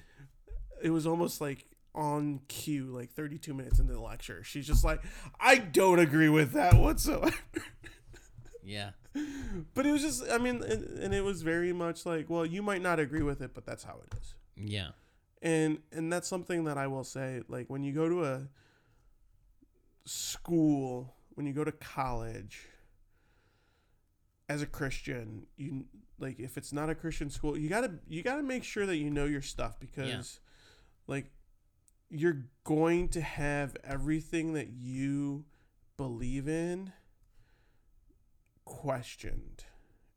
it 0.82 0.88
was 0.88 1.06
almost 1.06 1.42
like 1.42 1.66
on 1.94 2.40
cue, 2.48 2.86
like 2.86 3.12
32 3.12 3.52
minutes 3.54 3.78
into 3.78 3.92
the 3.92 4.00
lecture. 4.00 4.42
She's 4.42 4.66
just 4.66 4.82
like, 4.84 5.00
I 5.38 5.58
don't 5.58 5.98
agree 5.98 6.28
with 6.28 6.52
that 6.52 6.74
whatsoever. 6.74 7.32
Yeah. 8.64 8.90
but 9.74 9.86
it 9.86 9.90
was 9.90 10.02
just, 10.02 10.22
I 10.30 10.38
mean, 10.38 10.62
and, 10.62 10.84
and 11.00 11.12
it 11.12 11.22
was 11.24 11.42
very 11.42 11.72
much 11.72 12.06
like, 12.06 12.30
well, 12.30 12.46
you 12.46 12.62
might 12.62 12.80
not 12.80 13.00
agree 13.00 13.22
with 13.22 13.42
it, 13.42 13.54
but 13.54 13.66
that's 13.66 13.82
how 13.82 13.98
it 14.06 14.16
is. 14.20 14.34
Yeah. 14.56 14.90
And 15.42 15.78
and 15.90 16.12
that's 16.12 16.28
something 16.28 16.62
that 16.66 16.78
I 16.78 16.86
will 16.86 17.02
say, 17.02 17.42
like 17.48 17.68
when 17.68 17.82
you 17.82 17.92
go 17.92 18.08
to 18.08 18.24
a 18.24 18.48
school, 20.04 21.14
when 21.34 21.46
you 21.46 21.52
go 21.52 21.64
to 21.64 21.72
college, 21.72 22.66
as 24.48 24.62
a 24.62 24.66
Christian, 24.66 25.46
you 25.56 25.84
like 26.18 26.38
if 26.38 26.56
it's 26.56 26.72
not 26.72 26.90
a 26.90 26.94
Christian 26.94 27.30
school, 27.30 27.58
you 27.58 27.68
gotta 27.68 27.94
you 28.08 28.22
gotta 28.22 28.42
make 28.42 28.64
sure 28.64 28.86
that 28.86 28.96
you 28.96 29.10
know 29.10 29.24
your 29.24 29.42
stuff 29.42 29.78
because, 29.80 30.08
Yeah. 30.08 30.22
like, 31.14 31.30
you're 32.12 32.44
going 32.64 33.08
to 33.08 33.22
have 33.22 33.74
everything 33.82 34.52
that 34.52 34.68
you 34.68 35.46
believe 35.96 36.46
in 36.46 36.92
questioned, 38.66 39.64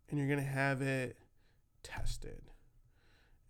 and 0.10 0.20
you're 0.20 0.28
gonna 0.28 0.41
have 0.41 0.82
it 0.82 1.18
tested. 1.84 2.52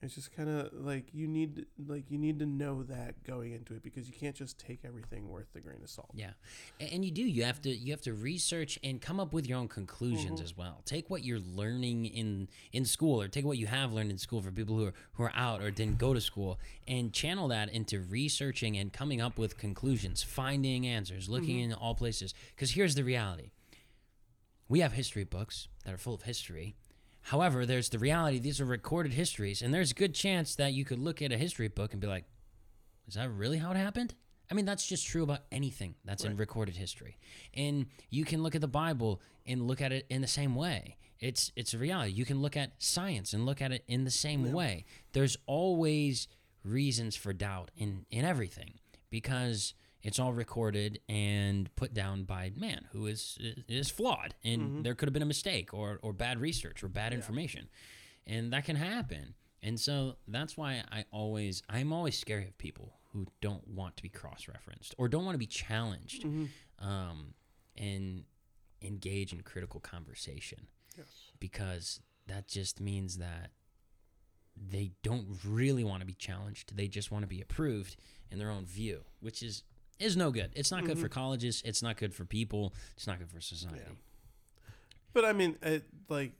It's 0.05 0.15
just 0.15 0.35
kind 0.35 0.49
of 0.49 0.69
like 0.73 1.07
you 1.13 1.27
need 1.27 1.65
like 1.87 2.09
you 2.09 2.17
need 2.17 2.39
to 2.39 2.45
know 2.45 2.83
that 2.83 3.23
going 3.23 3.53
into 3.53 3.73
it 3.73 3.83
because 3.83 4.07
you 4.07 4.13
can't 4.13 4.35
just 4.35 4.59
take 4.59 4.85
everything 4.85 5.27
worth 5.27 5.47
the 5.53 5.59
grain 5.59 5.79
of 5.83 5.89
salt. 5.89 6.11
Yeah, 6.13 6.31
and 6.79 7.03
you 7.03 7.11
do. 7.11 7.23
You 7.23 7.43
have 7.43 7.61
to. 7.63 7.69
You 7.69 7.91
have 7.91 8.01
to 8.01 8.13
research 8.13 8.77
and 8.83 9.01
come 9.01 9.19
up 9.19 9.33
with 9.33 9.47
your 9.47 9.57
own 9.57 9.67
conclusions 9.67 10.35
mm-hmm. 10.35 10.43
as 10.43 10.55
well. 10.55 10.81
Take 10.85 11.09
what 11.09 11.23
you're 11.23 11.39
learning 11.39 12.05
in 12.05 12.47
in 12.71 12.85
school, 12.85 13.21
or 13.21 13.27
take 13.27 13.45
what 13.45 13.57
you 13.57 13.67
have 13.67 13.91
learned 13.91 14.11
in 14.11 14.17
school 14.17 14.41
for 14.41 14.51
people 14.51 14.77
who 14.77 14.85
are 14.85 14.93
who 15.13 15.23
are 15.23 15.33
out 15.35 15.61
or 15.61 15.71
didn't 15.71 15.97
go 15.97 16.13
to 16.13 16.21
school, 16.21 16.59
and 16.87 17.11
channel 17.11 17.47
that 17.47 17.69
into 17.73 17.99
researching 17.99 18.77
and 18.77 18.93
coming 18.93 19.19
up 19.19 19.37
with 19.37 19.57
conclusions, 19.57 20.21
finding 20.21 20.85
answers, 20.85 21.27
looking 21.27 21.57
mm-hmm. 21.57 21.71
in 21.71 21.73
all 21.73 21.95
places. 21.95 22.33
Because 22.55 22.71
here's 22.71 22.93
the 22.93 23.03
reality: 23.03 23.49
we 24.69 24.81
have 24.81 24.93
history 24.93 25.23
books 25.23 25.67
that 25.83 25.93
are 25.93 25.97
full 25.97 26.13
of 26.13 26.21
history. 26.21 26.75
However, 27.25 27.65
there's 27.65 27.89
the 27.89 27.99
reality; 27.99 28.37
these 28.37 28.61
are 28.61 28.65
recorded 28.65 29.13
histories, 29.13 29.61
and 29.61 29.73
there's 29.73 29.91
a 29.91 29.95
good 29.95 30.13
chance 30.13 30.55
that 30.55 30.73
you 30.73 30.85
could 30.85 30.99
look 30.99 31.21
at 31.21 31.31
a 31.31 31.37
history 31.37 31.67
book 31.67 31.91
and 31.91 31.99
be 31.99 32.07
like, 32.07 32.25
"Is 33.07 33.15
that 33.15 33.29
really 33.31 33.57
how 33.57 33.71
it 33.71 33.77
happened?" 33.77 34.13
I 34.49 34.53
mean, 34.53 34.65
that's 34.65 34.85
just 34.85 35.07
true 35.07 35.23
about 35.23 35.41
anything 35.51 35.95
that's 36.05 36.23
in 36.23 36.37
recorded 36.37 36.75
history. 36.75 37.17
And 37.55 37.87
you 38.11 38.25
can 38.25 38.43
look 38.43 38.53
at 38.53 38.61
the 38.61 38.67
Bible 38.67 39.21
and 39.43 39.67
look 39.67 39.81
at 39.81 39.91
it 39.91 40.05
in 40.07 40.21
the 40.21 40.27
same 40.27 40.53
way. 40.53 40.97
It's 41.19 41.51
it's 41.55 41.73
a 41.73 41.79
reality. 41.79 42.11
You 42.11 42.25
can 42.25 42.41
look 42.41 42.55
at 42.55 42.73
science 42.81 43.33
and 43.33 43.43
look 43.43 43.59
at 43.59 43.71
it 43.71 43.83
in 43.87 44.03
the 44.03 44.11
same 44.11 44.51
way. 44.51 44.85
There's 45.13 45.35
always 45.47 46.27
reasons 46.63 47.15
for 47.15 47.33
doubt 47.33 47.71
in 47.75 48.05
in 48.11 48.23
everything 48.23 48.79
because 49.09 49.73
it's 50.07 50.19
all 50.19 50.31
recorded 50.33 50.99
and 51.09 51.69
put 51.75 51.93
down 51.93 52.23
by 52.23 52.51
man 52.55 52.85
who 52.91 53.07
is 53.07 53.37
is 53.67 53.89
flawed 53.89 54.35
and 54.43 54.85
there 54.85 54.93
could 54.95 55.07
have 55.07 55.13
been 55.13 55.21
a 55.29 55.33
mistake 55.35 55.73
or 55.73 55.99
or 56.01 56.13
bad 56.13 56.39
research 56.39 56.83
or 56.83 56.87
bad 56.87 57.11
information. 57.13 57.67
And 58.27 58.53
that 58.53 58.65
can 58.65 58.75
happen. 58.75 59.33
And 59.61 59.79
so 59.79 60.15
that's 60.27 60.55
why 60.55 60.83
I 60.91 61.05
always 61.11 61.63
I'm 61.69 61.91
always 61.91 62.17
scary 62.17 62.47
of 62.47 62.57
people 62.57 62.93
who 63.13 63.25
don't 63.41 63.67
want 63.67 63.95
to 63.97 64.03
be 64.03 64.09
cross-referenced 64.09 64.93
or 64.97 65.07
don't 65.09 65.25
want 65.25 65.35
to 65.35 65.39
be 65.39 65.45
challenged 65.47 66.25
um, 66.79 67.33
and 67.77 68.25
engage 68.81 69.31
in 69.33 69.41
critical 69.41 69.79
conversation 69.79 70.67
Yes. 70.97 71.07
because 71.39 71.99
that 72.27 72.47
just 72.47 72.79
means 72.79 73.17
that 73.17 73.51
they 74.55 74.91
don't 75.03 75.27
really 75.45 75.83
want 75.83 75.99
to 76.01 76.05
be 76.05 76.13
challenged. 76.13 76.75
They 76.77 76.87
just 76.87 77.11
want 77.11 77.23
to 77.23 77.27
be 77.27 77.41
approved 77.41 77.95
in 78.31 78.37
their 78.39 78.49
own 78.51 78.65
view, 78.65 79.01
which 79.19 79.41
is 79.43 79.63
is 79.99 80.17
no 80.17 80.31
good. 80.31 80.51
It's 80.55 80.71
not 80.71 80.83
good 80.83 80.93
mm-hmm. 80.93 81.03
for 81.03 81.09
colleges. 81.09 81.61
It's 81.65 81.81
not 81.81 81.97
good 81.97 82.13
for 82.13 82.25
people. 82.25 82.73
It's 82.95 83.07
not 83.07 83.19
good 83.19 83.29
for 83.29 83.41
society. 83.41 83.81
But 85.13 85.25
I 85.25 85.33
mean, 85.33 85.57
it, 85.61 85.85
like, 86.09 86.33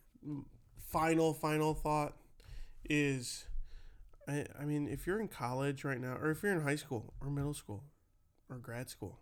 final, 0.87 1.33
final 1.33 1.73
thought 1.73 2.13
is, 2.89 3.45
I, 4.27 4.45
I 4.59 4.65
mean, 4.65 4.87
if 4.87 5.07
you're 5.07 5.19
in 5.19 5.27
college 5.27 5.83
right 5.83 5.99
now, 5.99 6.17
or 6.21 6.31
if 6.31 6.43
you're 6.43 6.51
in 6.51 6.61
high 6.61 6.75
school, 6.75 7.13
or 7.21 7.29
middle 7.29 7.53
school, 7.53 7.83
or 8.49 8.57
grad 8.57 8.89
school, 8.89 9.19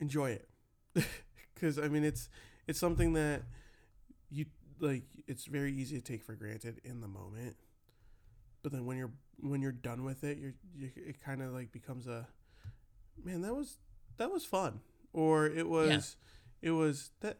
enjoy 0.00 0.30
it, 0.30 0.48
because 1.54 1.78
I 1.78 1.88
mean, 1.88 2.04
it's 2.04 2.28
it's 2.66 2.78
something 2.78 3.12
that 3.14 3.42
you 4.30 4.46
like. 4.80 5.04
It's 5.26 5.44
very 5.46 5.72
easy 5.72 5.96
to 5.96 6.02
take 6.02 6.22
for 6.22 6.34
granted 6.34 6.80
in 6.84 7.00
the 7.00 7.08
moment, 7.08 7.56
but 8.62 8.72
then 8.72 8.84
when 8.84 8.96
you're 8.96 9.12
when 9.40 9.60
you're 9.62 9.72
done 9.72 10.04
with 10.04 10.24
it, 10.24 10.38
you're 10.38 10.54
you, 10.74 10.90
it 10.96 11.22
kind 11.22 11.42
of 11.42 11.52
like 11.52 11.72
becomes 11.72 12.06
a 12.06 12.26
man. 13.22 13.42
That 13.42 13.54
was 13.54 13.78
that 14.16 14.30
was 14.30 14.44
fun, 14.44 14.80
or 15.12 15.46
it 15.46 15.68
was 15.68 16.16
it 16.60 16.70
was 16.70 17.10
that 17.20 17.38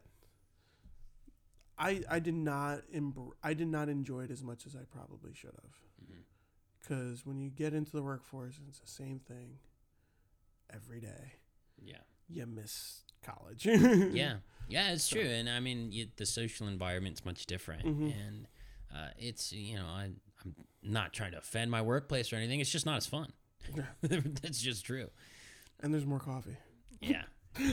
I 1.77 2.01
I 2.09 2.19
did 2.19 2.35
not 2.35 2.81
embr- 2.93 3.31
I 3.43 3.53
did 3.53 3.67
not 3.67 3.89
enjoy 3.89 4.21
it 4.25 4.31
as 4.31 4.43
much 4.43 4.65
as 4.65 4.75
I 4.75 4.83
probably 4.91 5.33
should 5.33 5.51
have. 5.51 5.73
Because 6.79 7.25
when 7.25 7.39
you 7.39 7.49
get 7.49 7.73
into 7.73 7.91
the 7.91 8.01
workforce, 8.01 8.59
it's 8.67 8.79
the 8.79 8.87
same 8.87 9.19
thing 9.19 9.57
every 10.73 10.99
day. 10.99 11.33
Yeah. 11.81 11.95
You 12.29 12.45
miss 12.45 13.03
college. 13.23 13.65
Yeah. 14.13 14.35
Yeah, 14.69 14.91
it's 14.93 15.09
true. 15.09 15.21
And 15.21 15.49
I 15.49 15.59
mean, 15.59 15.91
you, 15.91 16.07
the 16.15 16.25
social 16.25 16.69
environment's 16.69 17.25
much 17.25 17.45
different. 17.47 17.83
And 17.83 18.47
uh, 18.95 19.09
it's, 19.17 19.51
you 19.51 19.75
know, 19.75 19.83
I, 19.85 20.03
I'm 20.43 20.55
not 20.81 21.11
trying 21.11 21.31
to 21.33 21.39
offend 21.39 21.69
my 21.69 21.81
workplace 21.81 22.31
or 22.31 22.37
anything. 22.37 22.61
It's 22.61 22.69
just 22.71 22.85
not 22.85 22.95
as 22.95 23.05
fun. 23.05 23.33
That's 24.01 24.61
just 24.61 24.85
true. 24.85 25.09
And 25.81 25.93
there's 25.93 26.05
more 26.05 26.19
coffee. 26.19 26.57
Yeah. 27.01 27.23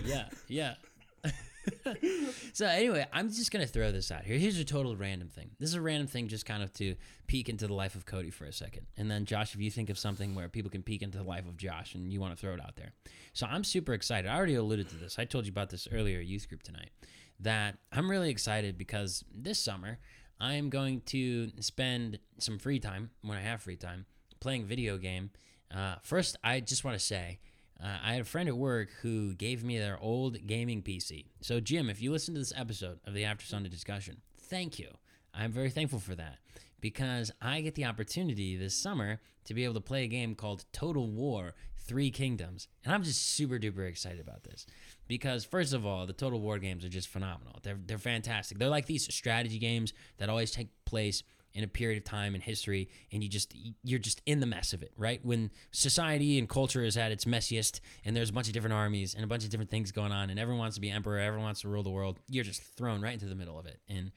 Yeah. 0.05 0.29
Yeah. 0.49 0.75
so 2.53 2.67
anyway, 2.67 3.07
I'm 3.13 3.29
just 3.29 3.51
gonna 3.51 3.67
throw 3.67 3.93
this 3.93 4.11
out 4.11 4.25
here. 4.25 4.39
Here's 4.39 4.59
a 4.59 4.65
total 4.65 4.97
random 4.97 5.29
thing. 5.29 5.51
This 5.59 5.69
is 5.69 5.75
a 5.75 5.81
random 5.81 6.07
thing, 6.07 6.29
just 6.29 6.47
kind 6.47 6.63
of 6.63 6.73
to 6.75 6.97
peek 7.27 7.49
into 7.49 7.67
the 7.67 7.75
life 7.75 7.95
of 7.95 8.07
Cody 8.07 8.31
for 8.31 8.45
a 8.45 8.53
second, 8.53 8.87
and 8.97 9.11
then 9.11 9.25
Josh, 9.25 9.55
if 9.55 9.61
you 9.61 9.71
think 9.71 9.91
of 9.91 9.99
something 9.99 10.35
where 10.35 10.49
people 10.49 10.71
can 10.71 10.83
peek 10.83 11.03
into 11.03 11.19
the 11.19 11.25
life 11.25 11.47
of 11.47 11.57
Josh, 11.57 11.95
and 11.95 12.13
you 12.13 12.21
want 12.21 12.35
to 12.35 12.41
throw 12.41 12.55
it 12.55 12.61
out 12.61 12.77
there. 12.77 12.93
So 13.33 13.47
I'm 13.47 13.65
super 13.65 13.93
excited. 13.93 14.29
I 14.31 14.37
already 14.37 14.55
alluded 14.55 14.89
to 14.91 14.97
this. 14.97 15.19
I 15.19 15.25
told 15.25 15.47
you 15.47 15.51
about 15.51 15.71
this 15.71 15.87
earlier, 15.93 16.21
youth 16.21 16.49
group 16.49 16.63
tonight. 16.63 16.91
That 17.39 17.77
I'm 17.93 18.11
really 18.11 18.31
excited 18.31 18.77
because 18.77 19.25
this 19.35 19.59
summer 19.59 19.99
I'm 20.41 20.71
going 20.71 21.03
to 21.07 21.51
spend 21.61 22.19
some 22.39 22.59
free 22.59 22.81
time 22.81 23.11
when 23.23 23.37
I 23.37 23.43
have 23.43 23.63
free 23.63 23.77
time 23.77 24.07
playing 24.41 24.65
video 24.65 24.97
game. 24.97 25.31
Uh, 25.75 25.97
first, 26.03 26.37
I 26.43 26.61
just 26.61 26.85
want 26.85 26.99
to 26.99 27.05
say. 27.05 27.41
Uh, 27.83 27.97
I 28.05 28.13
had 28.13 28.23
a 28.23 28.25
friend 28.25 28.49
at 28.49 28.57
work 28.57 28.91
who 29.03 29.35
gave 29.35 29.65
me 29.65 29.79
their 29.79 29.99
old 30.01 30.47
gaming 30.47 30.83
PC. 30.83 31.27
So, 31.41 31.61
Jim, 31.61 31.89
if 31.89 32.03
you 32.03 32.13
listen 32.13 32.35
to 32.35 32.41
this 32.41 32.53
episode 32.57 33.01
of 33.07 33.15
the 33.15 33.25
After 33.25 33.47
Sunday 33.47 33.71
discussion, 33.71 34.19
thank 34.39 34.79
you. 34.79 34.91
I'm 35.33 35.53
very 35.53 35.71
thankful 35.71 36.01
for 36.01 36.15
that 36.15 36.39
because 36.81 37.31
I 37.41 37.61
get 37.61 37.75
the 37.75 37.85
opportunity 37.85 38.57
this 38.57 38.75
summer 38.75 39.21
to 39.45 39.55
be 39.55 39.65
able 39.65 39.75
to 39.75 39.81
play 39.81 40.05
a 40.05 40.09
game 40.09 40.35
called 40.35 40.65
Total 40.73 41.07
War 41.09 41.55
Three 41.77 42.11
Kingdoms. 42.11 42.69
And 42.85 42.93
I'm 42.93 43.03
just 43.03 43.35
super 43.35 43.59
duper 43.59 43.89
excited 43.89 44.21
about 44.21 44.45
this 44.45 44.67
because, 45.09 45.45
first 45.45 45.73
of 45.73 45.87
all, 45.87 46.07
the 46.07 46.13
Total 46.13 46.41
War 46.41 46.59
games 46.59 46.85
are 46.85 46.91
just 46.91 47.09
phenomenal. 47.09 47.61
They're, 47.63 47.79
they're 47.85 47.99
fantastic. 47.99 48.59
They're 48.59 48.69
like 48.69 48.87
these 48.87 49.13
strategy 49.13 49.59
games 49.59 49.93
that 50.19 50.29
always 50.29 50.51
take 50.51 50.69
place 50.85 51.23
in 51.55 51.65
a 51.65 51.69
period 51.69 51.99
of 51.99 52.05
time 52.05 52.35
in 52.35 52.41
history 52.41 52.89
and 53.13 53.23
you 53.23 53.29
just 53.29 53.55
you're 53.83 53.99
just 53.99 54.23
in 54.27 54.41
the 54.41 54.47
mess 54.47 54.73
of 54.73 54.83
it 54.83 54.93
right? 54.97 55.25
When 55.25 55.51
society 55.71 56.39
and 56.39 56.49
culture 56.49 56.85
is 56.85 56.97
at 56.97 57.13
its 57.13 57.25
messiest 57.25 57.81
and 58.05 58.17
there's 58.17 58.31
a 58.31 58.33
bunch 58.33 58.47
of 58.47 58.53
different 58.53 58.75
armies 58.75 59.15
and 59.15 59.25
a 59.25 59.27
bunch 59.27 59.45
of 59.45 59.51
different 59.51 59.71
things 59.71 59.93
going 59.93 60.13
on 60.13 60.31
and 60.31 60.39
everyone 60.39 60.61
wants 60.61 60.77
to 60.77 60.81
be 60.81 60.91
emperor 60.91 61.19
everyone 61.19 61.45
wants 61.45 61.63
to 61.63 61.69
rule 61.69 61.83
the 61.83 61.91
world 61.91 62.19
you're 62.29 62.45
just 62.45 62.63
thrown 62.63 63.01
right 63.01 63.15
into 63.15 63.27
the 63.27 63.35
middle 63.35 63.59
of 63.59 63.67
it. 63.67 63.81
And 63.89 64.13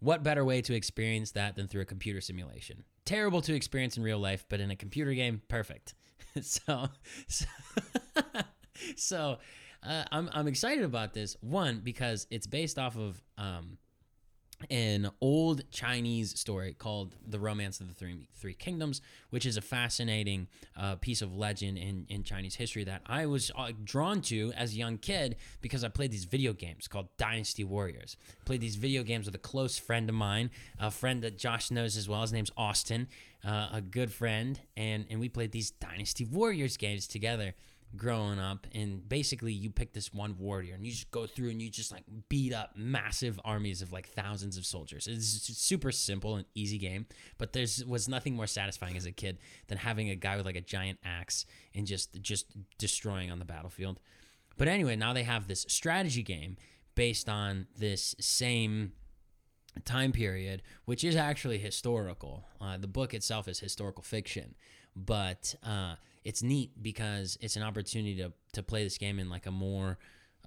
what 0.00 0.22
better 0.22 0.44
way 0.44 0.60
to 0.62 0.74
experience 0.74 1.32
that 1.32 1.56
than 1.56 1.68
through 1.68 1.82
a 1.82 1.86
computer 1.86 2.20
simulation? 2.20 2.84
Terrible 3.04 3.40
to 3.42 3.54
experience 3.54 3.96
in 3.96 4.02
real 4.02 4.18
life 4.18 4.44
but 4.48 4.60
in 4.60 4.70
a 4.70 4.76
computer 4.76 5.14
game 5.14 5.42
perfect. 5.48 5.94
So 6.42 6.90
so, 7.28 7.46
so 8.96 9.38
uh, 9.86 10.04
I'm, 10.10 10.28
I'm 10.32 10.48
excited 10.48 10.84
about 10.84 11.14
this 11.14 11.36
one 11.40 11.80
because 11.82 12.26
it's 12.30 12.46
based 12.46 12.78
off 12.78 12.96
of 12.96 13.22
um, 13.38 13.78
an 14.70 15.10
old 15.20 15.70
Chinese 15.70 16.38
story 16.38 16.74
called 16.74 17.14
The 17.26 17.38
Romance 17.38 17.80
of 17.80 17.88
the 17.88 17.94
Three, 17.94 18.28
Three 18.34 18.54
Kingdoms, 18.54 19.00
which 19.30 19.46
is 19.46 19.56
a 19.56 19.60
fascinating 19.60 20.48
uh, 20.76 20.96
piece 20.96 21.22
of 21.22 21.36
legend 21.36 21.78
in, 21.78 22.06
in 22.08 22.22
Chinese 22.22 22.54
history 22.54 22.84
that 22.84 23.02
I 23.06 23.26
was 23.26 23.50
uh, 23.56 23.72
drawn 23.84 24.20
to 24.22 24.52
as 24.56 24.72
a 24.72 24.76
young 24.76 24.98
kid 24.98 25.36
because 25.60 25.84
I 25.84 25.88
played 25.88 26.10
these 26.10 26.24
video 26.24 26.52
games 26.52 26.88
called 26.88 27.08
Dynasty 27.18 27.64
Warriors. 27.64 28.16
played 28.44 28.60
these 28.60 28.76
video 28.76 29.02
games 29.02 29.26
with 29.26 29.34
a 29.34 29.38
close 29.38 29.78
friend 29.78 30.08
of 30.08 30.14
mine, 30.14 30.50
a 30.78 30.90
friend 30.90 31.22
that 31.22 31.38
Josh 31.38 31.70
knows 31.70 31.96
as 31.96 32.08
well. 32.08 32.22
His 32.22 32.32
name's 32.32 32.50
Austin, 32.56 33.08
uh, 33.44 33.68
a 33.72 33.80
good 33.80 34.10
friend, 34.10 34.58
and, 34.76 35.06
and 35.10 35.20
we 35.20 35.28
played 35.28 35.52
these 35.52 35.70
Dynasty 35.70 36.24
Warriors 36.24 36.76
games 36.76 37.06
together 37.06 37.54
growing 37.94 38.38
up 38.38 38.66
and 38.74 39.08
basically 39.08 39.52
you 39.52 39.70
pick 39.70 39.92
this 39.92 40.12
one 40.12 40.36
warrior 40.38 40.74
and 40.74 40.84
you 40.84 40.90
just 40.92 41.10
go 41.10 41.26
through 41.26 41.50
and 41.50 41.62
you 41.62 41.70
just 41.70 41.92
like 41.92 42.04
beat 42.28 42.52
up 42.52 42.72
massive 42.76 43.40
armies 43.44 43.80
of 43.80 43.92
like 43.92 44.08
thousands 44.08 44.56
of 44.56 44.66
soldiers. 44.66 45.06
It's 45.06 45.56
super 45.58 45.92
simple 45.92 46.36
and 46.36 46.44
easy 46.54 46.78
game 46.78 47.06
but 47.38 47.52
there's 47.52 47.84
was 47.84 48.08
nothing 48.08 48.34
more 48.34 48.46
satisfying 48.46 48.96
as 48.96 49.06
a 49.06 49.12
kid 49.12 49.38
than 49.68 49.78
having 49.78 50.10
a 50.10 50.14
guy 50.16 50.36
with 50.36 50.46
like 50.46 50.56
a 50.56 50.60
giant 50.60 50.98
axe 51.04 51.46
and 51.74 51.86
just 51.86 52.20
just 52.20 52.46
destroying 52.78 53.30
on 53.30 53.38
the 53.38 53.44
battlefield. 53.44 54.00
But 54.58 54.68
anyway 54.68 54.96
now 54.96 55.12
they 55.12 55.24
have 55.24 55.46
this 55.46 55.64
strategy 55.68 56.22
game 56.22 56.56
based 56.94 57.28
on 57.28 57.66
this 57.78 58.14
same 58.20 58.92
time 59.84 60.12
period 60.12 60.62
which 60.86 61.04
is 61.04 61.16
actually 61.16 61.58
historical. 61.58 62.44
Uh, 62.60 62.76
the 62.76 62.88
book 62.88 63.14
itself 63.14 63.48
is 63.48 63.60
historical 63.60 64.02
fiction 64.02 64.54
but 64.96 65.54
uh, 65.62 65.94
it's 66.26 66.42
neat 66.42 66.82
because 66.82 67.38
it's 67.40 67.54
an 67.54 67.62
opportunity 67.62 68.16
to 68.16 68.32
to 68.52 68.62
play 68.62 68.82
this 68.82 68.98
game 68.98 69.20
in 69.20 69.30
like 69.30 69.46
a 69.46 69.50
more 69.52 69.96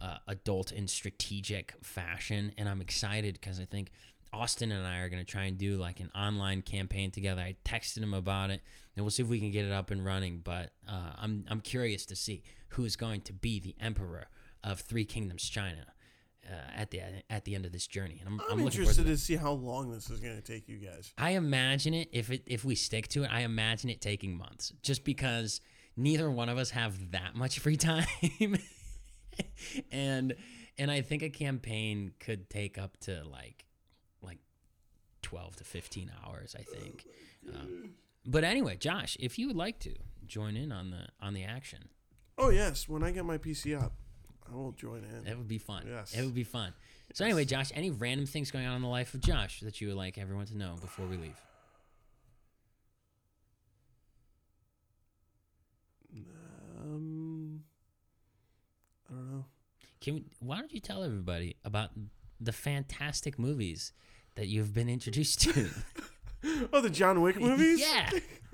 uh, 0.02 0.18
adult 0.28 0.74
and 0.74 0.90
strategic 0.90 1.74
fashion, 1.82 2.52
and 2.58 2.68
I'm 2.68 2.82
excited 2.82 3.36
because 3.40 3.62
I 3.62 3.66
think 3.66 3.92
Austin 4.34 4.74
and 4.74 4.86
I 4.86 5.00
are 5.00 5.10
going 5.10 5.24
to 5.24 5.32
try 5.32 5.44
and 5.44 5.58
do 5.58 5.78
like 5.78 6.02
an 6.02 6.12
online 6.14 6.64
campaign 6.64 7.12
together. 7.12 7.42
I 7.42 7.56
texted 7.64 8.00
him 8.00 8.14
about 8.14 8.50
it, 8.50 8.62
and 8.96 9.06
we'll 9.06 9.12
see 9.12 9.24
if 9.24 9.30
we 9.30 9.40
can 9.40 9.52
get 9.52 9.64
it 9.64 9.72
up 9.72 9.90
and 9.90 10.04
running. 10.06 10.42
But 10.44 10.72
uh, 10.88 11.14
I'm 11.18 11.46
I'm 11.50 11.62
curious 11.62 12.06
to 12.08 12.16
see 12.16 12.44
who 12.70 12.84
is 12.84 12.98
going 12.98 13.22
to 13.22 13.34
be 13.34 13.62
the 13.62 13.76
emperor 13.80 14.28
of 14.62 14.82
Three 14.82 15.06
Kingdoms 15.06 15.48
China. 15.48 15.86
Uh, 16.50 16.56
at 16.76 16.90
the 16.90 17.02
at 17.30 17.46
the 17.46 17.54
end 17.54 17.66
of 17.66 17.72
this 17.72 17.86
journey, 17.86 18.18
and 18.20 18.28
I'm, 18.28 18.42
I'm, 18.50 18.60
I'm 18.60 18.66
interested 18.66 19.04
to, 19.04 19.12
to 19.12 19.18
see 19.18 19.36
how 19.36 19.52
long 19.52 19.92
this 19.92 20.10
is 20.10 20.20
going 20.20 20.36
to 20.36 20.42
take 20.42 20.68
you 20.68 20.78
guys. 20.78 21.14
I 21.18 21.32
imagine 21.32 21.94
it 21.94 22.10
if 22.12 22.32
it 22.32 22.44
if 22.48 22.66
we 22.66 22.74
stick 22.74 23.08
to 23.10 23.24
it, 23.24 23.30
I 23.32 23.42
imagine 23.42 23.90
it 23.90 24.02
taking 24.02 24.36
months, 24.36 24.74
just 24.82 25.04
because 25.04 25.62
neither 25.96 26.32
one 26.32 26.50
of 26.50 26.58
us 26.58 26.72
have 26.72 27.12
that 27.12 27.36
much 27.36 27.60
free 27.60 27.78
time, 27.78 28.08
and 29.92 30.36
and 30.78 30.90
I 30.90 31.02
think 31.02 31.22
a 31.22 31.30
campaign 31.30 32.14
could 32.20 32.50
take 32.50 32.80
up 32.80 32.98
to 33.02 33.24
like 33.26 33.66
like 34.24 34.40
twelve 35.22 35.56
to 35.58 35.64
fifteen 35.64 36.12
hours. 36.26 36.56
I 36.58 36.64
think. 36.64 37.06
Um, 37.54 37.92
but 38.26 38.44
anyway, 38.44 38.76
Josh, 38.78 39.18
if 39.20 39.38
you 39.38 39.48
would 39.48 39.56
like 39.56 39.80
to 39.82 39.94
join 40.26 40.58
in 40.58 40.72
on 40.72 40.90
the 40.90 41.10
on 41.22 41.36
the 41.36 41.44
action, 41.44 41.90
Oh 42.40 42.50
yes, 42.50 42.88
when 42.88 43.04
I 43.04 43.12
get 43.12 43.26
my 43.26 43.38
PC 43.38 43.80
up, 43.80 43.94
I 44.52 44.56
will 44.56 44.72
join 44.72 45.04
in. 45.04 45.28
it 45.32 45.38
would 45.38 45.48
be 45.48 45.58
fun. 45.58 45.84
Yes. 45.88 46.14
It 46.18 46.24
would 46.24 46.34
be 46.36 46.44
fun. 46.44 46.74
So 47.14 47.26
anyway, 47.26 47.46
Josh, 47.46 47.72
any 47.76 47.90
random 47.92 48.26
things 48.26 48.52
going 48.52 48.66
on 48.66 48.76
in 48.76 48.82
the 48.82 48.88
life 48.88 49.14
of 49.14 49.22
Josh 49.22 49.60
that 49.62 49.82
you 49.82 49.88
would 49.90 49.98
like 49.98 50.18
everyone 50.18 50.46
to 50.48 50.58
know 50.58 50.76
before 50.82 51.06
we 51.08 51.18
leave? 51.18 51.36
Um, 56.82 57.62
I 59.10 59.14
don't 59.14 59.32
know. 59.32 59.46
Can 60.02 60.16
we, 60.16 60.26
why 60.40 60.58
don't 60.60 60.74
you 60.74 60.80
tell 60.80 61.04
everybody 61.04 61.58
about 61.66 61.90
the 62.40 62.52
fantastic 62.54 63.38
movies 63.38 63.92
that 64.36 64.48
you've 64.48 64.74
been 64.74 64.90
introduced 64.90 65.42
to? 65.42 65.70
Oh, 66.72 66.80
the 66.80 66.90
John 66.90 67.22
Wick 67.22 67.38
movies. 67.38 67.82
yeah. 67.82 68.10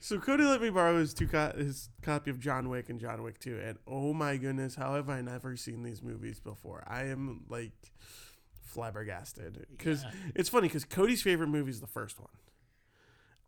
So 0.00 0.18
Cody 0.18 0.44
let 0.44 0.60
me 0.62 0.70
borrow 0.70 0.98
his 0.98 1.12
two 1.14 1.26
co- 1.26 1.52
his 1.56 1.88
copy 2.02 2.30
of 2.30 2.38
John 2.38 2.68
Wick 2.68 2.88
and 2.88 3.00
John 3.00 3.22
Wick 3.22 3.38
Two, 3.40 3.58
and 3.62 3.78
oh 3.86 4.12
my 4.14 4.36
goodness, 4.36 4.74
how 4.74 4.94
have 4.94 5.08
I 5.08 5.20
never 5.20 5.56
seen 5.56 5.82
these 5.82 6.02
movies 6.02 6.40
before? 6.40 6.84
I 6.86 7.04
am 7.04 7.44
like 7.48 7.72
flabbergasted 8.62 9.66
because 9.76 10.02
Yeah. 10.04 10.10
it's 10.34 10.48
funny 10.48 10.68
because 10.68 10.84
Cody's 10.84 11.22
favorite 11.22 11.48
movie 11.48 11.70
is 11.70 11.80
the 11.80 11.86
first 11.86 12.18
one. 12.18 12.28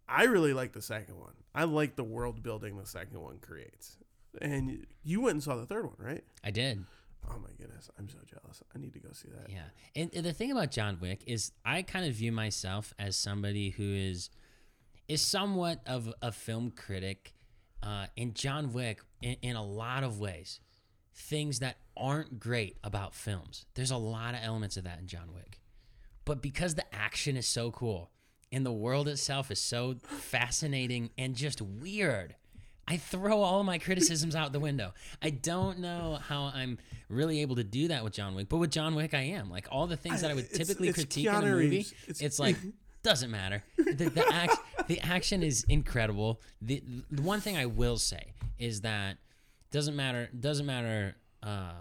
I 0.08 0.24
really 0.24 0.52
like 0.52 0.72
the 0.72 0.82
second 0.82 1.18
one. 1.18 1.34
I 1.54 1.64
like 1.64 1.96
the 1.96 2.04
world 2.04 2.42
building 2.42 2.76
the 2.76 2.86
second 2.86 3.20
one 3.20 3.38
creates. 3.38 3.96
And 4.40 4.86
you 5.04 5.20
went 5.20 5.34
and 5.34 5.42
saw 5.42 5.56
the 5.56 5.66
third 5.66 5.84
one, 5.86 5.96
right? 5.98 6.24
I 6.42 6.50
did. 6.50 6.84
Oh 7.28 7.38
my 7.38 7.50
goodness, 7.58 7.90
I'm 7.98 8.08
so 8.08 8.18
jealous. 8.26 8.62
I 8.74 8.78
need 8.78 8.92
to 8.94 8.98
go 8.98 9.10
see 9.12 9.28
that. 9.28 9.50
Yeah. 9.50 9.64
And, 9.94 10.10
and 10.14 10.24
the 10.24 10.32
thing 10.32 10.50
about 10.50 10.70
John 10.70 10.98
Wick 11.00 11.20
is 11.26 11.52
I 11.64 11.82
kind 11.82 12.06
of 12.06 12.14
view 12.14 12.32
myself 12.32 12.94
as 12.98 13.14
somebody 13.16 13.70
who 13.70 13.84
is 13.92 14.30
is 15.10 15.20
somewhat 15.20 15.80
of 15.86 16.12
a 16.22 16.30
film 16.30 16.70
critic. 16.70 17.34
Uh, 17.82 18.06
and 18.16 18.34
John 18.34 18.72
Wick, 18.72 19.00
in, 19.20 19.36
in 19.42 19.56
a 19.56 19.64
lot 19.64 20.04
of 20.04 20.20
ways, 20.20 20.60
things 21.14 21.58
that 21.58 21.78
aren't 21.96 22.38
great 22.38 22.76
about 22.84 23.14
films. 23.14 23.66
There's 23.74 23.90
a 23.90 23.96
lot 23.96 24.34
of 24.34 24.40
elements 24.42 24.76
of 24.76 24.84
that 24.84 25.00
in 25.00 25.06
John 25.08 25.32
Wick. 25.34 25.58
But 26.24 26.40
because 26.40 26.76
the 26.76 26.84
action 26.94 27.36
is 27.36 27.48
so 27.48 27.72
cool 27.72 28.10
and 28.52 28.64
the 28.64 28.72
world 28.72 29.08
itself 29.08 29.50
is 29.50 29.60
so 29.60 29.96
fascinating 30.04 31.10
and 31.18 31.34
just 31.34 31.60
weird, 31.60 32.36
I 32.86 32.96
throw 32.96 33.40
all 33.42 33.64
my 33.64 33.78
criticisms 33.78 34.36
out 34.36 34.52
the 34.52 34.60
window. 34.60 34.92
I 35.22 35.30
don't 35.30 35.78
know 35.80 36.18
how 36.28 36.52
I'm 36.54 36.78
really 37.08 37.40
able 37.40 37.56
to 37.56 37.64
do 37.64 37.88
that 37.88 38.04
with 38.04 38.12
John 38.12 38.34
Wick, 38.34 38.48
but 38.48 38.58
with 38.58 38.70
John 38.70 38.94
Wick, 38.94 39.14
I 39.14 39.22
am. 39.22 39.50
Like 39.50 39.66
all 39.72 39.86
the 39.86 39.96
things 39.96 40.20
that 40.20 40.30
I 40.30 40.34
would 40.34 40.52
typically 40.52 40.88
it's 40.88 40.98
critique 40.98 41.26
in 41.26 41.34
a 41.34 41.40
movie, 41.42 41.68
Reeves. 41.68 41.94
it's, 42.06 42.20
It's- 42.20 42.38
like 42.38 42.56
doesn't 43.02 43.30
matter. 43.30 43.62
The, 43.76 44.10
the, 44.10 44.24
act, 44.32 44.56
the 44.88 45.00
action 45.00 45.42
is 45.42 45.64
incredible. 45.68 46.40
The, 46.60 46.82
the 47.10 47.22
one 47.22 47.40
thing 47.40 47.56
I 47.56 47.66
will 47.66 47.96
say 47.98 48.32
is 48.58 48.82
that 48.82 49.18
doesn't 49.70 49.96
matter. 49.96 50.28
Doesn't 50.38 50.66
matter. 50.66 51.16
Uh, 51.42 51.72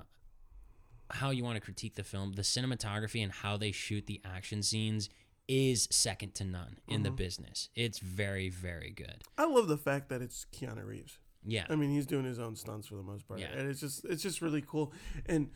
how 1.12 1.32
you 1.32 1.44
want 1.44 1.56
to 1.56 1.62
critique 1.62 1.96
the 1.96 2.04
film, 2.04 2.34
the 2.34 2.44
cinematography 2.44 3.24
and 3.24 3.32
how 3.32 3.58
they 3.58 3.72
shoot 3.72 4.06
the 4.06 4.22
action 4.24 4.62
scenes 4.62 5.10
is 5.48 5.88
second 5.90 6.36
to 6.36 6.44
none 6.44 6.78
in 6.88 7.02
the 7.02 7.10
business. 7.10 7.70
It's 7.76 7.98
very, 7.98 8.50
very 8.50 8.92
good. 8.92 9.24
I 9.36 9.46
love 9.46 9.68
the 9.68 9.78
fact 9.78 10.10
that 10.10 10.22
it's 10.22 10.46
Keanu 10.54 10.86
Reeves. 10.86 11.18
Yeah. 11.44 11.66
I 11.68 11.76
mean, 11.76 11.90
he's 11.90 12.06
doing 12.06 12.26
his 12.26 12.38
own 12.38 12.56
stunts 12.56 12.88
for 12.88 12.96
the 12.96 13.02
most 13.02 13.28
part, 13.28 13.40
Yeah. 13.40 13.48
and 13.56 13.68
it's 13.68 13.80
just 13.80 14.06
it's 14.06 14.22
just 14.22 14.42
really 14.42 14.62
cool. 14.62 14.94
And 15.26 15.50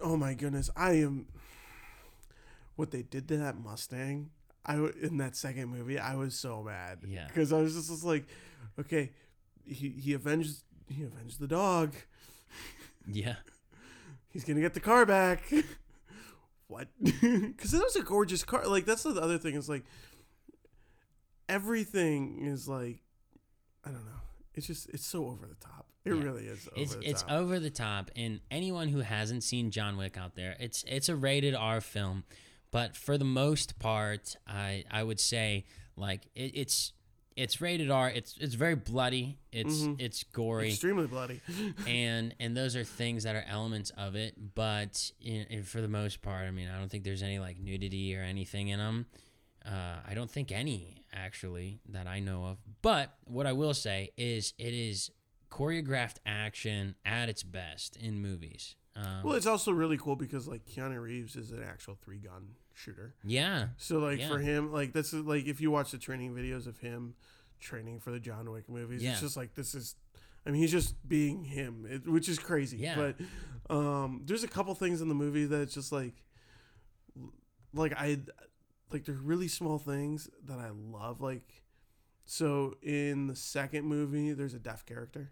oh 0.00 0.16
my 0.16 0.34
goodness, 0.34 0.70
I 0.76 0.92
am 0.92 1.26
what 2.76 2.92
they 2.92 3.02
did 3.02 3.26
to 3.28 3.36
that 3.38 3.58
Mustang. 3.58 4.30
I 4.66 4.74
in 5.02 5.16
that 5.18 5.36
second 5.36 5.68
movie, 5.68 5.98
I 5.98 6.14
was 6.16 6.34
so 6.34 6.62
mad. 6.62 6.98
Yeah. 7.06 7.26
because 7.26 7.52
I 7.52 7.60
was 7.60 7.74
just, 7.74 7.88
just 7.90 8.04
like, 8.04 8.26
okay, 8.78 9.10
he 9.66 9.88
he 9.90 10.12
avenged 10.12 10.62
he 10.88 11.02
avenged 11.04 11.38
the 11.40 11.46
dog. 11.48 11.94
Yeah. 13.10 13.36
He's 14.32 14.44
gonna 14.44 14.60
get 14.60 14.74
the 14.74 14.80
car 14.80 15.04
back. 15.06 15.42
what? 16.68 16.88
Because 17.00 17.70
that 17.72 17.82
was 17.82 17.96
a 17.96 18.02
gorgeous 18.02 18.44
car. 18.44 18.66
Like 18.66 18.84
that's 18.84 19.02
the 19.02 19.10
other 19.20 19.38
thing. 19.38 19.54
Is 19.54 19.68
like 19.68 19.84
everything 21.48 22.44
is 22.46 22.68
like 22.68 23.00
I 23.84 23.88
don't 23.90 24.04
know. 24.04 24.20
It's 24.54 24.66
just 24.66 24.88
it's 24.90 25.06
so 25.06 25.26
over 25.26 25.46
the 25.46 25.54
top. 25.56 25.86
It 26.04 26.14
Yeah. 26.14 26.22
really 26.22 26.44
is. 26.46 26.68
Over 26.72 26.80
It's 26.82 26.96
it's 27.02 27.22
top. 27.22 27.32
over 27.32 27.58
the 27.60 27.70
top, 27.70 28.10
and 28.16 28.40
anyone 28.50 28.88
who 28.88 29.00
hasn't 29.00 29.42
seen 29.44 29.70
John 29.70 29.96
Wick 29.96 30.16
out 30.16 30.34
there, 30.34 30.56
it's 30.60 30.84
it's 30.86 31.08
a 31.08 31.16
rated 31.16 31.54
R 31.54 31.80
film, 31.80 32.24
but 32.70 32.96
for 32.96 33.18
the 33.18 33.24
most 33.24 33.78
part, 33.78 34.36
I 34.46 34.84
I 34.90 35.02
would 35.02 35.20
say 35.20 35.64
like 35.96 36.22
it, 36.34 36.52
it's 36.54 36.92
it's 37.36 37.60
rated 37.60 37.90
R. 37.90 38.10
It's 38.10 38.36
it's 38.38 38.54
very 38.54 38.74
bloody. 38.74 39.38
It's 39.52 39.80
Mhm. 39.82 40.00
it's 40.00 40.24
gory. 40.24 40.68
extremely 40.68 41.06
bloody. 41.06 41.40
and 41.86 42.34
and 42.40 42.56
those 42.56 42.76
are 42.76 42.84
things 42.84 43.22
that 43.24 43.34
are 43.36 43.44
elements 43.48 43.90
of 43.96 44.14
it 44.16 44.34
but 44.54 45.10
in, 45.20 45.42
in- 45.48 45.62
for 45.64 45.80
the 45.80 45.88
most 45.88 46.20
part 46.22 46.46
i 46.46 46.50
mean 46.50 46.68
i 46.68 46.78
don't 46.78 46.90
think 46.90 47.02
there's 47.04 47.22
any 47.22 47.38
like 47.38 47.58
nudity 47.58 48.14
or 48.16 48.20
anything 48.22 48.68
in 48.68 48.78
them 48.78 49.06
uh, 49.66 49.96
i 50.08 50.12
don't 50.14 50.30
think 50.30 50.52
any 50.52 51.04
actually 51.12 51.80
that 51.88 52.06
i 52.06 52.20
know 52.20 52.44
of 52.44 52.58
but 52.82 53.14
what 53.24 53.46
i 53.46 53.52
will 53.52 53.74
say 53.74 54.10
is 54.16 54.52
it 54.58 54.74
is 54.74 55.10
choreographed 55.50 56.16
action 56.26 56.94
at 57.04 57.28
its 57.28 57.42
best 57.42 57.96
in 57.96 58.20
movies 58.20 58.76
Um, 58.96 59.22
Well, 59.24 59.34
it's 59.34 59.46
also 59.46 59.70
really 59.72 59.96
cool 59.96 60.16
because 60.16 60.46
like 60.48 60.64
Keanu 60.66 61.00
Reeves 61.00 61.36
is 61.36 61.50
an 61.52 61.62
actual 61.62 61.96
three 62.04 62.18
gun 62.18 62.54
shooter. 62.74 63.14
yeah, 63.24 63.68
So 63.76 63.98
like 63.98 64.22
for 64.22 64.38
him, 64.38 64.72
like 64.72 64.92
this 64.92 65.12
is 65.12 65.24
like 65.24 65.46
if 65.46 65.60
you 65.60 65.70
watch 65.70 65.90
the 65.90 65.98
training 65.98 66.34
videos 66.34 66.66
of 66.66 66.78
him 66.78 67.14
training 67.60 68.00
for 68.00 68.10
the 68.10 68.20
John 68.20 68.50
Wick 68.50 68.68
movies, 68.68 69.02
Yeah. 69.02 69.12
it's 69.12 69.20
just 69.20 69.36
like 69.36 69.54
this 69.54 69.74
is. 69.74 69.94
I 70.46 70.50
mean, 70.50 70.62
he's 70.62 70.70
just 70.70 70.94
being 71.06 71.44
him, 71.44 71.86
it, 71.88 72.08
which 72.08 72.26
is 72.26 72.38
crazy. 72.38 72.78
Yeah. 72.78 72.96
But 73.68 73.74
um, 73.76 74.22
there's 74.24 74.42
a 74.42 74.48
couple 74.48 74.74
things 74.74 75.02
in 75.02 75.08
the 75.10 75.14
movie 75.14 75.44
that 75.44 75.60
it's 75.60 75.74
just 75.74 75.92
like, 75.92 76.14
like 77.74 77.92
I, 77.96 78.20
like 78.90 79.04
they're 79.04 79.14
really 79.14 79.48
small 79.48 79.78
things 79.78 80.30
that 80.46 80.58
I 80.58 80.70
love. 80.70 81.20
Like, 81.20 81.62
so 82.24 82.76
in 82.82 83.26
the 83.26 83.36
second 83.36 83.84
movie, 83.84 84.32
there's 84.32 84.54
a 84.54 84.58
deaf 84.58 84.86
character, 84.86 85.30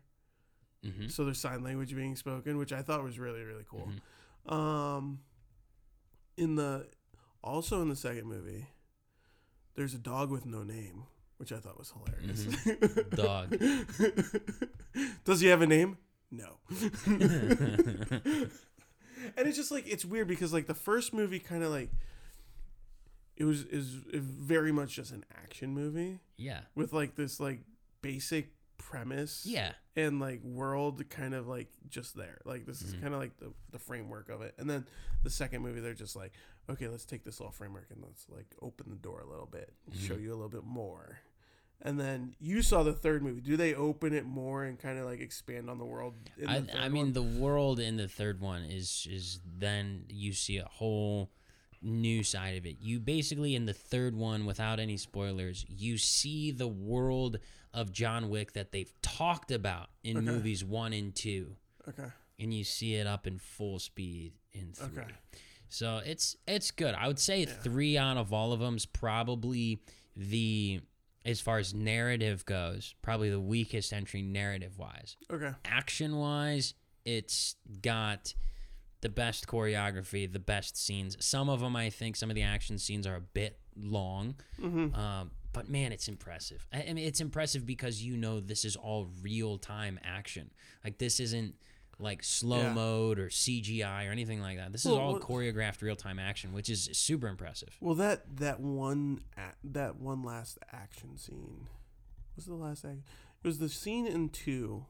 hmm 0.85 1.09
so 1.09 1.25
there's 1.25 1.41
sign 1.41 1.63
language 1.65 1.95
being 1.97 2.15
spoken, 2.15 2.59
which 2.59 2.73
I 2.73 2.83
thought 2.83 3.03
was 3.03 3.19
really 3.19 3.43
really 3.43 3.65
cool. 3.69 3.89
Mhm. 4.47 4.53
Um, 4.53 5.21
in 6.37 6.55
the 6.55 6.87
also 7.43 7.81
in 7.83 7.89
the 7.89 7.97
second 7.97 8.27
movie, 8.27 8.67
there's 9.75 9.95
a 9.95 9.99
dog 9.99 10.31
with 10.31 10.45
no 10.47 10.63
name, 10.63 11.05
which 11.39 11.53
I 11.53 11.59
thought 11.59 11.79
was 11.79 11.93
hilarious. 11.93 12.45
Mm-hmm. 12.45 13.17
Dog. 13.17 13.57
Does 15.25 15.41
he 15.41 15.47
have 15.49 15.63
a 15.63 15.67
name? 15.67 15.99
No. 16.31 16.57
and 19.37 19.47
it's 19.47 19.57
just 19.57 19.71
like 19.71 19.87
it's 19.89 20.05
weird 20.05 20.29
because 20.29 20.53
like 20.53 20.67
the 20.67 20.75
first 20.75 21.13
movie 21.15 21.39
kind 21.39 21.63
of 21.63 21.71
like 21.71 21.91
it 23.37 23.45
was 23.45 23.65
is 23.65 23.87
very 23.89 24.73
much 24.73 24.95
just 24.95 25.13
an 25.13 25.25
action 25.43 25.71
movie 25.73 26.19
yeah, 26.37 26.61
with 26.75 26.93
like 26.93 27.15
this 27.15 27.41
like 27.41 27.61
basic 28.03 28.51
premise 28.79 29.45
yeah, 29.47 29.73
and 29.97 30.21
like 30.21 30.43
world 30.43 31.03
kind 31.11 31.35
of 31.35 31.47
like 31.49 31.69
just 31.89 32.17
there 32.17 32.39
like 32.45 32.65
this 32.67 32.83
is 32.83 32.95
Mhm. 32.95 33.03
kind 33.03 33.15
of 33.15 33.21
like 33.21 33.37
the, 33.39 33.53
the 33.73 33.79
framework 33.79 34.29
of 34.29 34.41
it 34.43 34.55
and 34.59 34.69
then 34.69 34.87
the 35.25 35.31
second 35.31 35.63
movie 35.63 35.81
they're 35.81 35.95
just 35.95 36.15
like 36.17 36.33
okay 36.71 36.89
let's 36.89 37.05
take 37.05 37.25
this 37.25 37.41
little 37.41 37.53
framework 37.53 37.87
and 37.91 38.03
let's 38.03 38.27
like 38.29 38.47
open 38.63 38.87
the 38.91 38.97
door 38.97 39.21
a 39.21 39.27
little 39.27 39.47
bit 39.47 39.73
show 39.99 40.15
Mhm. 40.15 40.23
you 40.23 40.31
a 40.31 40.37
little 40.37 40.49
bit 40.49 40.65
more 40.65 41.19
and 41.81 41.99
then 42.01 42.35
you 42.41 42.61
saw 42.63 42.83
the 42.83 42.93
third 42.93 43.23
movie 43.23 43.41
do 43.41 43.57
they 43.57 43.75
open 43.75 44.13
it 44.13 44.25
more 44.27 44.65
and 44.65 44.79
kind 44.79 44.99
of 44.99 45.05
like 45.07 45.21
expand 45.21 45.71
on 45.71 45.79
the 45.79 45.85
world 45.85 46.15
in 46.37 46.49
I, 46.49 46.61
the 46.61 46.77
I 46.79 46.89
mean, 46.89 47.07
one? 47.07 47.13
the 47.13 47.23
world 47.23 47.79
in 47.81 47.97
the 47.97 48.09
third 48.09 48.41
one 48.41 48.63
is 48.65 49.07
is 49.11 49.41
then 49.59 50.05
you 50.09 50.33
see 50.33 50.59
a 50.59 50.65
whole 50.67 51.31
new 51.81 52.25
side 52.25 52.57
of 52.59 52.67
it. 52.67 52.79
You 52.81 52.99
basically 52.99 53.55
in 53.55 53.65
the 53.67 53.73
third 53.73 54.17
one, 54.17 54.47
without 54.47 54.81
any 54.81 54.97
spoilers, 54.97 55.65
you 55.69 55.97
see 55.97 56.51
the 56.51 56.67
world 56.67 57.39
of 57.73 57.93
John 57.93 58.29
Wick 58.31 58.55
that 58.55 58.73
they've 58.73 58.93
talked 59.01 59.53
about 59.53 59.91
in 60.03 60.17
Okay. 60.17 60.27
movies 60.27 60.65
one 60.65 60.93
and 60.93 61.15
two, 61.15 61.55
okay 61.89 62.09
and 62.41 62.53
you 62.53 62.65
see 62.65 62.95
it 62.97 63.07
up 63.07 63.27
in 63.29 63.39
full 63.39 63.79
speed 63.79 64.33
in 64.53 64.73
three. 64.73 65.03
Okay. 65.03 65.13
So 65.69 66.01
it's 66.05 66.37
it's 66.47 66.71
good. 66.71 66.95
I 66.95 67.07
would 67.07 67.19
say 67.19 67.41
Yeah. 67.41 67.47
three 67.47 67.97
out 67.99 68.17
of 68.17 68.33
all 68.33 68.53
of 68.53 68.61
them's 68.61 68.87
probably 68.87 69.81
the 70.17 70.81
as 71.25 71.41
far 71.41 71.59
as 71.59 71.75
narrative 71.75 72.45
goes, 72.47 72.95
probably 73.03 73.29
the 73.31 73.41
weakest 73.41 73.93
entry 73.93 74.23
narrative 74.23 74.79
wise 74.79 75.17
okay 75.31 75.53
action 75.65 76.17
wise, 76.17 76.75
it's 77.05 77.57
got 77.83 78.35
the 79.01 79.09
best 79.09 79.47
choreography, 79.47 80.31
the 80.31 80.39
best 80.39 80.77
scenes. 80.77 81.17
Some 81.21 81.49
of 81.49 81.61
them, 81.61 81.77
I 81.77 81.91
think, 81.91 82.17
some 82.17 82.31
of 82.31 82.35
the 82.35 82.43
action 82.43 82.79
scenes 82.79 83.07
are 83.07 83.15
a 83.15 83.21
bit 83.21 83.59
long, 83.77 84.35
mm-hmm. 84.61 84.95
um, 84.95 85.31
but 85.53 85.69
man, 85.69 85.93
it's 85.93 86.09
impressive. 86.09 86.67
I, 86.73 86.83
I 86.83 86.93
mean, 86.93 87.07
it's 87.07 87.21
impressive 87.21 87.65
because 87.65 88.03
you 88.03 88.17
know 88.17 88.41
this 88.41 88.65
is 88.65 88.75
all 88.77 89.09
real 89.23 89.59
time 89.59 90.01
action. 90.03 90.51
Like 90.85 90.99
this 90.99 91.21
isn't 91.21 91.55
like 92.01 92.23
slow 92.23 92.63
Yeah. 92.63 92.73
mode 92.75 93.19
or 93.19 93.29
CGI 93.29 94.07
or 94.09 94.13
anything 94.13 94.41
like 94.41 94.57
that. 94.57 94.71
This 94.73 94.85
is 94.87 94.93
all 94.93 95.15
what- 95.15 95.23
choreographed 95.23 95.83
real 95.83 95.97
time 95.97 96.19
action, 96.19 96.53
which 96.53 96.69
is 96.71 96.89
super 96.93 97.27
impressive. 97.29 97.77
well 97.81 97.95
that 97.97 98.37
that 98.37 98.61
one 98.61 99.21
that 99.65 99.97
one 99.97 100.23
last 100.23 100.59
action 100.73 101.17
scene 101.19 101.67
was 102.37 102.47
the 102.47 102.55
last 102.55 102.85
act 102.85 102.99
it 103.43 103.47
was 103.47 103.59
the 103.59 103.69
scene 103.69 104.07
in 104.07 104.29
two 104.29 104.87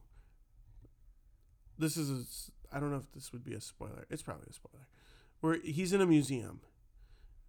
this 1.77 1.97
is 1.97 2.51
I 2.71 2.79
don't 2.79 2.91
know 2.91 2.97
if 2.97 3.11
this 3.13 3.31
would 3.33 3.43
be 3.43 3.53
a 3.53 3.61
spoiler. 3.61 4.05
It's 4.11 4.21
probably 4.21 4.45
a 4.49 4.53
spoiler. 4.53 4.85
Where 5.41 5.57
he's 5.63 5.93
in 5.93 6.01
a 6.01 6.05
museum 6.05 6.61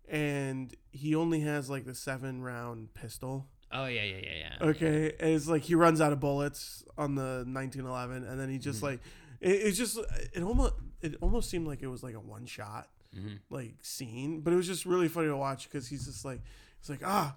and 0.09 0.75
he 0.93 1.15
only 1.15 1.41
has 1.41 1.69
like 1.69 1.85
the 1.85 1.95
seven 1.95 2.41
round 2.43 2.95
pistol. 2.95 3.47
Oh 3.73 3.87
yeah, 3.87 4.03
yeah, 4.03 4.17
yeah, 4.23 4.49
yeah. 4.61 4.67
Okay. 4.69 5.13
And 5.21 5.31
it's 5.31 5.47
like 5.49 5.63
he 5.63 5.75
runs 5.75 6.01
out 6.01 6.13
of 6.13 6.21
bullets 6.21 6.85
on 6.97 7.15
the 7.17 7.45
1911 7.47 8.25
and 8.25 8.41
then 8.41 8.49
he 8.49 8.59
just 8.59 8.81
Mhm. 8.81 8.85
like 8.85 9.01
it, 9.41 9.51
it's 9.51 9.79
just 9.79 9.99
it 10.33 10.43
almost 10.43 10.75
it 11.01 11.17
almost 11.21 11.51
seemed 11.51 11.67
like 11.67 11.83
it 11.83 11.89
was 11.89 12.03
like 12.03 12.15
a 12.15 12.21
one 12.21 12.47
shot 12.47 12.89
hmm 13.15 13.35
like 13.51 13.75
scene, 13.83 14.41
but 14.41 14.53
it 14.53 14.57
was 14.57 14.67
just 14.69 14.87
really 14.87 15.09
funny 15.09 15.27
to 15.29 15.37
watch 15.37 15.69
because 15.69 15.89
he's 15.89 16.05
just 16.07 16.25
like 16.25 16.41
he's 16.81 16.89
like 16.91 17.03
ah 17.05 17.35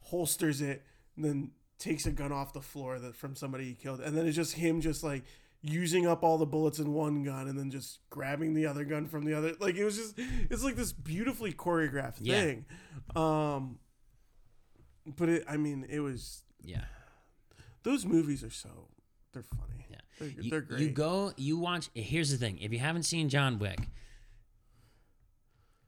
holsters 0.00 0.60
it 0.60 0.82
and 1.16 1.24
then 1.24 1.50
takes 1.78 2.06
a 2.06 2.10
gun 2.10 2.32
off 2.32 2.52
the 2.52 2.60
floor 2.60 2.98
that 2.98 3.14
from 3.14 3.34
somebody 3.36 3.64
he 3.64 3.74
killed 3.74 4.00
and 4.00 4.16
then 4.16 4.26
it's 4.26 4.36
just 4.36 4.54
him 4.54 4.80
just 4.80 5.02
like 5.04 5.22
using 5.60 6.06
up 6.08 6.24
all 6.24 6.38
the 6.38 6.46
bullets 6.46 6.80
in 6.80 6.92
one 6.92 7.22
gun 7.22 7.46
and 7.48 7.56
then 7.58 7.70
just 7.70 8.00
grabbing 8.10 8.52
the 8.54 8.66
other 8.66 8.84
gun 8.84 9.06
from 9.06 9.24
the 9.24 9.32
other 9.32 9.52
like 9.60 9.76
it 9.76 9.84
was 9.84 9.96
just 9.96 10.14
it's 10.50 10.64
like 10.64 10.74
this 10.74 10.92
beautifully 10.92 11.52
choreographed 11.52 12.16
Yeah. 12.20 12.40
thing 12.40 12.64
um 13.14 13.78
but 15.16 15.28
it 15.28 15.44
i 15.48 15.56
mean 15.56 15.86
it 15.88 16.00
was 16.00 16.42
Yeah. 16.64 16.84
those 17.84 18.04
movies 18.04 18.42
are 18.42 18.50
so 18.50 18.88
they're 19.32 19.42
funny 19.42 19.86
Yeah. 19.90 19.96
they're, 20.18 20.28
You, 20.28 20.50
they're 20.50 20.60
great 20.60 20.80
you 20.80 20.88
go, 20.90 21.32
you 21.36 21.56
watch. 21.58 21.88
Here's 21.94 22.30
the 22.30 22.36
thing: 22.36 22.58
if 22.58 22.72
you 22.72 22.78
haven't 22.78 23.02
seen 23.04 23.28
John 23.28 23.58
Wick, 23.58 23.88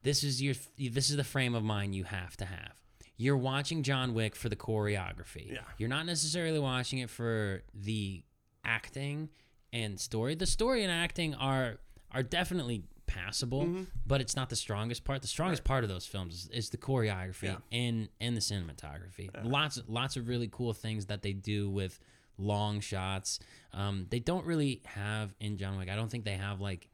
this 0.02 0.22
is 0.22 0.42
your 0.42 0.54
this 0.78 1.10
is 1.10 1.16
the 1.16 1.24
frame 1.24 1.54
of 1.54 1.62
mind 1.62 1.94
you 1.94 2.04
have 2.04 2.36
to 2.38 2.44
have. 2.44 2.72
You're 3.16 3.36
watching 3.36 3.82
John 3.82 4.12
Wick 4.12 4.34
for 4.34 4.48
the 4.48 4.56
choreography. 4.56 5.52
Yeah. 5.52 5.60
You're 5.78 5.88
not 5.88 6.04
necessarily 6.04 6.58
watching 6.58 6.98
it 6.98 7.08
for 7.10 7.62
the 7.72 8.22
acting 8.64 9.30
and 9.72 9.98
story. 10.00 10.34
The 10.34 10.46
story 10.46 10.82
and 10.82 10.92
acting 10.92 11.34
are 11.34 11.76
are 12.10 12.22
definitely 12.22 12.84
passable, 13.06 13.64
Mhm. 13.64 13.86
but 14.06 14.20
it's 14.20 14.34
not 14.34 14.48
the 14.50 14.56
strongest 14.56 15.04
part. 15.04 15.20
The 15.22 15.28
strongest 15.28 15.62
part 15.64 15.84
of 15.84 15.90
those 15.90 16.06
films 16.06 16.34
is, 16.34 16.48
is 16.48 16.70
the 16.70 16.76
choreography 16.78 17.42
Yeah. 17.44 17.56
and 17.72 18.08
and 18.20 18.36
the 18.36 18.40
cinematography. 18.40 19.30
Yeah. 19.32 19.42
Lots 19.44 19.80
lots 19.86 20.16
of 20.16 20.28
really 20.28 20.48
cool 20.50 20.72
things 20.72 21.06
that 21.06 21.22
they 21.22 21.32
do 21.32 21.70
with 21.70 21.98
long 22.38 22.80
shots. 22.80 23.38
Um, 23.72 24.06
they 24.10 24.18
don't 24.20 24.44
really 24.46 24.82
have 24.86 25.34
in 25.40 25.56
John 25.56 25.78
Wick. 25.78 25.88
I 25.88 25.96
don't 25.96 26.10
think 26.10 26.24
they 26.24 26.36
have 26.36 26.60
like 26.60 26.88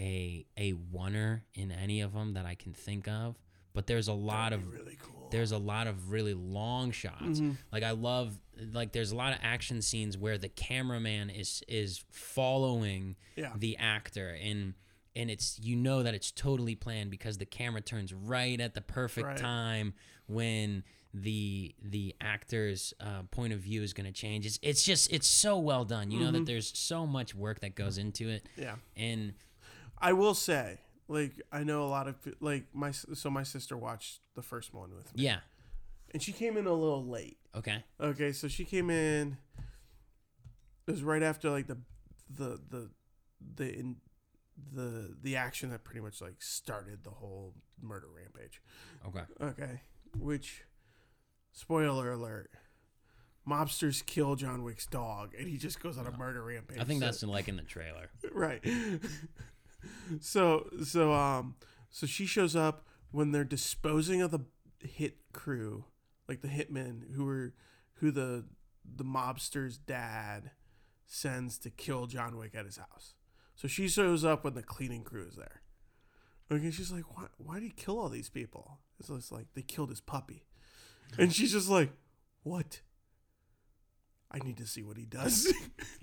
a 0.00 0.46
a 0.58 0.74
oner 0.96 1.44
in 1.54 1.70
any 1.70 2.00
of 2.00 2.12
them 2.12 2.34
that 2.34 2.46
I 2.46 2.54
can 2.54 2.72
think 2.72 3.08
of. 3.08 3.36
But 3.74 3.86
there's 3.86 4.08
a 4.08 4.12
lot 4.12 4.52
of 4.52 4.70
really 4.72 4.98
cool 5.00 5.28
there's 5.30 5.52
a 5.52 5.58
lot 5.58 5.86
of 5.86 6.10
really 6.10 6.34
long 6.34 6.90
shots. 6.90 7.40
Mhm. 7.40 7.56
Like 7.72 7.82
I 7.82 7.92
love 7.92 8.38
like 8.72 8.92
there's 8.92 9.12
a 9.12 9.16
lot 9.16 9.32
of 9.32 9.38
action 9.42 9.80
scenes 9.80 10.18
where 10.18 10.36
the 10.36 10.48
cameraman 10.50 11.30
is 11.30 11.62
is 11.68 12.04
following 12.10 13.16
yeah 13.36 13.52
the 13.56 13.76
actor 13.78 14.36
and 14.42 14.74
and 15.16 15.30
it's 15.30 15.58
you 15.60 15.74
know 15.76 16.02
that 16.02 16.14
it's 16.14 16.30
totally 16.30 16.74
planned 16.74 17.10
because 17.10 17.38
the 17.38 17.46
camera 17.46 17.80
turns 17.80 18.12
right 18.12 18.60
at 18.60 18.74
the 18.74 18.80
perfect 18.82 19.26
Right. 19.26 19.36
time 19.36 19.94
when 20.26 20.84
the 21.14 21.74
the 21.82 22.14
actor's 22.20 22.94
uh, 23.00 23.22
point 23.30 23.52
of 23.52 23.60
view 23.60 23.82
is 23.82 23.92
going 23.92 24.06
to 24.06 24.12
change. 24.12 24.46
It's 24.46 24.58
it's 24.62 24.82
just 24.82 25.12
it's 25.12 25.26
so 25.26 25.58
well 25.58 25.84
done. 25.84 26.10
You 26.10 26.20
know 26.20 26.30
that 26.32 26.42
Mhm. 26.42 26.46
there's 26.46 26.76
so 26.78 27.06
much 27.06 27.34
work 27.34 27.60
that 27.60 27.74
goes 27.74 27.98
into 27.98 28.28
it, 28.28 28.44
yeah 28.56 28.76
and 28.96 29.34
I 29.98 30.14
will 30.14 30.34
say, 30.34 30.78
like, 31.08 31.40
I 31.52 31.62
know 31.64 31.84
a 31.84 31.90
lot 31.90 32.08
of 32.08 32.16
like 32.40 32.64
my 32.74 32.90
so 32.92 33.30
my 33.30 33.42
sister 33.42 33.76
watched 33.76 34.20
the 34.34 34.42
first 34.42 34.72
one 34.74 34.94
with 34.94 35.14
me, 35.14 35.24
yeah, 35.24 35.40
and 36.12 36.22
she 36.22 36.32
came 36.32 36.56
in 36.56 36.66
a 36.66 36.72
little 36.72 37.04
late. 37.04 37.36
okay, 37.54 37.84
Okay, 38.00 38.32
so 38.32 38.48
she 38.48 38.64
came 38.64 38.88
in. 38.90 39.36
It 40.86 40.90
was 40.92 41.02
right 41.02 41.22
after 41.22 41.50
like 41.50 41.66
the 41.66 41.78
the 42.28 42.58
the 42.68 42.90
the 43.56 43.78
in, 43.78 43.96
the 44.72 45.14
the 45.22 45.36
action 45.36 45.70
that 45.70 45.84
pretty 45.84 46.00
much 46.00 46.20
like 46.20 46.40
started 46.42 47.04
the 47.04 47.10
whole 47.10 47.54
murder 47.80 48.08
rampage. 48.14 48.60
okay, 49.06 49.24
Okay, 49.40 49.80
which 50.18 50.64
spoiler 51.52 52.12
alert. 52.12 52.50
Mobsters 53.48 54.04
kill 54.06 54.36
John 54.36 54.62
Wick's 54.62 54.86
dog, 54.86 55.34
and 55.36 55.48
he 55.48 55.56
just 55.56 55.80
goes 55.82 55.98
on 55.98 56.06
a 56.06 56.16
murder 56.16 56.42
rampage. 56.44 56.78
I 56.78 56.84
think 56.84 57.00
So- 57.00 57.06
that's 57.06 57.22
in, 57.22 57.28
like 57.28 57.48
in 57.48 57.56
the 57.56 57.62
trailer. 57.62 58.10
right. 58.32 58.64
so 60.20 60.68
so 60.84 61.12
um 61.12 61.56
so 61.90 62.06
she 62.06 62.24
shows 62.26 62.54
up 62.54 62.86
when 63.10 63.32
they're 63.32 63.44
disposing 63.44 64.22
of 64.22 64.30
the 64.30 64.40
hit 64.80 65.16
crew, 65.32 65.84
like 66.28 66.40
the 66.40 66.48
hitmen 66.48 67.12
who 67.14 67.24
were 67.24 67.54
who 67.94 68.10
the 68.10 68.44
the 68.84 69.04
mobster's 69.04 69.76
dad 69.76 70.50
sends 71.06 71.58
to 71.58 71.70
kill 71.70 72.06
John 72.06 72.36
Wick 72.36 72.54
at 72.54 72.64
his 72.64 72.76
house. 72.78 73.14
So 73.54 73.68
she 73.68 73.88
shows 73.88 74.24
up 74.24 74.44
when 74.44 74.54
the 74.54 74.62
cleaning 74.62 75.04
crew 75.04 75.26
is 75.28 75.36
there. 75.36 75.62
Okay, 76.50 76.70
she's 76.70 76.92
like, 76.92 77.16
why 77.16 77.26
why 77.38 77.54
did 77.54 77.64
he 77.64 77.70
kill 77.70 77.98
all 77.98 78.08
these 78.08 78.30
people? 78.30 78.78
It's 79.00 79.32
like 79.32 79.46
they 79.54 79.62
killed 79.62 79.90
his 79.90 80.00
puppy. 80.00 80.44
And 81.18 81.32
she's 81.32 81.52
just 81.52 81.68
like, 81.68 81.90
What? 82.42 82.80
I 84.30 84.38
need 84.38 84.56
to 84.58 84.66
see 84.66 84.82
what 84.82 84.96
he 84.96 85.04
does. 85.04 85.52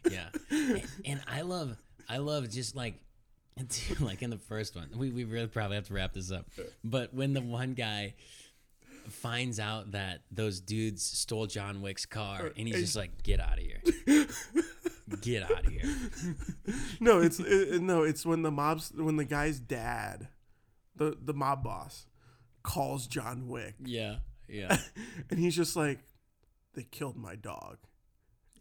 Yeah, 0.10 0.30
and, 0.50 0.84
and 1.06 1.22
I 1.28 1.42
love 1.42 1.76
I 2.08 2.18
love 2.18 2.50
just 2.50 2.76
like 2.76 2.96
like 4.00 4.22
in 4.22 4.30
the 4.30 4.38
first 4.38 4.76
one, 4.76 4.90
we, 4.96 5.12
we 5.12 5.24
really 5.26 5.48
probably 5.48 5.76
have 5.76 5.88
to 5.88 5.94
wrap 5.94 6.14
this 6.14 6.32
up. 6.32 6.46
But 6.84 7.14
when 7.14 7.34
the 7.34 7.42
one 7.42 7.74
guy 7.74 8.14
finds 9.10 9.60
out 9.60 9.92
that 9.92 10.22
those 10.32 10.60
dudes 10.62 11.04
stole 11.04 11.48
John 11.48 11.82
Wick's 11.82 12.06
car, 12.06 12.52
and 12.58 12.68
he's 12.68 12.78
just 12.78 12.96
like, 12.96 13.24
"Get 13.24 13.40
out 13.40 13.60
of 13.60 13.64
here! 13.64 13.82
Get 15.22 15.44
out 15.44 15.66
of 15.66 15.72
here!" 15.72 15.84
No, 17.00 17.20
it's 17.20 17.40
it, 17.40 17.82
no, 17.82 18.04
it's 18.04 18.26
when 18.26 18.42
the 18.42 18.52
mobs 18.52 18.92
when 18.96 19.18
the 19.18 19.26
guy's 19.26 19.60
dad, 19.60 20.30
the 20.96 21.18
the 21.22 21.34
mob 21.34 21.64
boss, 21.64 22.06
calls 22.64 23.06
John 23.08 23.48
Wick, 23.48 23.76
Yeah, 23.84 24.18
yeah, 24.50 24.78
and 25.30 25.40
he's 25.40 25.56
just 25.56 25.76
like, 25.76 26.00
"They 26.74 26.84
killed 26.84 27.18
my 27.18 27.36
dog," 27.36 27.78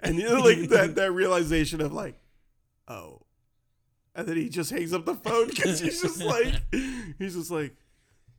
and 0.01 0.17
you 0.17 0.29
know, 0.29 0.41
like 0.41 0.69
that 0.71 0.95
that 0.97 1.13
realization 1.13 1.81
of 1.81 1.93
like, 1.93 2.21
oh, 2.87 3.23
and 4.15 4.27
then 4.27 4.37
he 4.37 4.49
just 4.49 4.71
hangs 4.71 4.93
up 4.93 5.05
the 5.05 5.15
phone 5.15 5.49
because 5.49 5.81
he's 5.81 6.03
just 6.03 6.23
like, 6.23 6.55
he's 7.19 7.35
just 7.35 7.51
like, 7.51 7.77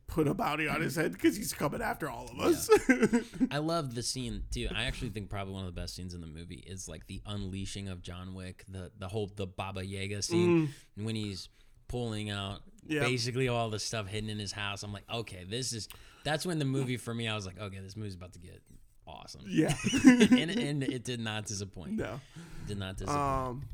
put 0.06 0.28
a 0.28 0.34
bounty 0.34 0.68
on 0.68 0.80
his 0.80 0.96
head 0.96 1.12
because 1.12 1.36
he's 1.36 1.52
coming 1.52 1.80
after 1.80 2.10
all 2.10 2.28
of 2.30 2.38
us. 2.38 2.68
I 3.50 3.58
love 3.58 3.94
the 3.94 4.02
scene 4.02 4.42
too. 4.50 4.68
I 4.74 4.84
actually 4.84 5.10
think 5.10 5.30
probably 5.30 5.54
one 5.54 5.64
of 5.64 5.74
the 5.74 5.80
best 5.80 5.94
scenes 5.94 6.14
in 6.14 6.20
the 6.20 6.26
movie 6.26 6.62
is 6.66 6.88
like 6.88 7.06
the 7.06 7.22
unleashing 7.26 7.88
of 7.88 8.02
John 8.02 8.34
Wick, 8.34 8.64
the 8.68 8.90
the 8.98 9.08
whole 9.08 9.30
the 9.34 9.46
Baba 9.46 9.84
Yaga 9.84 10.22
scene 10.22 10.68
mm. 10.68 11.04
when 11.04 11.14
he's 11.14 11.48
pulling 11.88 12.30
out 12.30 12.60
Yep. 12.86 13.02
basically 13.02 13.48
all 13.48 13.70
the 13.70 13.78
stuff 13.78 14.08
hidden 14.08 14.30
in 14.30 14.38
his 14.38 14.52
house. 14.52 14.82
I'm 14.82 14.92
like, 14.92 15.04
okay, 15.12 15.44
this 15.48 15.72
is 15.72 15.88
that's 16.24 16.44
when 16.46 16.58
the 16.58 16.64
movie 16.64 16.96
for 16.96 17.14
me. 17.14 17.28
I 17.28 17.34
was 17.34 17.46
like, 17.46 17.58
okay, 17.58 17.78
this 17.78 17.96
movie's 17.96 18.14
about 18.14 18.32
to 18.34 18.38
get 18.38 18.60
awesome. 19.06 19.42
yeah, 19.46 19.74
and, 20.04 20.50
and 20.50 20.82
it 20.84 21.04
did 21.04 21.20
not 21.20 21.46
disappoint. 21.46 21.92
no. 21.92 22.20
It 22.62 22.68
did 22.68 22.78
not 22.78 22.96
disappoint. 22.96 23.18
Um, 23.20 23.68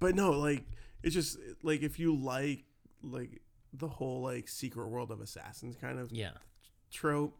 but 0.00 0.14
no, 0.14 0.30
like 0.32 0.64
it's 1.02 1.14
just 1.14 1.38
like 1.62 1.82
if 1.82 1.98
you 1.98 2.14
like 2.16 2.64
like 3.02 3.42
the 3.72 3.88
whole 3.88 4.22
like 4.22 4.48
secret 4.48 4.88
world 4.88 5.10
of 5.10 5.20
assassins 5.20 5.76
kind 5.76 5.98
of 5.98 6.10
yeah, 6.12 6.30
trope, 6.90 7.36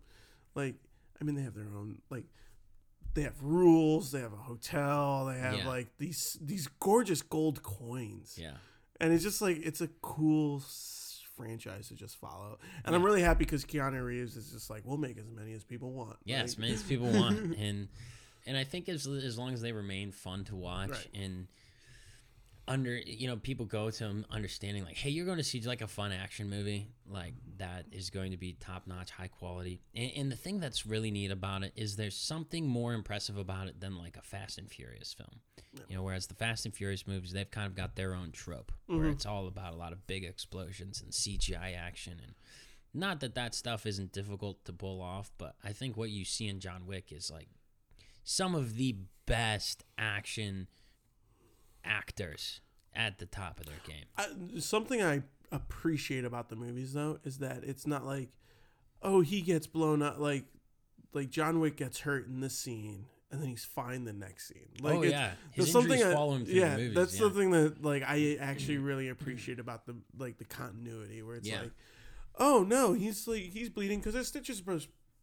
like 0.54 0.74
I 1.20 1.24
mean 1.24 1.34
they 1.36 1.42
have 1.42 1.54
their 1.54 1.64
own 1.64 2.00
like 2.10 2.24
they 3.14 3.22
have 3.22 3.42
rules, 3.42 4.12
they 4.12 4.20
have 4.20 4.32
a 4.32 4.36
hotel, 4.36 5.26
they 5.26 5.38
have 5.38 5.58
Yeah. 5.58 5.68
like 5.68 5.88
these 5.98 6.36
these 6.40 6.68
gorgeous 6.80 7.22
gold 7.22 7.62
coins, 7.62 8.36
yeah, 8.40 8.52
and 9.00 9.12
it's 9.12 9.22
just 9.24 9.40
like 9.40 9.58
it's 9.64 9.80
a 9.80 9.88
cool 10.02 10.60
franchise 11.38 11.88
to 11.88 11.94
just 11.94 12.16
follow. 12.18 12.58
And 12.84 12.94
I'm 12.94 13.02
really 13.02 13.22
happy 13.22 13.38
because 13.44 13.64
Keanu 13.64 14.04
Reeves 14.04 14.36
is 14.36 14.50
just 14.50 14.68
like 14.68 14.82
we'll 14.84 14.98
make 14.98 15.16
as 15.16 15.30
many 15.34 15.54
as 15.54 15.64
people 15.64 15.90
want. 15.92 16.16
yeah. 16.24 16.36
Like, 16.36 16.44
As 16.44 16.58
many 16.58 16.72
as 16.74 16.82
people 16.82 17.08
want, 17.10 17.56
and 17.58 17.88
and 18.46 18.56
I 18.56 18.64
think 18.64 18.88
as 18.88 19.06
as 19.06 19.38
long 19.38 19.54
as 19.54 19.60
they 19.62 19.72
remain 19.72 20.10
fun 20.12 20.44
to 20.46 20.56
watch 20.56 20.90
Right. 20.90 21.08
and 21.14 21.46
under 22.68 22.96
you 22.98 23.26
know 23.26 23.36
people 23.36 23.64
go 23.66 23.90
to 23.90 24.04
them 24.04 24.26
understanding 24.30 24.84
like 24.84 24.96
hey 24.96 25.10
you're 25.10 25.24
going 25.24 25.38
to 25.38 25.44
see 25.44 25.60
like 25.62 25.80
a 25.80 25.86
fun 25.86 26.12
action 26.12 26.50
movie 26.50 26.86
like 27.10 27.32
that 27.58 27.86
is 27.90 28.10
going 28.10 28.30
to 28.30 28.36
be 28.36 28.52
top 28.52 28.86
notch 28.86 29.10
high 29.10 29.28
quality. 29.28 29.80
And, 29.94 30.10
and 30.16 30.32
the 30.32 30.36
thing 30.36 30.60
that's 30.60 30.86
really 30.86 31.10
neat 31.10 31.30
about 31.30 31.62
it 31.62 31.72
is 31.76 31.96
there's 31.96 32.16
something 32.16 32.66
more 32.66 32.94
impressive 32.94 33.36
about 33.36 33.68
it 33.68 33.80
than 33.80 33.98
like 33.98 34.16
a 34.16 34.22
fast 34.22 34.58
and 34.58 34.70
furious 34.70 35.14
film. 35.14 35.40
You 35.88 35.96
know 35.96 36.02
whereas 36.02 36.26
the 36.26 36.34
fast 36.34 36.64
and 36.64 36.74
furious 36.74 37.06
movies 37.06 37.32
they've 37.32 37.50
kind 37.50 37.66
of 37.66 37.74
got 37.74 37.94
their 37.94 38.14
own 38.14 38.32
trope 38.32 38.72
where 38.86 38.98
mm-hmm. 38.98 39.10
it's 39.10 39.26
all 39.26 39.46
about 39.46 39.74
a 39.74 39.76
lot 39.76 39.92
of 39.92 40.06
big 40.06 40.24
explosions 40.24 41.00
and 41.00 41.12
cgi 41.12 41.76
action 41.76 42.14
and 42.24 42.34
not 42.92 43.20
that 43.20 43.34
that 43.36 43.54
stuff 43.54 43.86
isn't 43.86 44.12
difficult 44.12 44.64
to 44.64 44.72
pull 44.72 45.00
off 45.00 45.30
but 45.38 45.54
i 45.62 45.70
think 45.70 45.96
what 45.96 46.10
you 46.10 46.24
see 46.24 46.48
in 46.48 46.58
john 46.58 46.86
wick 46.86 47.12
is 47.12 47.30
like 47.30 47.48
some 48.24 48.54
of 48.54 48.76
the 48.76 48.96
best 49.26 49.84
action 49.98 50.66
actors 51.84 52.60
at 52.94 53.18
the 53.18 53.26
top 53.26 53.60
of 53.60 53.66
their 53.66 53.80
game. 53.86 54.04
I, 54.16 54.58
something 54.60 55.02
I 55.02 55.22
appreciate 55.52 56.24
about 56.24 56.48
the 56.48 56.56
movies 56.56 56.92
though 56.92 57.18
is 57.24 57.38
that 57.38 57.64
it's 57.64 57.86
not 57.86 58.04
like, 58.04 58.30
oh, 59.02 59.20
he 59.20 59.40
gets 59.40 59.66
blown 59.66 60.02
up 60.02 60.18
like, 60.18 60.44
like 61.12 61.30
John 61.30 61.60
Wick 61.60 61.76
gets 61.76 62.00
hurt 62.00 62.26
in 62.26 62.40
this 62.40 62.56
scene 62.58 63.06
and 63.30 63.40
then 63.42 63.48
he's 63.48 63.64
fine 63.64 64.04
the 64.04 64.12
next 64.12 64.48
scene. 64.48 64.68
Like, 64.80 64.94
oh 64.96 65.02
yeah, 65.02 65.32
there's 65.54 65.66
his 65.66 65.72
something 65.72 66.02
I- 66.02 66.12
follow 66.12 66.34
him 66.34 66.44
through 66.46 66.54
yeah, 66.54 66.70
the 66.76 66.76
movies. 66.82 66.94
that's 66.94 67.14
yeah. 67.14 67.20
something 67.20 67.50
that 67.52 67.82
like 67.84 68.02
I 68.02 68.36
actually 68.40 68.78
really 68.78 69.08
appreciate 69.08 69.58
about 69.60 69.86
the 69.86 69.96
like 70.18 70.38
the 70.38 70.44
continuity 70.44 71.22
where 71.22 71.36
it's 71.36 71.48
Yeah. 71.48 71.60
like, 71.62 71.72
oh 72.38 72.64
no, 72.66 72.94
he's 72.94 73.26
like 73.28 73.42
he's 73.42 73.68
bleeding 73.68 74.00
because 74.00 74.14
his 74.14 74.28
stitches 74.28 74.62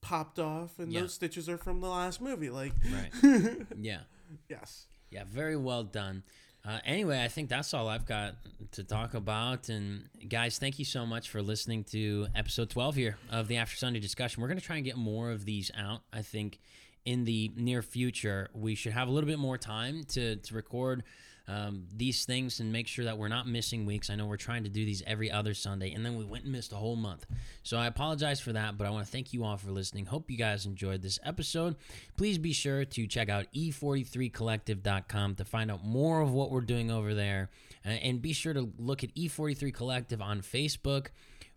popped 0.01 0.37
off 0.39 0.77
and 0.79 0.91
Yeah. 0.93 1.01
those 1.01 1.13
stitches 1.13 1.49
are 1.49 1.57
from 1.57 1.81
the 1.81 1.87
last 1.89 2.21
movie. 2.21 2.49
Like, 2.51 2.73
right. 2.91 3.55
Yeah, 3.79 4.01
yes, 4.49 4.85
yeah, 5.09 5.23
very 5.27 5.57
well 5.57 5.83
done. 5.83 6.23
Uh, 6.67 6.79
anyway, 6.83 7.23
I 7.23 7.27
think 7.27 7.49
that's 7.49 7.73
all 7.75 7.87
I've 7.87 8.07
got 8.07 8.35
to 8.71 8.83
talk 8.83 9.13
about. 9.13 9.69
And 9.69 10.09
guys, 10.27 10.57
thank 10.57 10.79
you 10.79 10.85
so 10.85 11.05
much 11.05 11.29
for 11.29 11.41
listening 11.41 11.83
to 11.85 12.27
episode 12.33 12.71
12 12.71 12.95
here 12.95 13.17
of 13.31 13.47
the 13.47 13.57
After 13.57 13.75
Sunday 13.75 13.99
discussion. 13.99 14.41
We're 14.41 14.47
going 14.47 14.59
to 14.59 14.65
try 14.65 14.77
and 14.77 14.85
get 14.85 14.97
more 14.97 15.29
of 15.29 15.45
these 15.45 15.69
out. 15.77 16.01
I 16.11 16.23
think 16.23 16.59
in 17.05 17.23
the 17.25 17.51
near 17.55 17.83
future, 17.83 18.49
we 18.53 18.73
should 18.73 18.93
have 18.93 19.07
a 19.07 19.11
little 19.11 19.27
bit 19.27 19.37
more 19.37 19.59
time 19.59 20.05
to, 20.09 20.37
to 20.37 20.55
record 20.55 21.03
um, 21.47 21.83
these 21.95 22.25
things 22.25 22.59
and 22.59 22.71
make 22.71 22.87
sure 22.87 23.05
that 23.05 23.17
we're 23.17 23.27
not 23.27 23.47
missing 23.47 23.85
weeks. 23.85 24.09
I 24.09 24.15
know 24.15 24.25
we're 24.25 24.37
trying 24.37 24.63
to 24.63 24.69
do 24.69 24.85
these 24.85 25.03
every 25.05 25.31
other 25.31 25.53
Sunday, 25.53 25.93
and 25.93 26.05
then 26.05 26.17
we 26.17 26.25
went 26.25 26.43
and 26.43 26.51
missed 26.51 26.71
a 26.73 26.75
whole 26.75 26.95
month. 26.95 27.25
So 27.63 27.77
I 27.77 27.87
apologize 27.87 28.39
for 28.39 28.53
that, 28.53 28.77
but 28.77 28.87
I 28.87 28.89
want 28.89 29.05
to 29.05 29.11
thank 29.11 29.33
you 29.33 29.43
all 29.43 29.57
for 29.57 29.71
listening. 29.71 30.05
Hope 30.05 30.31
you 30.31 30.37
guys 30.37 30.65
enjoyed 30.65 31.01
this 31.01 31.19
episode. 31.23 31.75
Please 32.17 32.37
be 32.37 32.53
sure 32.53 32.85
to 32.85 33.07
check 33.07 33.29
out 33.29 33.45
e43collective.com 33.53 35.35
to 35.35 35.45
find 35.45 35.69
out 35.69 35.85
more 35.85 36.21
of 36.21 36.31
what 36.31 36.51
we're 36.51 36.61
doing 36.61 36.89
over 36.89 37.13
there, 37.13 37.49
and 37.83 38.21
be 38.21 38.33
sure 38.33 38.53
to 38.53 38.71
look 38.77 39.03
at 39.03 39.13
E43 39.15 39.73
Collective 39.73 40.21
on 40.21 40.41
Facebook. 40.41 41.07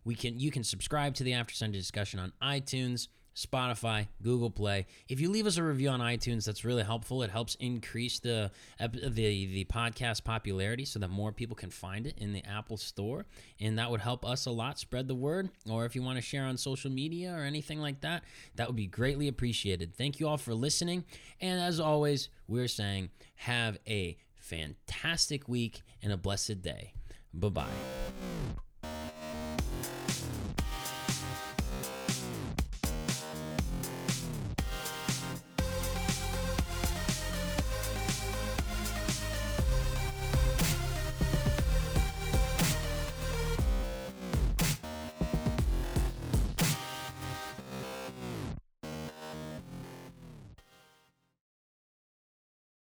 We 0.05 0.15
can 0.15 0.39
you 0.39 0.51
can 0.51 0.63
subscribe 0.63 1.15
to 1.15 1.23
the 1.23 1.33
After 1.33 1.53
Sunday 1.53 1.77
discussion 1.77 2.19
on 2.19 2.31
iTunes. 2.41 3.07
Spotify, 3.39 4.07
Google 4.21 4.49
Play. 4.49 4.85
If 5.07 5.21
you 5.21 5.29
leave 5.29 5.47
us 5.47 5.55
a 5.57 5.63
review 5.63 5.89
on 5.89 6.01
iTunes, 6.01 6.45
that's 6.45 6.65
really 6.65 6.83
helpful. 6.83 7.23
It 7.23 7.29
helps 7.29 7.55
increase 7.55 8.19
the 8.19 8.51
the 8.79 8.99
the 9.09 9.65
podcast 9.65 10.23
popularity 10.25 10.83
so 10.83 10.99
that 10.99 11.09
more 11.09 11.31
people 11.31 11.55
can 11.55 11.69
find 11.69 12.05
it 12.05 12.17
in 12.17 12.33
the 12.33 12.43
Apple 12.45 12.77
Store, 12.77 13.25
and 13.59 13.79
that 13.79 13.89
would 13.89 14.01
help 14.01 14.25
us 14.25 14.45
a 14.45 14.51
lot. 14.51 14.77
Spread 14.77 15.07
the 15.07 15.15
word, 15.15 15.49
or 15.69 15.85
if 15.85 15.95
you 15.95 16.03
want 16.03 16.17
to 16.17 16.21
share 16.21 16.43
on 16.43 16.57
social 16.57 16.91
media 16.91 17.33
or 17.33 17.43
anything 17.43 17.79
like 17.79 18.01
that, 18.01 18.23
that 18.55 18.67
would 18.67 18.75
be 18.75 18.87
greatly 18.87 19.27
appreciated. 19.27 19.95
Thank 19.95 20.19
you 20.19 20.27
all 20.27 20.37
for 20.37 20.53
listening, 20.53 21.05
and 21.39 21.61
as 21.61 21.79
always, 21.79 22.29
we're 22.47 22.67
saying 22.67 23.09
have 23.35 23.77
a 23.87 24.17
fantastic 24.35 25.47
week 25.47 25.81
and 26.03 26.11
a 26.11 26.17
blessed 26.17 26.61
day. 26.61 26.93
Bye 27.33 27.49
bye. 27.49 27.67